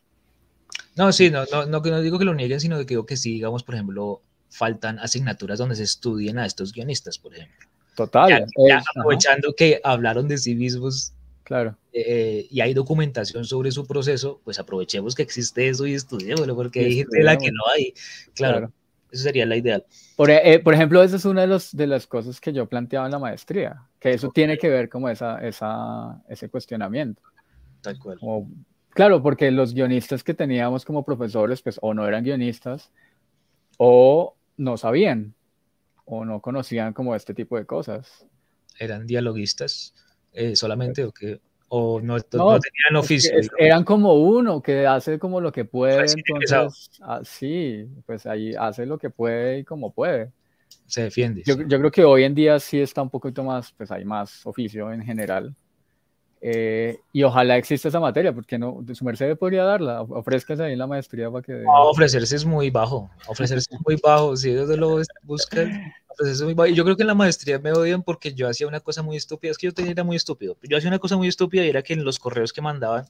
No, 0.96 1.12
sí, 1.12 1.30
no, 1.30 1.44
no, 1.52 1.66
no, 1.66 1.82
no 1.82 2.02
digo 2.02 2.18
que 2.18 2.26
lo 2.26 2.34
nieguen, 2.34 2.62
sino 2.62 2.78
que 2.78 2.86
digo 2.86 3.06
que 3.06 3.18
sí, 3.18 3.34
digamos, 3.34 3.64
por 3.64 3.76
ejemplo, 3.76 4.22
faltan 4.50 5.00
asignaturas 5.00 5.60
donde 5.60 5.76
se 5.76 5.84
estudien 5.84 6.38
a 6.38 6.46
estos 6.46 6.72
guionistas, 6.72 7.18
por 7.18 7.36
ejemplo. 7.36 7.68
Total. 7.96 8.46
aprovechando 8.96 9.54
que 9.56 9.82
hablaron 9.84 10.28
de 10.28 10.38
sí 10.38 10.56
mismos. 10.56 11.12
Claro. 11.44 11.76
Eh, 11.92 12.48
y 12.50 12.62
hay 12.62 12.74
documentación 12.74 13.46
sobre 13.46 13.72
su 13.72 13.86
proceso, 13.86 14.40
pues 14.44 14.58
aprovechemos 14.58 15.16
que 15.16 15.24
existe 15.24 15.68
eso 15.68 15.86
y 15.86 15.96
estudiémoslo, 15.96 16.56
porque 16.56 16.80
hay 16.82 16.96
gente 16.98 17.18
de 17.18 17.24
la 17.24 17.38
que 17.38 17.52
no 17.52 17.62
hay. 17.74 17.94
Claro, 18.34 18.72
eso 19.12 19.24
sería 19.24 19.46
la 19.46 19.56
ideal. 19.56 19.86
Por, 20.16 20.30
eh, 20.30 20.60
por, 20.60 20.74
ejemplo, 20.74 21.02
esa 21.04 21.16
es 21.16 21.26
una 21.26 21.42
de, 21.42 21.48
los, 21.48 21.76
de 21.76 21.88
las 21.88 22.08
cosas 22.08 22.42
que 22.42 22.54
yo 22.54 22.68
planteaba 22.68 23.06
en 23.06 23.12
la 23.12 23.20
maestría, 23.20 23.84
que 24.00 24.14
eso 24.14 24.30
tiene 24.30 24.58
que 24.58 24.70
ver 24.70 24.90
como 24.90 25.10
esa, 25.10 25.46
esa, 25.46 26.22
ese 26.28 26.50
cuestionamiento. 26.50 27.22
Tal 27.82 28.00
cual. 28.00 28.18
claro, 28.90 29.22
porque 29.22 29.52
los 29.52 29.74
guionistas 29.74 30.24
que 30.24 30.34
teníamos 30.34 30.86
como 30.86 31.04
profesores, 31.04 31.62
pues 31.62 31.78
o 31.82 31.94
no 31.94 32.08
eran 32.08 32.24
guionistas 32.24 32.92
o 33.78 34.36
no 34.58 34.78
sabían 34.78 35.36
o 36.06 36.26
no 36.26 36.40
conocían 36.40 36.94
como 36.94 37.16
este 37.16 37.34
tipo 37.34 37.58
de 37.58 37.66
cosas. 37.66 38.26
¿Eran 38.80 39.08
dialoguistas 39.08 39.94
eh, 40.34 40.56
solamente 40.56 41.04
o 41.04 41.12
que 41.12 41.40
o 41.68 42.00
no, 42.00 42.20
tenían 42.20 42.96
oficio? 42.96 43.32
eran 43.58 43.84
como 43.84 44.14
uno 44.14 44.62
que 44.62 44.86
hace 44.86 45.18
como 45.20 45.42
lo 45.42 45.52
que 45.52 45.66
puede, 45.66 46.06
entonces, 46.12 46.90
ah, 47.02 47.22
sí, 47.24 47.86
pues 48.06 48.26
ahí 48.26 48.54
hace 48.58 48.86
lo 48.86 48.98
que 48.98 49.10
puede 49.10 49.60
y 49.60 49.64
como 49.64 49.94
puede. 49.94 50.32
se 50.86 51.04
defiende. 51.04 51.44
Yo, 51.46 51.56
yo, 51.68 51.80
creo 51.80 51.92
que 51.92 52.04
hoy 52.04 52.24
en 52.24 52.36
día 52.36 52.60
sí 52.60 52.80
está 52.80 53.02
un 53.02 53.10
poquito 53.10 53.44
más, 53.44 53.72
pues 53.74 53.92
hay 53.92 54.06
más 54.06 54.46
oficio 54.46 54.92
en 54.92 55.04
general. 55.04 55.56
Eh, 56.48 57.00
y 57.12 57.24
ojalá 57.24 57.58
exista 57.58 57.88
esa 57.88 58.00
materia, 58.00 58.32
porque 58.32 58.60
no, 58.60 58.84
su 58.94 59.04
merced 59.04 59.36
podría 59.36 59.64
darla, 59.64 60.04
ofrézcase 60.04 60.62
ahí 60.62 60.76
la 60.76 60.86
maestría 60.86 61.32
para 61.32 61.42
que... 61.42 61.64
Ofrecerse 61.66 62.36
es 62.36 62.46
muy 62.46 62.70
bajo, 62.70 63.10
ofrecerse 63.26 63.68
es 63.74 63.82
muy 63.84 63.96
bajo, 63.96 64.38
si 64.38 64.52
ellos 64.52 64.70
lo 64.78 65.02
buscan, 65.24 65.92
ofrecerse 66.08 66.44
es 66.44 66.44
muy 66.44 66.54
bajo. 66.54 66.68
Y 66.68 66.76
yo 66.76 66.84
creo 66.84 66.96
que 66.96 67.02
en 67.02 67.08
la 67.08 67.16
maestría 67.16 67.58
me 67.58 67.72
odian 67.72 68.04
porque 68.04 68.36
yo 68.36 68.48
hacía 68.48 68.68
una 68.68 68.80
cosa 68.80 69.02
muy 69.02 69.16
estúpida, 69.16 69.50
es 69.50 69.58
que 69.58 69.66
yo 69.66 69.74
tenía, 69.74 69.94
era 69.94 70.04
muy 70.04 70.18
estúpido, 70.18 70.56
yo 70.62 70.78
hacía 70.78 70.88
una 70.88 71.00
cosa 71.00 71.18
muy 71.18 71.28
estúpida 71.28 71.66
y 71.66 71.70
era 71.70 71.82
que 71.82 71.94
en 71.94 72.06
los 72.06 72.20
correos 72.20 72.54
que 72.54 72.62
mandaban, 72.62 73.08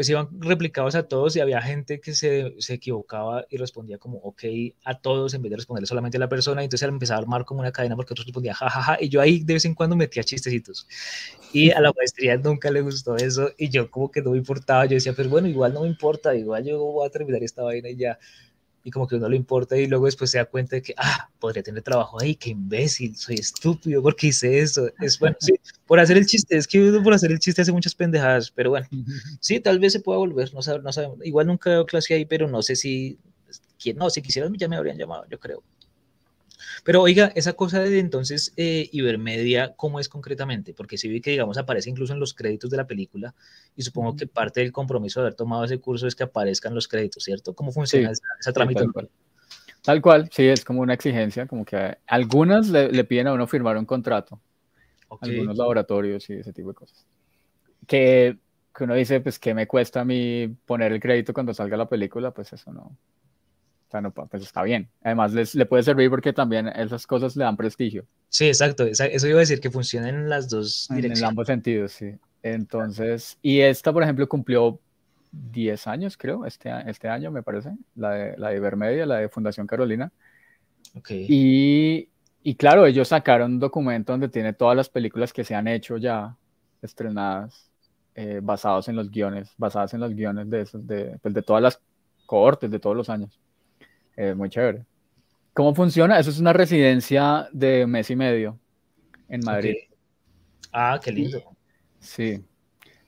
pues 0.00 0.08
iban 0.08 0.28
replicados 0.40 0.94
a 0.94 1.02
todos 1.02 1.36
y 1.36 1.40
había 1.40 1.60
gente 1.60 2.00
que 2.00 2.14
se, 2.14 2.54
se, 2.56 2.72
equivocaba 2.72 3.44
y 3.50 3.58
respondía 3.58 3.98
como 3.98 4.16
ok 4.16 4.44
a 4.82 4.98
todos 4.98 5.34
en 5.34 5.42
vez 5.42 5.50
de 5.50 5.56
responderle 5.56 5.86
solamente 5.86 6.16
a 6.16 6.20
la 6.20 6.28
persona. 6.30 6.62
Y 6.62 6.64
entonces 6.64 6.88
empezaba 6.88 7.18
a 7.18 7.20
armar 7.20 7.44
como 7.44 7.60
una 7.60 7.70
cadena 7.70 7.96
porque 7.96 8.14
otros 8.14 8.24
respondían 8.24 8.54
jajaja 8.54 8.96
y 8.98 9.10
yo 9.10 9.20
ahí 9.20 9.44
de 9.44 9.52
vez 9.52 9.66
en 9.66 9.74
cuando 9.74 9.96
metía 9.96 10.24
chistecitos. 10.24 10.88
Y 11.52 11.70
a 11.70 11.80
la 11.82 11.92
maestría 11.98 12.38
nunca 12.38 12.70
le 12.70 12.80
gustó 12.80 13.16
eso 13.16 13.50
y 13.58 13.68
yo 13.68 13.90
como 13.90 14.10
que 14.10 14.22
no 14.22 14.30
me 14.30 14.38
importaba, 14.38 14.86
yo 14.86 14.94
decía 14.94 15.12
pero 15.14 15.28
bueno 15.28 15.48
igual 15.48 15.74
no 15.74 15.82
me 15.82 15.88
importa, 15.88 16.34
igual 16.34 16.64
yo 16.64 16.78
voy 16.78 17.06
a 17.06 17.10
terminar 17.10 17.42
esta 17.42 17.62
vaina 17.62 17.90
y 17.90 17.96
ya 17.96 18.18
y 18.82 18.90
como 18.90 19.06
que 19.06 19.18
no 19.18 19.28
le 19.28 19.36
importa 19.36 19.76
y 19.76 19.86
luego 19.86 20.06
después 20.06 20.30
se 20.30 20.38
da 20.38 20.46
cuenta 20.46 20.76
de 20.76 20.82
que, 20.82 20.94
ah, 20.96 21.28
podría 21.38 21.62
tener 21.62 21.82
trabajo 21.82 22.20
ahí, 22.20 22.34
qué 22.34 22.50
imbécil, 22.50 23.16
soy 23.16 23.36
estúpido 23.36 24.02
porque 24.02 24.28
hice 24.28 24.60
eso. 24.60 24.88
Es 25.00 25.18
bueno, 25.18 25.36
sí, 25.40 25.54
por 25.86 26.00
hacer 26.00 26.16
el 26.16 26.26
chiste, 26.26 26.56
es 26.56 26.66
que 26.66 26.80
uno 26.80 27.02
por 27.02 27.12
hacer 27.12 27.30
el 27.30 27.38
chiste 27.38 27.62
hace 27.62 27.72
muchas 27.72 27.94
pendejadas, 27.94 28.50
pero 28.50 28.70
bueno, 28.70 28.86
sí, 29.40 29.60
tal 29.60 29.78
vez 29.78 29.92
se 29.92 30.00
pueda 30.00 30.18
volver, 30.18 30.52
no, 30.54 30.62
sabemos, 30.62 30.84
no 30.84 30.92
sabemos. 30.92 31.18
Igual 31.24 31.46
nunca 31.46 31.70
he 31.70 31.72
dado 31.74 31.86
clase 31.86 32.14
ahí, 32.14 32.24
pero 32.24 32.48
no 32.48 32.62
sé 32.62 32.76
si, 32.76 33.18
quién, 33.78 33.96
no, 33.96 34.10
si 34.10 34.22
quisieran 34.22 34.54
ya 34.54 34.68
me 34.68 34.76
habrían 34.76 34.98
llamado, 34.98 35.24
yo 35.28 35.38
creo. 35.38 35.62
Pero 36.84 37.02
oiga, 37.02 37.32
esa 37.34 37.52
cosa 37.52 37.80
de 37.80 37.98
entonces 37.98 38.52
eh, 38.56 38.88
Ibermedia, 38.92 39.74
¿cómo 39.76 40.00
es 40.00 40.08
concretamente? 40.08 40.74
Porque 40.74 40.98
si 40.98 41.08
vi 41.08 41.20
que, 41.20 41.30
digamos, 41.30 41.58
aparece 41.58 41.90
incluso 41.90 42.12
en 42.12 42.20
los 42.20 42.34
créditos 42.34 42.70
de 42.70 42.76
la 42.76 42.86
película 42.86 43.34
y 43.76 43.82
supongo 43.82 44.16
que 44.16 44.26
parte 44.26 44.60
del 44.60 44.72
compromiso 44.72 45.20
de 45.20 45.26
haber 45.26 45.34
tomado 45.34 45.64
ese 45.64 45.78
curso 45.78 46.06
es 46.06 46.14
que 46.14 46.24
aparezcan 46.24 46.74
los 46.74 46.88
créditos, 46.88 47.24
¿cierto? 47.24 47.54
¿Cómo 47.54 47.72
funciona 47.72 48.10
esa, 48.10 48.22
esa 48.38 48.52
tramitación? 48.52 49.08
Tal 49.82 50.02
cual. 50.02 50.28
sí, 50.30 50.46
es 50.46 50.64
como 50.64 50.82
una 50.82 50.94
exigencia, 50.94 51.46
como 51.46 51.64
que 51.64 51.98
algunas 52.06 52.68
le, 52.68 53.04
piden 53.04 53.28
a 53.28 53.32
uno 53.32 53.46
firmar 53.46 53.76
un 53.78 53.86
contrato, 53.86 54.40
algunos 55.20 55.56
laboratorios 55.56 56.28
y 56.30 56.34
ese 56.34 56.52
tipo 56.52 56.68
de 56.68 56.74
cosas. 56.74 57.06
Que, 57.86 58.36
que 58.74 58.84
uno 58.84 58.94
dice, 58.94 59.20
pues, 59.20 59.38
¿qué 59.38 59.54
me 59.54 59.66
cuesta 59.66 60.02
a 60.02 60.04
mí 60.04 60.54
poner 60.66 60.92
el 60.92 61.00
crédito 61.00 61.32
cuando 61.32 61.54
salga 61.54 61.76
la 61.76 61.88
película? 61.88 62.30
Pues 62.30 62.52
eso 62.52 62.72
no, 62.72 62.94
o 63.90 63.92
sea, 63.92 64.00
no, 64.00 64.12
pues 64.12 64.44
está 64.44 64.62
bien. 64.62 64.88
Además, 65.02 65.32
les, 65.32 65.56
le 65.56 65.66
puede 65.66 65.82
servir 65.82 66.08
porque 66.10 66.32
también 66.32 66.68
esas 66.68 67.08
cosas 67.08 67.34
le 67.34 67.42
dan 67.42 67.56
prestigio. 67.56 68.06
Sí, 68.28 68.46
exacto. 68.46 68.84
Eso 68.84 69.26
iba 69.26 69.38
a 69.38 69.40
decir 69.40 69.60
que 69.60 69.68
funcionan 69.68 70.10
en 70.10 70.28
las 70.28 70.48
dos 70.48 70.86
direcciones. 70.90 71.18
En 71.18 71.24
ambos 71.24 71.48
sentidos, 71.48 71.90
sí. 71.90 72.12
Entonces, 72.40 73.36
y 73.42 73.58
esta, 73.58 73.92
por 73.92 74.04
ejemplo, 74.04 74.28
cumplió 74.28 74.78
10 75.32 75.88
años, 75.88 76.16
creo, 76.16 76.46
este, 76.46 76.70
este 76.86 77.08
año, 77.08 77.32
me 77.32 77.42
parece, 77.42 77.72
la 77.96 78.10
de, 78.10 78.36
la 78.38 78.50
de 78.50 78.58
Ibermedia, 78.58 79.06
la 79.06 79.16
de 79.16 79.28
Fundación 79.28 79.66
Carolina. 79.66 80.12
Okay. 80.96 81.26
Y, 81.28 82.08
y 82.44 82.54
claro, 82.54 82.86
ellos 82.86 83.08
sacaron 83.08 83.54
un 83.54 83.58
documento 83.58 84.12
donde 84.12 84.28
tiene 84.28 84.52
todas 84.52 84.76
las 84.76 84.88
películas 84.88 85.32
que 85.32 85.42
se 85.42 85.56
han 85.56 85.66
hecho 85.66 85.96
ya, 85.96 86.36
estrenadas, 86.80 87.68
eh, 88.14 88.38
basados 88.40 88.86
en 88.88 88.94
los 88.94 89.10
guiones, 89.10 89.52
basadas 89.56 89.94
en 89.94 90.00
los 90.00 90.14
guiones 90.14 90.48
de, 90.48 90.60
esos, 90.60 90.86
de, 90.86 91.18
pues 91.20 91.34
de 91.34 91.42
todas 91.42 91.60
las 91.60 91.82
cohortes 92.24 92.70
de 92.70 92.78
todos 92.78 92.96
los 92.96 93.10
años. 93.10 93.40
Eh, 94.20 94.34
muy 94.34 94.50
chévere. 94.50 94.84
¿Cómo 95.54 95.74
funciona? 95.74 96.18
Eso 96.18 96.28
es 96.28 96.38
una 96.38 96.52
residencia 96.52 97.48
de 97.52 97.86
mes 97.86 98.10
y 98.10 98.16
medio 98.16 98.58
en 99.30 99.40
Madrid. 99.42 99.76
Ah, 100.70 101.00
qué 101.02 101.10
lindo. 101.10 101.42
Sí. 102.00 102.44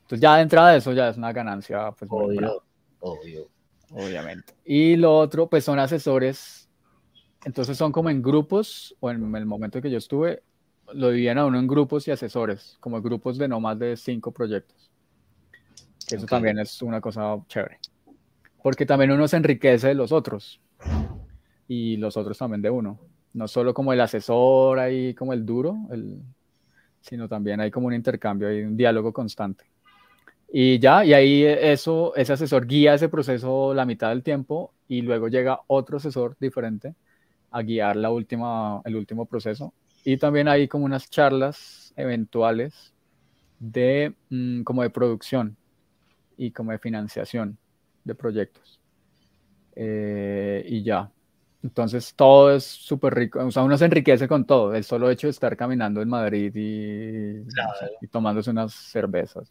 Entonces 0.01 0.21
ya 0.21 0.37
de 0.37 0.43
entrada 0.43 0.75
eso 0.75 0.95
ya 0.95 1.11
es 1.11 1.19
una 1.19 1.31
ganancia. 1.31 1.93
Pues, 1.93 2.11
obvio, 2.11 2.63
obvio. 3.01 3.51
Obviamente. 3.91 4.55
Y 4.65 4.97
lo 4.97 5.15
otro, 5.19 5.51
pues 5.51 5.65
son 5.65 5.79
asesores. 5.79 6.71
Entonces 7.45 7.77
son 7.77 7.93
como 7.93 8.09
en 8.09 8.23
grupos, 8.23 8.97
o 9.01 9.11
en 9.11 9.37
el 9.37 9.45
momento 9.45 9.83
que 9.83 9.91
yo 9.91 9.99
estuve, 9.99 10.43
lo 10.95 11.11
dividían 11.11 11.37
a 11.37 11.45
uno 11.45 11.59
en 11.59 11.67
grupos 11.67 12.09
y 12.09 12.11
asesores, 12.11 12.79
como 12.81 13.03
grupos 13.03 13.37
de 13.37 13.49
no 13.49 13.61
más 13.61 13.79
de 13.79 13.99
cinco 13.99 14.33
proyectos. 14.33 14.91
eso 16.11 16.25
también 16.25 16.59
es 16.59 16.81
una 16.81 17.03
cosa 17.03 17.37
chévere. 17.49 17.79
Porque 18.63 18.87
también 18.87 19.11
uno 19.11 19.29
se 19.29 19.37
enriquece 19.37 19.89
de 19.89 19.95
los 19.95 20.11
otros 20.11 20.63
y 21.73 21.97
los 21.97 22.19
otros 22.19 22.37
también 22.37 22.61
de 22.61 22.69
uno. 22.69 22.99
No 23.33 23.49
solo 23.49 23.73
como 23.73 23.95
el 23.95 24.01
asesor 24.03 24.79
ahí, 24.79 25.15
como 25.15 25.33
el 25.33 25.47
duro, 25.47 25.79
el, 25.91 26.21
sino 27.01 27.29
también 27.29 27.61
hay 27.61 27.71
como 27.71 27.87
un 27.87 27.95
intercambio, 27.95 28.49
hay 28.49 28.63
un 28.63 28.77
diálogo 28.77 29.11
constante. 29.11 29.65
Y 30.53 30.79
ya, 30.79 31.03
y 31.03 31.15
ahí 31.15 31.45
eso, 31.45 32.15
ese 32.15 32.35
asesor 32.35 32.67
guía 32.67 32.93
ese 32.93 33.09
proceso 33.09 33.73
la 33.73 33.87
mitad 33.87 34.11
del 34.11 34.23
tiempo 34.23 34.75
y 34.87 35.01
luego 35.01 35.29
llega 35.29 35.61
otro 35.67 35.97
asesor 35.97 36.37
diferente 36.39 36.95
a 37.51 37.63
guiar 37.63 37.97
la 37.97 38.11
última, 38.11 38.83
el 38.85 38.97
último 38.97 39.25
proceso. 39.25 39.73
Y 40.05 40.19
también 40.19 40.49
hay 40.49 40.69
como 40.69 40.85
unas 40.85 41.09
charlas 41.09 41.95
eventuales 41.97 42.93
de 43.59 44.15
mm, 44.29 44.63
como 44.63 44.83
de 44.83 44.91
producción 44.91 45.57
y 46.37 46.51
como 46.51 46.73
de 46.73 46.79
financiación 46.79 47.57
de 48.05 48.15
proyectos. 48.15 48.79
Eh, 49.75 50.67
y 50.69 50.83
ya. 50.83 51.11
Entonces 51.63 52.15
todo 52.15 52.55
es 52.55 52.65
súper 52.65 53.15
rico, 53.15 53.45
o 53.45 53.51
sea, 53.51 53.63
uno 53.63 53.79
se 53.79 53.85
enriquece 53.85 54.27
con 54.27 54.45
todo, 54.45 54.75
el 54.75 54.83
solo 54.83 55.11
hecho 55.11 55.29
de 55.29 55.31
estar 55.31 55.57
caminando 55.57 56.03
en 56.03 56.09
Madrid 56.09 56.53
y, 56.57 57.45
y 58.01 58.09
tomándose 58.09 58.51
unas 58.51 58.75
cervezas. 58.75 59.49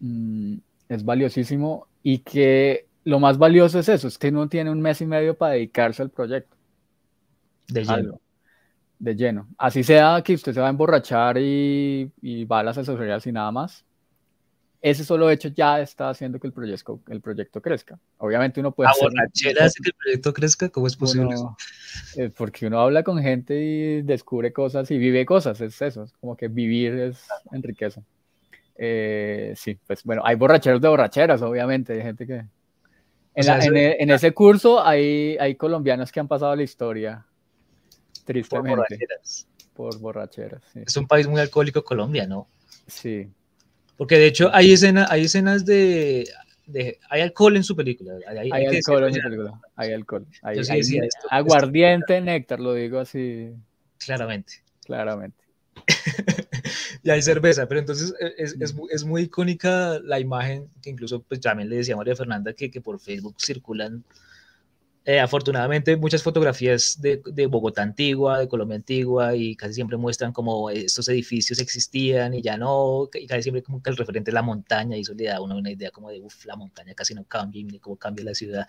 Mm, 0.00 0.56
es 0.88 1.04
valiosísimo 1.04 1.86
y 2.02 2.18
que 2.18 2.88
lo 3.04 3.18
más 3.20 3.38
valioso 3.38 3.78
es 3.78 3.88
eso, 3.88 4.06
es 4.08 4.18
que 4.18 4.28
uno 4.28 4.48
tiene 4.48 4.70
un 4.70 4.82
mes 4.82 5.00
y 5.00 5.06
medio 5.06 5.34
para 5.34 5.54
dedicarse 5.54 6.02
al 6.02 6.10
proyecto. 6.10 6.56
De 7.68 7.84
lleno. 7.84 8.20
de 8.98 9.16
lleno. 9.16 9.48
Así 9.56 9.82
sea 9.82 10.20
que 10.22 10.34
usted 10.34 10.52
se 10.52 10.60
va 10.60 10.66
a 10.66 10.70
emborrachar 10.70 11.38
y, 11.38 12.12
y 12.20 12.44
va 12.44 12.60
a 12.60 12.64
las 12.64 12.76
asesorías 12.76 13.26
y 13.26 13.32
nada 13.32 13.50
más, 13.50 13.86
ese 14.82 15.04
solo 15.04 15.30
hecho 15.30 15.48
ya 15.48 15.80
está 15.80 16.10
haciendo 16.10 16.40
que 16.40 16.48
el 16.48 16.52
proyecto, 16.52 17.00
el 17.08 17.20
proyecto 17.20 17.62
crezca. 17.62 18.00
Obviamente 18.18 18.58
uno 18.58 18.72
puede... 18.72 18.90
¿A 18.90 18.92
que 18.92 19.48
el 19.48 19.94
proyecto 19.94 20.34
crezca? 20.34 20.68
¿Cómo 20.70 20.88
es 20.88 20.96
posible 20.96 21.36
eh, 22.16 22.30
porque 22.36 22.66
uno 22.66 22.80
habla 22.80 23.04
con 23.04 23.22
gente 23.22 23.54
y 23.60 24.02
descubre 24.02 24.52
cosas 24.52 24.90
y 24.90 24.98
vive 24.98 25.24
cosas, 25.24 25.60
es 25.60 25.80
eso, 25.80 26.02
es 26.02 26.12
como 26.14 26.36
que 26.36 26.48
vivir 26.48 26.94
es 26.94 27.24
enriquece. 27.52 28.02
Eh, 28.76 29.54
sí, 29.56 29.78
pues 29.86 30.02
bueno, 30.02 30.22
hay 30.24 30.34
borracheros 30.34 30.80
de 30.80 30.88
borracheras, 30.88 31.40
obviamente, 31.42 31.92
hay 31.92 32.02
gente 32.02 32.26
que... 32.26 32.44
En, 33.34 33.76
e, 33.76 33.96
ese 34.14 34.32
curso 34.32 34.84
hay, 34.84 35.36
hay 35.38 35.54
colombianos 35.54 36.10
que 36.10 36.18
han 36.18 36.28
pasado 36.28 36.56
la 36.56 36.64
historia, 36.64 37.24
tristemente. 38.24 38.70
Por 38.70 38.78
borracheras. 38.78 39.46
Por 39.74 39.98
borracheras 40.00 40.62
Es 40.74 40.96
un 40.96 41.06
país 41.06 41.28
muy 41.28 41.40
alcohólico 41.40 41.82
Colombia, 41.84 42.26
¿no? 42.26 42.48
Sí, 42.86 43.30
porque 43.96 44.18
de 44.18 44.26
hecho 44.26 44.50
hay, 44.52 44.72
escena, 44.72 45.06
hay 45.10 45.24
escenas 45.24 45.64
de, 45.64 46.28
de, 46.66 46.98
Hay 47.08 47.20
alcohol 47.20 47.56
en 47.56 47.64
su 47.64 47.76
película. 47.76 48.14
Hay, 48.26 48.50
alcohol 48.50 49.04
en 49.04 49.14
su 49.14 49.20
película. 49.20 49.60
Hay 49.76 49.92
alcohol. 49.92 50.26
Hay, 50.42 50.60
aguardiente, 51.30 52.20
néctar, 52.20 52.60
lo 52.60 52.74
digo 52.74 52.98
así. 52.98 53.50
Claramente. 53.98 54.54
Claramente. 54.84 55.36
y 57.02 57.10
hay 57.10 57.22
cerveza, 57.22 57.66
pero 57.66 57.80
entonces 57.80 58.14
es, 58.36 58.56
es, 58.60 58.74
es, 58.90 59.04
muy 59.04 59.22
icónica 59.22 59.98
la 60.04 60.20
imagen 60.20 60.68
que 60.82 60.90
incluso 60.90 61.22
pues 61.22 61.40
también 61.40 61.68
le 61.68 61.76
decía 61.76 61.94
a 61.94 61.96
María 61.96 62.14
Fernanda 62.14 62.52
que, 62.52 62.70
que 62.70 62.80
por 62.80 63.00
Facebook 63.00 63.36
circulan 63.38 64.04
eh, 65.04 65.18
afortunadamente 65.18 65.96
muchas 65.96 66.22
fotografías 66.22 67.00
de, 67.00 67.20
de, 67.26 67.46
Bogotá 67.46 67.82
antigua, 67.82 68.38
de 68.38 68.46
Colombia 68.46 68.76
antigua, 68.76 69.34
y 69.34 69.56
casi 69.56 69.74
siempre 69.74 69.96
muestran 69.96 70.32
como 70.32 70.70
estos 70.70 71.08
edificios 71.08 71.58
existían 71.58 72.34
y 72.34 72.42
ya 72.42 72.56
no, 72.56 73.08
y 73.12 73.26
casi 73.26 73.42
siempre 73.42 73.64
como 73.64 73.82
que 73.82 73.90
el 73.90 73.96
referente 73.96 74.30
es 74.30 74.34
la 74.34 74.42
montaña, 74.42 74.96
y 74.96 75.00
eso 75.00 75.12
le 75.14 75.24
da 75.24 75.36
a 75.36 75.40
uno 75.40 75.56
una 75.56 75.72
idea 75.72 75.90
como 75.90 76.08
de, 76.10 76.20
uff, 76.20 76.44
la 76.44 76.54
montaña 76.54 76.94
casi 76.94 77.14
no 77.14 77.24
cambia, 77.24 77.60
y 77.60 77.78
cómo 77.80 77.96
cambia 77.96 78.24
la 78.24 78.34
ciudad, 78.34 78.64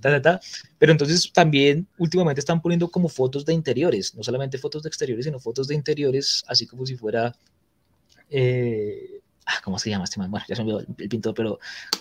ta, 0.00 0.10
ta, 0.10 0.22
ta. 0.22 0.40
pero 0.78 0.92
entonces 0.92 1.30
también 1.32 1.86
últimamente 1.98 2.40
están 2.40 2.62
poniendo 2.62 2.88
como 2.88 3.10
fotos 3.10 3.44
de 3.44 3.52
interiores, 3.52 4.14
no 4.14 4.22
solamente 4.22 4.56
fotos 4.56 4.82
de 4.84 4.88
exteriores, 4.88 5.26
sino 5.26 5.38
fotos 5.38 5.68
de 5.68 5.74
interiores, 5.74 6.44
así 6.48 6.66
como 6.66 6.86
si 6.86 6.96
fuera... 6.96 7.34
Eh, 8.30 9.20
ah, 9.44 9.60
¿cómo 9.62 9.78
se 9.78 9.90
llama 9.90 10.04
este 10.04 10.18
man? 10.18 10.30
Bueno, 10.30 10.46
ya 10.48 10.56
se 10.56 10.64
me 10.64 10.72
olvidó 10.72 10.94
el 10.98 11.08
pintor, 11.10 11.34
pero 11.34 11.58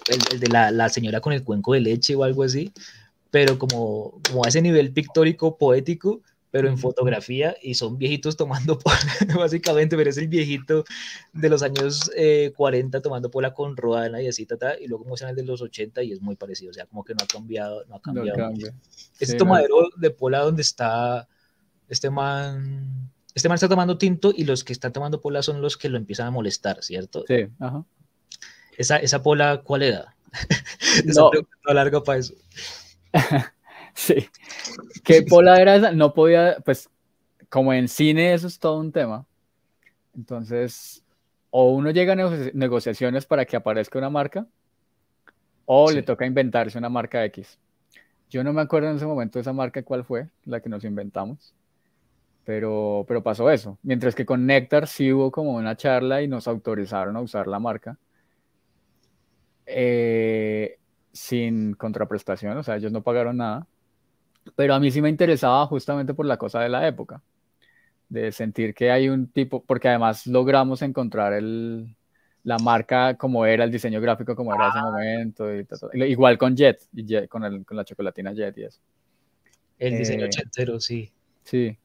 el, 0.07 0.19
el 0.31 0.39
de 0.39 0.47
la, 0.47 0.71
la, 0.71 0.87
señora 0.87 1.19
con 1.19 1.33
el 1.33 1.43
cuenco 1.43 1.73
de 1.73 1.81
leche 1.81 2.15
o 2.15 2.23
algo 2.23 2.43
así, 2.43 2.71
pero 3.33 3.57
como, 3.57 4.21
como 4.29 4.45
a 4.45 4.47
ese 4.47 4.61
nivel 4.61 4.93
pictórico, 4.93 5.57
poético, 5.57 6.21
pero 6.51 6.67
en 6.67 6.77
fotografía 6.77 7.57
y 7.63 7.73
son 7.73 7.97
viejitos 7.97 8.37
tomando 8.37 8.77
pola, 8.79 8.99
básicamente, 9.35 9.97
pero 9.97 10.11
es 10.11 10.19
el 10.19 10.27
viejito 10.27 10.83
de 11.33 11.49
los 11.49 11.63
años 11.63 12.11
40 12.55 12.95
eh, 12.95 13.01
tomando 13.01 13.31
pola 13.31 13.55
con 13.55 13.75
Ruana 13.75 14.21
y 14.21 14.27
así, 14.27 14.45
tata, 14.45 14.79
y 14.79 14.85
luego 14.85 15.05
muestran 15.05 15.31
el 15.31 15.35
de 15.35 15.45
los 15.45 15.63
80 15.63 16.03
y 16.03 16.11
es 16.11 16.21
muy 16.21 16.35
parecido, 16.35 16.69
o 16.69 16.73
sea, 16.75 16.85
como 16.85 17.03
que 17.03 17.15
no 17.15 17.23
ha 17.23 17.25
cambiado, 17.25 17.83
no 17.85 17.95
ha 17.95 18.01
cambiado. 18.03 18.53
Este 19.19 19.35
tomadero 19.35 19.77
de 19.97 20.11
pola 20.11 20.41
donde 20.41 20.61
está 20.61 21.27
este 21.89 22.11
man, 22.11 23.09
este 23.33 23.49
man 23.49 23.55
está 23.55 23.67
tomando 23.67 23.97
tinto 23.97 24.31
y 24.37 24.43
los 24.43 24.63
que 24.63 24.73
están 24.73 24.93
tomando 24.93 25.21
pola 25.21 25.41
son 25.41 25.59
los 25.59 25.75
que 25.75 25.89
lo 25.89 25.97
empiezan 25.97 26.27
a 26.27 26.31
molestar, 26.31 26.83
¿cierto? 26.83 27.23
Sí, 27.27 27.47
ajá. 27.57 27.83
Esa, 28.77 28.97
esa 28.97 29.23
pola, 29.23 29.63
¿cuál 29.63 29.81
era? 29.81 30.15
no. 31.05 31.31
larga 31.73 32.03
para 32.03 32.19
eso. 32.19 32.35
sí. 33.93 34.27
¿Qué 35.03 35.23
pola 35.23 35.61
era 35.61 35.75
esa? 35.75 35.91
No 35.91 36.13
podía, 36.13 36.57
pues, 36.65 36.89
como 37.49 37.73
en 37.73 37.87
cine 37.87 38.33
eso 38.33 38.47
es 38.47 38.59
todo 38.59 38.79
un 38.79 38.91
tema. 38.91 39.25
Entonces, 40.15 41.03
o 41.49 41.71
uno 41.71 41.91
llega 41.91 42.13
a 42.13 42.51
negociaciones 42.53 43.25
para 43.25 43.45
que 43.45 43.55
aparezca 43.55 43.99
una 43.99 44.09
marca, 44.09 44.47
o 45.65 45.91
le 45.91 46.03
toca 46.03 46.25
inventarse 46.25 46.77
una 46.77 46.89
marca 46.89 47.23
X. 47.25 47.59
Yo 48.29 48.43
no 48.43 48.53
me 48.53 48.61
acuerdo 48.61 48.89
en 48.89 48.95
ese 48.95 49.05
momento 49.05 49.37
de 49.37 49.41
esa 49.41 49.53
marca 49.53 49.83
cuál 49.83 50.03
fue, 50.03 50.29
la 50.45 50.59
que 50.59 50.69
nos 50.69 50.83
inventamos, 50.83 51.53
pero, 52.43 53.05
pero 53.07 53.21
pasó 53.23 53.51
eso. 53.51 53.77
Mientras 53.83 54.15
que 54.15 54.25
con 54.25 54.45
Nectar 54.45 54.87
sí 54.87 55.13
hubo 55.13 55.31
como 55.31 55.53
una 55.53 55.77
charla 55.77 56.21
y 56.21 56.27
nos 56.27 56.47
autorizaron 56.47 57.15
a 57.15 57.21
usar 57.21 57.47
la 57.47 57.59
marca. 57.59 57.97
Eh, 59.65 60.77
sin 61.13 61.75
contraprestación, 61.75 62.57
o 62.57 62.63
sea, 62.63 62.75
ellos 62.75 62.91
no 62.91 63.03
pagaron 63.03 63.37
nada, 63.37 63.67
pero 64.55 64.73
a 64.73 64.79
mí 64.79 64.91
sí 64.91 65.01
me 65.01 65.09
interesaba 65.09 65.65
justamente 65.67 66.13
por 66.13 66.25
la 66.25 66.37
cosa 66.37 66.59
de 66.61 66.69
la 66.69 66.87
época, 66.87 67.21
de 68.09 68.31
sentir 68.31 68.73
que 68.73 68.91
hay 68.91 69.09
un 69.09 69.27
tipo, 69.27 69.63
porque 69.63 69.89
además 69.89 70.27
logramos 70.27 70.81
encontrar 70.81 71.33
el, 71.33 71.95
la 72.43 72.57
marca 72.57 73.15
como 73.15 73.45
era, 73.45 73.63
el 73.63 73.71
diseño 73.71 74.01
gráfico 74.01 74.35
como 74.35 74.53
era 74.53 74.65
en 74.65 74.69
ese 74.69 74.79
ah. 74.79 74.83
momento, 74.83 75.55
y 75.93 76.03
igual 76.03 76.37
con 76.37 76.55
Jet, 76.55 76.81
y 76.93 77.27
con, 77.27 77.43
el, 77.43 77.65
con, 77.65 77.77
la 77.77 77.85
chocolatina 77.85 78.33
Jet 78.33 78.57
y 78.57 78.63
eso. 78.63 78.81
El 79.79 79.97
diseño 79.97 80.25
eh, 80.25 80.79
sí. 80.79 81.11
Sí, 81.43 81.77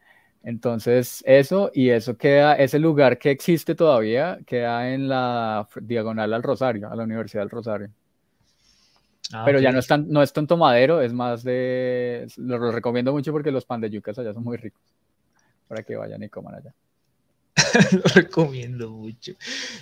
entonces 0.42 1.22
eso 1.26 1.70
y 1.74 1.90
eso 1.90 2.16
queda, 2.16 2.55
ese 2.55 2.78
lugar 2.78 3.18
que 3.18 3.30
existe 3.30 3.74
todavía, 3.74 4.38
queda 4.46 4.92
en 4.92 5.09
la 5.09 5.68
diagonal 5.82 6.32
al 6.32 6.42
Rosario, 6.42 6.90
a 6.90 6.96
la 6.96 7.05
Universidad 7.05 7.42
del 7.42 7.50
Rosario. 7.50 7.90
Ah, 9.32 9.42
pero 9.44 9.60
ya 9.60 9.72
no 9.72 9.78
es, 9.78 9.86
tan, 9.86 10.09
no 10.09 10.22
es 10.22 10.32
tanto 10.32 10.56
madero, 10.56 11.00
es 11.00 11.12
más 11.12 11.42
de... 11.42 12.26
Lo, 12.36 12.72
recomiendo 12.72 13.12
mucho 13.12 13.32
porque 13.32 13.50
los 13.50 13.64
pan 13.64 13.80
de 13.80 13.90
yucas 13.90 14.18
allá 14.18 14.32
son 14.32 14.44
muy 14.44 14.56
ricos. 14.56 14.82
Para 15.66 15.82
que 15.82 15.96
vayan 15.96 16.22
y 16.22 16.28
coman 16.28 16.55
allá. 16.55 16.74
lo 17.92 18.02
recomiendo 18.14 18.90
mucho. 18.90 19.32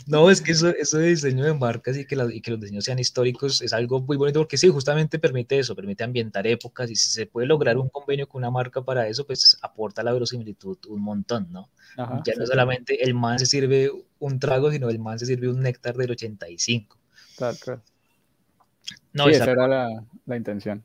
No, 0.07 0.31
es 0.31 0.41
que 0.41 0.53
eso, 0.53 0.69
eso 0.71 0.99
de 0.99 1.09
diseño 1.09 1.45
de 1.45 1.55
marcas 1.55 1.97
y 1.97 2.07
que, 2.07 2.17
y 2.33 2.41
que 2.41 2.51
los 2.51 2.61
diseños 2.61 2.85
sean 2.85 2.99
históricos 2.99 3.63
es 3.63 3.73
algo 3.73 4.01
muy 4.01 4.17
bonito 4.17 4.41
porque 4.41 4.57
sí, 4.57 4.69
justamente 4.69 5.19
permite 5.19 5.59
eso, 5.59 5.77
permite 5.77 6.03
ambientar 6.03 6.47
épocas 6.47 6.91
y 6.91 6.97
si 6.97 7.11
se 7.11 7.27
puede 7.27 7.47
lograr 7.47 7.77
un 7.79 7.89
convenio 7.89 8.29
con 8.29 8.41
una 8.41 8.51
marca 8.51 8.83
para 8.83 9.07
eso, 9.07 9.27
pues 9.27 9.59
aporta 9.63 10.03
la 10.03 10.13
verosimilitud 10.13 10.79
un 10.89 11.03
montón, 11.03 11.49
¿no? 11.53 11.71
ya 12.25 12.35
no 12.37 12.47
solamente 12.47 13.03
el 13.03 13.15
man 13.15 13.39
se 13.39 13.47
sirve 13.47 13.91
un 14.19 14.39
trago, 14.39 14.71
sino 14.71 14.91
el 14.91 14.99
man 14.99 15.19
se 15.19 15.27
sirve 15.27 15.49
un 15.49 15.61
néctar 15.61 15.97
del 15.97 16.11
85. 16.11 16.99
Claro, 17.37 17.57
claro. 17.63 17.83
No, 19.13 19.29
esa 19.29 19.51
era 19.51 19.67
la, 19.67 20.37
intención. 20.37 20.85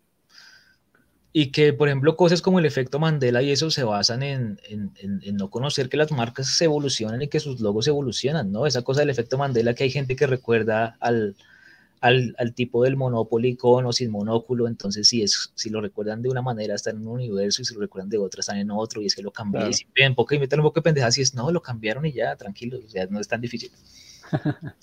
Y 1.33 1.51
que, 1.51 1.73
por 1.73 1.87
ejemplo, 1.87 2.17
cosas 2.17 2.41
como 2.41 2.59
el 2.59 2.65
efecto 2.65 2.99
Mandela 2.99 3.41
y 3.41 3.51
eso 3.51 3.71
se 3.71 3.83
basan 3.83 4.23
en, 4.23 4.59
no 5.33 5.49
conocer 5.49 5.89
que 5.89 5.97
las 5.97 6.11
marcas 6.11 6.47
se 6.47 6.65
evolucionan 6.65 7.21
y 7.21 7.27
que 7.27 7.39
sus 7.39 7.61
logos 7.61 7.87
evolucionan, 7.87 8.51
¿no? 8.51 8.65
Esa 8.65 8.81
cosa 8.81 9.01
del 9.01 9.09
efecto 9.09 9.37
Mandela 9.37 9.73
que 9.73 9.83
hay 9.83 9.91
gente 9.91 10.15
que 10.15 10.27
recuerda 10.27 10.97
al, 10.99 11.35
al, 12.01 12.53
tipo 12.55 12.83
del 12.83 12.97
Monopoly 12.97 13.55
con 13.55 13.85
o 13.85 13.93
sin 13.93 14.09
monóculo, 14.09 14.67
entonces 14.67 15.07
si, 15.07 15.21
es, 15.21 15.51
si 15.53 15.69
lo 15.69 15.81
recuerdan 15.81 16.21
de 16.21 16.29
una 16.29 16.41
manera 16.41 16.73
están 16.73 16.97
en 16.97 17.07
un 17.07 17.13
universo 17.13 17.61
y 17.61 17.65
si 17.65 17.75
lo 17.75 17.79
recuerdan 17.79 18.09
de 18.09 18.17
otra 18.17 18.39
están 18.39 18.57
en 18.57 18.71
otro 18.71 19.01
y 19.01 19.05
es 19.05 19.15
que 19.15 19.21
lo 19.21 19.31
cambié 19.31 19.69
y 19.69 19.73
si 19.73 19.85
poco 20.15 20.33
y 20.33 20.39
meten 20.39 20.59
un 20.59 20.65
poco 20.65 20.79
de 20.79 20.83
pendeja 20.83 21.11
si 21.11 21.21
es 21.21 21.35
no, 21.35 21.51
lo 21.51 21.61
cambiaron 21.61 22.05
y 22.05 22.11
ya, 22.11 22.35
tranquilo, 22.35 22.79
o 22.83 22.89
sea, 22.89 23.05
no 23.05 23.19
es 23.19 23.27
tan 23.27 23.39
difícil. 23.39 23.71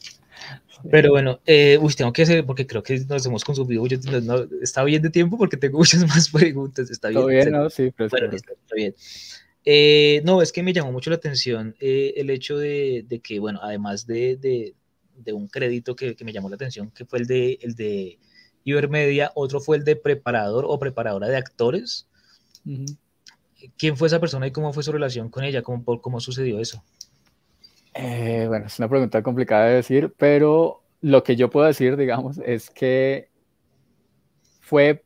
Pero 0.91 1.11
bueno, 1.11 1.41
eh, 1.45 1.79
uy, 1.81 1.93
tengo 1.95 2.13
que 2.13 2.23
hacer, 2.23 2.47
porque 2.47 2.67
creo 2.67 2.83
que 2.83 2.99
nos 3.01 3.27
hemos 3.27 3.45
consumido 3.45 3.83
mucho. 3.83 3.97
No, 4.23 4.47
está 4.63 4.85
bien 4.85 5.03
de 5.03 5.11
tiempo 5.11 5.37
porque 5.37 5.57
tengo 5.57 5.79
muchas 5.79 6.07
más 6.07 6.31
preguntas. 6.31 6.91
Está 6.91 7.09
bien. 7.09 7.27
bien 7.27 7.53
¿no? 7.53 7.71
Sí, 7.71 7.93
pero 7.97 8.09
bueno, 8.11 8.31
está, 8.35 8.55
bien. 8.75 8.95
Eh, 9.65 10.23
no, 10.25 10.41
es 10.41 10.53
que 10.53 10.63
me 10.63 10.73
llamó 10.73 10.93
mucho 10.93 11.11
la 11.11 11.17
atención 11.17 11.75
eh, 11.81 12.15
el 12.17 12.31
hecho 12.31 12.57
de, 12.59 13.05
de, 13.07 13.21
que, 13.21 13.39
bueno, 13.39 13.61
además 13.63 14.07
de, 14.07 14.37
de, 14.37 14.75
de 15.17 15.33
un 15.33 15.49
crédito 15.49 15.97
que, 15.97 16.15
que, 16.15 16.25
me 16.25 16.33
llamó 16.33 16.49
la 16.49 16.55
atención, 16.55 16.91
que 16.91 17.05
fue 17.05 17.19
el 17.19 17.27
de, 17.27 17.59
el 17.61 17.75
de 17.75 18.19
Ibermedia, 18.65 19.33
otro 19.35 19.61
fue 19.61 19.77
el 19.77 19.85
de 19.85 19.97
preparador 19.97 20.65
o 20.67 20.79
preparadora 20.79 21.29
de 21.29 21.37
actores. 21.37 22.07
¿Quién 23.77 23.97
fue 23.97 24.09
esa 24.09 24.21
persona 24.21 24.47
y 24.47 24.53
cómo 24.53 24.73
fue 24.73 24.83
su 24.83 24.93
relación 24.93 25.29
con 25.29 25.45
ella? 25.45 25.63
¿Cómo, 25.63 26.01
cómo 26.01 26.21
sucedió 26.21 26.61
eso? 26.61 26.85
Eh, 28.01 28.45
bueno, 28.47 28.67
es 28.67 28.79
una 28.79 28.89
pregunta 28.89 29.23
complicada 29.25 29.67
de 29.67 29.75
decir, 29.75 30.15
pero 30.17 30.85
lo 31.01 31.25
que 31.25 31.35
yo 31.35 31.51
puedo 31.51 31.67
decir, 31.67 31.97
digamos, 31.97 32.39
es 32.39 32.71
que 32.71 33.29
fue, 34.61 35.03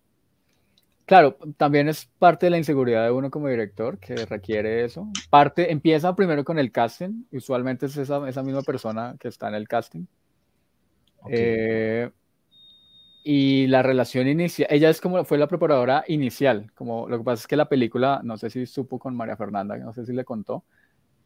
claro, 1.07 1.39
también 1.57 1.89
es 1.89 2.05
parte 2.19 2.47
de 2.47 2.51
la 2.51 2.59
inseguridad 2.59 3.05
de 3.05 3.11
uno 3.11 3.31
como 3.31 3.49
director 3.49 3.99
que 3.99 4.27
requiere 4.27 4.85
eso. 4.85 5.09
Parte, 5.31 5.73
empieza 5.73 6.15
primero 6.15 6.45
con 6.45 6.59
el 6.59 6.71
casting, 6.71 7.25
usualmente 7.33 7.87
es 7.87 7.97
esa, 7.97 8.29
esa 8.29 8.43
misma 8.43 8.61
persona 8.61 9.17
que 9.19 9.29
está 9.29 9.49
en 9.49 9.55
el 9.55 9.67
casting. 9.67 10.05
Eh, 11.31 12.11
y 13.25 13.69
la 13.69 13.83
relación 13.83 14.29
inicial, 14.29 14.69
ella 14.71 14.91
es 14.91 15.01
como 15.01 15.25
fue 15.25 15.39
la 15.39 15.47
preparadora 15.47 16.05
inicial, 16.09 16.71
como 16.75 17.09
lo 17.09 17.17
que 17.17 17.25
pasa 17.25 17.41
es 17.41 17.47
que 17.47 17.57
la 17.57 17.71
película, 17.71 18.21
no 18.23 18.37
sé 18.37 18.51
si 18.51 18.67
supo 18.67 18.99
con 18.99 19.17
María 19.17 19.37
Fernanda, 19.39 19.79
no 19.79 19.95
sé 19.95 20.05
si 20.05 20.13
le 20.13 20.25
contó, 20.25 20.65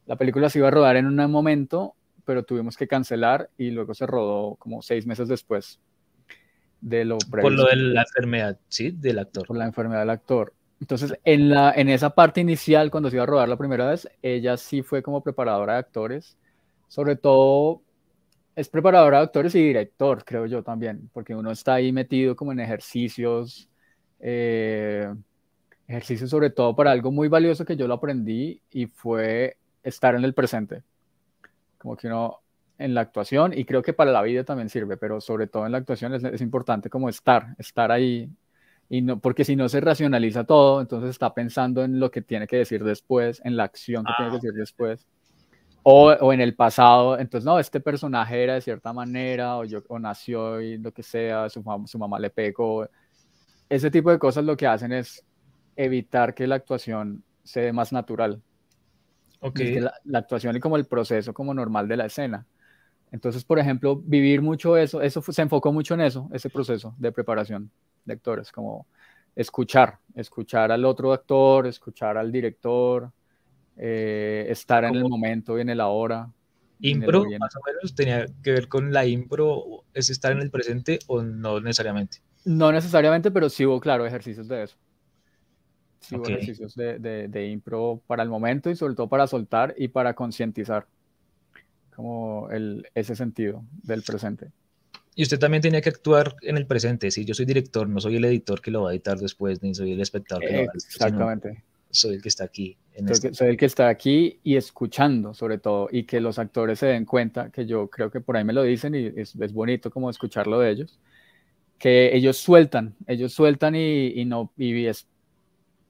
la 0.07 0.16
película 0.16 0.49
se 0.49 0.59
iba 0.59 0.69
a 0.69 0.70
rodar 0.70 0.97
en 0.97 1.07
un 1.07 1.31
momento, 1.31 1.95
pero 2.24 2.45
tuvimos 2.45 2.77
que 2.77 2.89
cancelar 2.89 3.51
y 3.59 3.70
luego 3.70 3.95
se 3.95 4.07
rodó 4.07 4.57
como 4.57 4.83
seis 4.83 5.07
meses 5.07 5.28
después 5.28 5.81
de 6.81 7.05
lo 7.05 7.19
Por 7.19 7.53
lo 7.53 7.65
de 7.65 7.77
la 7.77 8.03
enfermedad, 8.03 8.59
sí, 8.69 8.91
del 8.91 9.19
actor. 9.19 9.47
Por 9.47 9.57
la 9.57 9.66
enfermedad 9.66 10.01
del 10.01 10.11
actor. 10.11 10.53
Entonces, 10.81 11.19
en, 11.24 11.49
la, 11.49 11.73
en 11.74 11.89
esa 11.89 12.11
parte 12.11 12.41
inicial, 12.41 12.91
cuando 12.91 13.11
se 13.11 13.16
iba 13.16 13.23
a 13.23 13.27
rodar 13.27 13.49
la 13.49 13.57
primera 13.57 13.89
vez, 13.89 14.09
ella 14.23 14.57
sí 14.57 14.83
fue 14.83 15.03
como 15.03 15.23
preparadora 15.23 15.74
de 15.74 15.78
actores. 15.81 16.37
Sobre 16.89 17.16
todo, 17.16 17.83
es 18.55 18.69
preparadora 18.69 19.19
de 19.19 19.24
actores 19.24 19.55
y 19.55 19.62
director, 19.62 20.24
creo 20.24 20.47
yo 20.47 20.62
también, 20.62 21.11
porque 21.12 21.35
uno 21.35 21.51
está 21.51 21.74
ahí 21.74 21.93
metido 21.93 22.37
como 22.37 22.53
en 22.53 22.61
ejercicios, 22.61 23.69
eh, 24.20 25.12
ejercicios 25.89 26.31
sobre 26.31 26.51
todo 26.51 26.74
para 26.77 26.91
algo 26.91 27.11
muy 27.11 27.28
valioso 27.28 27.65
que 27.65 27.77
yo 27.77 27.87
lo 27.87 27.95
aprendí 27.95 28.61
y 28.70 28.87
fue 28.87 29.57
estar 29.86 30.14
en 30.14 30.24
el 30.24 30.34
presente. 30.34 30.82
Como 31.78 31.96
que 31.96 32.08
uno 32.08 32.40
en 32.78 32.94
la 32.94 33.00
actuación, 33.00 33.56
y 33.56 33.64
creo 33.64 33.82
que 33.82 33.94
para 33.94 34.12
la 34.12 34.20
vida 34.20 34.44
también 34.44 34.68
sirve, 34.68 34.98
pero 34.98 35.20
sobre 35.20 35.46
todo 35.46 35.64
en 35.64 35.72
la 35.72 35.78
actuación 35.78 36.12
es, 36.12 36.40
importante 36.42 36.90
como 36.90 37.08
estar, 37.08 37.54
estar 37.56 37.90
ahí, 37.90 38.28
y 38.90 39.00
no, 39.00 39.18
porque 39.18 39.44
si 39.44 39.56
no 39.56 39.68
se 39.68 39.80
racionaliza 39.80 40.44
todo, 40.44 40.82
entonces 40.82 41.10
está 41.10 41.32
pensando 41.32 41.82
en 41.82 41.98
lo 41.98 42.10
que 42.10 42.20
tiene 42.20 42.46
que 42.46 42.58
decir 42.58 42.84
después, 42.84 43.40
en 43.44 43.56
la 43.56 43.64
acción 43.64 44.04
que 44.04 44.12
tiene 44.16 44.30
que 44.30 44.36
ah, 44.36 44.40
decir 44.40 44.52
después, 44.52 45.06
o, 45.82 46.10
o, 46.10 46.32
en 46.34 46.42
el 46.42 46.54
pasado, 46.54 47.18
entonces 47.18 47.46
no, 47.46 47.58
este 47.58 47.80
personaje 47.80 48.42
era 48.42 48.54
de 48.54 48.60
cierta 48.60 48.92
manera, 48.92 49.56
o, 49.56 49.64
yo, 49.64 49.82
o 49.88 49.98
nació 49.98 50.60
y 50.60 50.76
lo 50.76 50.92
que 50.92 51.02
sea, 51.02 51.48
su, 51.48 51.64
su 51.86 51.98
mamá 51.98 52.18
le 52.18 52.28
pegó, 52.28 52.86
ese 53.70 53.90
tipo 53.90 54.10
de 54.10 54.18
cosas 54.18 54.44
lo 54.44 54.56
que 54.56 54.66
hacen 54.66 54.92
es 54.92 55.24
evitar 55.76 56.34
que 56.34 56.46
la 56.46 56.56
actuación 56.56 57.24
sea 57.42 57.72
más 57.72 57.92
natural. 57.92 58.42
Okay. 59.40 59.78
La, 59.80 60.18
actuación 60.18 60.56
y 60.56 60.60
como 60.60 60.76
el 60.76 60.86
proceso 60.86 61.32
como 61.34 61.54
normal 61.54 61.88
de 61.88 61.96
la 61.96 62.06
escena. 62.06 62.46
Entonces, 63.12 63.44
por 63.44 63.58
ejemplo, 63.58 63.96
vivir 63.96 64.42
mucho 64.42 64.76
eso, 64.76 65.00
eso 65.00 65.22
se 65.22 65.42
enfocó 65.42 65.72
mucho 65.72 65.94
en 65.94 66.00
eso, 66.00 66.28
ese 66.32 66.50
proceso 66.50 66.94
de 66.98 67.12
preparación 67.12 67.70
de 68.04 68.14
actores, 68.14 68.50
como 68.50 68.86
escuchar, 69.34 69.98
escuchar 70.14 70.72
al 70.72 70.84
otro 70.84 71.12
actor, 71.12 71.66
escuchar 71.66 72.16
al 72.18 72.32
director, 72.32 73.12
eh, 73.76 74.46
estar 74.48 74.84
en 74.84 74.96
el 74.96 75.04
momento 75.04 75.56
y 75.58 75.60
en 75.60 75.68
el 75.68 75.80
ahora. 75.80 76.28
¿Impro 76.80 77.24
más 77.38 77.56
o 77.56 77.60
menos 77.64 77.94
tenía 77.94 78.26
que 78.42 78.52
ver 78.52 78.68
con 78.68 78.92
la 78.92 79.06
impro? 79.06 79.84
¿Es 79.94 80.10
estar 80.10 80.32
en 80.32 80.40
el 80.40 80.50
presente 80.50 80.98
o 81.06 81.22
no 81.22 81.60
necesariamente? 81.60 82.18
No 82.44 82.70
necesariamente, 82.72 83.30
pero 83.30 83.48
sí 83.48 83.64
hubo, 83.64 83.80
claro, 83.80 84.06
ejercicios 84.06 84.48
de 84.48 84.64
eso 84.64 84.76
ejercicios 86.10 86.74
de, 86.74 87.28
de, 87.28 87.48
impro 87.48 88.01
para 88.06 88.23
el 88.23 88.28
momento 88.28 88.70
y 88.70 88.77
sobre 88.77 88.94
todo 88.94 89.09
para 89.09 89.27
soltar 89.27 89.74
y 89.77 89.89
para 89.89 90.14
concientizar 90.14 90.86
como 91.94 92.51
el, 92.51 92.86
ese 92.94 93.16
sentido 93.16 93.64
del 93.82 94.02
presente. 94.02 94.51
Y 95.14 95.23
usted 95.23 95.39
también 95.39 95.62
tenía 95.62 95.81
que 95.81 95.89
actuar 95.89 96.36
en 96.43 96.59
el 96.59 96.66
presente, 96.66 97.10
si 97.10 97.24
yo 97.24 97.32
soy 97.32 97.47
director, 97.47 97.89
no 97.89 98.01
soy 98.01 98.16
el 98.16 98.24
editor 98.27 98.60
que 98.60 98.70
lo 98.70 98.82
va 98.82 98.90
a 98.90 98.93
editar 98.93 99.16
después, 99.16 99.62
ni 99.62 99.74
soy 99.74 99.93
el 99.93 100.01
espectador 100.02 100.44
que 100.44 100.68
Exactamente. 100.74 101.64
soy 101.90 102.16
el 102.16 102.23
que 102.23 102.28
está 102.28 102.44
aquí. 102.44 102.77
soy, 102.94 103.06
este 103.10 103.32
soy, 103.35 103.48
el 103.48 103.56
que 103.56 103.64
está 103.64 103.89
aquí 103.89 104.39
y 104.44 104.56
escuchando, 104.56 105.32
sobre 105.32 105.56
todo, 105.56 105.89
y 105.90 106.02
que 106.02 106.20
los 106.20 106.39
actores 106.39 106.78
se 106.81 106.86
den 106.86 107.06
cuenta, 107.06 107.48
que 107.48 107.64
yo 107.64 107.89
creo 107.89 108.10
que 108.10 108.20
por 108.20 108.36
ahí 108.36 108.44
me 108.44 108.52
lo 108.52 108.62
dicen 108.62 108.94
y 108.94 109.06
es, 109.06 109.35
es 109.35 109.52
bonito 109.55 109.90
como 109.90 110.10
escucharlo 110.10 110.60
de 110.60 110.70
ellos, 110.70 110.98
que 111.78 112.14
ellos 112.14 112.36
sueltan, 112.36 112.94
ellos 113.06 113.32
sueltan 113.32 113.74
y, 113.74 114.09
y 114.09 114.27
no, 114.27 114.52
y 114.59 114.85
es, 114.85 115.06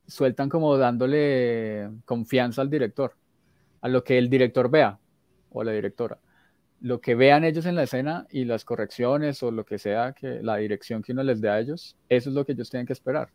sueltan 0.06 0.48
como 0.48 0.76
dándole 0.76 1.90
confianza 2.04 2.62
al 2.62 2.70
director, 2.70 3.14
a 3.80 3.88
lo 3.88 4.04
que 4.04 4.18
el 4.18 4.30
director 4.30 4.70
vea 4.70 4.98
o 5.50 5.64
la 5.64 5.72
directora. 5.72 6.18
Lo 6.80 7.00
que 7.00 7.14
vean 7.14 7.44
ellos 7.44 7.66
en 7.66 7.74
la 7.74 7.84
escena 7.84 8.26
y 8.30 8.44
las 8.44 8.64
correcciones 8.64 9.42
o 9.42 9.50
lo 9.50 9.64
que 9.64 9.78
sea, 9.78 10.12
que 10.12 10.42
la 10.42 10.56
dirección 10.56 11.02
que 11.02 11.12
uno 11.12 11.22
les 11.22 11.40
dé 11.40 11.48
a 11.48 11.58
ellos, 11.58 11.96
eso 12.08 12.28
es 12.28 12.34
lo 12.34 12.44
que 12.44 12.52
ellos 12.52 12.70
tienen 12.70 12.86
que 12.86 12.92
esperar. 12.92 13.28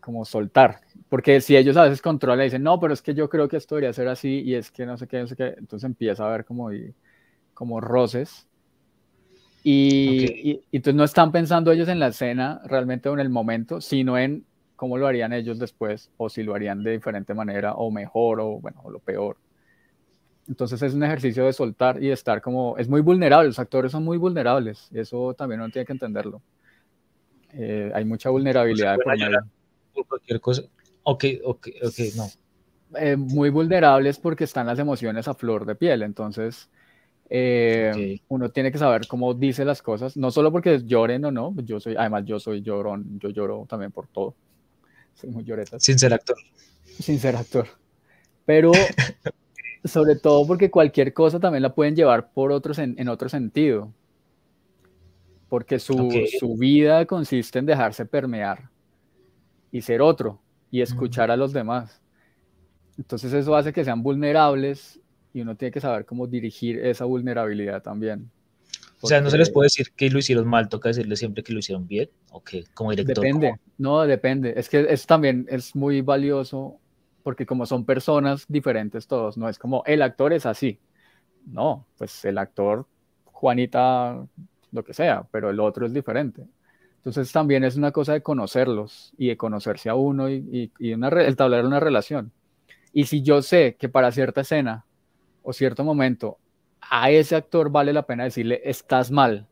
Como 0.00 0.24
soltar. 0.24 0.80
Porque 1.08 1.40
si 1.40 1.56
ellos 1.56 1.76
a 1.76 1.82
veces 1.82 2.00
controlan 2.00 2.40
y 2.40 2.44
dicen, 2.44 2.62
no, 2.62 2.78
pero 2.78 2.94
es 2.94 3.02
que 3.02 3.14
yo 3.14 3.28
creo 3.28 3.48
que 3.48 3.56
esto 3.56 3.74
debería 3.74 3.92
ser 3.92 4.08
así 4.08 4.42
y 4.42 4.54
es 4.54 4.70
que 4.70 4.86
no 4.86 4.96
sé 4.96 5.06
qué, 5.08 5.18
no 5.18 5.26
sé 5.26 5.36
qué, 5.36 5.54
entonces 5.58 5.84
empieza 5.84 6.24
a 6.24 6.28
haber 6.28 6.44
como, 6.44 6.70
como 7.52 7.80
roces. 7.80 8.46
Y, 9.64 10.50
y, 10.50 10.62
entonces 10.70 10.94
no 10.94 11.04
están 11.04 11.32
pensando 11.32 11.72
ellos 11.72 11.88
en 11.88 11.98
la 11.98 12.06
escena 12.06 12.62
realmente 12.64 13.08
o 13.08 13.14
en 13.14 13.20
el 13.20 13.28
momento, 13.28 13.80
sino 13.80 14.16
en 14.16 14.46
cómo 14.78 14.96
lo 14.96 15.08
harían 15.08 15.32
ellos 15.32 15.58
después, 15.58 16.08
o 16.18 16.28
si 16.28 16.44
lo 16.44 16.54
harían 16.54 16.84
de 16.84 16.92
diferente 16.92 17.34
manera, 17.34 17.74
o 17.74 17.90
mejor, 17.90 18.40
o 18.40 18.60
bueno, 18.60 18.80
o 18.84 18.90
lo 18.90 19.00
peor. 19.00 19.36
Entonces 20.46 20.80
es 20.82 20.94
un 20.94 21.02
ejercicio 21.02 21.44
de 21.44 21.52
soltar 21.52 22.00
y 22.00 22.06
de 22.06 22.12
estar 22.12 22.40
como, 22.40 22.78
es 22.78 22.88
muy 22.88 23.00
vulnerable, 23.00 23.48
los 23.48 23.58
actores 23.58 23.90
son 23.90 24.04
muy 24.04 24.18
vulnerables, 24.18 24.88
y 24.92 25.00
eso 25.00 25.34
también 25.34 25.60
uno 25.60 25.70
tiene 25.70 25.84
que 25.84 25.92
entenderlo. 25.92 26.40
Eh, 27.54 27.90
hay 27.92 28.04
mucha 28.04 28.30
vulnerabilidad 28.30 28.96
por, 29.02 29.16
por 29.94 30.06
cualquier 30.06 30.40
cosa. 30.40 30.62
Ok, 31.02 31.24
ok, 31.42 31.68
ok, 31.82 31.98
no. 32.16 32.26
Eh, 33.00 33.16
muy 33.16 33.50
vulnerables 33.50 34.20
porque 34.20 34.44
están 34.44 34.68
las 34.68 34.78
emociones 34.78 35.26
a 35.26 35.34
flor 35.34 35.66
de 35.66 35.74
piel, 35.74 36.02
entonces 36.02 36.70
eh, 37.28 38.20
uno 38.28 38.48
tiene 38.50 38.70
que 38.70 38.78
saber 38.78 39.08
cómo 39.08 39.34
dice 39.34 39.64
las 39.64 39.82
cosas, 39.82 40.16
no 40.16 40.30
solo 40.30 40.52
porque 40.52 40.82
lloren 40.84 41.24
o 41.24 41.32
no, 41.32 41.52
yo 41.64 41.80
soy, 41.80 41.96
además 41.98 42.24
yo 42.26 42.38
soy 42.38 42.62
llorón, 42.62 43.18
yo 43.18 43.30
lloro 43.30 43.66
también 43.68 43.90
por 43.90 44.06
todo. 44.06 44.36
Sin 45.78 45.98
ser 45.98 46.12
actor. 46.12 46.36
Sin 46.84 47.18
ser 47.18 47.36
actor. 47.36 47.66
Pero 48.44 48.72
sobre 49.84 50.16
todo 50.16 50.46
porque 50.46 50.70
cualquier 50.70 51.12
cosa 51.12 51.38
también 51.40 51.62
la 51.62 51.74
pueden 51.74 51.96
llevar 51.96 52.32
por 52.32 52.52
otros 52.52 52.78
en, 52.78 53.08
otro 53.08 53.28
sentido. 53.28 53.92
Porque 55.48 55.78
su, 55.78 55.94
su, 56.38 56.56
vida 56.56 57.06
consiste 57.06 57.58
en 57.58 57.66
dejarse 57.66 58.04
permear 58.04 58.68
y 59.72 59.80
ser 59.80 60.02
otro 60.02 60.40
y 60.70 60.82
escuchar 60.82 61.30
a 61.30 61.36
los 61.36 61.52
demás. 61.52 62.02
Entonces 62.98 63.32
eso 63.32 63.56
hace 63.56 63.72
que 63.72 63.84
sean 63.84 64.02
vulnerables 64.02 65.00
y 65.32 65.40
uno 65.40 65.56
tiene 65.56 65.72
que 65.72 65.80
saber 65.80 66.04
cómo 66.04 66.26
dirigir 66.26 66.78
esa 66.84 67.04
vulnerabilidad 67.04 67.82
también. 67.82 68.30
O 69.00 69.06
sea, 69.06 69.20
no 69.20 69.30
se 69.30 69.38
les 69.38 69.50
puede 69.50 69.66
decir 69.66 69.92
que 69.92 70.10
lo 70.10 70.18
hicieron 70.18 70.46
mal, 70.46 70.68
toca 70.68 70.88
decirle 70.88 71.16
siempre 71.16 71.42
que 71.42 71.52
lo 71.52 71.60
hicieron 71.60 71.86
bien, 71.86 72.10
o 72.30 72.42
que 72.42 72.64
como 72.74 72.90
director. 72.90 73.24
Depende, 73.24 73.54
no, 73.78 74.00
depende. 74.02 74.54
Es 74.56 74.68
que 74.68 74.86
es 74.88 75.06
también 75.06 75.46
es 75.48 75.76
muy 75.76 76.00
valioso 76.00 76.78
porque 77.22 77.46
como 77.46 77.66
son 77.66 77.84
personas 77.84 78.44
diferentes 78.48 79.06
todos, 79.06 79.36
no 79.36 79.48
es 79.48 79.58
como 79.58 79.82
el 79.86 80.02
actor 80.02 80.32
es 80.32 80.46
así. 80.46 80.80
No, 81.46 81.86
pues 81.96 82.24
el 82.24 82.38
actor, 82.38 82.86
Juanita, 83.24 84.26
lo 84.72 84.84
que 84.84 84.94
sea, 84.94 85.26
pero 85.30 85.50
el 85.50 85.60
otro 85.60 85.86
es 85.86 85.92
diferente. 85.92 86.46
Entonces 86.96 87.32
también 87.32 87.64
es 87.64 87.76
una 87.76 87.92
cosa 87.92 88.12
de 88.12 88.22
conocerlos 88.22 89.12
y 89.16 89.28
de 89.28 89.36
conocerse 89.36 89.88
a 89.88 89.94
uno 89.94 90.28
y, 90.28 90.72
y, 90.78 90.92
una, 90.92 91.08
establecer 91.22 91.64
una 91.64 91.80
relación. 91.80 92.32
Y 92.92 93.04
si 93.04 93.22
yo 93.22 93.42
sé 93.42 93.76
que 93.78 93.88
para 93.88 94.10
cierta 94.10 94.40
escena 94.40 94.84
o 95.42 95.52
cierto 95.52 95.84
momento 95.84 96.38
a 96.90 97.10
ese 97.10 97.36
actor 97.36 97.70
vale 97.70 97.92
la 97.92 98.06
pena 98.06 98.24
decirle, 98.24 98.60
estás 98.64 99.10
mal. 99.10 99.46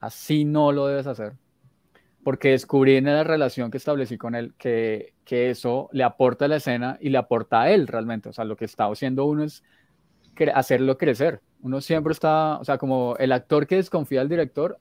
Así 0.00 0.44
no 0.44 0.72
lo 0.72 0.86
debes 0.86 1.06
hacer. 1.06 1.34
Porque 2.24 2.50
descubrí 2.50 2.96
en 2.96 3.04
la 3.04 3.22
relación 3.22 3.70
que 3.70 3.78
establecí 3.78 4.18
con 4.18 4.34
él 4.34 4.54
que, 4.58 5.14
que 5.24 5.50
eso 5.50 5.88
le 5.92 6.02
aporta 6.02 6.46
a 6.46 6.48
la 6.48 6.56
escena 6.56 6.98
y 7.00 7.10
le 7.10 7.18
aporta 7.18 7.62
a 7.62 7.70
él 7.70 7.86
realmente. 7.86 8.28
O 8.28 8.32
sea, 8.32 8.44
lo 8.44 8.56
que 8.56 8.64
está 8.64 8.86
haciendo 8.86 9.24
uno 9.26 9.44
es 9.44 9.62
hacerlo 10.54 10.98
crecer. 10.98 11.40
Uno 11.62 11.80
siempre 11.80 12.12
está, 12.12 12.58
o 12.58 12.64
sea, 12.64 12.78
como 12.78 13.16
el 13.18 13.32
actor 13.32 13.66
que 13.66 13.76
desconfía 13.76 14.20
del 14.20 14.28
director, 14.28 14.78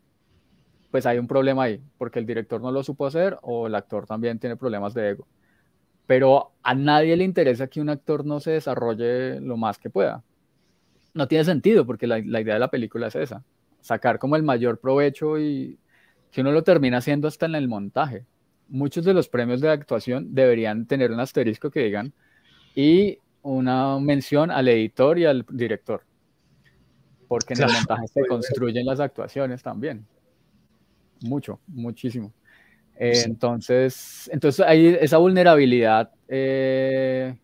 pues 0.90 1.06
hay 1.06 1.20
un 1.20 1.28
problema 1.28 1.64
ahí, 1.64 1.82
porque 1.98 2.20
el 2.20 2.26
director 2.26 2.62
no 2.62 2.72
lo 2.72 2.84
supo 2.84 3.06
hacer 3.06 3.38
o 3.42 3.68
el 3.68 3.76
actor 3.76 4.06
también 4.08 4.40
tiene 4.40 4.56
problemas 4.56 4.94
de 4.94 5.10
ego. 5.10 5.28
Pero 6.08 6.54
a 6.64 6.74
nadie 6.74 7.16
le 7.16 7.24
interesa 7.24 7.68
que 7.68 7.82
un 7.82 7.90
actor 7.90 8.26
no 8.26 8.40
se 8.40 8.52
desarrolle 8.52 9.40
lo 9.40 9.58
más 9.58 9.78
que 9.78 9.90
pueda 9.90 10.24
no 11.16 11.28
tiene 11.28 11.46
sentido 11.46 11.86
porque 11.86 12.06
la, 12.06 12.20
idea 12.20 12.54
de 12.54 12.60
la 12.60 12.70
película 12.70 13.08
es 13.08 13.16
esa, 13.16 13.44
sacar 13.82 14.20
como 14.20 14.36
el 14.36 14.44
mayor 14.44 14.80
provecho 14.80 15.40
y 15.40 15.80
que 16.30 16.42
uno 16.42 16.52
lo 16.52 16.64
termina 16.64 16.98
haciendo 16.98 17.28
hasta 17.28 17.48
en 17.48 17.56
el 17.56 17.68
montaje. 17.68 18.26
Muchos 18.68 19.06
de 19.06 19.14
los 19.14 19.30
premios 19.30 19.62
de 19.62 19.70
actuación 19.70 20.36
deberían 20.36 20.86
tener 20.86 21.12
un 21.12 21.20
asterisco 21.22 21.72
que 21.72 21.82
digan 21.82 22.14
y 22.76 23.18
una 23.42 23.98
mención 24.00 24.52
al 24.52 24.68
editor 24.68 25.18
y 25.18 25.26
al 25.26 25.46
director, 25.50 26.04
porque 27.30 27.54
en 27.54 27.64
el 27.64 27.72
montaje 27.72 28.08
se 28.08 28.26
construyen 28.28 28.86
las 28.86 29.00
actuaciones 29.00 29.64
también. 29.64 30.06
Mucho, 31.22 31.62
muchísimo. 31.68 32.34
entonces, 32.98 34.30
entonces 34.34 34.66
hay 34.66 34.98
esa 35.00 35.18
vulnerabilidad, 35.18 36.12
eh, 36.28 37.38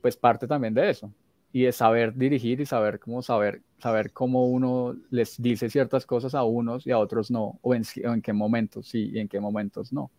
pues 0.00 0.16
parte 0.16 0.46
también 0.46 0.74
de 0.74 0.90
eso 0.90 1.12
y 1.56 1.62
de 1.62 1.72
saber 1.72 2.14
dirigir 2.14 2.60
y 2.60 2.66
saber 2.66 3.00
cómo 3.00 3.22
saber, 3.22 3.62
saber 3.78 4.12
cómo 4.12 4.44
uno 4.44 4.94
les 5.08 5.40
dice 5.40 5.70
ciertas 5.70 6.04
cosas 6.04 6.34
a 6.34 6.44
unos 6.44 6.86
y 6.86 6.90
a 6.90 6.98
otros 6.98 7.30
no, 7.30 7.58
o 7.62 7.74
en, 7.74 7.82
en 7.94 8.20
qué 8.20 8.34
momentos 8.34 8.88
sí 8.88 9.10
y 9.14 9.20
en 9.20 9.26
qué 9.26 9.40
momentos 9.40 9.90
no. 9.90 10.10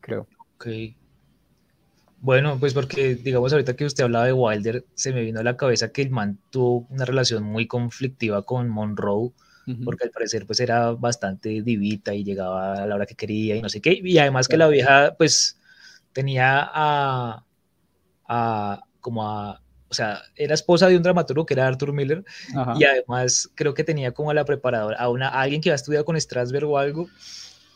Creo. 0.00 0.26
Ok. 0.54 0.66
Bueno, 2.22 2.58
pues 2.58 2.72
porque 2.72 3.16
digamos 3.16 3.52
ahorita 3.52 3.76
que 3.76 3.84
usted 3.84 4.04
hablaba 4.04 4.24
de 4.24 4.32
Wilder, 4.32 4.86
se 4.94 5.12
me 5.12 5.20
vino 5.20 5.40
a 5.40 5.42
la 5.42 5.58
cabeza 5.58 5.92
que 5.92 6.00
el 6.00 6.10
man 6.10 6.38
tuvo 6.48 6.86
una 6.88 7.04
relación 7.04 7.44
muy 7.44 7.66
conflictiva 7.66 8.46
con 8.46 8.70
Monroe, 8.70 9.32
porque 9.84 10.04
al 10.04 10.10
parecer 10.10 10.46
pues 10.46 10.60
era 10.60 10.92
bastante 10.92 11.60
divita 11.60 12.14
y 12.14 12.24
llegaba 12.24 12.82
a 12.82 12.86
la 12.86 12.94
hora 12.94 13.04
que 13.04 13.14
quería 13.14 13.56
y 13.56 13.60
no 13.60 13.68
sé 13.68 13.82
qué, 13.82 14.00
y 14.02 14.16
además 14.16 14.48
que 14.48 14.56
la 14.56 14.68
vieja 14.68 15.14
pues 15.18 15.60
tenía 16.14 16.62
a, 16.72 17.44
a 18.26 18.80
como 18.98 19.28
a 19.28 19.62
o 19.92 19.94
sea, 19.94 20.22
era 20.36 20.54
esposa 20.54 20.88
de 20.88 20.96
un 20.96 21.02
dramaturgo 21.02 21.44
que 21.44 21.52
era 21.52 21.66
Arthur 21.66 21.92
Miller 21.92 22.24
y 22.78 22.84
además 22.84 23.50
creo 23.54 23.74
que 23.74 23.84
tenía 23.84 24.12
como 24.12 24.30
a 24.30 24.34
la 24.34 24.46
preparadora, 24.46 24.96
a, 24.96 25.10
una, 25.10 25.28
alguien 25.28 25.60
que 25.60 25.68
había 25.68 25.74
estudiado 25.74 26.06
con 26.06 26.18
Strasberg 26.18 26.64
o 26.64 26.78
algo, 26.78 27.08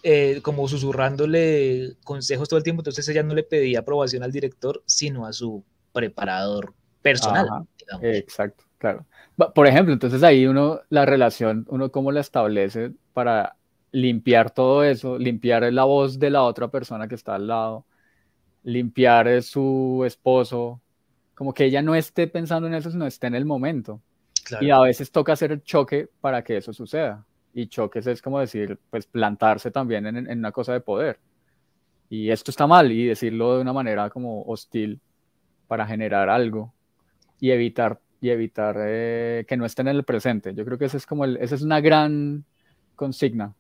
eh, 0.03 0.41
como 0.41 0.67
susurrándole 0.67 1.97
consejos 2.05 2.49
todo 2.49 2.57
el 2.57 2.65
tiempo, 2.65 2.81
entonces 2.81 3.07
ella 3.11 3.23
no 3.23 3.35
le 3.35 3.43
pedía 3.43 3.81
aprobación 3.81 4.23
al 4.23 4.33
director, 4.33 4.83
sino 4.87 5.27
a 5.27 5.35
su 5.35 5.63
preparador 5.93 6.73
personal. 7.03 7.47
Exacto, 8.01 8.65
claro. 8.79 9.05
Por 9.55 9.67
ejemplo, 9.67 9.93
entonces 9.93 10.23
ahí 10.23 10.47
uno, 10.47 10.81
la 10.89 11.05
relación, 11.05 11.67
uno 11.69 11.93
cómo 11.93 12.13
la 12.13 12.21
establece 12.21 12.93
para 13.13 13.57
limpiar 13.93 14.51
todo 14.53 14.85
eso, 14.85 15.19
limpiar 15.19 15.71
la 15.71 15.85
voz 15.85 16.19
de 16.19 16.31
la 16.31 16.45
otra 16.45 16.69
persona 16.69 17.09
que 17.09 17.15
está 17.15 17.35
al 17.35 17.47
lado, 17.47 17.85
limpiar 18.63 19.43
su 19.43 20.03
esposo, 20.07 20.81
como 21.37 21.53
que 21.53 21.67
ella 21.67 21.83
no 21.83 21.95
esté 21.95 22.27
pensando 22.27 22.67
en 22.67 22.75
eso, 22.75 22.91
sino 22.91 23.07
esté 23.07 23.27
en 23.27 23.35
el 23.35 23.45
momento. 23.45 24.01
Y 24.61 24.71
a 24.71 24.81
veces 24.81 25.13
toca 25.13 25.35
hacer 25.35 25.53
el 25.53 25.63
choque 25.63 26.09
para 26.21 26.43
que 26.43 26.57
eso 26.57 26.73
suceda. 26.73 27.27
Y 27.53 27.67
choques 27.69 28.07
es 28.07 28.23
como 28.23 28.41
decir, 28.41 28.79
pues 28.89 29.07
plantarse 29.07 29.71
también 29.71 30.07
en, 30.07 30.39
una 30.39 30.51
cosa 30.51 30.73
de 30.73 30.81
poder. 30.81 31.19
Y 32.09 32.31
esto 32.31 32.51
está 32.51 32.67
mal 32.67 32.91
y 32.91 33.07
decirlo 33.07 33.57
de 33.57 33.61
una 33.61 33.75
manera 33.75 34.09
como 34.09 34.45
hostil 34.45 34.99
para 35.69 35.87
generar 35.87 36.31
algo 36.31 36.73
y 37.39 37.51
evitar, 37.51 38.01
y 38.19 38.31
evitar 38.31 38.77
eh, 38.79 39.45
que 39.47 39.59
no 39.59 39.67
estén 39.67 39.89
en 39.89 39.97
el 39.97 40.05
presente. 40.05 40.55
Yo 40.55 40.65
creo 40.65 40.79
que 40.79 40.87
ese 40.87 40.97
es 40.97 41.05
como 41.05 41.27
el, 41.27 41.37
esa 41.37 41.55
es 41.55 41.63
una 41.63 41.83
gran 41.83 42.47
consigna, 42.95 43.55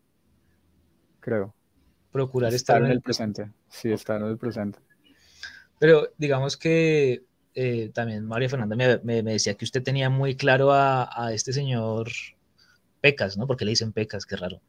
creo. 1.21 1.55
Procurar 2.11 2.55
estar, 2.55 2.83
en 2.83 2.91
el 2.91 3.03
presente. 3.03 3.51
Sí, 3.69 3.93
estar 3.93 4.23
en 4.23 4.29
el 4.29 4.39
presente. 4.39 4.79
Pero 5.79 6.09
digamos 6.17 6.57
que 6.57 7.27
eh, 7.59 7.91
también 7.95 8.27
María 8.27 8.51
Fernanda 8.51 8.77
me, 9.03 9.23
decía 9.23 9.55
que 9.55 9.65
usted 9.65 9.83
tenía 9.83 10.11
muy 10.11 10.37
claro 10.37 10.73
a, 10.73 11.31
este 11.33 11.55
señor 11.55 12.09
Pecas, 13.01 13.39
¿no? 13.39 13.47
Porque 13.47 13.65
le 13.65 13.71
dicen 13.71 13.93
Pecas, 13.93 14.27
qué 14.27 14.37
raro. 14.37 14.61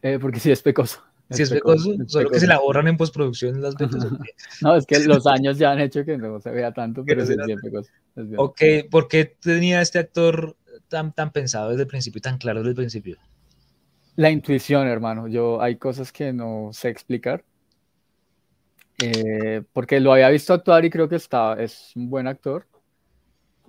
Eh, 0.00 0.18
porque 0.18 0.40
sí 0.40 0.50
es 0.50 0.62
pecoso. 0.62 1.02
Sí 1.30 1.42
es 1.42 1.50
pecoso, 1.50 1.94
solo 2.06 2.30
que 2.30 2.40
se 2.40 2.46
la 2.46 2.58
borran 2.58 2.88
en 2.88 2.96
postproducción 2.96 3.60
las 3.60 3.74
veces. 3.74 4.02
no, 4.62 4.76
es 4.76 4.86
que 4.86 4.98
los 5.00 5.26
años 5.26 5.58
ya 5.58 5.72
han 5.72 5.80
hecho 5.80 6.06
que 6.06 6.16
no 6.16 6.40
se 6.40 6.50
vea 6.50 6.72
tanto, 6.72 7.04
pero, 7.04 7.24
sí, 7.26 7.34
es 7.38 7.46
bien 7.46 7.60
pecoso. 7.60 7.90
ok, 8.38 8.60
¿por 8.90 9.08
qué 9.08 9.26
tenía 9.26 9.82
este 9.82 9.98
actor 9.98 10.56
tan, 10.88 11.12
tan 11.12 11.32
pensado 11.32 11.68
desde 11.68 11.82
el 11.82 11.88
principio 11.88 12.18
y 12.18 12.22
tan 12.22 12.38
claro 12.38 12.60
desde 12.60 12.70
el 12.70 12.76
principio? 12.76 13.18
La 14.16 14.30
intuición, 14.30 14.88
hermano. 14.88 15.28
Yo 15.28 15.60
hay 15.60 15.76
cosas 15.76 16.12
que 16.12 16.32
no 16.32 16.70
sé 16.72 16.88
explicar 16.88 17.44
Eh, 19.04 19.62
porque 19.72 19.98
lo 19.98 20.12
había 20.12 20.28
visto 20.28 20.54
actuar 20.54 20.84
y 20.84 20.90
creo 20.90 21.08
que 21.08 21.16
está, 21.16 21.60
es 21.60 21.90
un 21.96 22.08
buen 22.08 22.28
actor, 22.28 22.66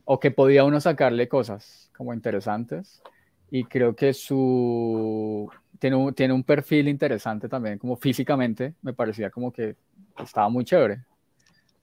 o 0.05 0.19
que 0.19 0.29
podía 0.29 0.63
uno 0.63 0.79
sacarle 0.79 1.27
cosas 1.27 1.89
como 1.97 2.13
interesantes, 2.13 3.01
y 3.49 3.63
creo 3.63 3.95
que 3.95 4.13
su, 4.13 5.49
tiene 5.79 5.95
un, 5.95 6.13
tiene 6.13 6.35
un 6.35 6.43
perfil 6.43 6.87
interesante 6.87 7.49
también, 7.49 7.79
como 7.79 7.95
físicamente, 7.95 8.75
me 8.83 8.93
parecía 8.93 9.31
como 9.31 9.51
que 9.51 9.75
estaba 10.23 10.49
muy 10.49 10.65
chévere, 10.65 11.03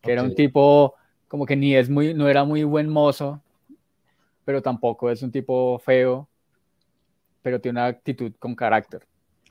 que 0.01 0.13
era 0.13 0.23
un 0.23 0.35
tipo 0.35 0.95
como 1.27 1.45
que 1.45 1.57
ni 1.57 1.75
es 1.75 1.91
muy, 1.91 2.15
no 2.15 2.29
era 2.29 2.45
muy 2.45 2.63
buen 2.63 2.89
mozo, 2.89 3.43
pero 4.45 4.63
tampoco 4.63 5.11
es 5.11 5.23
un 5.23 5.33
tipo 5.33 5.79
feo, 5.81 6.29
pero 7.43 7.61
tiene 7.61 7.81
una 7.81 7.87
actitud 7.87 8.33
con 8.39 8.55
carácter. 8.55 9.10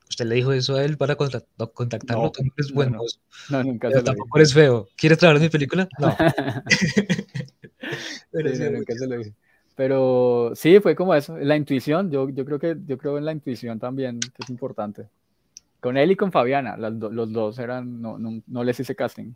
¿Usted 0.10 0.26
le 0.26 0.36
dijo 0.36 0.52
eso 0.52 0.76
a 0.76 0.84
él 0.84 0.98
para 0.98 1.16
contactarlo? 1.16 2.24
No, 2.24 2.32
Tú 2.32 2.44
no 2.44 2.52
eres 2.58 2.72
buen 2.74 2.94
mozo. 2.94 3.20
No, 3.50 3.64
nunca 3.64 3.90
pero 3.90 4.04
tampoco 4.04 4.40
eres 4.40 4.54
feo. 4.54 4.88
¿Quieres 4.98 5.20
trabajar 5.20 5.38
en 5.38 5.44
mi 5.44 5.50
película? 5.50 5.88
No. 6.00 6.16
pero, 8.32 8.56
sí, 8.56 8.64
nunca 8.70 8.94
se 8.94 9.08
lo 9.08 9.18
dije. 9.18 9.34
pero 9.76 10.52
sí, 10.54 10.80
fue 10.80 10.96
como 10.96 11.16
eso, 11.16 11.38
la 11.38 11.56
intuición, 11.56 12.12
yo, 12.12 12.30
yo, 12.30 12.46
creo 12.46 12.60
que 12.60 12.76
yo 12.86 12.98
creo 12.98 13.18
en 13.18 13.26
la 13.26 13.32
intuición 13.32 13.80
también, 13.80 14.20
que 14.20 14.44
es 14.44 14.50
importante. 14.50 15.08
Con 15.80 15.98
él 15.98 16.12
y 16.12 16.16
con 16.16 16.32
Fabiana, 16.32 16.76
los 16.78 17.32
dos 17.32 17.58
eran, 17.58 18.02
no, 18.02 18.18
no, 18.20 18.42
no 18.46 18.64
les 18.64 18.80
hice 18.80 18.96
casting. 18.96 19.34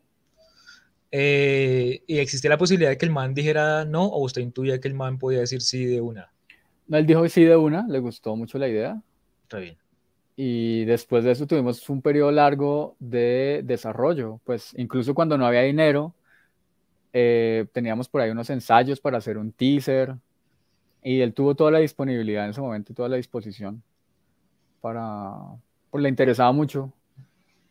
Eh, 1.10 2.04
¿Y 2.06 2.18
existía 2.18 2.50
la 2.50 2.58
posibilidad 2.58 2.90
de 2.90 2.98
que 2.98 3.06
el 3.06 3.12
man 3.12 3.34
dijera 3.34 3.86
no 3.86 4.06
o 4.06 4.24
usted 4.24 4.42
intuía 4.42 4.80
que 4.80 4.88
el 4.88 4.96
man 4.96 5.18
podía 5.20 5.40
decir 5.40 5.62
sí 5.62 5.86
de 5.86 6.02
una? 6.02 6.32
No, 6.88 6.98
él 6.98 7.06
dijo 7.06 7.28
sí 7.30 7.44
de 7.44 7.56
una, 7.56 7.88
le 7.88 8.00
gustó 8.00 8.36
mucho 8.36 8.58
la 8.58 8.68
idea. 8.68 9.02
Está 9.44 9.60
bien. 9.60 9.78
Y 10.36 10.86
después 10.86 11.24
de 11.24 11.32
eso 11.32 11.46
tuvimos 11.46 11.88
un 11.90 12.02
periodo 12.02 12.32
largo 12.32 12.96
de 13.00 13.62
desarrollo, 13.64 14.40
pues 14.46 14.74
incluso 14.78 15.14
cuando 15.14 15.38
no 15.38 15.46
había 15.46 15.62
dinero, 15.62 16.14
eh, 17.14 17.68
teníamos 17.72 18.10
por 18.10 18.22
ahí 18.22 18.32
unos 18.32 18.50
ensayos 18.50 19.00
para 19.00 19.20
hacer 19.20 19.38
un 19.38 19.52
teaser 19.52 20.16
y 21.04 21.22
él 21.22 21.34
tuvo 21.34 21.54
toda 21.54 21.70
la 21.70 21.80
disponibilidad 21.80 22.46
en 22.46 22.52
ese 22.52 22.62
momento 22.62 22.94
toda 22.94 23.10
la 23.10 23.18
disposición 23.18 23.84
para, 24.82 25.36
pues 25.92 26.02
le 26.02 26.10
interesaba 26.10 26.52
mucho. 26.52 26.92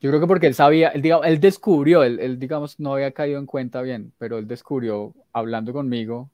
Yo 0.01 0.11
creo 0.11 0.21
que 0.21 0.27
porque 0.27 0.47
él 0.47 0.55
sabía, 0.55 0.89
él, 0.89 1.03
digamos, 1.03 1.27
él 1.27 1.41
descubrió, 1.41 2.05
él, 2.05 2.39
digamos 2.39 2.79
no 2.79 2.95
había 2.95 3.13
caído 3.13 3.39
en 3.39 3.47
cuenta 3.47 3.83
bien, 3.83 4.13
pero 4.19 4.39
él 4.39 4.47
descubrió 4.47 5.13
hablando 5.33 5.73
conmigo 5.73 6.31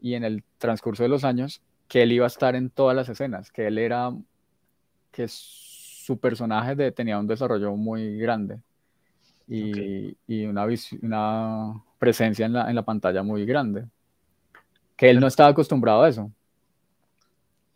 y 0.00 0.14
en 0.14 0.24
el 0.24 0.42
transcurso 0.58 1.02
de 1.02 1.10
los 1.10 1.24
años 1.24 1.62
que 1.88 2.02
él 2.02 2.12
iba 2.12 2.24
a 2.24 2.28
estar 2.28 2.56
en 2.56 2.70
todas 2.70 2.96
las 2.96 3.08
escenas, 3.08 3.52
que 3.52 3.66
él 3.66 3.78
era, 3.78 4.12
que 5.12 5.28
personaje 6.18 6.74
de, 6.74 6.92
tenía 6.92 7.18
un 7.18 7.26
desarrollo 7.26 7.74
muy 7.76 8.18
grande 8.18 8.60
y, 9.48 10.16
y 10.26 10.46
una, 10.46 10.66
una 11.02 11.82
presencia 11.98 12.46
en 12.46 12.52
la, 12.52 12.68
en 12.68 12.74
la 12.74 12.82
pantalla 12.82 13.22
muy 13.22 13.44
grande, 13.44 13.84
que 14.96 15.10
él 15.10 15.20
no 15.20 15.26
estaba 15.26 15.50
acostumbrado 15.50 16.02
a 16.02 16.08
eso. 16.08 16.30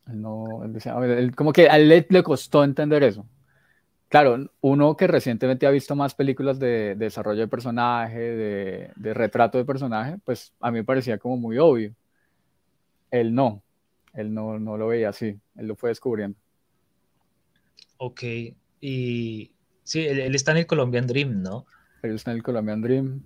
Él 0.09 0.21
no, 0.23 0.65
él 0.65 0.73
decía, 0.73 0.95
como 1.37 1.53
que 1.53 1.69
a 1.69 1.77
él 1.77 2.07
le 2.09 2.23
costó 2.23 2.65
entender 2.65 3.03
eso 3.03 3.27
claro, 4.11 4.51
uno 4.61 4.97
que 4.97 5.07
recientemente 5.07 5.67
ha 5.67 5.71
visto 5.71 5.97
más 5.97 6.15
películas 6.15 6.59
de, 6.59 6.97
desarrollo 6.97 7.41
de 7.41 7.49
personaje, 7.49 8.19
de, 8.97 9.15
retrato 9.15 9.57
de 9.57 9.65
personaje, 9.65 10.19
pues 10.25 10.53
a 10.61 10.71
mí 10.71 10.79
me 10.81 10.85
parecía 10.85 11.19
como 11.19 11.37
muy 11.39 11.59
obvio. 11.59 11.95
Él 13.11 13.35
no, 13.35 13.63
él 14.13 14.35
no, 14.35 14.59
no 14.59 14.77
lo 14.77 14.89
veía 14.89 15.09
así, 15.11 15.39
él 15.57 15.67
lo 15.67 15.77
fue 15.77 15.91
descubriendo. 15.91 16.37
Ok, 18.03 18.23
y 18.81 19.53
sí, 19.83 20.07
él, 20.07 20.35
está 20.35 20.53
en 20.53 20.57
el 20.57 20.67
Colombian 20.67 21.07
Dream, 21.07 21.43
¿no? 21.43 21.67
Él 22.03 22.15
está 22.15 22.31
en 22.31 22.39
el 22.39 22.43
Colombian 22.43 22.81
Dream. 22.81 23.23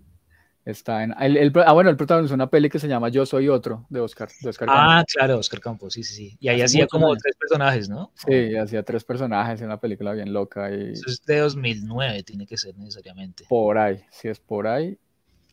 Está 0.65 1.05
en. 1.05 1.13
ah, 1.13 1.73
bueno, 1.73 1.91
el 1.91 1.97
protagonizó 1.97 2.35
una 2.35 2.51
peli 2.51 2.69
que 2.69 2.81
se 2.81 2.89
llama 2.89 3.09
Yo 3.09 3.25
Soy 3.25 3.49
Otro, 3.49 3.87
de 3.89 4.01
Oscar. 4.01 4.31
De 4.41 4.49
Oscar 4.49 4.69
ah, 4.73 5.05
claro, 5.07 5.39
Oscar 5.39 5.61
Campos, 5.61 5.95
sí, 5.95 6.03
sí, 6.03 6.15
sí. 6.15 6.37
Y 6.41 6.49
ahí 6.49 6.61
hacía 6.61 6.89
como 6.89 7.15
tres 7.15 7.37
personajes, 7.39 7.89
¿no? 7.89 8.11
Sí, 8.17 8.57
hacía 8.57 8.83
tres 8.83 9.05
personajes 9.05 9.61
en 9.61 9.67
una 9.67 9.79
película 9.79 10.13
bien 10.13 10.33
loca. 10.33 10.75
Y... 10.75 10.95
Eso 10.95 11.09
es 11.09 11.25
de 11.25 11.39
2009, 11.39 12.25
tiene 12.25 12.45
que 12.45 12.57
ser 12.57 12.77
necesariamente. 12.77 13.45
Por 13.49 13.79
ahí, 13.79 14.03
sí, 14.11 14.27
es 14.27 14.41
por 14.41 14.67
ahí. 14.67 14.99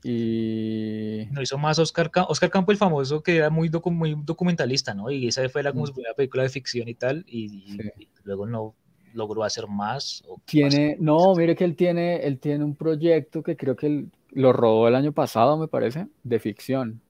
Y. 0.04 1.28
No 1.32 1.44
hizo 1.44 1.60
más 1.60 1.78
Oscar, 1.78 2.10
Campos, 2.10 2.32
Oscar 2.32 2.50
Campos, 2.50 2.74
el 2.74 2.80
famoso, 2.80 3.22
que 3.22 3.36
era 3.36 3.52
muy, 3.52 3.70
muy 3.70 4.16
documentalista, 4.24 4.96
¿no? 4.96 5.12
Y 5.12 5.28
esa 5.28 5.48
fue 5.50 5.62
la, 5.62 5.72
como 5.72 5.84
mm. 5.84 5.88
su 5.88 5.94
primera 5.94 6.16
película 6.16 6.44
de 6.44 6.50
ficción 6.50 6.88
y 6.88 6.96
tal, 6.96 7.24
y, 7.28 7.78
luego 8.24 8.48
no 8.48 8.76
logró 9.14 9.44
hacer 9.44 9.68
más. 9.68 10.24
tiene, 10.46 10.98
no, 11.00 11.36
mire 11.36 11.56
que 11.56 11.64
él 11.64 11.76
tiene, 11.76 12.18
él 12.26 12.40
tiene 12.40 12.64
un 12.64 12.76
proyecto 12.76 13.44
que 13.44 13.56
creo 13.56 13.76
que 13.76 13.88
él 13.88 14.12
lo 14.32 14.54
rodó 14.54 14.88
el 14.88 14.96
año 14.96 15.12
pasado, 15.12 15.58
me 15.58 15.68
parece, 15.68 16.08
de 16.24 16.40
ficción. 16.40 17.02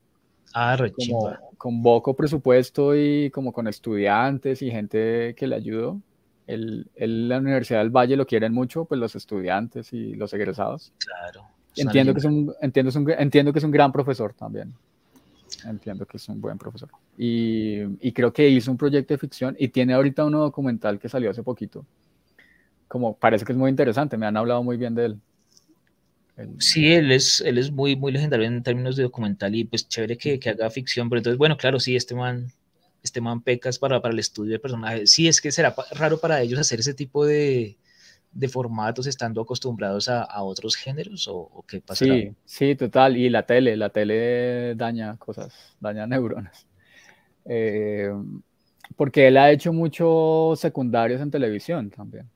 Ah, 0.53 0.77
Con 1.57 1.81
poco 1.81 2.13
presupuesto 2.15 2.95
y 2.95 3.29
como 3.29 3.53
con 3.53 3.67
estudiantes 3.67 4.61
y 4.61 4.71
gente 4.71 5.33
que 5.35 5.47
le 5.47 5.55
ayudó. 5.55 6.01
El, 6.47 6.89
la 6.95 7.37
Universidad 7.37 7.79
del 7.79 7.91
Valle 7.91 8.17
lo 8.17 8.25
quieren 8.25 8.51
mucho, 8.51 8.83
pues 8.85 8.99
los 8.99 9.15
estudiantes 9.15 9.93
y 9.93 10.15
los 10.15 10.33
egresados. 10.33 10.91
Claro. 10.97 11.45
Entiendo 11.77 12.13
que, 12.13 12.19
es 12.19 12.25
un, 12.25 12.53
entiendo, 12.61 12.91
entiendo 13.17 13.53
que 13.53 13.59
es 13.59 13.65
un 13.65 13.71
gran 13.71 13.93
profesor 13.93 14.33
también. 14.33 14.73
Entiendo 15.65 16.05
que 16.05 16.17
es 16.17 16.27
un 16.29 16.41
buen 16.41 16.57
profesor. 16.57 16.89
Y, 17.17 17.81
y, 17.99 18.11
creo 18.11 18.31
que 18.33 18.47
hizo 18.49 18.71
un 18.71 18.77
proyecto 18.77 19.13
de 19.13 19.17
ficción 19.17 19.55
y 19.59 19.67
tiene 19.67 19.93
ahorita 19.93 20.25
uno 20.25 20.39
documental 20.39 20.99
que 20.99 21.09
salió 21.09 21.29
hace 21.29 21.43
poquito. 21.43 21.85
Como 22.87 23.15
parece 23.15 23.45
que 23.45 23.51
es 23.51 23.57
muy 23.57 23.69
interesante, 23.69 24.17
me 24.17 24.25
han 24.25 24.37
hablado 24.37 24.63
muy 24.63 24.77
bien 24.77 24.95
de 24.95 25.05
él. 25.05 25.19
Sí, 26.59 26.93
él 26.93 27.11
es, 27.11 27.41
él 27.41 27.57
es 27.57 27.71
muy, 27.71 27.95
muy 27.95 28.11
legendario 28.11 28.47
en 28.47 28.63
términos 28.63 28.95
de 28.95 29.03
documental 29.03 29.53
y 29.55 29.65
pues 29.65 29.87
chévere 29.87 30.17
que, 30.17 30.39
que 30.39 30.49
haga 30.49 30.69
ficción, 30.69 31.09
pero 31.09 31.19
entonces, 31.19 31.37
bueno, 31.37 31.57
claro, 31.57 31.79
sí, 31.79 31.95
este 31.95 32.15
man, 32.15 32.51
este 33.03 33.21
man 33.21 33.41
pecas 33.41 33.77
para, 33.77 34.01
para 34.01 34.13
el 34.13 34.19
estudio 34.19 34.53
de 34.53 34.59
personajes. 34.59 35.11
Sí, 35.11 35.27
es 35.27 35.41
que 35.41 35.51
será 35.51 35.75
raro 35.91 36.19
para 36.19 36.41
ellos 36.41 36.59
hacer 36.59 36.79
ese 36.79 36.93
tipo 36.93 37.25
de, 37.25 37.77
de 38.31 38.47
formatos 38.47 39.07
estando 39.07 39.41
acostumbrados 39.41 40.07
a, 40.07 40.23
a 40.23 40.43
otros 40.43 40.75
géneros 40.75 41.27
o, 41.29 41.63
qué 41.67 41.81
pasa. 41.81 42.05
Sí, 42.05 42.33
sí, 42.45 42.75
total. 42.75 43.17
Y 43.17 43.29
la 43.29 43.45
tele, 43.45 43.75
la 43.75 43.89
tele 43.89 44.75
daña 44.75 45.17
cosas, 45.17 45.75
daña 45.79 46.07
neuronas. 46.07 46.65
Eh, 47.45 48.11
porque 48.95 49.27
él 49.27 49.37
ha 49.37 49.51
hecho 49.51 49.73
muchos 49.73 50.59
secundarios 50.59 51.21
en 51.21 51.31
televisión 51.31 51.89
también. 51.89 52.29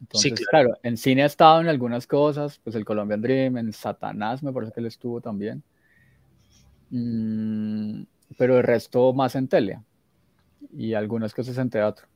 Entonces, 0.00 0.32
sí, 0.36 0.44
claro. 0.46 0.76
en 0.82 0.96
cine 0.96 1.22
ha 1.22 1.26
estado 1.26 1.60
en 1.60 1.68
algunas 1.68 2.06
cosas, 2.06 2.58
pues 2.58 2.74
el 2.74 2.84
Colombian 2.84 3.22
Dream, 3.22 3.56
en 3.56 3.72
Satanás 3.72 4.42
me 4.42 4.52
parece 4.52 4.72
que 4.72 4.80
él 4.80 4.86
estuvo 4.86 5.20
también. 5.20 5.62
Mm, 6.90 8.02
pero 8.36 8.58
el 8.58 8.64
resto 8.64 9.12
más 9.12 9.34
en 9.36 9.48
tele 9.48 9.80
y 10.76 10.94
algunas 10.94 11.32
cosas 11.34 11.56
en 11.58 11.70
teatro. 11.70 12.06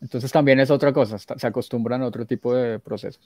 Entonces 0.00 0.30
también 0.30 0.60
es 0.60 0.70
otra 0.70 0.92
cosa, 0.92 1.18
se 1.18 1.46
acostumbran 1.46 2.02
a 2.02 2.06
otro 2.06 2.24
tipo 2.24 2.54
de 2.54 2.78
procesos. 2.78 3.20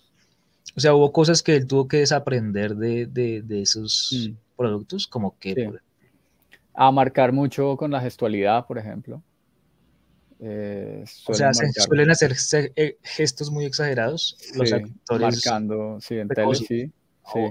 O 0.74 0.80
sea, 0.80 0.94
hubo 0.94 1.12
cosas 1.12 1.42
que 1.42 1.56
él 1.56 1.66
tuvo 1.66 1.86
que 1.86 1.98
desaprender 1.98 2.76
de, 2.76 3.06
de, 3.06 3.42
de 3.42 3.62
esos 3.62 4.30
mm. 4.30 4.56
productos, 4.56 5.06
como 5.06 5.38
que... 5.38 5.70
A 6.74 6.90
marcar 6.90 7.32
mucho 7.32 7.76
con 7.76 7.90
la 7.90 8.00
gestualidad, 8.00 8.66
por 8.66 8.78
ejemplo. 8.78 9.22
Eh, 10.40 11.04
o 11.26 11.34
sea, 11.34 11.52
suelen 11.52 12.10
hacer 12.10 12.34
eh, 12.74 12.96
gestos 13.02 13.50
muy 13.50 13.66
exagerados 13.66 14.38
los 14.54 14.72
actores. 14.72 15.20
Marcando, 15.20 15.98
sí, 16.00 16.16
en 16.16 16.28
tele, 16.28 16.54
sí. 16.54 16.90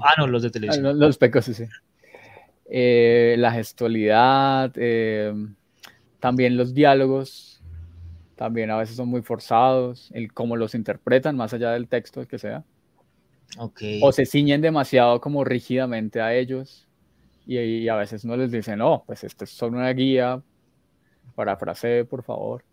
ah, 0.02 0.14
no, 0.18 0.28
los 0.28 0.42
de 0.42 0.50
televisión. 0.50 0.88
Ah, 0.88 0.94
los 0.94 1.18
pecos, 1.18 1.46
sí, 1.46 1.54
sí. 1.54 1.66
Eh, 2.66 3.36
la 3.38 3.52
gestualidad, 3.52 4.74
también 6.20 6.58
los 6.58 6.74
diálogos, 6.74 7.51
también 8.42 8.72
a 8.72 8.78
veces 8.78 8.96
son 8.96 9.08
muy 9.08 9.22
forzados, 9.22 10.10
el 10.14 10.34
cómo 10.34 10.58
los 10.58 10.74
interpretan, 10.74 11.38
más 11.38 11.54
allá 11.54 11.72
del 11.72 11.88
texto 11.88 12.28
que 12.28 12.40
sea. 12.40 12.64
Okay. 13.58 14.00
O 14.02 14.12
se 14.12 14.26
ciñen 14.26 14.62
demasiado 14.62 15.22
como 15.22 15.44
rígidamente 15.44 16.22
a 16.22 16.34
ellos 16.34 16.88
y, 17.46 17.60
y 17.60 17.90
a 17.90 17.96
veces 17.96 18.26
no 18.26 18.36
les 18.36 18.52
dicen, 18.52 18.80
no, 18.80 19.04
pues 19.06 19.24
esto 19.24 19.44
es 19.44 19.52
solo 19.52 19.78
una 19.78 19.92
guía, 19.92 20.42
parafrase, 21.36 22.06
por 22.06 22.24
favor 22.24 22.64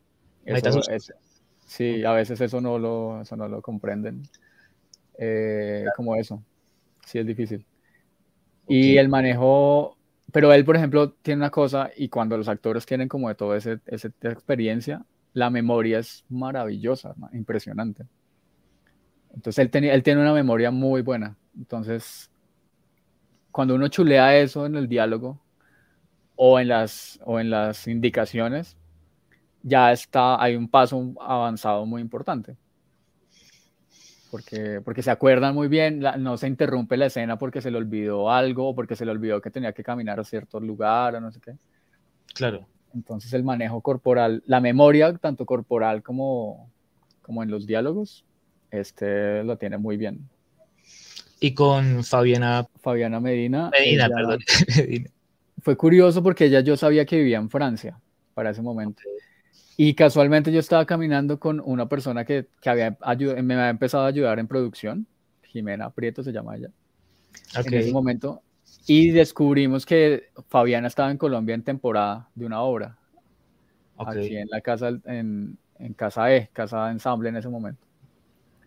sí, 1.66 2.04
a 2.04 2.12
veces 2.12 2.40
eso 2.40 2.60
no 2.60 2.78
lo, 2.78 3.22
eso 3.22 3.36
no 3.36 3.48
lo 3.48 3.62
comprenden. 3.62 4.22
Eh, 5.18 5.84
como 5.96 6.16
eso. 6.16 6.42
Sí, 7.04 7.18
es 7.18 7.26
difícil. 7.26 7.64
Y 8.66 8.98
el 8.98 9.08
manejo, 9.08 9.96
pero 10.32 10.52
él, 10.52 10.64
por 10.64 10.76
ejemplo, 10.76 11.12
tiene 11.22 11.40
una 11.40 11.50
cosa, 11.50 11.90
y 11.96 12.08
cuando 12.08 12.36
los 12.36 12.48
actores 12.48 12.84
tienen 12.86 13.08
como 13.08 13.28
de 13.28 13.34
toda 13.34 13.56
esa 13.56 13.80
experiencia, 14.22 15.04
la 15.38 15.50
memoria 15.50 16.00
es 16.00 16.24
maravillosa, 16.28 17.14
impresionante. 17.32 18.06
Entonces 19.34 19.70
él, 19.72 19.84
él 19.84 20.02
tiene 20.02 20.20
una 20.20 20.32
memoria 20.32 20.70
muy 20.70 21.02
buena. 21.02 21.36
Entonces, 21.56 22.30
cuando 23.52 23.74
uno 23.74 23.88
chulea 23.88 24.36
eso 24.36 24.66
en 24.66 24.76
el 24.76 24.88
diálogo 24.88 25.40
o 26.36 26.58
en 26.60 26.68
las, 26.68 27.20
o 27.24 27.40
en 27.40 27.50
las 27.50 27.86
indicaciones, 27.86 28.76
ya 29.62 29.92
está, 29.92 30.42
hay 30.42 30.56
un 30.56 30.68
paso 30.68 31.14
avanzado 31.20 31.86
muy 31.86 32.02
importante. 32.02 32.56
porque, 34.30 34.80
porque 34.84 35.02
se 35.02 35.10
acuerdan 35.10 35.54
muy 35.54 35.68
bien, 35.68 36.00
no 36.18 36.36
se 36.36 36.48
interrumpe 36.48 36.96
la 36.96 37.06
escena 37.06 37.38
porque 37.38 37.60
se 37.62 37.70
le 37.70 37.78
olvidó 37.78 38.30
algo 38.30 38.68
o 38.68 38.74
porque 38.74 38.96
se 38.96 39.04
le 39.04 39.10
olvidó 39.10 39.40
que 39.40 39.50
tenía 39.50 39.72
que 39.72 39.82
caminar 39.82 40.20
a 40.20 40.24
cierto 40.24 40.60
lugar 40.60 41.14
o 41.14 41.20
no 41.20 41.30
sé 41.32 41.40
qué. 41.40 41.56
Claro. 42.34 42.68
Entonces 42.94 43.32
el 43.32 43.44
manejo 43.44 43.80
corporal, 43.80 44.42
la 44.46 44.60
memoria, 44.60 45.12
tanto 45.14 45.46
corporal 45.46 46.02
como, 46.02 46.70
como 47.22 47.42
en 47.42 47.50
los 47.50 47.66
diálogos, 47.66 48.24
este 48.70 49.44
lo 49.44 49.56
tiene 49.56 49.78
muy 49.78 49.96
bien. 49.96 50.28
Y 51.40 51.54
con 51.54 52.02
Fabiana. 52.04 52.66
Fabiana 52.80 53.20
Medina. 53.20 53.70
Medina, 53.70 54.08
perdón. 54.08 54.40
Fue 55.62 55.76
curioso 55.76 56.22
porque 56.22 56.46
ella 56.46 56.60
yo 56.60 56.76
sabía 56.76 57.04
que 57.04 57.18
vivía 57.18 57.38
en 57.38 57.50
Francia 57.50 57.98
para 58.34 58.50
ese 58.50 58.62
momento. 58.62 59.02
Y 59.76 59.94
casualmente 59.94 60.50
yo 60.50 60.58
estaba 60.58 60.84
caminando 60.86 61.38
con 61.38 61.60
una 61.60 61.88
persona 61.88 62.24
que, 62.24 62.46
que 62.60 62.70
había 62.70 62.96
me 63.42 63.54
había 63.54 63.68
empezado 63.68 64.04
a 64.04 64.08
ayudar 64.08 64.38
en 64.38 64.48
producción, 64.48 65.06
Jimena 65.44 65.90
Prieto 65.90 66.22
se 66.22 66.32
llama 66.32 66.56
ella, 66.56 66.70
en 67.54 67.74
ese 67.74 67.92
momento, 67.92 68.42
y 68.88 69.10
descubrimos 69.10 69.84
que 69.84 70.30
Fabiana 70.48 70.88
estaba 70.88 71.10
en 71.10 71.18
Colombia 71.18 71.54
en 71.54 71.62
temporada 71.62 72.30
de 72.34 72.46
una 72.46 72.62
obra, 72.62 72.98
aquí 73.98 74.34
en 74.36 74.48
la 74.48 74.62
casa, 74.62 74.88
en, 75.04 75.58
en 75.78 75.92
Casa 75.94 76.34
E, 76.34 76.48
Casa 76.54 76.86
de 76.86 76.92
Ensamble 76.92 77.28
en 77.28 77.36
ese 77.36 77.50
momento. 77.50 77.86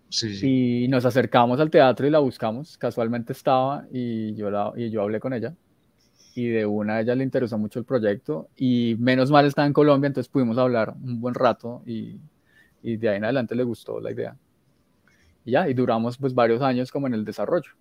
Sí, 0.10 0.84
Y 0.84 0.88
nos 0.90 1.06
acercamos 1.06 1.60
al 1.60 1.72
teatro 1.72 2.06
y 2.06 2.12
la 2.12 2.20
buscamos, 2.20 2.78
casualmente 2.78 3.34
estaba 3.34 3.88
y 3.92 4.36
yo, 4.36 4.52
la, 4.52 4.74
y 4.76 4.92
yo 4.92 5.02
hablé 5.02 5.20
con 5.20 5.34
ella. 5.34 5.56
Y 6.36 6.50
de 6.50 6.66
una 6.66 6.96
a 6.98 7.02
ella 7.02 7.16
le 7.16 7.24
interesó 7.24 7.58
mucho 7.58 7.80
el 7.80 7.86
proyecto. 7.86 8.50
Y 8.56 8.96
menos 9.00 9.32
mal 9.32 9.46
está 9.48 9.66
en 9.66 9.74
Colombia, 9.74 10.08
entonces 10.08 10.30
pudimos 10.30 10.58
hablar 10.60 10.94
un 11.04 11.20
buen 11.20 11.34
rato 11.36 11.82
y, 11.86 12.20
y 12.84 12.98
de 12.98 13.10
ahí 13.10 13.18
en 13.18 13.26
adelante 13.26 13.56
le 13.56 13.64
gustó 13.64 14.00
la 14.00 14.12
idea. 14.12 14.38
Y 15.46 15.52
ya, 15.52 15.68
y 15.70 15.74
duramos 15.74 16.18
pues 16.18 16.34
varios 16.34 16.62
años 16.62 16.92
como 16.92 17.08
en 17.08 17.14
el 17.14 17.26
desarrollo, 17.26 17.72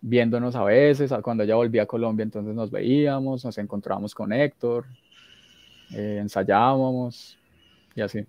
viéndonos 0.00 0.54
a 0.54 0.64
veces, 0.64 1.12
cuando 1.22 1.44
ella 1.44 1.56
volvía 1.56 1.82
a 1.82 1.86
Colombia 1.86 2.22
entonces 2.22 2.54
nos 2.54 2.70
veíamos, 2.70 3.44
nos 3.44 3.58
encontrábamos 3.58 4.14
con 4.14 4.32
Héctor, 4.32 4.86
eh, 5.92 6.18
ensayábamos 6.20 7.38
y 7.94 8.00
así. 8.00 8.26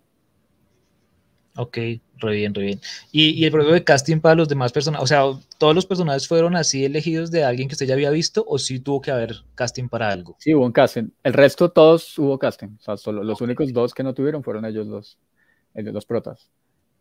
Ok, 1.58 1.78
re 2.18 2.36
bien, 2.36 2.54
re 2.54 2.64
bien. 2.64 2.82
¿Y, 3.12 3.32
¿Y, 3.32 3.44
el 3.44 3.52
proceso 3.52 3.74
de 3.74 3.84
casting 3.84 4.20
para 4.20 4.36
los 4.36 4.48
demás 4.48 4.72
personajes, 4.72 5.04
o 5.04 5.08
sea, 5.08 5.24
todos 5.58 5.76
los 5.76 5.86
personajes 5.86 6.28
fueron 6.28 6.56
así 6.56 6.86
elegidos 6.86 7.32
de 7.32 7.44
alguien 7.44 7.68
que 7.68 7.74
usted 7.74 7.86
ya 7.86 7.96
había 7.96 8.12
visto 8.12 8.46
o 8.48 8.58
sí 8.58 8.80
tuvo 8.80 9.02
que 9.02 9.12
haber 9.12 9.36
casting 9.56 9.90
para 9.90 10.10
algo? 10.10 10.38
Sí, 10.40 10.54
hubo 10.54 10.66
un 10.66 10.72
casting. 10.72 11.10
El 11.22 11.34
resto 11.34 11.70
todos 11.70 12.18
hubo 12.18 12.40
casting. 12.40 12.70
O 12.80 12.82
sea, 12.82 12.96
solo 12.96 13.24
los 13.24 13.42
únicos 13.42 13.74
dos 13.74 13.94
que 13.94 14.04
no 14.04 14.14
tuvieron 14.14 14.42
fueron 14.42 14.64
ellos 14.64 14.88
dos, 14.88 15.18
los 15.74 16.06
protas. 16.06 16.50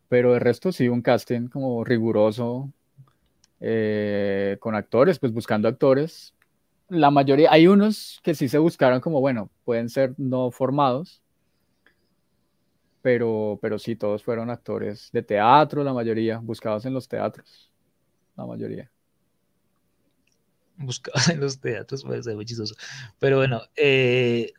Pero 0.09 0.33
el 0.35 0.41
resto 0.41 0.71
sí 0.73 0.89
hubo 0.89 0.95
un 0.95 1.03
casting 1.03 1.47
como 1.47 1.83
riguroso 1.85 2.73
eh, 3.59 4.57
con 4.59 4.75
actores, 4.75 5.19
pues 5.19 5.33
buscando 5.33 5.67
actores. 5.67 6.33
La 6.87 7.11
mayoría, 7.11 7.51
hay 7.51 7.67
unos 7.67 8.19
que 8.23 8.33
sí 8.33 8.49
se 8.49 8.57
buscaron 8.57 8.99
como, 8.99 9.21
bueno, 9.21 9.49
pueden 9.63 9.89
ser 9.89 10.13
no 10.17 10.49
formados, 10.51 11.21
pero, 13.01 13.59
pero 13.61 13.79
sí, 13.79 13.95
todos 13.95 14.23
fueron 14.23 14.49
actores 14.49 15.09
de 15.11 15.23
teatro, 15.23 15.83
la 15.83 15.93
mayoría, 15.93 16.39
buscados 16.39 16.85
en 16.85 16.93
los 16.93 17.07
teatros, 17.07 17.71
la 18.35 18.45
mayoría. 18.45 18.91
Buscados 20.77 21.27
en 21.29 21.39
los 21.39 21.59
teatros, 21.59 22.03
puede 22.03 22.23
ser 22.23 22.35
muy 22.35 22.45
chistoso. 22.45 22.75
Pero 23.19 23.37
bueno, 23.37 23.61
eh, 23.75 24.51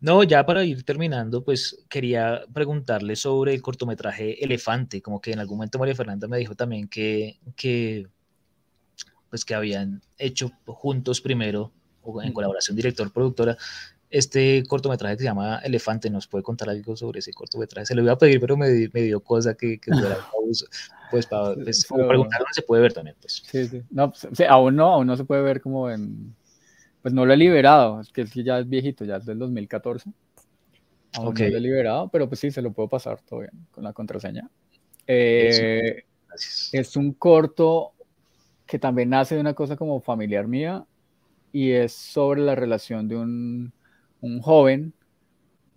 no, 0.00 0.22
ya 0.22 0.44
para 0.46 0.64
ir 0.64 0.84
terminando, 0.84 1.44
pues 1.44 1.84
quería 1.88 2.42
preguntarle 2.52 3.16
sobre 3.16 3.54
el 3.54 3.62
cortometraje 3.62 4.42
Elefante, 4.44 5.02
como 5.02 5.20
que 5.20 5.32
en 5.32 5.40
algún 5.40 5.58
momento 5.58 5.78
María 5.78 5.94
Fernanda 5.94 6.28
me 6.28 6.38
dijo 6.38 6.54
también 6.54 6.88
que, 6.88 7.38
que 7.56 8.08
pues 9.30 9.44
que 9.44 9.54
habían 9.54 10.02
hecho 10.18 10.50
juntos 10.66 11.20
primero, 11.20 11.72
o 12.02 12.22
en 12.22 12.32
colaboración 12.32 12.76
director-productora, 12.76 13.56
este 14.10 14.62
cortometraje 14.66 15.16
que 15.16 15.22
se 15.22 15.28
llama 15.28 15.58
Elefante. 15.58 16.08
¿Nos 16.10 16.26
puede 16.26 16.44
contar 16.44 16.70
algo 16.70 16.96
sobre 16.96 17.18
ese 17.18 17.32
cortometraje? 17.32 17.86
Se 17.86 17.94
lo 17.94 18.02
iba 18.02 18.12
a 18.12 18.18
pedir, 18.18 18.40
pero 18.40 18.56
me, 18.56 18.88
me 18.92 19.02
dio 19.02 19.20
cosa 19.20 19.54
que, 19.54 19.78
que 19.78 19.90
fuera 19.92 20.18
pues 21.10 21.26
para 21.26 21.54
pues, 21.54 21.86
preguntar 21.86 22.40
dónde 22.40 22.52
se 22.52 22.62
puede 22.62 22.82
ver 22.82 22.92
también. 22.92 23.16
Pues. 23.20 23.42
Sí, 23.46 23.66
sí. 23.66 23.82
No, 23.90 24.12
pues, 24.12 24.48
aún 24.48 24.76
no, 24.76 24.92
aún 24.92 25.06
no 25.06 25.16
se 25.16 25.24
puede 25.24 25.42
ver 25.42 25.60
como 25.60 25.90
en... 25.90 26.34
Pues 27.02 27.14
no 27.14 27.24
lo 27.24 27.32
he 27.32 27.36
liberado, 27.36 28.00
es 28.00 28.10
que, 28.10 28.22
es 28.22 28.32
que 28.32 28.42
ya 28.42 28.58
es 28.58 28.68
viejito, 28.68 29.04
ya 29.04 29.16
es 29.16 29.26
del 29.26 29.38
2014. 29.38 30.10
Aún 31.14 31.34
no 31.34 31.48
lo 31.48 31.56
he 31.56 31.60
liberado, 31.60 32.08
pero 32.08 32.28
pues 32.28 32.40
sí, 32.40 32.50
se 32.50 32.60
lo 32.60 32.72
puedo 32.72 32.88
pasar 32.88 33.20
todo 33.22 33.40
bien 33.40 33.52
con 33.70 33.84
la 33.84 33.92
contraseña. 33.92 34.50
Eh, 35.06 36.02
es 36.72 36.96
un 36.96 37.12
corto 37.12 37.92
que 38.66 38.78
también 38.78 39.10
nace 39.10 39.36
de 39.36 39.40
una 39.40 39.54
cosa 39.54 39.76
como 39.76 40.00
familiar 40.00 40.46
mía 40.48 40.84
y 41.52 41.72
es 41.72 41.92
sobre 41.92 42.42
la 42.42 42.54
relación 42.54 43.08
de 43.08 43.16
un 43.16 43.72
un 44.20 44.40
joven 44.40 44.92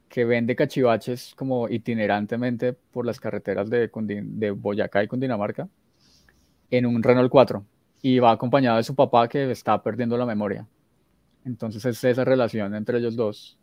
que 0.08 0.26
vende 0.26 0.56
cachivaches 0.56 1.34
como 1.36 1.70
itinerantemente 1.70 2.74
por 2.74 3.06
las 3.06 3.20
carreteras 3.20 3.70
de, 3.70 4.52
Boyacá 4.52 5.04
y 5.04 5.08
Cundinamarca 5.08 5.70
en 6.72 6.86
un 6.86 7.04
Renault 7.04 7.30
4 7.30 7.64
y 8.02 8.20
va 8.20 8.32
acompañado 8.32 8.78
de 8.78 8.84
su 8.84 8.96
papá 8.96 9.28
que 9.28 9.52
está 9.52 9.82
perdiendo 9.84 10.18
la 10.18 10.26
memoria. 10.26 10.68
Entonces 11.46 11.86
es 11.86 12.04
esa 12.04 12.26
relación 12.26 12.74
entre 12.74 12.98
ellos 12.98 13.16
dos, 13.16 13.58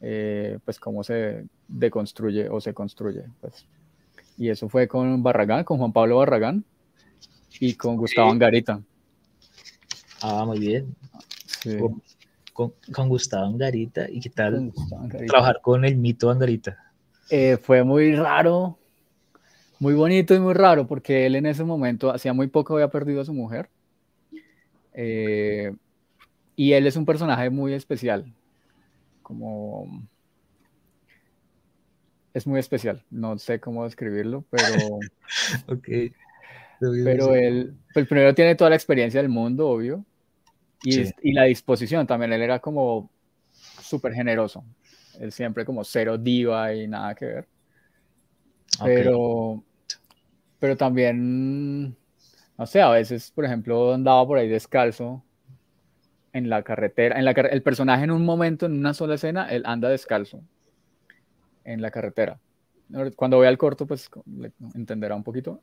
eh, 0.00 0.58
pues 0.64 0.78
cómo 0.78 1.02
se 1.02 1.46
deconstruye 1.66 2.48
o 2.48 2.60
se 2.60 2.72
construye. 2.72 3.24
Pues. 3.40 3.66
Y 4.36 4.50
eso 4.50 4.68
fue 4.68 4.86
con 4.86 5.22
Barragán, 5.22 5.64
con 5.64 5.78
Juan 5.78 5.92
Pablo 5.92 6.18
Barragán 6.18 6.64
y 7.60 7.74
con 7.74 7.96
Gustavo 7.96 8.30
Angarita. 8.30 8.80
Ah, 10.20 10.44
muy 10.46 10.58
bien. 10.58 10.94
Sí 11.60 11.78
con, 12.54 13.08
Gustavo 13.08 13.46
Angarita 13.46 14.08
y 14.08 14.20
qué 14.20 14.30
tal 14.30 14.72
trabajar 15.26 15.60
con 15.60 15.84
el 15.84 15.96
mito 15.96 16.30
Angarita. 16.30 16.92
Eh, 17.28 17.58
fue 17.60 17.82
muy 17.82 18.14
raro, 18.14 18.78
muy 19.80 19.92
bonito 19.94 20.34
y 20.34 20.38
muy 20.38 20.54
raro 20.54 20.86
porque 20.86 21.26
él 21.26 21.34
en 21.34 21.46
ese 21.46 21.64
momento, 21.64 22.10
hacía 22.10 22.32
muy 22.32 22.46
poco 22.46 22.74
había 22.74 22.88
perdido 22.88 23.20
a 23.20 23.24
su 23.24 23.34
mujer. 23.34 23.68
Eh, 24.94 25.74
y 26.54 26.72
él 26.72 26.86
es 26.86 26.96
un 26.96 27.04
personaje 27.04 27.50
muy 27.50 27.74
especial, 27.74 28.32
como 29.22 30.06
es 32.32 32.46
muy 32.46 32.60
especial, 32.60 33.02
no 33.10 33.36
sé 33.38 33.58
cómo 33.58 33.84
describirlo, 33.84 34.44
pero 34.48 35.00
ok. 35.66 35.88
Pero 37.04 37.34
él, 37.34 37.74
pues 37.92 38.06
primero 38.06 38.34
tiene 38.34 38.54
toda 38.54 38.70
la 38.70 38.76
experiencia 38.76 39.20
del 39.20 39.30
mundo, 39.30 39.68
obvio, 39.68 40.04
y, 40.84 41.32
la 41.32 41.44
disposición 41.44 42.06
también, 42.06 42.32
él 42.32 42.42
era 42.42 42.58
como 42.58 43.10
súper 43.52 44.12
generoso. 44.12 44.64
Él 45.18 45.32
siempre 45.32 45.64
como 45.64 45.84
cero 45.84 46.18
diva 46.18 46.74
y 46.74 46.86
nada 46.86 47.14
que 47.14 47.26
ver. 47.26 47.48
Pero, 48.82 49.62
pero 50.58 50.76
también, 50.76 51.96
no 52.58 52.66
sé, 52.66 52.82
a 52.82 52.90
veces, 52.90 53.30
por 53.30 53.44
ejemplo, 53.44 53.94
andaba 53.94 54.26
por 54.26 54.38
ahí 54.38 54.48
descalzo 54.48 55.22
en 56.32 56.50
la 56.50 56.62
carretera. 56.62 57.18
En 57.18 57.24
la, 57.24 57.30
el 57.30 57.62
personaje 57.62 58.04
en 58.04 58.10
un 58.10 58.24
momento, 58.24 58.66
en 58.66 58.72
una 58.72 58.92
sola 58.92 59.14
escena, 59.14 59.48
él 59.50 59.62
anda 59.64 59.88
descalzo 59.88 60.42
en 61.64 61.80
la 61.80 61.90
carretera. 61.90 62.38
Cuando 63.16 63.38
vea 63.38 63.50
el 63.50 63.58
corto, 63.58 63.86
pues 63.86 64.10
entenderá 64.74 65.14
un 65.14 65.24
poquito. 65.24 65.62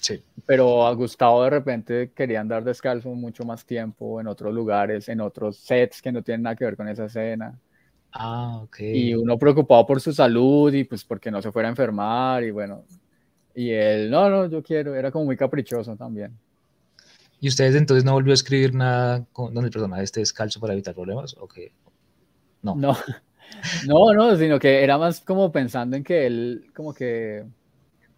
Sí. 0.00 0.22
Pero 0.46 0.86
a 0.86 0.94
Gustavo 0.94 1.44
de 1.44 1.50
repente 1.50 2.10
quería 2.14 2.40
andar 2.40 2.64
descalzo 2.64 3.10
mucho 3.10 3.44
más 3.44 3.64
tiempo 3.64 4.20
en 4.20 4.26
otros 4.26 4.52
lugares, 4.54 5.08
en 5.08 5.20
otros 5.20 5.58
sets 5.58 6.00
que 6.00 6.10
no 6.10 6.22
tienen 6.22 6.42
nada 6.42 6.56
que 6.56 6.64
ver 6.64 6.76
con 6.76 6.88
esa 6.88 7.04
escena. 7.04 7.58
Ah, 8.12 8.60
ok. 8.62 8.80
Y 8.80 9.14
uno 9.14 9.38
preocupado 9.38 9.86
por 9.86 10.00
su 10.00 10.12
salud 10.12 10.72
y 10.72 10.84
pues 10.84 11.04
porque 11.04 11.30
no 11.30 11.40
se 11.42 11.52
fuera 11.52 11.68
a 11.68 11.70
enfermar 11.70 12.42
y 12.42 12.50
bueno. 12.50 12.84
Y 13.54 13.70
él, 13.70 14.10
no, 14.10 14.30
no, 14.30 14.46
yo 14.46 14.62
quiero, 14.62 14.94
era 14.94 15.10
como 15.10 15.26
muy 15.26 15.36
caprichoso 15.36 15.96
también. 15.96 16.36
¿Y 17.40 17.48
ustedes 17.48 17.74
entonces 17.74 18.04
no 18.04 18.12
volvió 18.12 18.32
a 18.32 18.34
escribir 18.34 18.74
nada 18.74 19.24
con, 19.32 19.52
donde 19.54 19.68
el 19.68 19.72
personaje 19.72 20.02
esté 20.02 20.20
descalzo 20.20 20.60
para 20.60 20.72
evitar 20.72 20.94
problemas? 20.94 21.36
¿O 21.38 21.46
qué? 21.46 21.72
No. 22.62 22.74
No, 22.74 22.96
no, 23.86 24.12
no, 24.14 24.36
sino 24.36 24.58
que 24.58 24.82
era 24.82 24.98
más 24.98 25.20
como 25.20 25.52
pensando 25.52 25.96
en 25.96 26.04
que 26.04 26.26
él, 26.26 26.70
como 26.74 26.94
que 26.94 27.44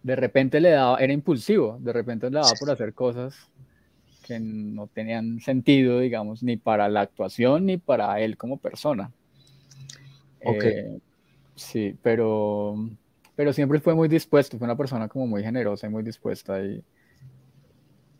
de 0.03 0.15
repente 0.17 0.59
le 0.59 0.71
daba, 0.71 0.97
era 0.99 1.13
impulsivo, 1.13 1.77
de 1.79 1.93
repente 1.93 2.29
le 2.29 2.35
daba 2.35 2.51
por 2.59 2.69
hacer 2.69 2.93
cosas 2.93 3.35
que 4.25 4.39
no 4.39 4.87
tenían 4.87 5.39
sentido, 5.39 5.99
digamos, 5.99 6.43
ni 6.43 6.57
para 6.57 6.87
la 6.89 7.01
actuación 7.01 7.65
ni 7.65 7.77
para 7.77 8.19
él 8.19 8.37
como 8.37 8.57
persona. 8.57 9.11
Ok. 10.45 10.63
Eh, 10.63 10.99
sí, 11.55 11.95
pero, 12.01 12.75
pero 13.35 13.53
siempre 13.53 13.79
fue 13.79 13.95
muy 13.95 14.07
dispuesto, 14.07 14.57
fue 14.57 14.65
una 14.65 14.77
persona 14.77 15.07
como 15.07 15.25
muy 15.25 15.43
generosa 15.43 15.87
y 15.87 15.89
muy 15.89 16.03
dispuesta 16.03 16.61
y, 16.63 16.83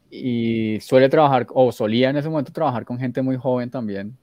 y 0.10 0.80
suele 0.80 1.10
trabajar, 1.10 1.48
o 1.50 1.72
solía 1.72 2.10
en 2.10 2.18
ese 2.18 2.30
momento 2.30 2.52
trabajar 2.54 2.86
con 2.86 2.98
gente 2.98 3.22
muy 3.22 3.36
joven 3.36 3.70
también, 3.70 4.18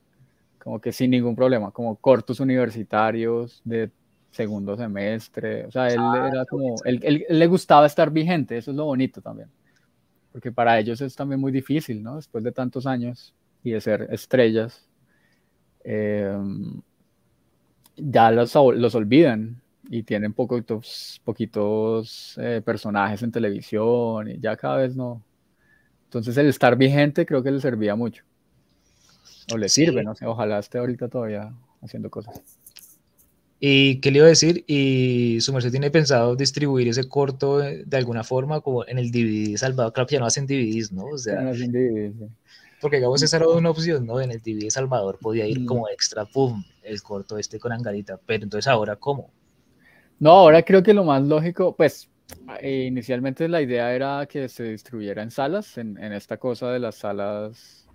como 0.62 0.80
que 0.80 0.92
sin 0.92 1.10
ningún 1.10 1.36
problema, 1.36 1.70
como 1.70 1.96
cortos 1.96 2.40
universitarios 2.40 3.60
de 3.64 3.90
segundo 4.30 4.76
semestre. 4.76 5.66
O 5.66 5.70
sea, 5.70 5.88
él 5.88 5.98
ah, 5.98 6.28
era 6.32 6.44
como, 6.44 6.76
él, 6.84 7.24
le 7.28 7.46
gustaba 7.46 7.86
estar 7.86 8.10
vigente, 8.10 8.56
eso 8.56 8.70
es 8.70 8.76
lo 8.76 8.84
bonito 8.84 9.20
también. 9.20 9.48
Porque 10.32 10.52
para 10.52 10.78
ellos 10.78 11.00
es 11.00 11.16
también 11.16 11.40
muy 11.40 11.52
difícil, 11.52 12.02
¿no? 12.02 12.16
Después 12.16 12.44
de 12.44 12.52
tantos 12.52 12.86
años 12.86 13.34
y 13.64 13.72
de 13.72 13.80
ser 13.80 14.08
estrellas, 14.10 14.88
em, 15.84 16.80
ya 17.96 18.30
los, 18.30 18.54
los 18.54 18.94
olvidan 18.94 19.60
y 19.88 20.04
tienen 20.04 20.32
poquitos, 20.32 21.20
poquitos 21.24 22.38
eh, 22.38 22.62
personajes 22.64 23.22
en 23.22 23.32
televisión 23.32 24.28
y 24.28 24.38
ya 24.38 24.56
cada 24.56 24.76
vez 24.76 24.94
no. 24.94 25.22
Entonces 26.04 26.36
el 26.36 26.46
estar 26.46 26.76
vigente 26.76 27.26
creo 27.26 27.42
que 27.42 27.50
le 27.50 27.60
servía 27.60 27.96
mucho. 27.96 28.24
O 29.52 29.58
le 29.58 29.68
sirve, 29.68 30.04
no 30.04 30.14
sé, 30.14 30.26
ojalá 30.26 30.60
esté 30.60 30.78
ahorita 30.78 31.08
todavía 31.08 31.52
haciendo 31.82 32.08
cosas. 32.08 32.59
¿Y 33.62 34.00
qué 34.00 34.10
le 34.10 34.18
iba 34.18 34.26
a 34.26 34.30
decir? 34.30 34.64
¿Y 34.66 35.38
su 35.42 35.52
merced 35.52 35.70
tiene 35.70 35.90
pensado 35.90 36.34
distribuir 36.34 36.88
ese 36.88 37.06
corto 37.06 37.58
de, 37.58 37.96
alguna 37.96 38.24
forma 38.24 38.62
como 38.62 38.86
en 38.86 38.98
el 38.98 39.10
DVD 39.10 39.54
Salvador? 39.58 39.92
Claro 39.92 40.06
que 40.06 40.14
ya 40.14 40.20
no 40.20 40.26
hacen 40.26 40.46
DVDs, 40.46 40.92
¿no? 40.92 41.04
O 41.04 41.18
sea, 41.18 41.42
no 41.42 41.50
hacen 41.50 41.70
DVDs, 41.70 42.30
Porque 42.80 42.96
digamos 42.96 43.22
esa 43.22 43.36
era 43.36 43.48
una 43.48 43.68
opción, 43.68 44.06
¿no? 44.06 44.18
En 44.18 44.30
el 44.30 44.40
DVD 44.40 44.70
Salvador 44.70 45.18
podía 45.20 45.46
ir 45.46 45.66
como 45.66 45.90
extra, 45.90 46.24
pum, 46.24 46.64
el 46.82 47.02
corto 47.02 47.36
este 47.36 47.58
con 47.58 47.72
Angarita. 47.72 48.18
Pero 48.24 48.44
entonces 48.44 48.66
ahora, 48.66 48.96
¿cómo? 48.96 49.30
No, 50.18 50.30
ahora 50.30 50.62
creo 50.62 50.82
que 50.82 50.94
lo 50.94 51.04
más 51.04 51.22
lógico, 51.22 51.76
pues 51.76 52.08
eh, 52.62 52.86
inicialmente 52.88 53.46
la 53.46 53.60
idea 53.60 53.94
era 53.94 54.26
que 54.26 54.48
se 54.48 54.64
distribuyera 54.64 55.22
en 55.22 55.30
salas, 55.30 55.76
en, 55.76 55.98
esta 55.98 56.38
cosa 56.38 56.70
de 56.70 56.78
las 56.78 56.94
salas, 56.94 57.86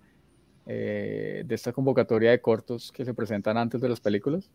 eh, 0.67 1.43
de 1.43 1.55
esta 1.55 1.73
convocatoria 1.73 2.29
de 2.29 2.39
cortos 2.39 2.91
que 2.91 3.03
se 3.03 3.15
presentan 3.15 3.57
antes 3.57 3.81
de 3.81 3.89
las 3.89 3.99
películas. 3.99 4.51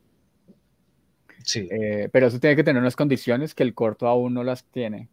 Sí. 1.44 1.68
Eh, 1.70 2.08
pero 2.12 2.26
eso 2.26 2.38
tiene 2.38 2.56
que 2.56 2.64
tener 2.64 2.80
unas 2.80 2.96
condiciones 2.96 3.54
que 3.54 3.62
el 3.62 3.74
corto 3.74 4.06
aún 4.06 4.34
no 4.34 4.44
las 4.44 4.64
tiene, 4.64 5.08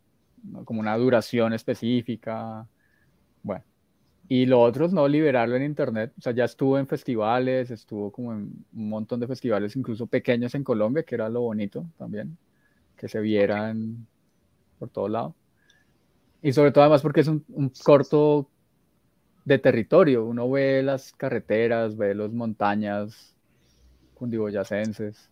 como 0.65 0.79
una 0.79 0.97
duración 0.97 1.53
específica. 1.53 2.67
Bueno. 3.43 3.63
Y 4.29 4.45
lo 4.45 4.61
otro 4.61 4.85
es 4.85 4.93
no 4.93 5.07
liberarlo 5.07 5.55
en 5.55 5.63
internet. 5.63 6.11
O 6.17 6.21
sea, 6.21 6.33
ya 6.33 6.45
estuvo 6.45 6.77
en 6.77 6.87
festivales, 6.87 7.71
estuvo 7.71 8.11
como 8.11 8.33
en 8.33 8.65
un 8.73 8.89
montón 8.89 9.21
de 9.21 9.27
festivales, 9.27 9.75
incluso 9.75 10.05
pequeños 10.05 10.53
en 10.53 10.63
Colombia, 10.65 11.03
que 11.03 11.15
era 11.15 11.29
lo 11.29 11.41
bonito 11.41 11.85
también 11.97 12.37
que 12.97 13.07
se 13.07 13.21
vieran 13.21 14.07
por 14.79 14.89
todo 14.89 15.07
lado. 15.07 15.35
Y 16.41 16.51
sobre 16.51 16.71
todo 16.71 16.83
además 16.83 17.01
porque 17.01 17.21
es 17.21 17.27
un, 17.27 17.43
corto 17.83 18.49
de 19.45 19.59
territorio. 19.59 20.25
Uno 20.25 20.49
ve 20.49 20.83
las 20.83 21.13
carreteras, 21.13 21.95
ve 21.95 22.13
las 22.13 22.31
montañas 22.33 23.35
cundiboyacenses. 24.15 25.29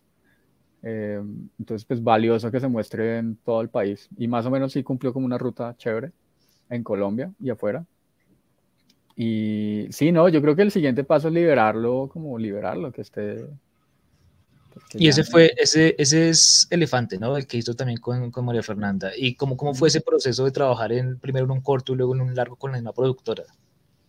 Eh, 0.88 1.20
entonces, 1.58 1.84
pues 1.84 2.00
valioso 2.00 2.48
que 2.52 2.60
se 2.60 2.68
muestre 2.68 3.18
en 3.18 3.34
todo 3.44 3.60
el 3.60 3.68
país. 3.68 4.08
Y 4.16 4.28
más 4.28 4.46
o 4.46 4.50
menos 4.52 4.70
sí 4.70 4.84
cumplió 4.84 5.12
como 5.12 5.26
una 5.26 5.36
ruta 5.36 5.74
chévere 5.76 6.12
en 6.70 6.84
Colombia 6.84 7.32
y 7.40 7.50
afuera. 7.50 7.84
Y 9.16 9.88
sí, 9.90 10.12
no, 10.12 10.28
yo 10.28 10.40
creo 10.40 10.54
que 10.54 10.62
el 10.62 10.70
siguiente 10.70 11.02
paso 11.02 11.26
es 11.26 11.34
liberarlo, 11.34 12.08
como 12.12 12.38
liberarlo, 12.38 12.92
que 12.92 13.00
esté 13.00 13.46
y 14.94 15.08
ese 15.08 15.24
fue, 15.24 15.54
ese, 15.56 15.94
ese 15.98 16.28
es 16.28 16.68
Elefante, 16.70 17.18
¿no? 17.18 17.36
El 17.36 17.46
que 17.46 17.56
hizo 17.56 17.74
también 17.74 17.98
con, 17.98 18.30
con 18.30 18.44
María 18.44 18.62
Fernanda. 18.62 19.10
¿Y 19.16 19.34
cómo, 19.34 19.56
cómo 19.56 19.74
fue 19.74 19.88
ese 19.88 20.02
proceso 20.02 20.44
de 20.44 20.50
trabajar 20.50 20.92
en, 20.92 21.18
primero 21.18 21.46
en 21.46 21.50
un 21.50 21.62
corto 21.62 21.94
y 21.94 21.96
luego 21.96 22.14
en 22.14 22.20
un 22.20 22.34
largo 22.34 22.56
con 22.56 22.70
la 22.70 22.76
misma 22.76 22.92
productora? 22.92 23.44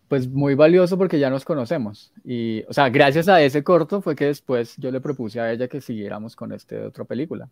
Pues 0.07 0.29
muy 0.29 0.55
valioso 0.55 0.97
porque 0.97 1.19
ya 1.19 1.29
nos 1.29 1.43
conocemos. 1.43 2.13
Y, 2.23 2.63
o 2.69 2.73
sea, 2.73 2.89
gracias 2.89 3.27
a 3.27 3.41
ese 3.41 3.63
corto 3.63 4.01
fue 4.01 4.15
que 4.15 4.25
después 4.25 4.75
yo 4.77 4.89
le 4.89 5.01
propuse 5.01 5.39
a 5.39 5.51
ella 5.51 5.67
que 5.67 5.81
siguiéramos 5.81 6.35
con 6.35 6.53
este 6.53 6.81
otra 6.81 7.03
película. 7.03 7.49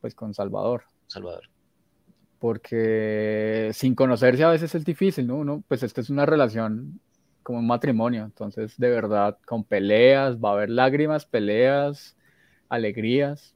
Pues 0.00 0.14
con 0.14 0.34
Salvador. 0.34 0.84
Salvador. 1.06 1.48
Porque 2.40 3.70
sin 3.72 3.94
conocerse 3.94 4.42
a 4.42 4.50
veces 4.50 4.74
es 4.74 4.84
difícil, 4.84 5.28
¿no? 5.28 5.36
Uno, 5.36 5.62
pues 5.68 5.84
esta 5.84 6.00
es 6.00 6.10
una 6.10 6.26
relación 6.26 7.00
como 7.44 7.60
un 7.60 7.66
matrimonio. 7.66 8.24
Entonces, 8.24 8.76
de 8.76 8.90
verdad, 8.90 9.38
con 9.46 9.62
peleas, 9.62 10.38
va 10.38 10.50
a 10.50 10.52
haber 10.54 10.70
lágrimas, 10.70 11.24
peleas, 11.24 12.16
alegrías. 12.68 13.54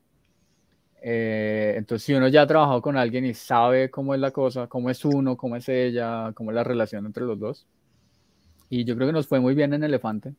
Eh, 1.02 1.74
entonces, 1.76 2.04
si 2.04 2.14
uno 2.14 2.28
ya 2.28 2.42
ha 2.42 2.46
trabajado 2.46 2.82
con 2.82 2.96
alguien 2.96 3.24
y 3.26 3.34
sabe 3.34 3.90
cómo 3.90 4.14
es 4.14 4.20
la 4.20 4.30
cosa, 4.30 4.66
cómo 4.66 4.90
es 4.90 5.04
uno, 5.04 5.36
cómo 5.36 5.56
es 5.56 5.68
ella, 5.68 6.32
cómo 6.34 6.50
es 6.50 6.54
la 6.54 6.64
relación 6.64 7.06
entre 7.06 7.24
los 7.24 7.38
dos. 7.38 7.66
Y 8.68 8.84
yo 8.84 8.96
creo 8.96 9.06
que 9.06 9.12
nos 9.12 9.26
fue 9.26 9.40
muy 9.40 9.54
bien 9.54 9.72
en 9.74 9.84
Elefante, 9.84 10.34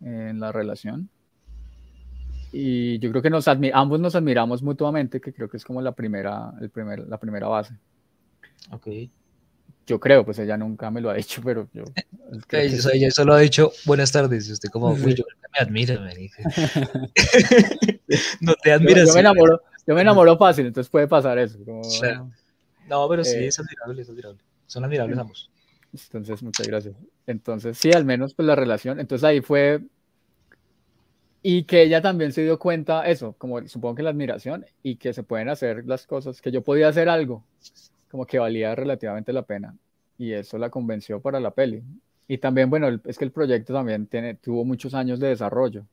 en 0.00 0.40
la 0.40 0.52
relación. 0.52 1.10
Y 2.52 2.98
yo 2.98 3.10
creo 3.10 3.22
que 3.22 3.30
nos 3.30 3.48
ambos 3.48 4.00
nos 4.00 4.14
admiramos 4.14 4.62
mutuamente, 4.62 5.20
que 5.20 5.32
creo 5.32 5.48
que 5.48 5.56
es 5.56 5.64
como 5.64 5.80
la 5.80 5.92
primera, 5.92 6.52
el 6.60 6.70
primer, 6.70 7.00
la 7.08 7.18
primera 7.18 7.48
base. 7.48 7.74
Ok. 8.70 8.88
Yo 9.86 9.98
creo, 9.98 10.24
pues 10.24 10.38
ella 10.38 10.56
nunca 10.56 10.90
me 10.90 11.00
lo 11.00 11.10
ha 11.10 11.14
dicho, 11.14 11.42
pero 11.42 11.68
yo. 11.72 11.84
ella 12.52 13.10
solo 13.10 13.34
ha 13.34 13.38
dicho 13.38 13.72
buenas 13.84 14.12
tardes. 14.12 14.48
Y 14.48 14.52
usted, 14.52 14.68
como, 14.68 14.90
uy, 14.90 15.14
yo 15.14 15.24
me 15.52 15.66
admiro, 15.66 16.00
me 16.00 16.14
dice. 16.14 16.42
no 18.40 18.54
te 18.62 18.72
admiras. 18.72 19.08
Yo, 19.08 19.14
me 19.14 19.20
enamoro, 19.20 19.62
yo 19.86 19.94
me 19.94 20.02
enamoro 20.02 20.36
fácil, 20.36 20.66
entonces 20.66 20.90
puede 20.90 21.08
pasar 21.08 21.38
eso. 21.38 21.58
No, 22.88 23.08
pero 23.08 23.24
sí, 23.24 23.36
eh, 23.36 23.46
es 23.46 23.58
admirable, 23.58 24.02
es 24.02 24.10
admirable. 24.10 24.40
Son 24.66 24.84
admirables 24.84 25.18
ambos. 25.18 25.50
Entonces, 25.92 26.42
muchas 26.42 26.66
gracias. 26.66 26.94
Entonces, 27.26 27.78
sí, 27.78 27.92
al 27.92 28.04
menos 28.04 28.34
pues 28.34 28.46
la 28.46 28.56
relación. 28.56 28.98
Entonces 28.98 29.24
ahí 29.24 29.40
fue. 29.40 29.80
Y 31.42 31.64
que 31.64 31.82
ella 31.82 32.00
también 32.00 32.32
se 32.32 32.42
dio 32.42 32.58
cuenta, 32.58 33.06
eso, 33.06 33.34
como 33.36 33.66
supongo 33.66 33.96
que 33.96 34.02
la 34.04 34.10
admiración, 34.10 34.64
y 34.82 34.96
que 34.96 35.12
se 35.12 35.24
pueden 35.24 35.48
hacer 35.48 35.84
las 35.86 36.06
cosas, 36.06 36.40
que 36.40 36.52
yo 36.52 36.62
podía 36.62 36.88
hacer 36.88 37.08
algo 37.08 37.44
como 38.12 38.26
que 38.26 38.38
valía 38.38 38.74
relativamente 38.74 39.32
la 39.32 39.42
pena. 39.42 39.74
Y 40.18 40.32
eso 40.32 40.58
la 40.58 40.68
convenció 40.68 41.20
para 41.20 41.40
la 41.40 41.50
peli. 41.50 41.82
Y 42.28 42.36
también, 42.38 42.68
bueno, 42.68 43.00
es 43.06 43.16
que 43.16 43.24
el 43.24 43.32
proyecto 43.32 43.72
también 43.72 44.06
tiene, 44.06 44.34
tuvo 44.34 44.66
muchos 44.66 44.92
años 44.92 45.18
de 45.18 45.28
desarrollo. 45.28 45.86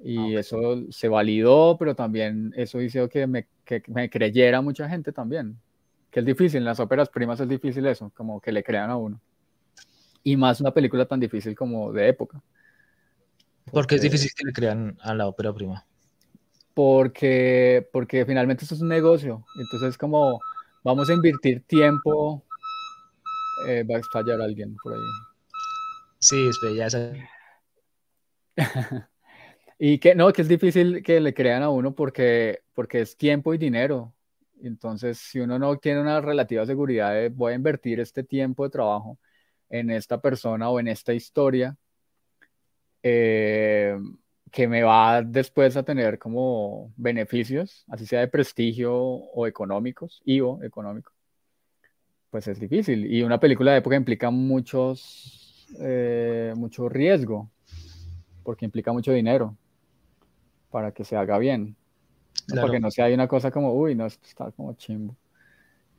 Y 0.00 0.36
ah, 0.36 0.40
eso 0.40 0.82
se 0.90 1.08
validó, 1.08 1.76
pero 1.78 1.94
también 1.94 2.52
eso 2.56 2.80
hizo 2.80 3.08
que 3.08 3.26
me, 3.26 3.46
que 3.64 3.82
me 3.86 4.10
creyera 4.10 4.60
mucha 4.60 4.88
gente 4.88 5.12
también. 5.12 5.58
Que 6.10 6.20
es 6.20 6.26
difícil, 6.26 6.58
en 6.58 6.64
las 6.64 6.80
óperas 6.80 7.08
primas 7.08 7.40
es 7.40 7.48
difícil 7.48 7.86
eso, 7.86 8.10
como 8.14 8.40
que 8.40 8.52
le 8.52 8.62
crean 8.62 8.90
a 8.90 8.96
uno. 8.96 9.20
Y 10.22 10.36
más 10.36 10.60
una 10.60 10.72
película 10.72 11.06
tan 11.06 11.20
difícil 11.20 11.54
como 11.54 11.92
de 11.92 12.08
época. 12.08 12.40
¿Por 13.72 13.86
qué 13.86 13.96
es 13.96 14.02
difícil 14.02 14.30
que 14.36 14.46
le 14.46 14.52
crean 14.52 14.96
a 15.00 15.14
la 15.14 15.26
ópera 15.26 15.52
prima? 15.52 15.84
Porque, 16.74 17.88
porque 17.92 18.26
finalmente 18.26 18.64
eso 18.64 18.74
es 18.74 18.82
un 18.82 18.88
negocio. 18.88 19.44
Entonces, 19.58 19.96
como 19.96 20.40
Vamos 20.84 21.08
a 21.08 21.14
invertir 21.14 21.64
tiempo. 21.66 22.44
Eh, 23.66 23.84
va 23.84 23.96
a 23.98 24.02
fallar 24.12 24.42
alguien 24.42 24.76
por 24.82 24.92
ahí. 24.92 25.00
Sí, 26.18 26.46
espera, 26.48 26.88
ya. 26.88 27.12
y 29.78 29.98
que 29.98 30.14
no, 30.14 30.32
que 30.32 30.42
es 30.42 30.48
difícil 30.48 31.02
que 31.02 31.20
le 31.20 31.34
crean 31.34 31.62
a 31.62 31.70
uno 31.70 31.94
porque, 31.94 32.60
porque 32.74 33.00
es 33.00 33.16
tiempo 33.16 33.54
y 33.54 33.58
dinero. 33.58 34.14
Entonces, 34.62 35.18
si 35.18 35.40
uno 35.40 35.58
no 35.58 35.76
tiene 35.78 36.00
una 36.00 36.20
relativa 36.20 36.64
seguridad 36.64 37.12
de 37.12 37.28
voy 37.28 37.52
a 37.52 37.56
invertir 37.56 38.00
este 38.00 38.22
tiempo 38.24 38.64
de 38.64 38.70
trabajo 38.70 39.18
en 39.68 39.90
esta 39.90 40.20
persona 40.20 40.70
o 40.70 40.80
en 40.80 40.88
esta 40.88 41.12
historia, 41.12 41.76
eh, 43.02 43.98
que 44.50 44.68
me 44.68 44.82
va 44.82 45.22
después 45.22 45.76
a 45.76 45.82
tener 45.82 46.18
como 46.18 46.92
beneficios, 46.96 47.84
así 47.88 48.06
sea 48.06 48.20
de 48.20 48.28
prestigio 48.28 48.94
o 48.94 49.46
económicos, 49.46 50.22
y 50.24 50.38
económico, 50.64 51.12
pues 52.30 52.46
es 52.48 52.60
difícil. 52.60 53.12
Y 53.12 53.22
una 53.22 53.40
película 53.40 53.72
de 53.72 53.78
época 53.78 53.96
implica 53.96 54.30
muchos, 54.30 55.66
eh, 55.80 56.54
mucho 56.56 56.88
riesgo, 56.88 57.50
porque 58.44 58.64
implica 58.64 58.92
mucho 58.92 59.12
dinero 59.12 59.56
para 60.74 60.90
que 60.90 61.04
se 61.04 61.16
haga 61.16 61.38
bien. 61.38 61.76
Porque 62.60 62.80
no 62.80 62.90
sea 62.90 63.06
una 63.14 63.28
cosa 63.28 63.52
como, 63.52 63.72
uy, 63.74 63.94
no, 63.94 64.06
está 64.06 64.50
como 64.50 64.74
chimbo. 64.74 65.14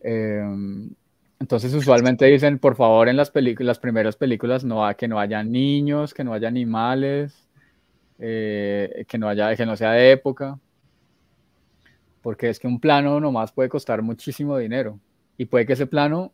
Em, 0.01 0.89
entonces 1.39 1.73
usualmente 1.73 2.25
dicen, 2.25 2.59
por 2.59 2.75
favor, 2.75 3.07
en 3.07 3.15
las, 3.15 3.31
las 3.33 3.79
primeras 3.79 4.17
películas 4.17 4.65
no, 4.65 4.85
que 4.97 5.07
no 5.07 5.17
haya 5.17 5.43
niños, 5.45 6.13
que 6.13 6.25
no 6.25 6.33
haya 6.33 6.49
animales, 6.49 7.47
eh, 8.19 9.05
que, 9.07 9.17
no 9.17 9.29
haya, 9.29 9.55
que 9.55 9.65
no 9.65 9.77
sea 9.77 9.91
de 9.91 10.11
época, 10.11 10.59
porque 12.21 12.49
es 12.49 12.59
que 12.59 12.67
un 12.67 12.81
plano 12.81 13.21
nomás 13.21 13.53
puede 13.53 13.69
costar 13.69 14.01
muchísimo 14.01 14.57
dinero 14.57 14.99
y 15.37 15.45
puede 15.45 15.65
que 15.65 15.71
ese 15.71 15.87
plano, 15.87 16.33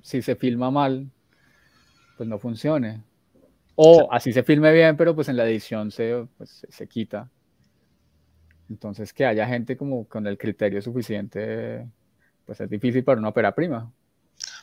si 0.00 0.22
se 0.22 0.36
filma 0.36 0.70
mal, 0.70 1.10
pues 2.16 2.26
no 2.26 2.38
funcione. 2.38 3.02
O 3.74 4.08
así 4.10 4.32
se 4.32 4.42
filme 4.42 4.72
bien, 4.72 4.96
pero 4.96 5.14
pues 5.14 5.28
en 5.28 5.36
la 5.36 5.44
edición 5.44 5.90
se, 5.90 6.26
pues, 6.38 6.66
se 6.70 6.86
quita. 6.86 7.28
Entonces 8.72 9.12
que 9.12 9.26
haya 9.26 9.46
gente 9.46 9.76
como 9.76 10.08
con 10.08 10.26
el 10.26 10.38
criterio 10.38 10.80
suficiente, 10.80 11.86
pues 12.46 12.58
es 12.60 12.70
difícil 12.70 13.04
para 13.04 13.20
una 13.20 13.28
ópera 13.28 13.54
prima. 13.54 13.92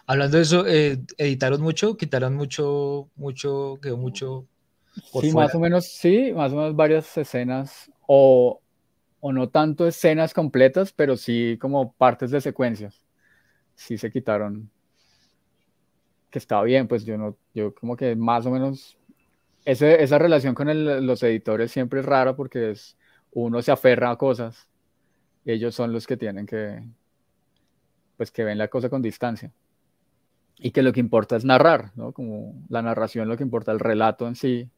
Hablando 0.08 0.38
de 0.38 0.44
eso, 0.44 0.66
eh, 0.66 0.98
editaron 1.18 1.62
mucho, 1.62 1.96
quitaron 1.96 2.36
mucho, 2.36 3.10
mucho, 3.16 3.78
quedó 3.82 3.98
mucho 3.98 4.48
sí, 5.22 5.32
más 5.32 5.54
o 5.54 5.60
menos, 5.60 5.86
sí, 5.86 6.34
más 6.34 6.52
o 6.52 6.56
menos 6.56 6.76
varias 6.76 7.16
escenas 7.18 7.92
o 8.08 8.60
o 9.20 9.32
no 9.34 9.50
tanto 9.50 9.88
escenas 9.88 10.34
completas, 10.34 10.94
pero 10.94 11.18
sí 11.18 11.58
como 11.60 11.94
partes 11.94 12.32
de 12.32 12.42
secuencias. 12.42 13.06
Sí 13.76 13.98
se 13.98 14.12
quitaron. 14.12 14.70
Que 16.30 16.40
estaba 16.40 16.64
bien, 16.64 16.88
pues 16.88 17.06
yo 17.06 17.18
no, 17.18 17.38
yo 17.54 17.74
como 17.74 17.96
que 17.96 18.16
más 18.16 18.46
o 18.46 18.52
menos. 18.52 18.98
esa 19.66 20.18
relación 20.18 20.56
con 20.56 21.06
los 21.06 21.24
editores 21.24 21.72
siempre 21.72 22.00
es 22.00 22.06
rara 22.06 22.36
porque 22.36 22.72
es, 22.72 22.98
uno 23.32 23.62
se 23.62 23.72
aferra 23.72 24.12
a 24.12 24.18
cosas. 24.18 24.68
Ellos 25.46 25.76
son 25.76 25.94
los 25.94 26.06
que 26.08 26.18
tienen 26.18 26.46
que, 26.46 26.84
pues 28.18 28.32
que 28.32 28.44
ven 28.44 28.58
la 28.58 28.68
cosa 28.68 28.90
con 28.90 29.02
distancia. 29.02 29.52
Y 30.58 30.72
que 30.72 30.84
lo 30.84 30.92
que 30.92 31.00
importa 31.00 31.38
es 31.38 31.46
narrar, 31.46 31.92
¿no? 31.96 32.12
Como 32.12 32.54
la 32.68 32.82
narración, 32.82 33.30
lo 33.30 33.38
que 33.38 33.44
importa, 33.44 33.72
el 33.72 33.80
relato 33.80 34.28
en 34.28 34.36
sí. 34.36 34.70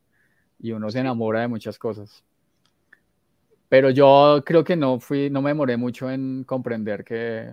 Y 0.60 0.74
uno 0.74 0.92
se 0.92 1.00
enamora 1.00 1.42
de 1.42 1.48
muchas 1.48 1.80
cosas. 1.80 2.24
Pero 3.68 3.90
yo 3.90 4.44
creo 4.46 4.64
que 4.64 4.76
no 4.76 5.00
fui, 5.00 5.30
no 5.30 5.42
me 5.42 5.50
demoré 5.50 5.78
mucho 5.78 6.12
en 6.12 6.44
comprender 6.44 7.04
que, 7.04 7.52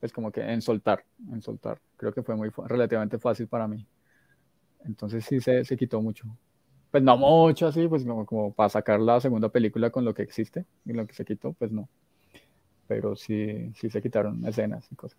pues 0.00 0.12
como 0.12 0.30
que 0.30 0.42
en 0.42 0.62
soltar, 0.62 1.04
en 1.32 1.42
soltar. 1.42 1.80
Creo 1.96 2.12
que 2.12 2.22
fue 2.22 2.36
muy 2.36 2.50
relativamente 2.66 3.18
fácil 3.18 3.48
para 3.48 3.66
mí. 3.66 3.86
Entonces 4.84 5.24
sí 5.24 5.40
se, 5.40 5.64
se 5.64 5.76
quitó 5.76 6.00
mucho. 6.00 6.26
Pues 6.90 7.02
no 7.02 7.16
mucho 7.16 7.66
así, 7.66 7.86
pues 7.86 8.04
como, 8.04 8.24
como 8.24 8.52
para 8.52 8.70
sacar 8.70 9.00
la 9.00 9.20
segunda 9.20 9.50
película 9.50 9.90
con 9.90 10.04
lo 10.04 10.14
que 10.14 10.22
existe 10.22 10.64
y 10.86 10.92
lo 10.92 11.06
que 11.06 11.14
se 11.14 11.24
quitó, 11.24 11.52
pues 11.52 11.70
no. 11.70 11.88
Pero 12.86 13.14
sí, 13.14 13.70
sí 13.74 13.90
se 13.90 14.00
quitaron 14.00 14.46
escenas 14.46 14.90
y 14.90 14.94
cosas. 14.94 15.18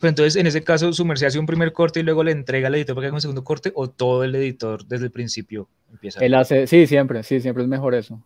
Pero 0.00 0.08
entonces, 0.08 0.36
en 0.36 0.46
ese 0.46 0.64
caso, 0.64 0.92
su 0.92 1.04
merced 1.04 1.26
hace 1.26 1.38
un 1.38 1.46
primer 1.46 1.72
corte 1.72 2.00
y 2.00 2.02
luego 2.02 2.24
le 2.24 2.32
entrega 2.32 2.68
al 2.68 2.74
editor 2.74 2.94
para 2.94 3.04
que 3.04 3.08
haga 3.08 3.16
un 3.16 3.20
segundo 3.20 3.44
corte, 3.44 3.72
o 3.74 3.88
todo 3.90 4.24
el 4.24 4.34
editor 4.34 4.86
desde 4.86 5.06
el 5.06 5.10
principio 5.12 5.68
empieza. 5.92 6.24
Él 6.24 6.34
hace, 6.34 6.66
sí, 6.66 6.86
siempre, 6.86 7.22
sí, 7.22 7.40
siempre 7.40 7.62
es 7.62 7.68
mejor 7.68 7.94
eso. 7.94 8.22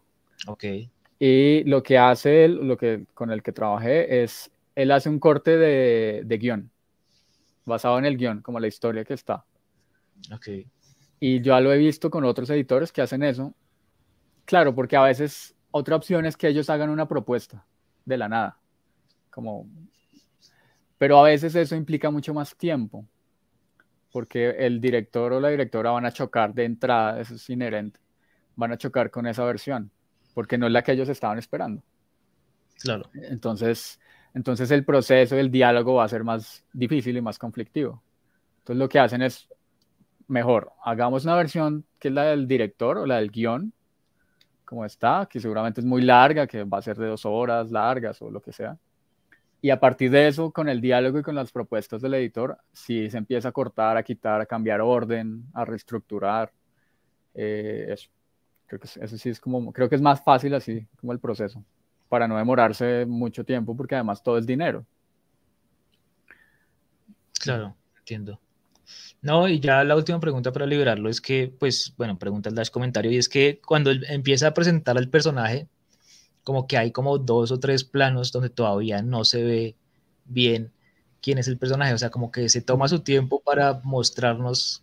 Ok. 0.46 0.64
Y 1.18 1.64
lo 1.64 1.82
que 1.82 1.98
hace 1.98 2.44
él, 2.44 2.66
lo 2.66 2.78
que, 2.78 3.04
con 3.12 3.30
el 3.30 3.42
que 3.42 3.52
trabajé, 3.52 4.22
es, 4.22 4.50
él 4.74 4.92
hace 4.92 5.08
un 5.08 5.18
corte 5.18 5.58
de, 5.58 6.22
de 6.24 6.38
guion, 6.38 6.70
basado 7.66 7.98
en 7.98 8.06
el 8.06 8.16
guion, 8.16 8.40
como 8.40 8.60
la 8.60 8.68
historia 8.68 9.04
que 9.04 9.14
está. 9.14 9.44
Ok. 10.32 10.48
Y 11.20 11.38
yo 11.38 11.52
ya 11.52 11.60
lo 11.60 11.72
he 11.72 11.78
visto 11.78 12.10
con 12.10 12.24
otros 12.24 12.50
editores 12.50 12.90
que 12.90 13.02
hacen 13.02 13.22
eso. 13.22 13.54
Claro, 14.46 14.74
porque 14.74 14.96
a 14.96 15.02
veces 15.02 15.54
otra 15.70 15.96
opción 15.96 16.26
es 16.26 16.36
que 16.36 16.48
ellos 16.48 16.70
hagan 16.70 16.90
una 16.90 17.06
propuesta 17.06 17.64
de 18.04 18.16
la 18.16 18.28
nada. 18.28 18.58
Como... 19.30 19.68
Pero 20.98 21.18
a 21.18 21.22
veces 21.22 21.54
eso 21.54 21.76
implica 21.76 22.10
mucho 22.10 22.34
más 22.34 22.56
tiempo, 22.56 23.06
porque 24.12 24.50
el 24.50 24.80
director 24.80 25.32
o 25.32 25.40
la 25.40 25.48
directora 25.48 25.92
van 25.92 26.06
a 26.06 26.12
chocar 26.12 26.52
de 26.52 26.64
entrada, 26.64 27.20
eso 27.20 27.34
es 27.34 27.48
inherente, 27.48 28.00
van 28.56 28.72
a 28.72 28.76
chocar 28.76 29.10
con 29.10 29.26
esa 29.26 29.44
versión 29.44 29.90
porque 30.34 30.58
no 30.58 30.66
es 30.66 30.72
la 30.72 30.82
que 30.82 30.92
ellos 30.92 31.08
estaban 31.08 31.38
esperando. 31.38 31.82
Claro. 32.82 33.10
Entonces, 33.14 34.00
entonces 34.34 34.70
el 34.70 34.84
proceso, 34.84 35.36
el 35.36 35.50
diálogo 35.50 35.96
va 35.96 36.04
a 36.04 36.08
ser 36.08 36.24
más 36.24 36.64
difícil 36.72 37.16
y 37.16 37.20
más 37.20 37.38
conflictivo. 37.38 38.02
Entonces 38.60 38.78
lo 38.78 38.88
que 38.88 38.98
hacen 38.98 39.22
es, 39.22 39.48
mejor, 40.30 40.72
hagamos 40.82 41.24
una 41.24 41.36
versión 41.36 41.84
que 41.98 42.08
es 42.08 42.14
la 42.14 42.24
del 42.24 42.46
director 42.46 42.98
o 42.98 43.06
la 43.06 43.16
del 43.16 43.30
guion, 43.30 43.72
como 44.64 44.84
está, 44.84 45.26
que 45.28 45.40
seguramente 45.40 45.80
es 45.80 45.84
muy 45.84 46.02
larga, 46.02 46.46
que 46.46 46.64
va 46.64 46.78
a 46.78 46.82
ser 46.82 46.96
de 46.96 47.08
dos 47.08 47.26
horas 47.26 47.70
largas 47.70 48.22
o 48.22 48.30
lo 48.30 48.40
que 48.40 48.52
sea. 48.52 48.78
Y 49.60 49.70
a 49.70 49.78
partir 49.78 50.10
de 50.10 50.28
eso, 50.28 50.52
con 50.52 50.68
el 50.68 50.80
diálogo 50.80 51.18
y 51.18 51.22
con 51.22 51.34
las 51.34 51.52
propuestas 51.52 52.00
del 52.00 52.14
editor, 52.14 52.56
sí 52.72 53.10
se 53.10 53.18
empieza 53.18 53.48
a 53.48 53.52
cortar, 53.52 53.96
a 53.96 54.02
quitar, 54.02 54.40
a 54.40 54.46
cambiar 54.46 54.80
orden, 54.80 55.44
a 55.52 55.64
reestructurar. 55.64 56.52
Eh, 57.34 57.86
eso. 57.88 58.08
Eso 59.00 59.18
sí 59.18 59.30
es 59.30 59.40
como, 59.40 59.72
creo 59.72 59.88
que 59.88 59.96
es 59.96 60.02
más 60.02 60.22
fácil 60.22 60.54
así 60.54 60.86
como 61.00 61.12
el 61.12 61.18
proceso, 61.18 61.64
para 62.08 62.28
no 62.28 62.36
demorarse 62.36 63.04
mucho 63.04 63.44
tiempo, 63.44 63.76
porque 63.76 63.96
además 63.96 64.22
todo 64.22 64.38
es 64.38 64.46
dinero. 64.46 64.86
Claro, 67.40 67.74
entiendo. 67.98 68.38
No, 69.22 69.48
y 69.48 69.60
ya 69.60 69.84
la 69.84 69.96
última 69.96 70.18
pregunta 70.18 70.52
para 70.52 70.66
liberarlo 70.66 71.10
es 71.10 71.20
que, 71.20 71.52
pues, 71.58 71.92
bueno, 71.96 72.18
pregunta 72.18 72.48
el 72.48 72.54
dash 72.54 72.70
comentario, 72.70 73.10
y 73.10 73.18
es 73.18 73.28
que 73.28 73.60
cuando 73.64 73.90
él 73.90 74.04
empieza 74.08 74.48
a 74.48 74.54
presentar 74.54 74.96
al 74.96 75.10
personaje, 75.10 75.68
como 76.42 76.66
que 76.66 76.78
hay 76.78 76.90
como 76.90 77.18
dos 77.18 77.52
o 77.52 77.60
tres 77.60 77.84
planos 77.84 78.32
donde 78.32 78.50
todavía 78.50 79.02
no 79.02 79.24
se 79.24 79.42
ve 79.42 79.76
bien 80.24 80.72
quién 81.20 81.38
es 81.38 81.48
el 81.48 81.58
personaje, 81.58 81.92
o 81.92 81.98
sea, 81.98 82.10
como 82.10 82.32
que 82.32 82.48
se 82.48 82.62
toma 82.62 82.88
su 82.88 83.00
tiempo 83.00 83.42
para 83.44 83.80
mostrarnos 83.84 84.82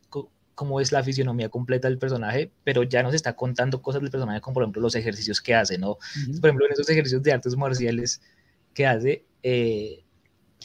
cómo 0.53 0.81
es 0.81 0.91
la 0.91 1.03
fisionomía 1.03 1.49
completa 1.49 1.87
del 1.87 1.97
personaje, 1.97 2.51
pero 2.63 2.83
ya 2.83 3.03
nos 3.03 3.13
está 3.13 3.35
contando 3.35 3.81
cosas 3.81 4.01
del 4.01 4.11
personaje, 4.11 4.41
como 4.41 4.55
por 4.55 4.63
ejemplo 4.63 4.81
los 4.81 4.95
ejercicios 4.95 5.41
que 5.41 5.55
hace, 5.55 5.77
¿no? 5.77 5.97
Por 6.41 6.49
ejemplo, 6.49 6.65
en 6.65 6.73
esos 6.73 6.89
ejercicios 6.89 7.23
de 7.23 7.33
artes 7.33 7.55
marciales 7.55 8.21
que 8.73 8.85
hace, 8.85 9.25
eh, 9.43 10.03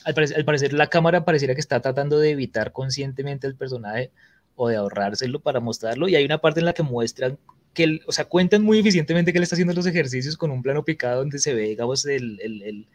al, 0.05 0.44
parecer, 0.44 0.73
la 0.73 0.89
cámara 0.89 1.24
pareciera 1.24 1.55
que 1.55 1.60
está 1.60 1.81
tratando 1.81 2.19
de 2.19 2.31
evitar 2.31 2.73
conscientemente 2.73 3.47
al 3.47 3.55
personaje 3.55 4.10
o 4.55 4.69
de 4.69 4.77
ahorrárselo 4.77 5.40
para 5.40 5.60
mostrarlo, 5.60 6.09
y 6.09 6.16
hay 6.16 6.24
una 6.24 6.39
parte 6.39 6.60
en 6.60 6.66
la 6.66 6.73
que 6.73 6.82
muestran 6.82 7.39
que, 7.73 8.01
o 8.06 8.12
sea, 8.12 8.27
cuentan 8.27 8.62
muy 8.62 8.78
eficientemente 8.78 9.32
que 9.32 9.39
él 9.39 9.44
está 9.44 9.55
haciendo 9.55 9.73
los 9.73 9.86
ejercicios 9.86 10.36
con 10.36 10.51
un 10.51 10.62
plano 10.62 10.85
picado 10.85 11.20
donde 11.20 11.39
se 11.39 11.55
ve, 11.55 11.62
digamos, 11.62 12.05
el, 12.05 12.39
el, 12.43 12.86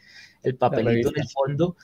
el 0.44 0.56
papelito 0.56 1.10
en 1.10 1.22
el 1.22 1.28
fondo 1.30 1.76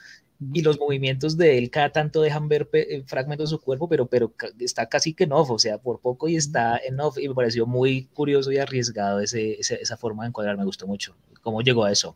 y 0.51 0.61
los 0.61 0.79
movimientos 0.79 1.37
de 1.37 1.57
él 1.57 1.69
cada 1.69 1.91
tanto 1.91 2.21
dejan 2.21 2.47
ver 2.49 2.69
eh, 2.73 3.03
fragmentos 3.05 3.49
de 3.49 3.55
su 3.55 3.61
cuerpo, 3.61 3.87
pero, 3.87 4.07
pero 4.07 4.33
está 4.59 4.87
casi 4.87 5.13
que 5.13 5.23
en 5.23 5.31
off, 5.31 5.51
o 5.51 5.59
sea, 5.59 5.77
por 5.77 6.01
poco 6.01 6.27
y 6.27 6.35
está 6.35 6.77
en 6.77 6.99
off, 6.99 7.17
y 7.17 7.27
me 7.29 7.35
pareció 7.35 7.65
muy 7.65 8.05
curioso 8.13 8.51
y 8.51 8.57
arriesgado 8.57 9.19
ese, 9.19 9.59
esa 9.59 9.97
forma 9.97 10.23
de 10.23 10.29
encuadrar, 10.29 10.57
me 10.57 10.65
gustó 10.65 10.87
mucho. 10.87 11.15
¿Cómo 11.41 11.61
llegó 11.61 11.85
a 11.85 11.91
eso? 11.91 12.15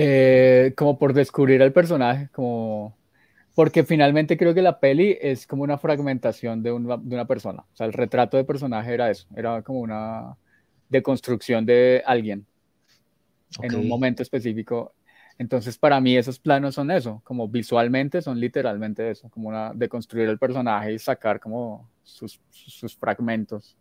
Eh, 0.00 0.74
como 0.76 0.96
por 0.96 1.12
descubrir 1.12 1.62
al 1.62 1.72
personaje, 1.72 2.28
como... 2.32 2.96
Porque 3.54 3.82
finalmente 3.82 4.36
creo 4.36 4.54
que 4.54 4.62
la 4.62 4.78
peli 4.78 5.18
es 5.20 5.44
como 5.44 5.64
una 5.64 5.78
fragmentación 5.78 6.62
de 6.62 6.70
una, 6.70 6.96
de 6.96 7.14
una 7.16 7.26
persona. 7.26 7.64
O 7.72 7.76
sea, 7.76 7.86
el 7.86 7.92
retrato 7.92 8.36
de 8.36 8.44
personaje 8.44 8.94
era 8.94 9.10
eso, 9.10 9.26
era 9.34 9.62
como 9.62 9.80
una 9.80 10.36
deconstrucción 10.88 11.66
de 11.66 12.02
alguien 12.06 12.46
en 13.60 13.74
un 13.74 13.88
momento 13.88 14.22
específico 14.22 14.92
entonces, 15.38 15.78
para 15.78 16.00
mí 16.00 16.16
esos 16.16 16.40
planos 16.40 16.74
son 16.74 16.90
eso, 16.90 17.22
como 17.24 17.46
visualmente 17.46 18.20
son 18.20 18.40
literalmente 18.40 19.08
eso, 19.08 19.30
como 19.30 19.48
una, 19.48 19.72
de 19.72 19.88
construir 19.88 20.28
el 20.28 20.38
personaje 20.38 20.92
y 20.92 20.98
sacar 20.98 21.38
como 21.38 21.88
sus, 22.02 22.40
sus 22.50 22.96
fragmentos. 22.96 23.76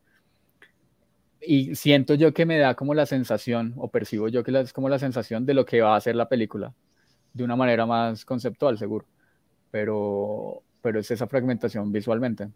Y 1.41 1.75
siento 1.75 2.15
yo 2.15 2.33
que 2.33 2.45
me 2.45 2.57
da 2.57 2.75
como 2.75 2.93
la 2.93 3.05
sensación, 3.05 3.73
o 3.77 3.89
percibo 3.89 4.27
yo 4.27 4.43
que 4.43 4.59
es 4.59 4.73
como 4.73 4.89
la 4.89 4.99
sensación 4.99 5.45
de 5.45 5.53
lo 5.53 5.65
que 5.65 5.81
va 5.81 5.95
a 5.95 6.01
ser 6.01 6.15
la 6.15 6.27
película, 6.29 6.73
de 7.33 7.43
una 7.43 7.55
manera 7.55 7.85
más 7.85 8.25
conceptual, 8.25 8.77
seguro. 8.77 9.05
Pero, 9.71 10.63
pero 10.81 10.99
es 10.99 11.11
esa 11.11 11.27
fragmentación 11.27 11.91
visualmente. 11.91 12.49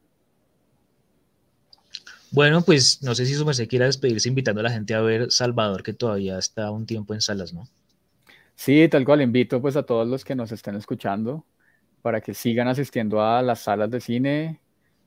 Bueno, 2.31 2.61
pues 2.61 3.03
no 3.03 3.13
sé 3.13 3.25
si 3.25 3.33
su 3.33 3.53
se 3.53 3.67
quiera 3.67 3.85
despedirse 3.85 4.29
invitando 4.29 4.61
a 4.61 4.63
la 4.63 4.71
gente 4.71 4.93
a 4.93 5.01
ver 5.01 5.31
Salvador, 5.31 5.83
que 5.83 5.93
todavía 5.93 6.37
está 6.37 6.71
un 6.71 6.85
tiempo 6.85 7.13
en 7.13 7.19
salas, 7.19 7.53
¿no? 7.53 7.67
Sí, 8.55 8.87
tal 8.89 9.03
cual 9.03 9.21
invito 9.21 9.61
pues 9.61 9.75
a 9.75 9.83
todos 9.83 10.07
los 10.07 10.23
que 10.23 10.35
nos 10.35 10.51
estén 10.51 10.75
escuchando 10.75 11.45
para 12.01 12.21
que 12.21 12.33
sigan 12.33 12.67
asistiendo 12.67 13.21
a 13.21 13.41
las 13.41 13.61
salas 13.61 13.89
de 13.91 13.99
cine. 13.99 14.59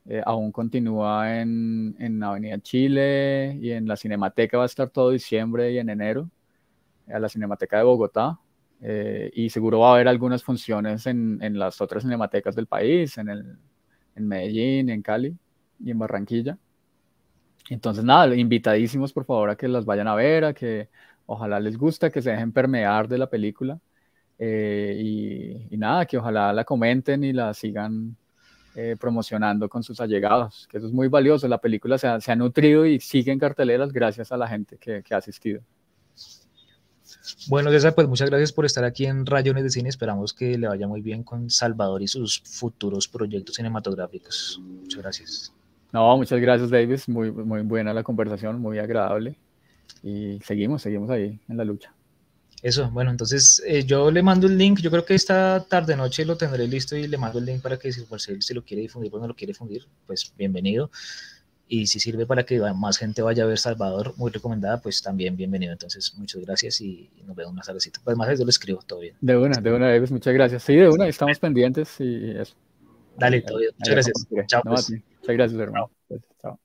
Eh, 0.07 0.23
aún 0.25 0.53
continúa 0.53 1.41
en, 1.41 1.97
en, 1.99 2.23
Avenida 2.23 2.59
Chile 2.59 3.59
y 3.61 3.71
en 3.71 3.89
la 3.89 3.97
Cinemateca 3.97 4.59
va 4.59 4.65
a 4.65 4.67
estar 4.67 4.91
todo 4.91 5.11
diciembre 5.11 5.73
y 5.73 5.79
en 5.79 5.89
enero, 5.89 6.29
a 7.09 7.19
la 7.19 7.29
Cinemateca 7.29 7.79
de 7.79 7.85
Bogotá. 7.85 8.39
Eh, 8.83 9.31
y 9.35 9.49
seguro 9.51 9.81
va 9.81 9.91
a 9.91 9.95
haber 9.95 10.09
algunas 10.09 10.43
funciones 10.43 11.07
en, 11.07 11.39
en 11.43 11.59
las 11.59 11.81
otras 11.81 12.03
cinematecas 12.03 12.55
del 12.55 12.67
país, 12.67 13.17
en, 13.19 13.29
el, 13.31 13.59
en 14.15 14.29
Medellín, 14.29 14.91
en 14.91 15.03
Cali 15.03 15.35
y 15.83 15.91
en 15.91 15.99
Barranquilla. 15.99 16.59
Entonces, 17.71 18.05
nada, 18.05 18.35
invitadísimos 18.37 19.13
por 19.13 19.25
favor 19.25 19.51
a 19.51 19.57
que 19.57 19.69
las 19.69 19.85
vayan 19.85 20.09
a 20.09 20.15
ver, 20.15 20.45
a 20.45 20.55
que 20.55 20.91
ojalá 21.27 21.61
les 21.61 21.79
guste, 21.79 22.11
que 22.11 22.21
se 22.21 22.31
dejen 22.31 22.53
permear 22.53 23.09
de 23.09 23.19
la 23.19 23.31
película 23.31 23.79
eh, 24.39 25.67
y, 25.71 25.77
nada, 25.77 26.07
que 26.07 26.19
ojalá 26.19 26.53
la 26.53 26.65
comenten 26.65 27.25
y 27.25 27.33
la 27.33 27.55
sigan 27.55 28.17
eh, 28.75 28.97
promocionando 28.99 29.69
con 29.69 29.83
sus 29.83 30.01
allegados, 30.01 30.67
que 30.71 30.79
eso 30.79 30.87
es 30.87 30.93
muy 30.93 31.09
valioso. 31.09 31.47
La 31.49 31.59
película 31.59 31.97
se 31.99 32.09
ha, 32.09 32.37
nutrido 32.37 32.87
y 32.87 33.01
sigue 33.01 33.33
en 33.33 33.39
carteleras 33.39 33.93
gracias 33.93 34.33
a 34.33 34.37
la 34.37 34.49
gente 34.49 34.79
que, 34.79 35.03
ha 35.11 35.17
asistido. 35.17 35.61
Bueno, 37.49 37.71
César, 37.71 37.95
pues 37.95 38.09
muchas 38.09 38.29
gracias 38.29 38.53
por 38.53 38.65
estar 38.65 38.85
aquí 38.85 39.07
en 39.07 39.27
Rayones 39.27 39.63
de 39.63 39.71
Cine. 39.71 39.89
Esperamos 39.89 40.33
que 40.33 40.59
le 40.59 40.67
vaya 40.67 40.89
muy 40.89 41.03
bien 41.03 41.23
con 41.23 41.51
Salvador 41.51 42.03
y 42.03 42.09
sus 42.09 42.43
futuros 42.45 43.07
proyectos 43.09 43.57
cinematográficos. 43.57 44.61
Muchas 44.63 45.03
gracias. 45.03 45.55
No, 45.93 46.17
muchas 46.17 46.41
gracias, 46.41 46.71
Davis. 46.71 47.09
Muy, 47.09 47.31
muy 47.31 47.63
buena 47.63 47.95
la 47.95 48.03
conversación, 48.03 48.61
muy 48.61 48.79
agradable 48.79 49.39
y 50.03 50.39
seguimos, 50.43 50.83
seguimos 50.83 51.11
ahí 51.11 51.41
en 51.49 51.57
la 51.57 51.65
lucha. 51.65 51.94
Eso, 52.65 52.91
bueno, 52.91 53.11
entonces 53.11 53.63
eh, 53.67 53.85
yo 53.85 54.11
le 54.11 54.23
mando 54.23 54.47
el 54.47 54.57
link, 54.57 54.81
yo 54.81 54.91
creo 54.91 55.05
que 55.05 55.15
esta 55.15 55.67
tarde 55.69 55.95
noche 55.97 56.25
lo 56.25 56.39
tendré 56.39 56.67
listo 56.67 56.97
y 56.97 57.07
le 57.07 57.19
mando 57.19 57.39
el 57.39 57.45
link 57.45 57.61
para 57.61 57.79
que 57.79 57.93
si 57.93 58.07
se 58.41 58.55
lo 58.55 58.65
quiere 58.65 58.81
difundir, 58.81 59.11
pues 59.11 59.21
no 59.21 59.29
lo 59.29 59.37
quiere 59.37 59.51
difundir, 59.51 59.87
pues 60.07 60.33
bienvenido. 60.35 60.91
y 61.69 61.87
si 61.87 62.01
sirve 62.01 62.25
para 62.25 62.45
que 62.45 62.59
más 62.75 62.97
gente 62.97 63.21
vaya 63.21 63.45
a 63.45 63.47
ver 63.47 63.59
Salvador, 63.59 64.15
muy 64.17 64.31
recomendada, 64.31 64.81
pues 64.81 65.03
también 65.03 65.37
bienvenido. 65.37 65.73
Entonces, 65.73 66.15
muchas 66.17 66.41
gracias 66.41 66.81
y 66.81 67.11
nos 67.27 67.37
vemos 67.37 67.53
más 67.53 67.67
tardecito. 67.67 68.01
Pues 68.03 68.17
más 68.17 68.39
yo 68.39 68.45
lo 68.45 68.51
escribo, 68.51 68.81
todo 68.87 69.01
bien. 69.01 69.15
De 69.21 69.37
una, 69.37 69.61
de 69.61 69.71
una, 69.71 69.89
Davis, 69.91 70.11
muchas 70.11 70.33
gracias. 70.33 70.63
Sí, 70.63 70.75
de 70.75 70.89
una, 70.89 71.07
estamos 71.07 71.39
pendientes 71.39 72.01
y 72.01 72.31
eso. 72.31 72.55
Dale, 73.19 73.43
todo 73.43 73.59
bien. 73.59 73.73
Muchas 73.79 73.95
gracias. 73.95 74.27
Chao. 74.47 74.63
Pues. 74.63 74.89
muchas 74.91 75.37
gracias, 75.37 75.61
hermano. 75.61 75.91
Chao. 76.41 76.59